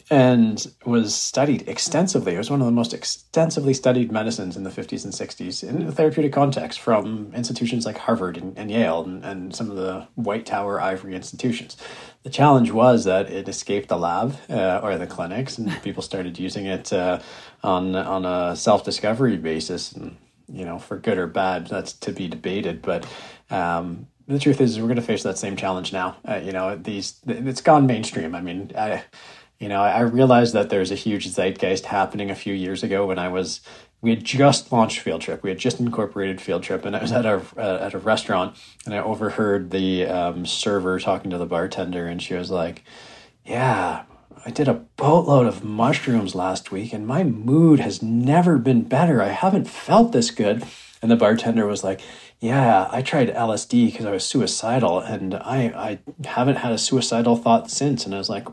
and 0.10 0.68
was 0.86 1.14
studied 1.14 1.68
extensively. 1.68 2.36
It 2.36 2.38
was 2.38 2.50
one 2.50 2.62
of 2.62 2.66
the 2.66 2.72
most 2.72 2.94
extensively 2.94 3.74
studied 3.74 4.12
medicines 4.12 4.56
in 4.56 4.64
the 4.64 4.70
50s 4.70 5.04
and 5.04 5.14
60s 5.14 5.68
in 5.68 5.88
a 5.88 5.92
therapeutic 5.92 6.32
context 6.32 6.80
from 6.80 7.34
institutions 7.36 7.86
like 7.86 7.98
Harvard 7.98 8.38
and, 8.38 8.58
and 8.58 8.72
Yale 8.72 9.04
and, 9.04 9.26
and, 9.26 9.56
some 9.56 9.70
of 9.70 9.76
the 9.76 10.08
White 10.16 10.46
Tower 10.46 10.80
Ivory 10.80 11.14
institutions. 11.14 11.76
The 12.24 12.30
challenge 12.30 12.72
was 12.72 13.06
that 13.06 13.30
it 13.30 13.48
escaped 13.48 13.90
the 13.90 13.98
lab 13.98 14.36
uh, 14.50 14.82
or 14.84 14.98
the 14.98 15.08
clinics, 15.08 15.58
and 15.58 15.72
people 15.84 16.04
started 16.04 16.38
using 16.38 16.66
it 16.66 16.92
uh, 16.92 17.20
on 17.64 17.96
on 17.96 18.26
a 18.26 18.56
self 18.56 18.84
discovery 18.84 19.38
basis. 19.38 19.94
And 19.94 20.18
you 20.52 20.66
know, 20.66 20.80
for 20.80 20.98
good 20.98 21.18
or 21.18 21.28
bad, 21.28 21.68
that's 21.68 21.94
to 21.94 22.12
be 22.12 22.28
debated. 22.28 22.82
But 22.82 23.08
um, 23.50 24.08
the 24.28 24.40
truth 24.40 24.60
is, 24.60 24.78
we're 24.78 24.88
going 24.88 24.98
to 24.98 25.02
face 25.02 25.24
that 25.24 25.38
same 25.38 25.56
challenge 25.56 25.94
now. 25.94 26.18
Uh, 26.28 26.42
you 26.44 26.52
know, 26.52 26.76
these 26.76 27.20
it's 27.28 27.62
gone 27.62 27.88
mainstream. 27.88 28.36
I 28.36 28.42
mean, 28.42 28.72
I 28.78 29.04
you 29.60 29.70
know, 29.70 29.82
I 29.82 30.02
realized 30.02 30.54
that 30.54 30.70
there's 30.70 30.92
a 30.92 30.96
huge 30.96 31.28
zeitgeist 31.28 31.86
happening 31.86 32.30
a 32.30 32.36
few 32.36 32.54
years 32.54 32.84
ago 32.84 33.08
when 33.08 33.18
I 33.18 33.30
was 33.30 33.62
we 34.02 34.12
had 34.12 34.24
just 34.24 34.72
launched 34.72 35.00
Field 35.00 35.22
Trip. 35.22 35.42
We 35.42 35.50
had 35.50 35.58
just 35.58 35.80
incorporated 35.80 36.40
Field 36.40 36.64
Trip, 36.64 36.86
and 36.86 36.96
I 36.96 37.02
was 37.02 37.12
at 37.12 37.26
a 37.26 37.42
uh, 37.58 37.80
at 37.82 37.94
a 37.94 38.00
restaurant, 38.00 38.56
and 38.86 38.94
I 38.94 39.00
overheard 39.00 39.72
the 39.72 40.06
um, 40.06 40.46
server 40.46 41.00
talking 41.00 41.32
to 41.32 41.38
the 41.38 41.46
bartender, 41.46 42.06
and 42.06 42.22
she 42.22 42.36
was 42.36 42.52
like, 42.52 42.84
"Yeah, 43.46 44.04
I 44.46 44.52
did 44.52 44.68
a 44.68 44.86
boatload 44.98 45.48
of 45.48 45.64
mushrooms 45.64 46.36
last 46.36 46.72
week, 46.72 46.94
and 46.94 47.08
my 47.08 47.24
mood 47.24 47.80
has 47.80 48.04
never 48.04 48.58
been 48.60 48.84
better. 48.84 49.22
I 49.22 49.30
haven't 49.30 49.68
felt 49.68 50.12
this 50.12 50.32
good." 50.32 50.64
And 51.02 51.12
the 51.12 51.16
bartender 51.16 51.66
was 51.66 51.84
like, 51.84 52.02
"Yeah, 52.40 52.88
I 52.92 53.02
tried 53.02 53.34
LSD 53.34 53.92
because 53.92 54.06
I 54.06 54.12
was 54.12 54.26
suicidal, 54.26 55.00
and 55.00 55.34
I 55.36 56.00
I 56.24 56.28
haven't 56.28 56.58
had 56.58 56.72
a 56.72 56.78
suicidal 56.78 57.36
thought 57.36 57.72
since." 57.72 58.06
And 58.06 58.14
I 58.14 58.20
was 58.20 58.30
like, 58.30 58.48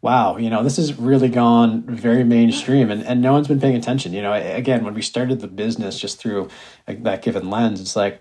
wow, 0.00 0.36
you 0.36 0.50
know, 0.50 0.62
this 0.62 0.76
has 0.76 0.98
really 0.98 1.28
gone 1.28 1.82
very 1.82 2.24
mainstream 2.24 2.90
and, 2.90 3.02
and 3.04 3.20
no 3.20 3.32
one's 3.32 3.48
been 3.48 3.60
paying 3.60 3.76
attention. 3.76 4.12
You 4.12 4.22
know, 4.22 4.32
again, 4.32 4.84
when 4.84 4.94
we 4.94 5.02
started 5.02 5.40
the 5.40 5.48
business 5.48 5.98
just 5.98 6.18
through 6.18 6.48
that 6.86 7.22
given 7.22 7.50
lens, 7.50 7.80
it's 7.80 7.96
like 7.96 8.20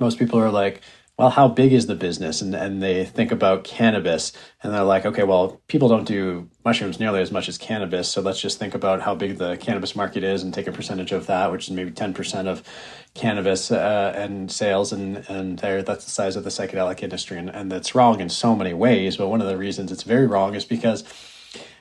most 0.00 0.18
people 0.18 0.38
are 0.38 0.50
like, 0.50 0.80
well, 1.16 1.30
how 1.30 1.46
big 1.46 1.72
is 1.72 1.86
the 1.86 1.94
business? 1.94 2.42
And, 2.42 2.56
and 2.56 2.82
they 2.82 3.04
think 3.04 3.30
about 3.30 3.62
cannabis 3.62 4.32
and 4.62 4.74
they're 4.74 4.82
like, 4.82 5.06
okay, 5.06 5.22
well, 5.22 5.60
people 5.68 5.88
don't 5.88 6.06
do 6.06 6.50
mushrooms 6.64 6.98
nearly 6.98 7.20
as 7.20 7.30
much 7.30 7.48
as 7.48 7.56
cannabis. 7.56 8.08
So 8.08 8.20
let's 8.20 8.40
just 8.40 8.58
think 8.58 8.74
about 8.74 9.00
how 9.00 9.14
big 9.14 9.38
the 9.38 9.56
cannabis 9.58 9.94
market 9.94 10.24
is 10.24 10.42
and 10.42 10.52
take 10.52 10.66
a 10.66 10.72
percentage 10.72 11.12
of 11.12 11.26
that, 11.26 11.52
which 11.52 11.68
is 11.68 11.70
maybe 11.74 11.92
10% 11.92 12.48
of 12.48 12.64
cannabis 13.14 13.70
uh, 13.70 14.12
and 14.16 14.50
sales. 14.50 14.92
And, 14.92 15.18
and 15.28 15.56
there, 15.60 15.84
that's 15.84 16.04
the 16.04 16.10
size 16.10 16.34
of 16.34 16.42
the 16.42 16.50
psychedelic 16.50 17.00
industry. 17.00 17.38
And, 17.38 17.48
and 17.48 17.70
that's 17.70 17.94
wrong 17.94 18.20
in 18.20 18.28
so 18.28 18.56
many 18.56 18.74
ways. 18.74 19.16
But 19.16 19.28
one 19.28 19.40
of 19.40 19.46
the 19.46 19.56
reasons 19.56 19.92
it's 19.92 20.02
very 20.02 20.26
wrong 20.26 20.56
is 20.56 20.64
because 20.64 21.04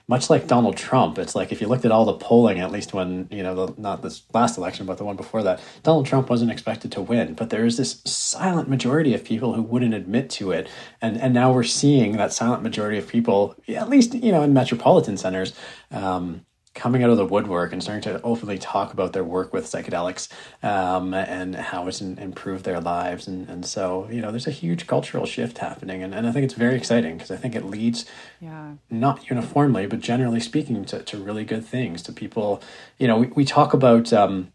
much 0.07 0.29
like 0.29 0.47
Donald 0.47 0.75
Trump, 0.75 1.17
it's 1.17 1.33
like 1.33 1.51
if 1.51 1.61
you 1.61 1.67
looked 1.67 1.85
at 1.85 1.91
all 1.91 2.03
the 2.03 2.13
polling, 2.13 2.59
at 2.59 2.71
least 2.71 2.93
when, 2.93 3.27
you 3.31 3.41
know, 3.41 3.67
the, 3.67 3.81
not 3.81 4.01
this 4.01 4.23
last 4.33 4.57
election, 4.57 4.85
but 4.85 4.97
the 4.97 5.05
one 5.05 5.15
before 5.15 5.43
that, 5.43 5.61
Donald 5.81 6.05
Trump 6.05 6.29
wasn't 6.29 6.51
expected 6.51 6.91
to 6.91 7.01
win. 7.01 7.33
But 7.35 7.49
there 7.49 7.65
is 7.65 7.77
this 7.77 8.01
silent 8.03 8.67
majority 8.67 9.13
of 9.13 9.23
people 9.23 9.53
who 9.53 9.61
wouldn't 9.61 9.93
admit 9.93 10.29
to 10.31 10.51
it. 10.51 10.67
And, 11.01 11.17
and 11.17 11.33
now 11.33 11.53
we're 11.53 11.63
seeing 11.63 12.17
that 12.17 12.33
silent 12.33 12.63
majority 12.63 12.97
of 12.97 13.07
people, 13.07 13.55
at 13.69 13.87
least, 13.87 14.13
you 14.13 14.31
know, 14.31 14.41
in 14.41 14.53
metropolitan 14.53 15.15
centers, 15.15 15.53
um, 15.91 16.45
coming 16.73 17.03
out 17.03 17.09
of 17.09 17.17
the 17.17 17.25
woodwork 17.25 17.71
and 17.71 17.83
starting 17.83 18.01
to 18.01 18.21
openly 18.23 18.57
talk 18.57 18.93
about 18.93 19.13
their 19.13 19.23
work 19.23 19.53
with 19.53 19.65
psychedelics 19.65 20.27
um, 20.63 21.13
and 21.13 21.55
how 21.55 21.87
it's 21.87 22.01
in, 22.01 22.17
improved 22.17 22.65
their 22.65 22.79
lives. 22.79 23.27
And, 23.27 23.47
and 23.47 23.65
so, 23.65 24.07
you 24.09 24.21
know, 24.21 24.31
there's 24.31 24.47
a 24.47 24.51
huge 24.51 24.87
cultural 24.87 25.25
shift 25.25 25.59
happening. 25.59 26.01
And, 26.01 26.15
and 26.15 26.25
I 26.25 26.31
think 26.31 26.45
it's 26.45 26.55
very 26.55 26.75
exciting 26.75 27.17
because 27.17 27.29
I 27.29 27.37
think 27.37 27.55
it 27.55 27.65
leads, 27.65 28.05
yeah. 28.41 28.73
not 28.89 29.29
uniformly, 29.29 29.85
but 29.85 29.99
generally 29.99 30.39
speaking, 30.39 30.83
to, 30.85 31.03
to 31.03 31.17
really 31.17 31.45
good 31.45 31.63
things, 31.63 32.01
to 32.03 32.11
people. 32.11 32.61
You 32.97 33.07
know, 33.07 33.17
we, 33.17 33.27
we 33.27 33.45
talk 33.45 33.73
about 33.73 34.11
um, 34.11 34.51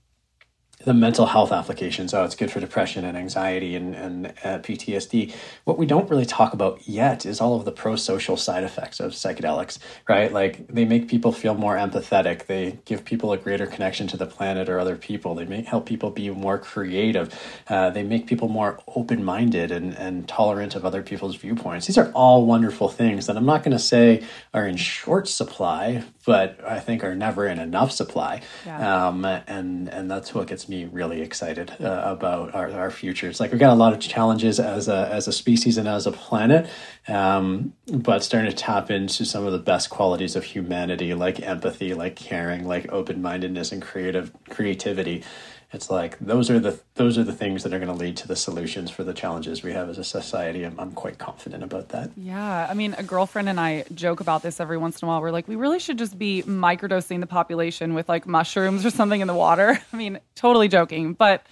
the 0.89 0.95
mental 0.95 1.27
health 1.27 1.53
applications. 1.53 2.15
Oh, 2.15 2.25
it's 2.25 2.35
good 2.35 2.51
for 2.51 2.61
depression 2.61 3.05
and 3.05 3.15
anxiety 3.15 3.77
and, 3.77 3.95
and 3.95 4.27
uh, 4.43 4.59
PTSD. 4.61 5.35
What 5.65 5.77
we 5.77 5.85
don't 5.85 6.09
really 6.09 6.25
talk 6.25 6.55
about 6.55 6.89
yet 6.89 7.27
is 7.27 7.43
all 7.43 7.57
of 7.57 7.67
the 7.67 7.73
pro 7.73 7.95
social 7.95 8.39
side 8.39 8.65
effects 8.65 8.99
of 8.99 9.13
psychedelics, 9.13 9.79
right? 10.09 10.33
Like 10.33 10.67
they 10.69 10.87
make 10.87 11.07
people 11.07 11.31
feel 11.31 11.55
more 11.55 11.77
empathetic. 11.77 12.47
They 12.47 12.79
give 12.87 13.05
people 13.05 13.35
a 13.35 13.37
greater 13.37 13.67
connection 13.67 14.07
to 14.09 14.17
the 14.17 14.25
planet 14.25 14.71
or 14.71 14.81
other 14.81 14.97
people. 14.97 15.35
They 15.35 15.45
make 15.45 15.67
help 15.67 15.85
people 15.85 16.09
be 16.09 16.31
more 16.31 16.57
creative. 16.57 17.39
Uh, 17.69 17.91
they 17.91 18.03
make 18.03 18.27
people 18.27 18.49
more 18.49 18.81
open 18.97 19.23
minded 19.23 19.71
and, 19.71 19.93
and 19.93 20.27
tolerant 20.27 20.75
of 20.75 20.87
other 20.87 21.03
people's 21.03 21.37
viewpoints. 21.37 21.87
These 21.87 21.99
are 21.99 22.11
all 22.13 22.47
wonderful 22.47 22.89
things 22.89 23.27
that 23.27 23.37
I'm 23.37 23.45
not 23.45 23.63
going 23.63 23.77
to 23.77 23.79
say 23.79 24.25
are 24.55 24.67
in 24.67 24.77
short 24.77 25.29
supply, 25.29 26.05
but 26.29 26.63
I 26.63 26.79
think 26.79 27.05
are 27.05 27.15
never 27.15 27.47
in 27.47 27.59
enough 27.59 27.91
supply. 27.91 28.43
Yeah. 28.67 29.07
Um, 29.07 29.25
and 29.25 29.89
and 29.89 30.11
that's 30.11 30.35
what 30.35 30.47
gets 30.47 30.69
me 30.69 30.85
really 30.85 31.23
excited 31.23 31.73
uh, 31.81 32.03
about 32.05 32.55
our, 32.55 32.71
our 32.71 32.91
future. 32.91 33.31
It's 33.31 33.41
like 33.41 33.51
we've 33.51 33.59
got 33.59 33.73
a 33.73 33.81
lot 33.81 33.95
of 33.95 33.99
challenges 33.99 34.61
as 34.61 34.89
a 34.89 35.09
as 35.11 35.27
a 35.27 35.33
species 35.33 35.79
and 35.79 35.89
as 35.89 36.07
a 36.07 36.13
planet, 36.13 36.69
um, 37.09 37.73
but 37.91 38.23
starting 38.23 38.51
to 38.51 38.55
tap 38.55 38.91
into 38.91 39.25
some 39.25 39.47
of 39.47 39.53
the 39.53 39.59
best 39.59 39.89
qualities 39.89 40.37
of 40.37 40.45
humanity, 40.45 41.15
like 41.15 41.41
empathy, 41.41 41.95
like 41.95 42.15
caring, 42.15 42.67
like 42.67 42.93
open 42.93 43.23
mindedness, 43.23 43.73
and 43.73 43.81
creative 43.81 44.31
creativity 44.51 45.25
it's 45.71 45.91
like 45.91 46.19
those 46.19 46.49
are 46.49 46.59
the 46.59 46.81
those 46.95 47.19
are 47.19 47.25
the 47.25 47.33
things 47.33 47.63
that 47.63 47.75
are 47.75 47.79
going 47.79 47.91
to 47.91 47.95
lead 47.95 48.17
to 48.19 48.29
the 48.29 48.37
solutions 48.37 48.91
for 48.91 49.05
the 49.05 49.13
challenges 49.13 49.63
we 49.63 49.73
have 49.75 49.91
as 49.91 49.99
a 49.99 50.05
society. 50.05 50.65
I'm, 50.65 50.81
I'm 50.81 50.93
quite 50.93 51.19
confident 51.19 51.63
about 51.63 51.91
that. 51.91 52.11
Yeah, 52.17 52.67
I 52.69 52.73
mean, 52.73 52.95
a 52.97 53.03
girlfriend 53.03 53.51
and 53.51 53.61
I 53.61 53.85
joke 53.95 54.21
about 54.21 54.43
this 54.43 54.61
every 54.61 54.79
once 54.79 55.03
in 55.03 55.07
a 55.07 55.09
while. 55.11 55.21
We're 55.21 55.31
like, 55.31 55.47
we 55.47 55.57
really 55.57 55.79
should 55.79 55.99
just 55.99 56.19
be 56.19 56.43
microdosing 56.45 57.21
the 57.21 57.27
population 57.27 57.93
with 57.93 58.09
like 58.09 58.27
mushrooms 58.27 58.87
or 58.87 58.91
something 58.91 59.21
in 59.21 59.27
the 59.27 59.35
water. 59.35 59.79
I 59.93 59.97
mean, 59.97 60.21
totally 60.35 60.69
joking, 60.69 61.13
but 61.13 61.45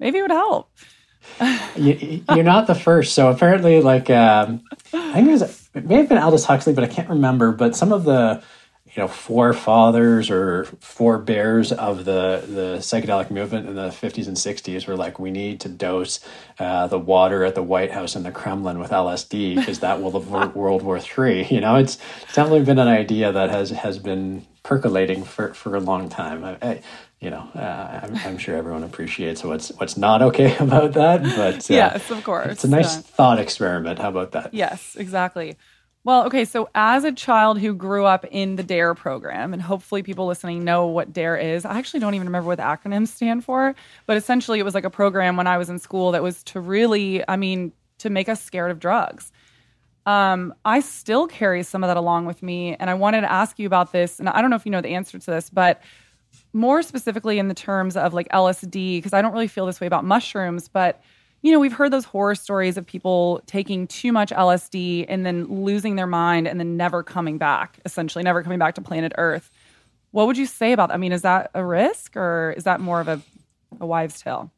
maybe 0.00 0.18
it 0.18 0.22
would 0.22 0.32
help. 0.32 0.70
you, 1.76 2.24
are 2.28 2.42
not 2.42 2.66
the 2.66 2.74
first. 2.74 3.14
So 3.14 3.30
apparently, 3.30 3.82
like 3.82 4.10
um, 4.10 4.62
I 4.92 5.14
think 5.14 5.28
it 5.28 5.32
was 5.32 5.68
it 5.74 5.86
may 5.86 5.96
have 5.96 6.08
been 6.08 6.18
Aldous 6.18 6.44
Huxley, 6.44 6.72
but 6.72 6.82
I 6.82 6.88
can't 6.88 7.08
remember. 7.08 7.52
But 7.52 7.76
some 7.76 7.92
of 7.92 8.02
the 8.02 8.42
you 8.94 9.02
know 9.02 9.08
forefathers 9.08 10.30
or 10.30 10.64
forebears 10.80 11.72
of 11.72 12.04
the 12.04 12.42
the 12.46 12.78
psychedelic 12.78 13.30
movement 13.30 13.68
in 13.68 13.76
the 13.76 13.88
50s 13.88 14.26
and 14.26 14.36
60s 14.36 14.86
were 14.86 14.96
like 14.96 15.18
we 15.18 15.30
need 15.30 15.60
to 15.60 15.68
dose 15.68 16.20
uh, 16.58 16.86
the 16.88 16.98
water 16.98 17.44
at 17.44 17.54
the 17.54 17.62
White 17.62 17.92
House 17.92 18.16
and 18.16 18.24
the 18.24 18.32
Kremlin 18.32 18.78
with 18.78 18.90
LSD 18.90 19.54
because 19.56 19.80
that 19.80 20.02
will 20.02 20.16
avert 20.16 20.56
World 20.56 20.82
War 20.82 20.98
III. 20.98 21.44
You 21.50 21.60
know, 21.60 21.76
it's 21.76 21.98
definitely 22.32 22.64
been 22.64 22.78
an 22.78 22.88
idea 22.88 23.32
that 23.32 23.50
has 23.50 23.70
has 23.70 23.98
been 23.98 24.46
percolating 24.62 25.24
for, 25.24 25.52
for 25.52 25.74
a 25.74 25.80
long 25.80 26.08
time. 26.08 26.44
I, 26.44 26.56
I, 26.62 26.82
you 27.18 27.30
know, 27.30 27.48
uh, 27.54 28.00
I'm, 28.02 28.16
I'm, 28.16 28.38
sure 28.38 28.56
everyone 28.56 28.82
appreciates 28.82 29.44
what's 29.44 29.70
what's 29.72 29.96
not 29.96 30.22
okay 30.22 30.56
about 30.60 30.92
that, 30.94 31.22
but 31.22 31.70
uh, 31.70 31.74
yes, 31.74 32.10
of 32.10 32.22
course, 32.24 32.46
it's 32.50 32.64
a 32.64 32.68
nice 32.68 32.96
yeah. 32.96 33.02
thought 33.02 33.38
experiment. 33.38 33.98
How 33.98 34.08
about 34.08 34.32
that? 34.32 34.54
Yes, 34.54 34.96
exactly. 34.96 35.56
Well, 36.02 36.24
okay, 36.26 36.46
so 36.46 36.70
as 36.74 37.04
a 37.04 37.12
child 37.12 37.58
who 37.58 37.74
grew 37.74 38.06
up 38.06 38.24
in 38.30 38.56
the 38.56 38.62
DARE 38.62 38.94
program, 38.94 39.52
and 39.52 39.60
hopefully 39.60 40.02
people 40.02 40.26
listening 40.26 40.64
know 40.64 40.86
what 40.86 41.12
DARE 41.12 41.36
is, 41.36 41.66
I 41.66 41.78
actually 41.78 42.00
don't 42.00 42.14
even 42.14 42.26
remember 42.26 42.46
what 42.46 42.56
the 42.56 42.62
acronyms 42.62 43.08
stand 43.08 43.44
for, 43.44 43.74
but 44.06 44.16
essentially 44.16 44.58
it 44.58 44.62
was 44.62 44.74
like 44.74 44.84
a 44.84 44.90
program 44.90 45.36
when 45.36 45.46
I 45.46 45.58
was 45.58 45.68
in 45.68 45.78
school 45.78 46.12
that 46.12 46.22
was 46.22 46.42
to 46.44 46.60
really, 46.60 47.22
I 47.28 47.36
mean, 47.36 47.72
to 47.98 48.08
make 48.08 48.30
us 48.30 48.42
scared 48.42 48.70
of 48.70 48.80
drugs. 48.80 49.30
Um, 50.06 50.54
I 50.64 50.80
still 50.80 51.26
carry 51.26 51.62
some 51.62 51.84
of 51.84 51.88
that 51.88 51.98
along 51.98 52.24
with 52.24 52.42
me, 52.42 52.76
and 52.76 52.88
I 52.88 52.94
wanted 52.94 53.20
to 53.20 53.30
ask 53.30 53.58
you 53.58 53.66
about 53.66 53.92
this, 53.92 54.18
and 54.18 54.26
I 54.30 54.40
don't 54.40 54.48
know 54.48 54.56
if 54.56 54.64
you 54.64 54.72
know 54.72 54.80
the 54.80 54.94
answer 54.94 55.18
to 55.18 55.30
this, 55.30 55.50
but 55.50 55.82
more 56.54 56.82
specifically 56.82 57.38
in 57.38 57.48
the 57.48 57.54
terms 57.54 57.94
of 57.98 58.14
like 58.14 58.28
LSD, 58.30 58.96
because 58.96 59.12
I 59.12 59.20
don't 59.20 59.32
really 59.32 59.48
feel 59.48 59.66
this 59.66 59.82
way 59.82 59.86
about 59.86 60.06
mushrooms, 60.06 60.66
but 60.66 61.02
you 61.42 61.52
know, 61.52 61.58
we've 61.58 61.72
heard 61.72 61.90
those 61.90 62.04
horror 62.04 62.34
stories 62.34 62.76
of 62.76 62.86
people 62.86 63.40
taking 63.46 63.86
too 63.86 64.12
much 64.12 64.30
LSD 64.30 65.06
and 65.08 65.24
then 65.24 65.44
losing 65.46 65.96
their 65.96 66.06
mind 66.06 66.46
and 66.46 66.60
then 66.60 66.76
never 66.76 67.02
coming 67.02 67.38
back, 67.38 67.78
essentially, 67.84 68.22
never 68.22 68.42
coming 68.42 68.58
back 68.58 68.74
to 68.74 68.82
planet 68.82 69.12
Earth. 69.16 69.50
What 70.10 70.26
would 70.26 70.36
you 70.36 70.46
say 70.46 70.72
about 70.72 70.88
that? 70.88 70.94
I 70.94 70.98
mean, 70.98 71.12
is 71.12 71.22
that 71.22 71.50
a 71.54 71.64
risk 71.64 72.16
or 72.16 72.54
is 72.56 72.64
that 72.64 72.80
more 72.80 73.00
of 73.00 73.08
a, 73.08 73.20
a 73.80 73.86
wives' 73.86 74.20
tale? 74.20 74.50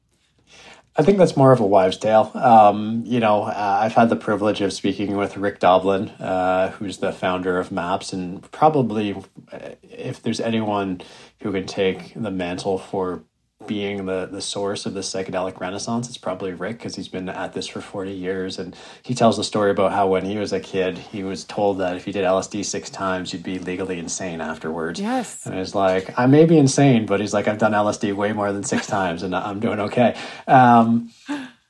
I 0.95 1.03
think 1.03 1.17
that's 1.17 1.37
more 1.37 1.53
of 1.53 1.61
a 1.61 1.67
wives' 1.67 1.97
tale. 1.97 2.31
Um, 2.35 3.03
you 3.07 3.19
know, 3.19 3.45
uh, 3.45 3.79
I've 3.83 3.95
had 3.95 4.11
the 4.11 4.17
privilege 4.17 4.61
of 4.61 4.73
speaking 4.75 5.17
with 5.17 5.39
Rick 5.39 5.59
Doblin, 5.59 6.11
uh, 6.11 6.73
who's 6.73 6.99
the 6.99 7.13
founder 7.13 7.59
of 7.59 7.73
MAPS, 7.73 8.13
and 8.13 8.51
probably 8.51 9.15
uh, 9.53 9.71
if 9.83 10.21
there's 10.21 10.41
anyone 10.41 11.01
who 11.41 11.53
can 11.53 11.67
take 11.67 12.13
the 12.15 12.31
mantle 12.31 12.79
for 12.79 13.23
being 13.67 14.07
the 14.07 14.27
the 14.27 14.41
source 14.41 14.87
of 14.87 14.95
the 14.95 15.01
psychedelic 15.01 15.59
renaissance 15.61 16.09
it's 16.09 16.19
probably 16.19 16.53
rick 16.53 16.79
because 16.79 16.97
he's 16.97 17.09
been 17.09 17.29
at 17.29 17.53
this 17.53 17.67
for 17.67 17.81
40 17.81 18.13
years 18.13 18.59
and 18.59 18.77
he 19.03 19.15
tells 19.15 19.37
the 19.37 19.45
story 19.45 19.71
about 19.71 19.93
how 19.93 20.07
when 20.09 20.25
he 20.25 20.37
was 20.37 20.53
a 20.53 20.61
kid 20.61 20.99
he 20.99 21.23
was 21.23 21.45
told 21.45 21.79
that 21.79 21.97
if 21.97 22.05
he 22.05 22.13
did 22.13 22.25
lsd 22.25 22.65
six 22.65 22.91
times 22.91 23.33
you'd 23.33 23.43
be 23.43 23.59
legally 23.59 23.99
insane 23.99 24.41
afterwards. 24.41 25.01
Yes. 25.01 25.47
And 25.47 25.57
he's 25.57 25.75
like 25.75 26.19
i 26.19 26.27
may 26.27 26.45
be 26.45 26.59
insane 26.59 27.07
but 27.07 27.21
he's 27.21 27.33
like 27.33 27.49
i've 27.49 27.59
done 27.59 27.73
lsd 27.73 28.15
way 28.15 28.33
more 28.33 28.53
than 28.53 28.65
six 28.65 28.87
times 28.99 29.23
and 29.23 29.35
i'm 29.35 29.61
doing 29.61 29.81
okay. 29.81 30.17
Um, 30.47 31.11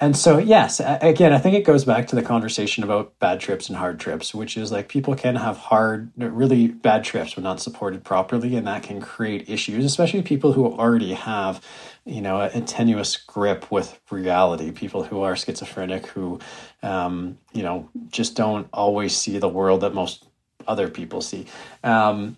and 0.03 0.17
so, 0.17 0.39
yes, 0.39 0.81
again, 0.85 1.33
I 1.33 1.39
think 1.39 1.55
it 1.55 1.65
goes 1.65 1.85
back 1.85 2.09
to 2.09 2.17
the 2.17 2.23
conversation 2.23 2.83
about 2.83 3.17
bad 3.21 3.39
trips 3.39 3.69
and 3.69 3.79
hard 3.79 4.01
trips, 4.01 4.35
which 4.35 4.57
is 4.57 4.73
like 4.73 4.89
people 4.89 5.15
can 5.15 5.37
have 5.37 5.57
hard, 5.57 6.11
really 6.17 6.67
bad 6.67 7.05
trips 7.05 7.37
when 7.37 7.45
not 7.45 7.61
supported 7.61 8.03
properly, 8.03 8.57
and 8.57 8.67
that 8.67 8.83
can 8.83 9.01
create 9.01 9.49
issues, 9.49 9.85
especially 9.85 10.21
people 10.23 10.55
who 10.55 10.67
already 10.67 11.13
have, 11.13 11.65
you 12.05 12.21
know, 12.21 12.41
a, 12.41 12.61
tenuous 12.63 13.17
grip 13.17 13.71
with 13.71 14.01
reality. 14.11 14.73
People 14.73 15.05
who 15.05 15.21
are 15.21 15.37
schizophrenic, 15.37 16.09
who, 16.09 16.41
um, 16.83 17.39
you 17.53 17.63
know, 17.63 17.89
just 18.09 18.35
don't 18.35 18.67
always 18.73 19.17
see 19.17 19.39
the 19.39 19.49
world 19.49 19.83
that 19.83 19.95
most 19.95 20.27
other 20.67 20.89
people 20.89 21.21
see. 21.21 21.47
Um, 21.85 22.37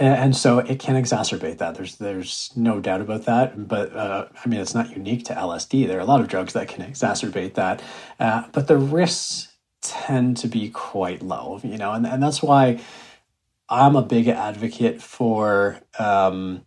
and 0.00 0.34
so 0.34 0.60
it 0.60 0.78
can 0.78 0.96
exacerbate 0.96 1.58
that. 1.58 1.74
There's 1.74 1.96
there's 1.96 2.50
no 2.56 2.80
doubt 2.80 3.02
about 3.02 3.26
that. 3.26 3.68
But 3.68 3.94
uh, 3.94 4.28
I 4.44 4.48
mean, 4.48 4.58
it's 4.58 4.74
not 4.74 4.90
unique 4.96 5.26
to 5.26 5.34
LSD. 5.34 5.86
There 5.86 5.98
are 5.98 6.00
a 6.00 6.06
lot 6.06 6.20
of 6.20 6.28
drugs 6.28 6.54
that 6.54 6.68
can 6.68 6.90
exacerbate 6.90 7.54
that, 7.54 7.82
uh, 8.18 8.44
but 8.52 8.66
the 8.66 8.78
risks 8.78 9.48
tend 9.82 10.38
to 10.38 10.48
be 10.48 10.70
quite 10.70 11.22
low. 11.22 11.60
You 11.62 11.76
know, 11.76 11.92
and 11.92 12.06
and 12.06 12.22
that's 12.22 12.42
why 12.42 12.80
I'm 13.68 13.94
a 13.94 14.02
big 14.02 14.28
advocate 14.28 15.02
for 15.02 15.78
um, 15.98 16.64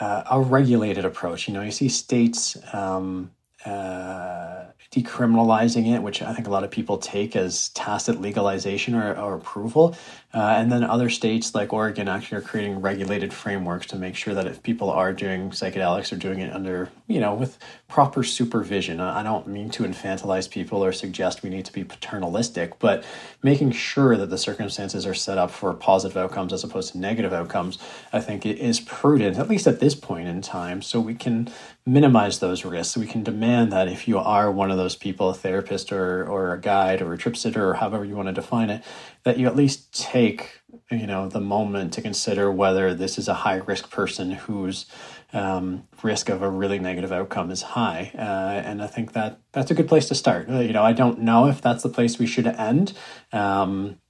uh, 0.00 0.22
a 0.30 0.40
regulated 0.40 1.04
approach. 1.04 1.46
You 1.46 1.54
know, 1.54 1.62
you 1.62 1.70
see 1.70 1.88
states. 1.88 2.56
Um, 2.72 3.32
uh, 3.66 4.64
decriminalizing 4.90 5.94
it, 5.94 6.02
which 6.02 6.20
I 6.22 6.34
think 6.34 6.48
a 6.48 6.50
lot 6.50 6.64
of 6.64 6.70
people 6.70 6.98
take 6.98 7.36
as 7.36 7.68
tacit 7.70 8.20
legalization 8.20 8.94
or, 8.94 9.16
or 9.16 9.34
approval. 9.34 9.96
Uh, 10.32 10.54
and 10.58 10.70
then 10.70 10.84
other 10.84 11.10
states 11.10 11.56
like 11.56 11.72
Oregon 11.72 12.06
actually 12.06 12.38
are 12.38 12.42
creating 12.42 12.80
regulated 12.80 13.32
frameworks 13.32 13.86
to 13.86 13.96
make 13.96 14.14
sure 14.14 14.32
that 14.32 14.46
if 14.46 14.62
people 14.62 14.88
are 14.88 15.12
doing 15.12 15.50
psychedelics, 15.50 16.12
are 16.12 16.16
doing 16.16 16.38
it 16.38 16.52
under, 16.52 16.88
you 17.08 17.18
know, 17.18 17.34
with 17.34 17.58
proper 17.88 18.22
supervision. 18.22 19.00
I 19.00 19.24
don't 19.24 19.48
mean 19.48 19.70
to 19.70 19.82
infantilize 19.82 20.48
people 20.48 20.84
or 20.84 20.92
suggest 20.92 21.42
we 21.42 21.50
need 21.50 21.64
to 21.64 21.72
be 21.72 21.82
paternalistic, 21.82 22.78
but 22.78 23.04
making 23.42 23.72
sure 23.72 24.16
that 24.16 24.30
the 24.30 24.38
circumstances 24.38 25.04
are 25.04 25.14
set 25.14 25.36
up 25.36 25.50
for 25.50 25.74
positive 25.74 26.16
outcomes 26.16 26.52
as 26.52 26.62
opposed 26.62 26.92
to 26.92 26.98
negative 26.98 27.32
outcomes, 27.32 27.78
I 28.12 28.20
think 28.20 28.46
it 28.46 28.58
is 28.58 28.78
prudent, 28.78 29.36
at 29.36 29.48
least 29.48 29.66
at 29.66 29.80
this 29.80 29.96
point 29.96 30.28
in 30.28 30.42
time, 30.42 30.80
so 30.80 31.00
we 31.00 31.16
can 31.16 31.48
minimize 31.84 32.38
those 32.38 32.64
risks. 32.64 32.96
We 32.96 33.06
can 33.06 33.24
demand 33.24 33.72
that 33.72 33.88
if 33.88 34.06
you 34.06 34.18
are 34.18 34.52
one 34.52 34.70
of 34.70 34.76
those 34.76 34.94
people, 34.94 35.30
a 35.30 35.34
therapist 35.34 35.90
or, 35.90 36.24
or 36.24 36.54
a 36.54 36.60
guide 36.60 37.02
or 37.02 37.12
a 37.12 37.18
trip 37.18 37.36
sitter 37.36 37.68
or 37.68 37.74
however 37.74 38.04
you 38.04 38.14
want 38.14 38.28
to 38.28 38.32
define 38.32 38.70
it, 38.70 38.84
that 39.24 39.38
you 39.38 39.46
at 39.46 39.56
least 39.56 39.92
take 39.92 40.60
you 40.90 41.06
know 41.06 41.28
the 41.28 41.40
moment 41.40 41.92
to 41.94 42.02
consider 42.02 42.50
whether 42.50 42.94
this 42.94 43.18
is 43.18 43.28
a 43.28 43.34
high 43.34 43.56
risk 43.56 43.90
person 43.90 44.32
whose 44.32 44.86
um, 45.32 45.86
risk 46.02 46.28
of 46.28 46.42
a 46.42 46.50
really 46.50 46.78
negative 46.78 47.12
outcome 47.12 47.50
is 47.50 47.62
high. 47.62 48.10
Uh, 48.16 48.20
and 48.20 48.82
I 48.82 48.86
think 48.86 49.12
that 49.12 49.38
that's 49.52 49.70
a 49.70 49.74
good 49.74 49.88
place 49.88 50.08
to 50.08 50.14
start. 50.14 50.48
Uh, 50.50 50.58
you 50.58 50.72
know, 50.72 50.82
I 50.82 50.92
don't 50.92 51.20
know 51.20 51.46
if 51.46 51.60
that's 51.60 51.82
the 51.82 51.88
place 51.88 52.18
we 52.18 52.26
should 52.26 52.46
end. 52.46 52.92
Um, 53.32 54.00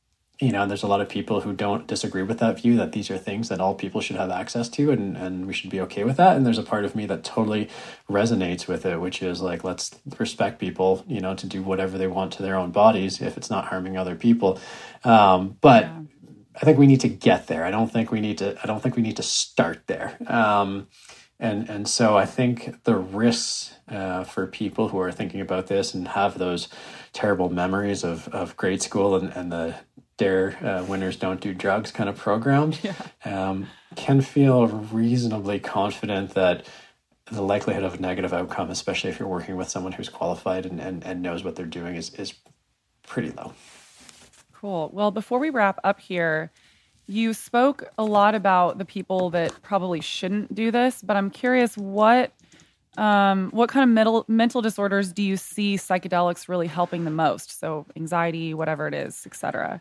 you 0.41 0.53
know, 0.53 0.67
there's 0.67 0.83
a 0.83 0.87
lot 0.87 1.03
of 1.03 1.09
people 1.09 1.43
who 1.43 1.53
don't 1.53 1.87
disagree 1.87 2.23
with 2.23 2.39
that 2.39 2.59
view 2.59 2.75
that 2.79 2.93
these 2.93 3.11
are 3.11 3.19
things 3.19 3.51
that 3.51 3.61
all 3.61 3.75
people 3.75 4.01
should 4.01 4.17
have 4.17 4.31
access 4.31 4.71
to 4.71 4.91
and, 4.91 5.15
and 5.15 5.47
we 5.47 5.53
should 5.53 5.69
be 5.69 5.81
okay 5.83 6.03
with 6.03 6.17
that. 6.17 6.35
And 6.35 6.47
there's 6.47 6.59
a 6.59 6.63
part 6.63 6.87
of 6.87 6.97
me 6.97 7.05
that 7.07 7.23
totally 7.25 7.69
resonates 8.09 8.67
with 8.67 8.87
it, 8.87 8.99
which 9.01 9.23
is 9.23 9.43
like, 9.43 9.65
let's 9.65 9.91
respect 10.19 10.59
people, 10.59 11.05
you 11.07 11.21
know, 11.21 11.35
to 11.35 11.47
do 11.47 11.63
whatever 11.63 11.99
they 11.99 12.07
want 12.07 12.33
to 12.35 12.43
their 12.43 12.57
own 12.57 12.71
bodies 12.71 13.21
if 13.21 13.37
it's 13.37 13.51
not 13.51 13.67
harming 13.67 13.99
other 13.99 14.17
people. 14.17 14.59
Um, 15.05 15.59
but 15.61 15.85
yeah. 15.85 16.01
I 16.57 16.65
think 16.65 16.79
we 16.79 16.87
need 16.87 17.01
to 17.01 17.09
get 17.09 17.47
there. 17.47 17.65
I 17.65 17.71
don't 17.71 17.93
think 17.93 18.11
we 18.11 18.21
need 18.21 18.39
to, 18.39 18.59
I 18.63 18.67
don't 18.67 18.83
think 18.83 18.97
we 18.97 19.03
need 19.03 19.19
to 19.19 19.23
start 19.23 19.83
there. 19.89 20.17
Um, 20.27 20.89
and, 21.39 21.69
and 21.69 21.87
so 21.87 22.17
I 22.17 22.25
think 22.25 22.85
the 22.85 22.97
risks 22.97 23.75
uh, 23.89 24.25
for 24.25 24.47
people 24.47 24.89
who 24.89 24.99
are 25.01 25.13
thinking 25.13 25.41
about 25.41 25.67
this 25.67 25.93
and 25.93 26.09
have 26.09 26.39
those 26.39 26.69
terrible 27.13 27.51
memories 27.51 28.05
of, 28.05 28.29
of 28.29 28.57
grade 28.57 28.83
school 28.83 29.17
and, 29.17 29.31
and 29.35 29.53
the 29.53 29.75
dare 30.21 30.55
uh, 30.63 30.85
winners 30.85 31.17
don't 31.17 31.41
do 31.41 31.55
drugs 31.55 31.91
kind 31.91 32.11
of 32.11 32.15
programs 32.15 32.85
yeah. 32.85 32.93
um, 33.25 33.67
can 33.97 34.21
feel 34.21 34.67
reasonably 34.67 35.59
confident 35.59 36.35
that 36.35 36.67
the 37.33 37.41
likelihood 37.41 37.85
of 37.85 37.95
a 37.95 37.99
negative 38.03 38.35
outcome, 38.35 38.69
especially 38.69 39.09
if 39.09 39.19
you're 39.19 39.29
working 39.29 39.57
with 39.57 39.71
someone 39.71 39.93
who's 39.93 40.11
qualified 40.11 40.67
and, 40.67 40.79
and, 40.79 41.03
and 41.05 41.23
knows 41.23 41.43
what 41.43 41.57
they're 41.57 41.65
doing, 41.65 41.97
is, 41.97 42.13
is 42.17 42.35
pretty 43.07 43.31
low. 43.31 43.55
Cool. 44.53 44.91
Well, 44.93 45.11
before 45.11 45.39
we 45.39 45.49
wrap 45.49 45.81
up 45.85 45.99
here, 45.99 46.53
you 47.07 47.33
spoke 47.33 47.85
a 47.97 48.05
lot 48.05 48.35
about 48.35 48.77
the 48.77 48.85
people 48.85 49.31
that 49.31 49.63
probably 49.63 50.03
shouldn't 50.03 50.55
do 50.55 50.71
this, 50.71 51.01
but 51.01 51.17
I'm 51.17 51.31
curious 51.31 51.79
what 51.79 52.33
um, 52.99 53.51
what 53.53 53.71
kind 53.71 53.85
of 53.85 53.95
mental 53.95 54.27
mental 54.29 54.61
disorders 54.61 55.13
do 55.13 55.23
you 55.23 55.37
see 55.39 55.77
psychedelics 55.77 56.49
really 56.49 56.67
helping 56.67 57.05
the 57.05 57.11
most? 57.11 57.59
So 57.59 57.87
anxiety, 57.97 58.53
whatever 58.53 58.87
it 58.87 58.95
is, 58.95 59.25
etc. 59.25 59.81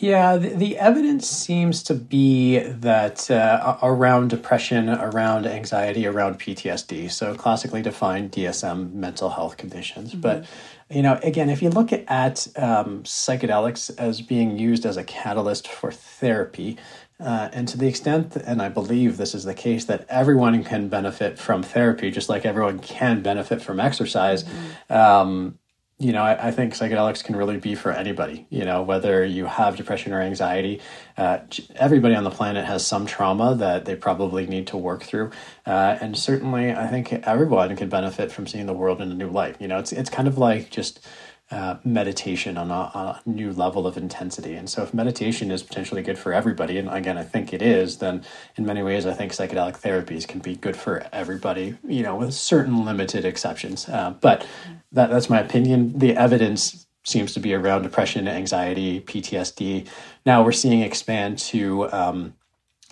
Yeah, 0.00 0.36
the, 0.36 0.50
the, 0.50 0.78
evidence 0.78 1.26
seems 1.26 1.82
to 1.84 1.94
be 1.94 2.60
that 2.60 3.28
uh, 3.30 3.78
around 3.82 4.30
depression, 4.30 4.88
around 4.88 5.44
anxiety, 5.44 6.06
around 6.06 6.38
PTSD. 6.38 7.10
So 7.10 7.34
classically 7.34 7.82
defined 7.82 8.30
DSM 8.30 8.92
mental 8.92 9.30
health 9.30 9.56
conditions. 9.56 10.10
Mm-hmm. 10.10 10.20
But 10.20 10.46
you 10.88 11.02
know, 11.02 11.18
again, 11.24 11.50
if 11.50 11.62
you 11.62 11.70
look 11.70 11.92
at 11.92 12.46
um, 12.56 13.02
psychedelics 13.02 13.90
as 13.98 14.22
being 14.22 14.56
used 14.56 14.86
as 14.86 14.96
a 14.96 15.04
catalyst 15.04 15.66
for 15.66 15.90
therapy, 15.90 16.78
uh, 17.20 17.48
and 17.52 17.66
to 17.66 17.76
the 17.76 17.88
extent, 17.88 18.36
and 18.36 18.62
I 18.62 18.68
believe 18.68 19.16
this 19.16 19.34
is 19.34 19.42
the 19.42 19.54
case, 19.54 19.86
that 19.86 20.06
everyone 20.08 20.62
can 20.62 20.88
benefit 20.88 21.38
from 21.38 21.64
therapy, 21.64 22.12
just 22.12 22.28
like 22.28 22.46
everyone 22.46 22.78
can 22.78 23.20
benefit 23.22 23.60
from 23.60 23.80
exercise. 23.80 24.44
Mm-hmm. 24.44 24.92
Um, 24.92 25.58
you 26.00 26.12
know, 26.12 26.22
I, 26.22 26.48
I, 26.48 26.50
think 26.52 26.74
psychedelics 26.74 27.24
can 27.24 27.34
really 27.34 27.56
be 27.56 27.74
for 27.74 27.90
anybody. 27.90 28.46
You 28.50 28.64
know, 28.64 28.82
whether 28.82 29.24
you 29.24 29.46
have 29.46 29.76
depression 29.76 30.12
or 30.12 30.20
anxiety, 30.20 30.80
uh, 31.16 31.40
everybody 31.74 32.14
on 32.14 32.22
the 32.22 32.30
planet 32.30 32.64
has 32.66 32.86
some 32.86 33.04
trauma 33.04 33.56
that 33.56 33.84
they 33.84 33.96
probably 33.96 34.46
need 34.46 34.68
to 34.68 34.76
work 34.76 35.02
through, 35.02 35.32
uh, 35.66 35.98
and 36.00 36.16
certainly, 36.16 36.72
I 36.72 36.86
think 36.86 37.12
everyone 37.12 37.74
can 37.74 37.88
benefit 37.88 38.30
from 38.30 38.46
seeing 38.46 38.66
the 38.66 38.74
world 38.74 39.00
in 39.00 39.10
a 39.10 39.14
new 39.14 39.28
light. 39.28 39.56
You 39.60 39.66
know, 39.66 39.78
it's 39.78 39.92
it's 39.92 40.08
kind 40.08 40.28
of 40.28 40.38
like 40.38 40.70
just 40.70 41.04
uh, 41.50 41.76
meditation 41.82 42.58
on 42.58 42.70
a, 42.70 42.74
a, 42.74 43.22
new 43.24 43.52
level 43.52 43.86
of 43.86 43.96
intensity. 43.96 44.54
And 44.54 44.68
so, 44.68 44.82
if 44.82 44.92
meditation 44.92 45.50
is 45.50 45.62
potentially 45.62 46.02
good 46.02 46.18
for 46.18 46.34
everybody, 46.34 46.76
and 46.76 46.90
again, 46.90 47.16
I 47.16 47.24
think 47.24 47.54
it 47.54 47.62
is, 47.62 47.98
then 47.98 48.22
in 48.56 48.66
many 48.66 48.82
ways, 48.82 49.06
I 49.06 49.14
think 49.14 49.32
psychedelic 49.32 49.80
therapies 49.80 50.28
can 50.28 50.40
be 50.40 50.56
good 50.56 50.76
for 50.76 51.06
everybody, 51.10 51.78
you 51.86 52.02
know, 52.02 52.16
with 52.16 52.34
certain 52.34 52.84
limited 52.84 53.24
exceptions. 53.24 53.88
Uh, 53.88 54.14
but 54.20 54.46
that, 54.92 55.08
that's 55.08 55.30
my 55.30 55.40
opinion. 55.40 55.98
The 55.98 56.16
evidence 56.16 56.86
seems 57.04 57.32
to 57.32 57.40
be 57.40 57.54
around 57.54 57.82
depression, 57.82 58.28
anxiety, 58.28 59.00
PTSD. 59.00 59.88
Now 60.26 60.42
we're 60.42 60.52
seeing 60.52 60.82
expand 60.82 61.38
to 61.38 61.90
um, 61.90 62.34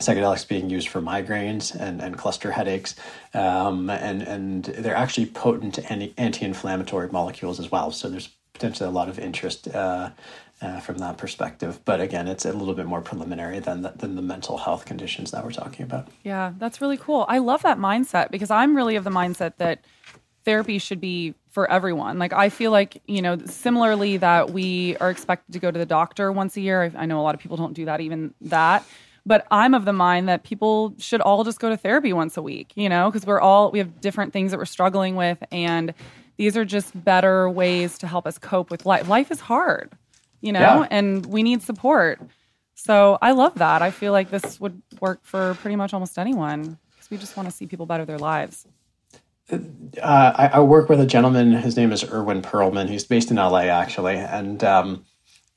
psychedelics 0.01 0.47
being 0.47 0.71
used 0.71 0.89
for 0.89 1.01
migraines 1.01 1.75
and, 1.79 2.01
and 2.01 2.17
cluster 2.17 2.53
headaches. 2.53 2.95
Um, 3.35 3.91
and, 3.91 4.23
and 4.23 4.65
they're 4.65 4.97
actually 4.97 5.27
potent 5.27 5.79
anti 5.91 6.45
inflammatory 6.45 7.09
molecules 7.11 7.61
as 7.61 7.71
well. 7.71 7.91
So 7.91 8.09
there's 8.09 8.31
potentially 8.57 8.89
a 8.89 8.93
lot 8.93 9.09
of 9.09 9.19
interest 9.19 9.69
uh, 9.69 10.11
uh, 10.61 10.81
from 10.81 10.99
that 10.99 11.19
perspective. 11.19 11.81
But 11.85 12.01
again, 12.01 12.29
it's 12.29 12.45
a 12.45 12.53
little 12.53 12.75
bit 12.75 12.87
more 12.87 13.01
preliminary 13.01 13.59
than 13.59 13.83
the, 13.83 13.91
than 13.91 14.17
the 14.17 14.23
mental 14.23 14.59
health 14.59 14.85
conditions 14.85 15.31
that 15.31 15.45
we're 15.45 15.53
talking 15.53 15.85
about. 15.85 16.09
Yeah, 16.25 16.53
that's 16.59 16.81
really 16.81 16.97
cool. 16.97 17.27
I 17.29 17.39
love 17.39 17.63
that 17.63 17.79
mindset 17.79 18.31
because 18.31 18.51
I'm 18.51 18.77
really 18.77 18.97
of 18.97 19.05
the 19.05 19.11
mindset 19.11 19.55
that 19.59 19.85
therapy 20.45 20.79
should 20.79 21.01
be 21.01 21.35
for 21.51 21.71
everyone. 21.71 22.19
Like 22.19 22.33
I 22.33 22.49
feel 22.49 22.71
like, 22.71 23.03
you 23.07 23.21
know, 23.21 23.39
similarly 23.47 24.17
that 24.19 24.51
we 24.51 24.97
are 24.99 25.11
expected 25.11 25.53
to 25.53 25.59
go 25.59 25.71
to 25.71 25.79
the 25.79 25.87
doctor 25.87 26.33
once 26.33 26.57
a 26.57 26.61
year. 26.61 26.93
I 26.97 27.07
know 27.07 27.21
a 27.21 27.23
lot 27.23 27.35
of 27.35 27.41
people 27.41 27.57
don't 27.57 27.75
do 27.75 27.85
that 27.87 28.01
even 28.01 28.35
that. 28.43 28.87
But 29.27 29.45
I'm 29.51 29.75
of 29.75 29.85
the 29.85 29.93
mind 29.93 30.29
that 30.29 30.45
people 30.45 30.95
should 30.99 31.21
all 31.21 31.43
just 31.43 31.59
go 31.59 31.69
to 31.69 31.77
therapy 31.77 32.13
once 32.13 32.37
a 32.37 32.43
week, 32.43 32.71
you 32.77 32.89
know, 32.89 33.11
because 33.11 33.27
we're 33.27 33.41
all 33.41 33.73
we 33.73 33.81
have 33.81 34.01
different 34.01 34.33
things 34.33 34.53
that 34.53 34.59
we're 34.59 34.67
struggling 34.67 35.17
with 35.17 35.43
and 35.51 35.93
these 36.37 36.57
are 36.57 36.65
just 36.65 37.05
better 37.05 37.49
ways 37.49 37.99
to 37.99 38.07
help 38.07 38.27
us 38.27 38.39
cope 38.39 38.71
with 38.71 38.87
life. 38.87 39.09
Life 39.09 39.31
is 39.31 39.41
hard, 39.41 39.93
you 40.41 40.53
know, 40.53 40.61
yeah. 40.61 40.89
and 40.91 41.25
we 41.27 41.43
need 41.43 41.63
support. 41.63 42.21
So 42.75 43.19
I 43.23 43.33
love 43.33 43.55
that. 43.57 43.83
I 43.83 43.91
feel 43.91 44.13
like 44.13 44.31
this 44.31 44.61
would 44.61 44.81
work 45.01 45.21
for 45.23 45.55
pretty 45.55 45.77
much 45.77 45.95
almost 45.95 46.19
anyone 46.19 46.79
because 46.91 47.11
we 47.11 47.17
just 47.17 47.37
want 47.37 47.49
to 47.49 47.55
see 47.55 47.67
people 47.67 47.87
better 47.87 48.05
their 48.05 48.19
lives. 48.19 48.67
Uh, 49.51 49.59
I, 50.03 50.51
I, 50.55 50.61
work 50.61 50.89
with 50.89 51.01
a 51.01 51.07
gentleman. 51.07 51.53
His 51.53 51.77
name 51.77 51.93
is 51.93 52.03
Erwin 52.03 52.43
Perlman. 52.43 52.89
He's 52.89 53.05
based 53.05 53.31
in 53.31 53.37
LA, 53.37 53.67
actually, 53.67 54.17
and 54.17 54.63
um, 54.65 55.05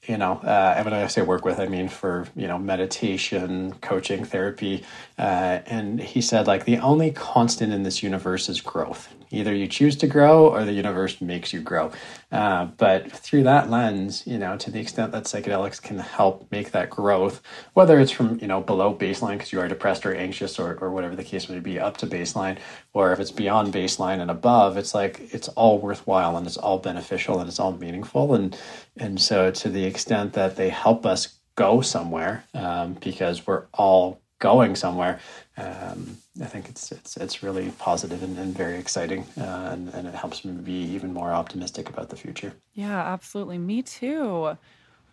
you 0.04 0.16
know, 0.16 0.34
uh, 0.44 0.76
and 0.78 0.86
when 0.86 0.94
I 0.94 1.08
say 1.08 1.24
work 1.24 1.44
with, 1.44 1.60
I 1.60 1.68
mean 1.68 1.90
for 1.90 2.28
you 2.36 2.48
know 2.48 2.60
meditation, 2.60 3.74
coaching, 3.82 4.26
therapy. 4.26 4.84
Uh, 5.18 5.60
and 5.66 6.00
he 6.00 6.22
said 6.22 6.46
like 6.48 6.66
the 6.66 6.78
only 6.78 7.12
constant 7.12 7.74
in 7.74 7.84
this 7.84 8.04
universe 8.04 8.48
is 8.48 8.62
growth. 8.62 9.14
Either 9.32 9.54
you 9.54 9.68
choose 9.68 9.96
to 9.98 10.08
grow 10.08 10.48
or 10.48 10.66
the 10.66 10.74
universe 10.74 11.22
makes 11.22 11.54
you 11.54 11.62
grow. 11.62 11.92
Uh, 12.32 12.66
but 12.78 13.12
through 13.12 13.44
that 13.44 13.70
lens, 13.70 14.24
you 14.26 14.38
know, 14.38 14.58
to 14.58 14.72
the 14.72 14.80
extent 14.80 15.12
that 15.12 15.24
psychedelics 15.24 15.82
can 15.82 16.00
help 16.00 16.50
make 16.52 16.72
that 16.72 16.90
growth, 16.90 17.42
whether 17.74 18.00
it's 18.00 18.12
from, 18.12 18.40
you 18.40 18.48
know, 18.48 18.62
below 18.62 18.94
baseline 18.94 19.34
because 19.34 19.52
you 19.52 19.60
are 19.60 19.68
depressed 19.68 20.06
or 20.06 20.16
anxious 20.16 20.60
or, 20.60 20.76
or 20.76 20.92
whatever 20.92 21.16
the 21.16 21.24
case 21.24 21.50
may 21.50 21.60
be, 21.60 21.80
up 21.80 21.98
to 21.98 22.08
baseline, 22.08 22.58
or 22.94 23.12
if 23.12 23.20
it's 23.20 23.32
beyond 23.32 23.74
baseline 23.74 24.20
and 24.20 24.32
above, 24.32 24.78
it's 24.78 24.94
like 24.94 25.34
it's 25.34 25.48
all 25.50 25.80
worthwhile 25.80 26.38
and 26.38 26.46
it's 26.46 26.58
all 26.58 26.78
beneficial 26.80 27.40
and 27.40 27.48
it's 27.48 27.60
all 27.60 27.74
meaningful. 27.74 28.34
And 28.34 28.58
and 28.98 29.20
so 29.20 29.52
to 29.52 29.70
the 29.70 29.86
extent 29.86 30.34
that 30.34 30.56
they 30.56 30.70
help 30.70 31.06
us 31.06 31.40
go 31.56 31.82
somewhere, 31.82 32.44
um, 32.54 32.94
because 32.94 33.46
we're 33.46 33.66
all 33.74 34.22
going 34.40 34.76
somewhere, 34.76 35.20
um, 35.60 36.18
I 36.42 36.46
think 36.46 36.70
it's 36.70 36.92
it's 36.92 37.18
it's 37.18 37.44
really 37.44 37.72
positive 37.80 38.24
and, 38.24 38.38
and 38.38 38.56
very 38.56 38.78
exciting, 38.78 39.26
uh, 39.38 39.70
and 39.74 39.90
and 39.94 40.08
it 40.08 40.16
helps 40.16 40.46
me 40.46 40.52
be 40.54 40.74
even 40.74 41.14
more 41.14 41.32
optimistic 41.32 41.90
about 41.90 42.10
the 42.10 42.16
future. 42.16 42.54
Yeah, 42.74 42.98
absolutely. 42.98 43.58
Me 43.58 43.82
too. 43.82 44.58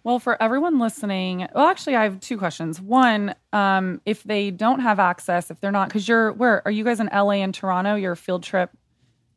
Well, 0.04 0.20
for 0.20 0.40
everyone 0.40 0.78
listening, 0.78 1.48
well, 1.52 1.66
actually, 1.66 1.96
I 1.96 2.04
have 2.04 2.20
two 2.20 2.38
questions. 2.38 2.80
One, 2.80 3.34
um, 3.52 4.00
if 4.06 4.22
they 4.22 4.52
don't 4.52 4.78
have 4.78 5.00
access, 5.00 5.50
if 5.50 5.60
they're 5.60 5.72
not, 5.72 5.88
because 5.88 6.06
you're 6.06 6.32
where 6.32 6.62
are 6.64 6.70
you 6.70 6.84
guys 6.84 7.00
in 7.00 7.08
LA 7.12 7.42
and 7.42 7.52
Toronto? 7.52 7.96
Your 7.96 8.14
field 8.14 8.44
trip 8.44 8.70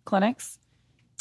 clinics. 0.06 0.60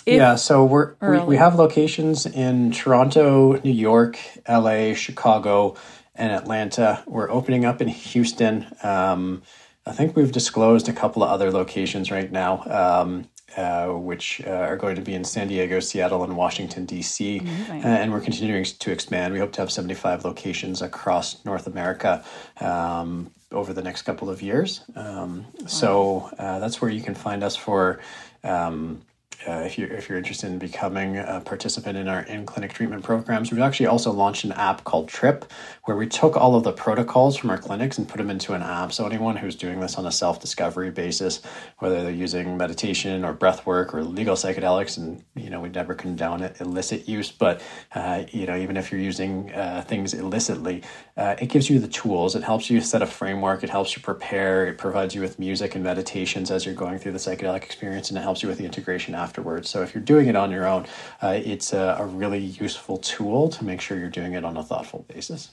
If, 0.05 0.17
yeah, 0.17 0.37
so 0.37 0.65
we're 0.65 0.95
we, 1.01 1.19
we 1.21 1.37
have 1.37 1.55
locations 1.55 2.27
in 2.27 2.73
Toronto, 2.73 3.59
New 3.63 3.73
York, 3.73 4.19
LA, 4.49 4.95
Chicago, 4.95 5.77
and 6.15 6.33
Atlanta. 6.33 7.03
We're 7.07 7.31
opening 7.31 7.65
up 7.65 7.81
in 7.81 7.89
Houston. 7.89 8.67
Um, 8.83 9.43
I 9.89 9.93
think 9.93 10.17
we've 10.17 10.33
disclosed 10.33 10.89
a 10.89 10.93
couple 10.93 11.23
of 11.23 11.31
other 11.31 11.51
locations 11.51 12.11
right 12.11 12.31
now, 12.31 12.63
um, 12.67 13.29
uh, 13.57 13.87
which 13.89 14.43
uh, 14.47 14.51
are 14.51 14.77
going 14.77 14.97
to 14.97 15.03
be 15.03 15.15
in 15.15 15.25
San 15.25 15.49
Diego, 15.49 15.81
Seattle, 15.81 16.23
and 16.25 16.37
Washington, 16.37 16.85
D.C. 16.85 17.41
Mm-hmm. 17.41 17.73
Uh, 17.73 17.89
and 17.89 18.13
we're 18.13 18.21
continuing 18.21 18.65
to 18.65 18.93
expand. 18.93 19.33
We 19.33 19.41
hope 19.41 19.53
to 19.53 19.63
have 19.63 19.73
75 19.73 20.25
locations 20.25 20.83
across 20.83 21.45
North 21.45 21.67
America 21.67 22.23
um, 22.61 23.31
over 23.51 23.73
the 23.73 23.83
next 23.83 24.03
couple 24.03 24.29
of 24.29 24.43
years. 24.43 24.83
Um, 24.95 25.47
so 25.67 26.31
uh, 26.39 26.59
that's 26.59 26.83
where 26.83 26.91
you 26.91 27.01
can 27.01 27.15
find 27.15 27.43
us 27.43 27.57
for. 27.57 28.01
Um, 28.45 29.03
uh, 29.47 29.63
if 29.65 29.79
you're 29.79 29.89
if 29.89 30.09
you're 30.09 30.19
interested 30.19 30.51
in 30.51 30.59
becoming 30.59 31.17
a 31.17 31.41
participant 31.45 31.97
in 31.97 32.09
our 32.09 32.23
in 32.23 32.45
clinic 32.45 32.73
treatment 32.73 33.05
programs, 33.05 33.53
we've 33.53 33.61
actually 33.61 33.87
also 33.87 34.11
launched 34.11 34.43
an 34.43 34.51
app 34.53 34.83
called 34.83 35.09
Trip, 35.09 35.45
where 35.85 35.97
we 35.97 36.09
took 36.09 36.37
all 36.37 36.57
of 36.57 36.65
the 36.65 36.73
protocols 36.73 37.37
from 37.37 37.51
our 37.51 37.59
clinics 37.59 37.99
and 37.99 38.09
put 38.09 38.19
them 38.19 38.31
into 38.31 38.53
an 38.53 38.63
app. 38.63 38.93
So 38.93 39.07
anyone 39.07 39.37
who's 39.37 39.55
doing 39.55 39.79
this 39.79 39.95
on 39.95 40.07
a 40.07 40.11
self 40.11 40.41
discovery 40.41 40.91
basis, 40.91 41.41
whether 41.79 42.03
they're 42.03 42.11
using 42.11 42.57
meditation 42.57 43.25
or 43.25 43.33
breath 43.33 43.65
work 43.65 43.95
or 43.95 44.03
legal 44.03 44.35
psychedelics, 44.35 44.99
and 44.99 45.23
you 45.37 45.51
know 45.51 45.61
we 45.61 45.69
never 45.69 45.95
condone 45.95 46.43
it, 46.43 46.61
illicit 46.61 47.09
use, 47.09 47.31
but 47.31 47.63
uh, 47.95 48.25
you 48.33 48.45
know 48.45 48.57
even 48.57 48.77
if 48.77 48.91
you're 48.91 49.01
using 49.01 49.53
uh, 49.55 49.85
things 49.87 50.15
illicitly, 50.15 50.83
uh, 51.17 51.37
it 51.41 51.47
gives 51.47 51.71
you 51.71 51.79
the 51.79 51.89
tools. 51.89 52.35
It 52.35 52.43
helps 52.43 52.71
you 52.71 52.81
set 52.81 53.03
a 53.03 53.07
framework. 53.07 53.63
It 53.63 53.71
helps 53.71 53.95
you 53.95 54.03
prepare. 54.03 54.67
It 54.67 54.79
provides 54.79 55.15
you 55.15 55.21
with 55.21 55.39
music 55.39 55.77
and 55.77 55.85
meditations 55.85 56.51
as 56.51 56.67
you're 56.67 56.75
going 56.75 56.99
through 56.99 57.13
the 57.13 57.19
psychedelic 57.19 57.63
experience, 57.63 58.11
and 58.11 58.19
it 58.19 58.23
helps 58.23 58.43
you 58.43 58.49
with 58.49 58.59
the 58.59 58.65
integration 58.65 59.15
after 59.15 59.28
afterwards. 59.29 59.69
So 59.69 59.83
if 59.83 59.95
you're 59.95 60.03
doing 60.03 60.27
it 60.29 60.37
on 60.37 60.51
your 60.51 60.67
own, 60.67 60.87
uh, 61.23 61.39
it's 61.45 61.75
a, 61.75 61.97
a 62.01 62.07
really 62.07 62.41
useful 62.41 62.97
tool 62.97 63.51
to 63.51 63.65
make 63.65 63.81
sure 63.83 63.99
you're 63.99 64.09
doing 64.09 64.33
it 64.33 64.45
on 64.45 64.57
a 64.57 64.63
thoughtful 64.63 65.05
basis. 65.13 65.51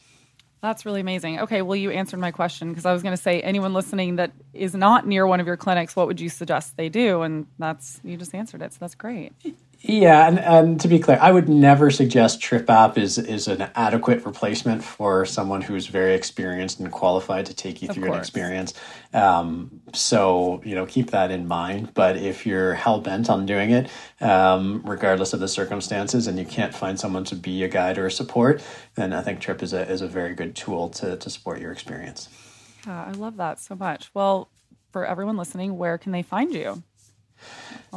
That's 0.62 0.86
really 0.86 1.02
amazing. 1.02 1.42
Okay, 1.42 1.62
well, 1.62 1.76
you 1.76 1.92
answered 1.92 2.20
my 2.20 2.32
question 2.32 2.70
because 2.70 2.86
I 2.86 2.94
was 2.94 3.04
going 3.04 3.16
to 3.16 3.22
say 3.22 3.42
anyone 3.42 3.74
listening 3.74 4.16
that 4.16 4.32
is 4.54 4.74
not 4.74 5.06
near 5.06 5.28
one 5.28 5.40
of 5.40 5.46
your 5.46 5.58
clinics, 5.58 5.96
what 5.96 6.08
would 6.08 6.20
you 6.20 6.30
suggest 6.30 6.78
they 6.78 6.90
do? 6.90 7.22
And 7.22 7.46
that's 7.60 8.00
you 8.04 8.18
just 8.18 8.34
answered 8.34 8.62
it, 8.62 8.74
so 8.74 8.78
that's 8.80 8.96
great. 8.96 9.34
Yeah, 9.88 10.28
and, 10.28 10.40
and 10.40 10.82
to 10.82 10.88
be 10.88 10.98
clear, 10.98 11.20
I 11.22 11.32
would 11.32 11.48
never 11.48 11.92
suggest 11.92 12.42
Trip 12.42 12.68
App 12.72 12.98
is 12.98 13.20
is 13.20 13.48
an 13.48 13.70
adequate 13.76 14.26
replacement 14.26 14.84
for 14.84 15.28
someone 15.28 15.62
who's 15.62 15.86
very 15.86 16.16
experienced 16.16 16.80
and 16.80 16.92
qualified 16.92 17.46
to 17.46 17.54
take 17.54 17.84
you 17.84 17.90
of 17.90 17.94
through 17.94 18.06
course. 18.06 18.16
an 18.16 18.20
experience. 18.22 18.74
Um, 19.14 19.82
so 19.94 20.60
you 20.66 20.74
know, 20.74 20.88
keep 20.88 21.12
that 21.12 21.30
in 21.30 21.48
mind. 21.48 21.94
But 21.94 22.18
if 22.18 22.48
you're 22.48 22.74
hell 22.74 23.00
bent 23.00 23.30
on 23.30 23.46
doing 23.46 23.70
it, 23.70 23.92
um, 24.22 24.82
regardless 24.84 25.34
of 25.34 25.40
the 25.40 25.48
circumstances, 25.48 26.26
and 26.26 26.40
you 26.40 26.46
can't 26.46 26.74
find 26.74 27.00
someone 27.00 27.24
to 27.26 27.36
be 27.36 27.64
a 27.64 27.68
guide 27.68 28.00
or 28.00 28.08
a 28.08 28.12
support, 28.12 28.64
then 28.96 29.14
I 29.14 29.22
think 29.22 29.40
Trip 29.40 29.62
is 29.62 29.72
a 29.72 29.88
is 29.88 30.02
a 30.02 30.08
very 30.08 30.34
good 30.34 30.56
tool 30.56 30.90
to 30.90 31.16
to 31.16 31.30
support 31.30 31.62
your 31.62 31.72
experience. 31.72 32.28
Yeah, 32.88 33.06
I 33.06 33.12
love 33.12 33.38
that 33.38 33.60
so 33.60 33.76
much. 33.76 34.10
Well, 34.16 34.50
for 34.92 35.06
everyone 35.06 35.38
listening, 35.38 35.78
where 35.78 36.00
can 36.00 36.12
they 36.12 36.24
find 36.24 36.52
you? 36.52 36.82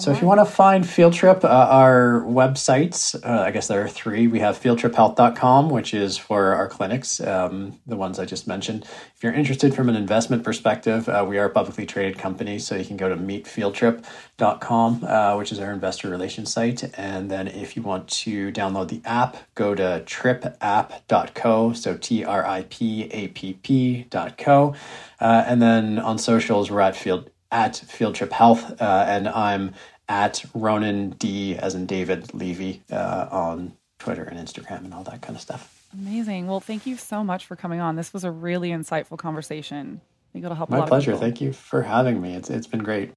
So 0.00 0.12
if 0.12 0.22
you 0.22 0.28
want 0.28 0.38
to 0.38 0.44
find 0.44 0.88
Field 0.88 1.12
Trip, 1.12 1.44
uh, 1.44 1.48
our 1.48 2.22
websites, 2.24 3.16
uh, 3.24 3.42
I 3.42 3.50
guess 3.50 3.66
there 3.66 3.82
are 3.82 3.88
three. 3.88 4.28
We 4.28 4.38
have 4.38 4.56
fieldtriphealth.com, 4.60 5.70
which 5.70 5.92
is 5.92 6.16
for 6.16 6.54
our 6.54 6.68
clinics, 6.68 7.20
um, 7.20 7.80
the 7.84 7.96
ones 7.96 8.20
I 8.20 8.24
just 8.24 8.46
mentioned. 8.46 8.84
If 9.16 9.24
you're 9.24 9.32
interested 9.32 9.74
from 9.74 9.88
an 9.88 9.96
investment 9.96 10.44
perspective, 10.44 11.08
uh, 11.08 11.24
we 11.28 11.36
are 11.38 11.46
a 11.46 11.50
publicly 11.50 11.84
traded 11.84 12.16
company, 12.16 12.60
so 12.60 12.76
you 12.76 12.84
can 12.84 12.96
go 12.96 13.08
to 13.08 13.16
meetfieldtrip.com, 13.16 15.04
uh, 15.04 15.36
which 15.36 15.50
is 15.50 15.58
our 15.58 15.72
investor 15.72 16.08
relations 16.08 16.52
site. 16.52 16.84
And 16.96 17.28
then 17.28 17.48
if 17.48 17.74
you 17.74 17.82
want 17.82 18.06
to 18.08 18.52
download 18.52 18.88
the 18.88 19.02
app, 19.04 19.36
go 19.56 19.74
to 19.74 20.04
tripapp.co, 20.06 21.72
so 21.72 21.96
T 21.96 22.24
R 22.24 22.46
I 22.46 22.66
P 22.70 23.04
A 23.10 23.28
P 23.28 23.54
P.co. 23.54 24.74
Uh, 25.20 25.44
and 25.46 25.60
then 25.60 25.98
on 25.98 26.18
socials, 26.18 26.70
we're 26.70 26.80
at 26.80 26.94
Field 26.94 27.30
at 27.50 27.76
Field 27.76 28.14
Trip 28.14 28.32
Health, 28.32 28.80
uh, 28.80 29.04
and 29.08 29.28
I'm 29.28 29.74
at 30.08 30.44
Ronan 30.54 31.10
D 31.10 31.56
as 31.56 31.74
in 31.74 31.86
David 31.86 32.32
Levy 32.34 32.82
uh, 32.90 33.28
on 33.30 33.74
Twitter 33.98 34.24
and 34.24 34.38
Instagram 34.38 34.84
and 34.84 34.94
all 34.94 35.04
that 35.04 35.22
kind 35.22 35.36
of 35.36 35.42
stuff. 35.42 35.86
Amazing. 35.92 36.46
Well, 36.46 36.60
thank 36.60 36.86
you 36.86 36.96
so 36.96 37.24
much 37.24 37.46
for 37.46 37.56
coming 37.56 37.80
on. 37.80 37.96
This 37.96 38.12
was 38.12 38.24
a 38.24 38.30
really 38.30 38.70
insightful 38.70 39.18
conversation. 39.18 40.00
I 40.02 40.32
think 40.32 40.44
it'll 40.44 40.56
help. 40.56 40.70
My 40.70 40.86
pleasure. 40.86 41.16
Thank 41.16 41.40
you 41.40 41.52
for 41.52 41.82
having 41.82 42.20
me. 42.20 42.34
It's 42.34 42.50
it's 42.50 42.66
been 42.66 42.82
great. 42.82 43.12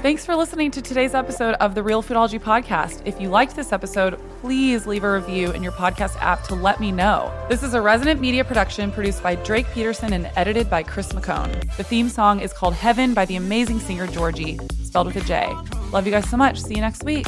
Thanks 0.00 0.24
for 0.24 0.36
listening 0.36 0.70
to 0.70 0.80
today's 0.80 1.12
episode 1.12 1.56
of 1.56 1.74
the 1.74 1.82
Real 1.82 2.04
Foodology 2.04 2.40
Podcast. 2.40 3.02
If 3.04 3.20
you 3.20 3.28
liked 3.28 3.56
this 3.56 3.72
episode, 3.72 4.18
please 4.40 4.86
leave 4.86 5.02
a 5.02 5.12
review 5.12 5.50
in 5.50 5.60
your 5.62 5.72
podcast 5.72 6.16
app 6.20 6.44
to 6.44 6.54
let 6.54 6.78
me 6.78 6.92
know. 6.92 7.32
This 7.48 7.64
is 7.64 7.74
a 7.74 7.82
resident 7.82 8.20
media 8.20 8.44
production 8.44 8.92
produced 8.92 9.24
by 9.24 9.34
Drake 9.34 9.66
Peterson 9.72 10.12
and 10.12 10.30
edited 10.36 10.70
by 10.70 10.84
Chris 10.84 11.08
McCone. 11.12 11.76
The 11.76 11.84
theme 11.84 12.08
song 12.08 12.38
is 12.38 12.52
called 12.52 12.74
Heaven 12.74 13.12
by 13.12 13.24
the 13.24 13.36
amazing 13.36 13.80
singer 13.80 14.06
Georgie, 14.06 14.58
spelled 14.84 15.08
with 15.08 15.16
a 15.16 15.20
J. 15.22 15.52
Love 15.90 16.06
you 16.06 16.12
guys 16.12 16.30
so 16.30 16.36
much. 16.36 16.62
See 16.62 16.76
you 16.76 16.80
next 16.80 17.02
week. 17.02 17.26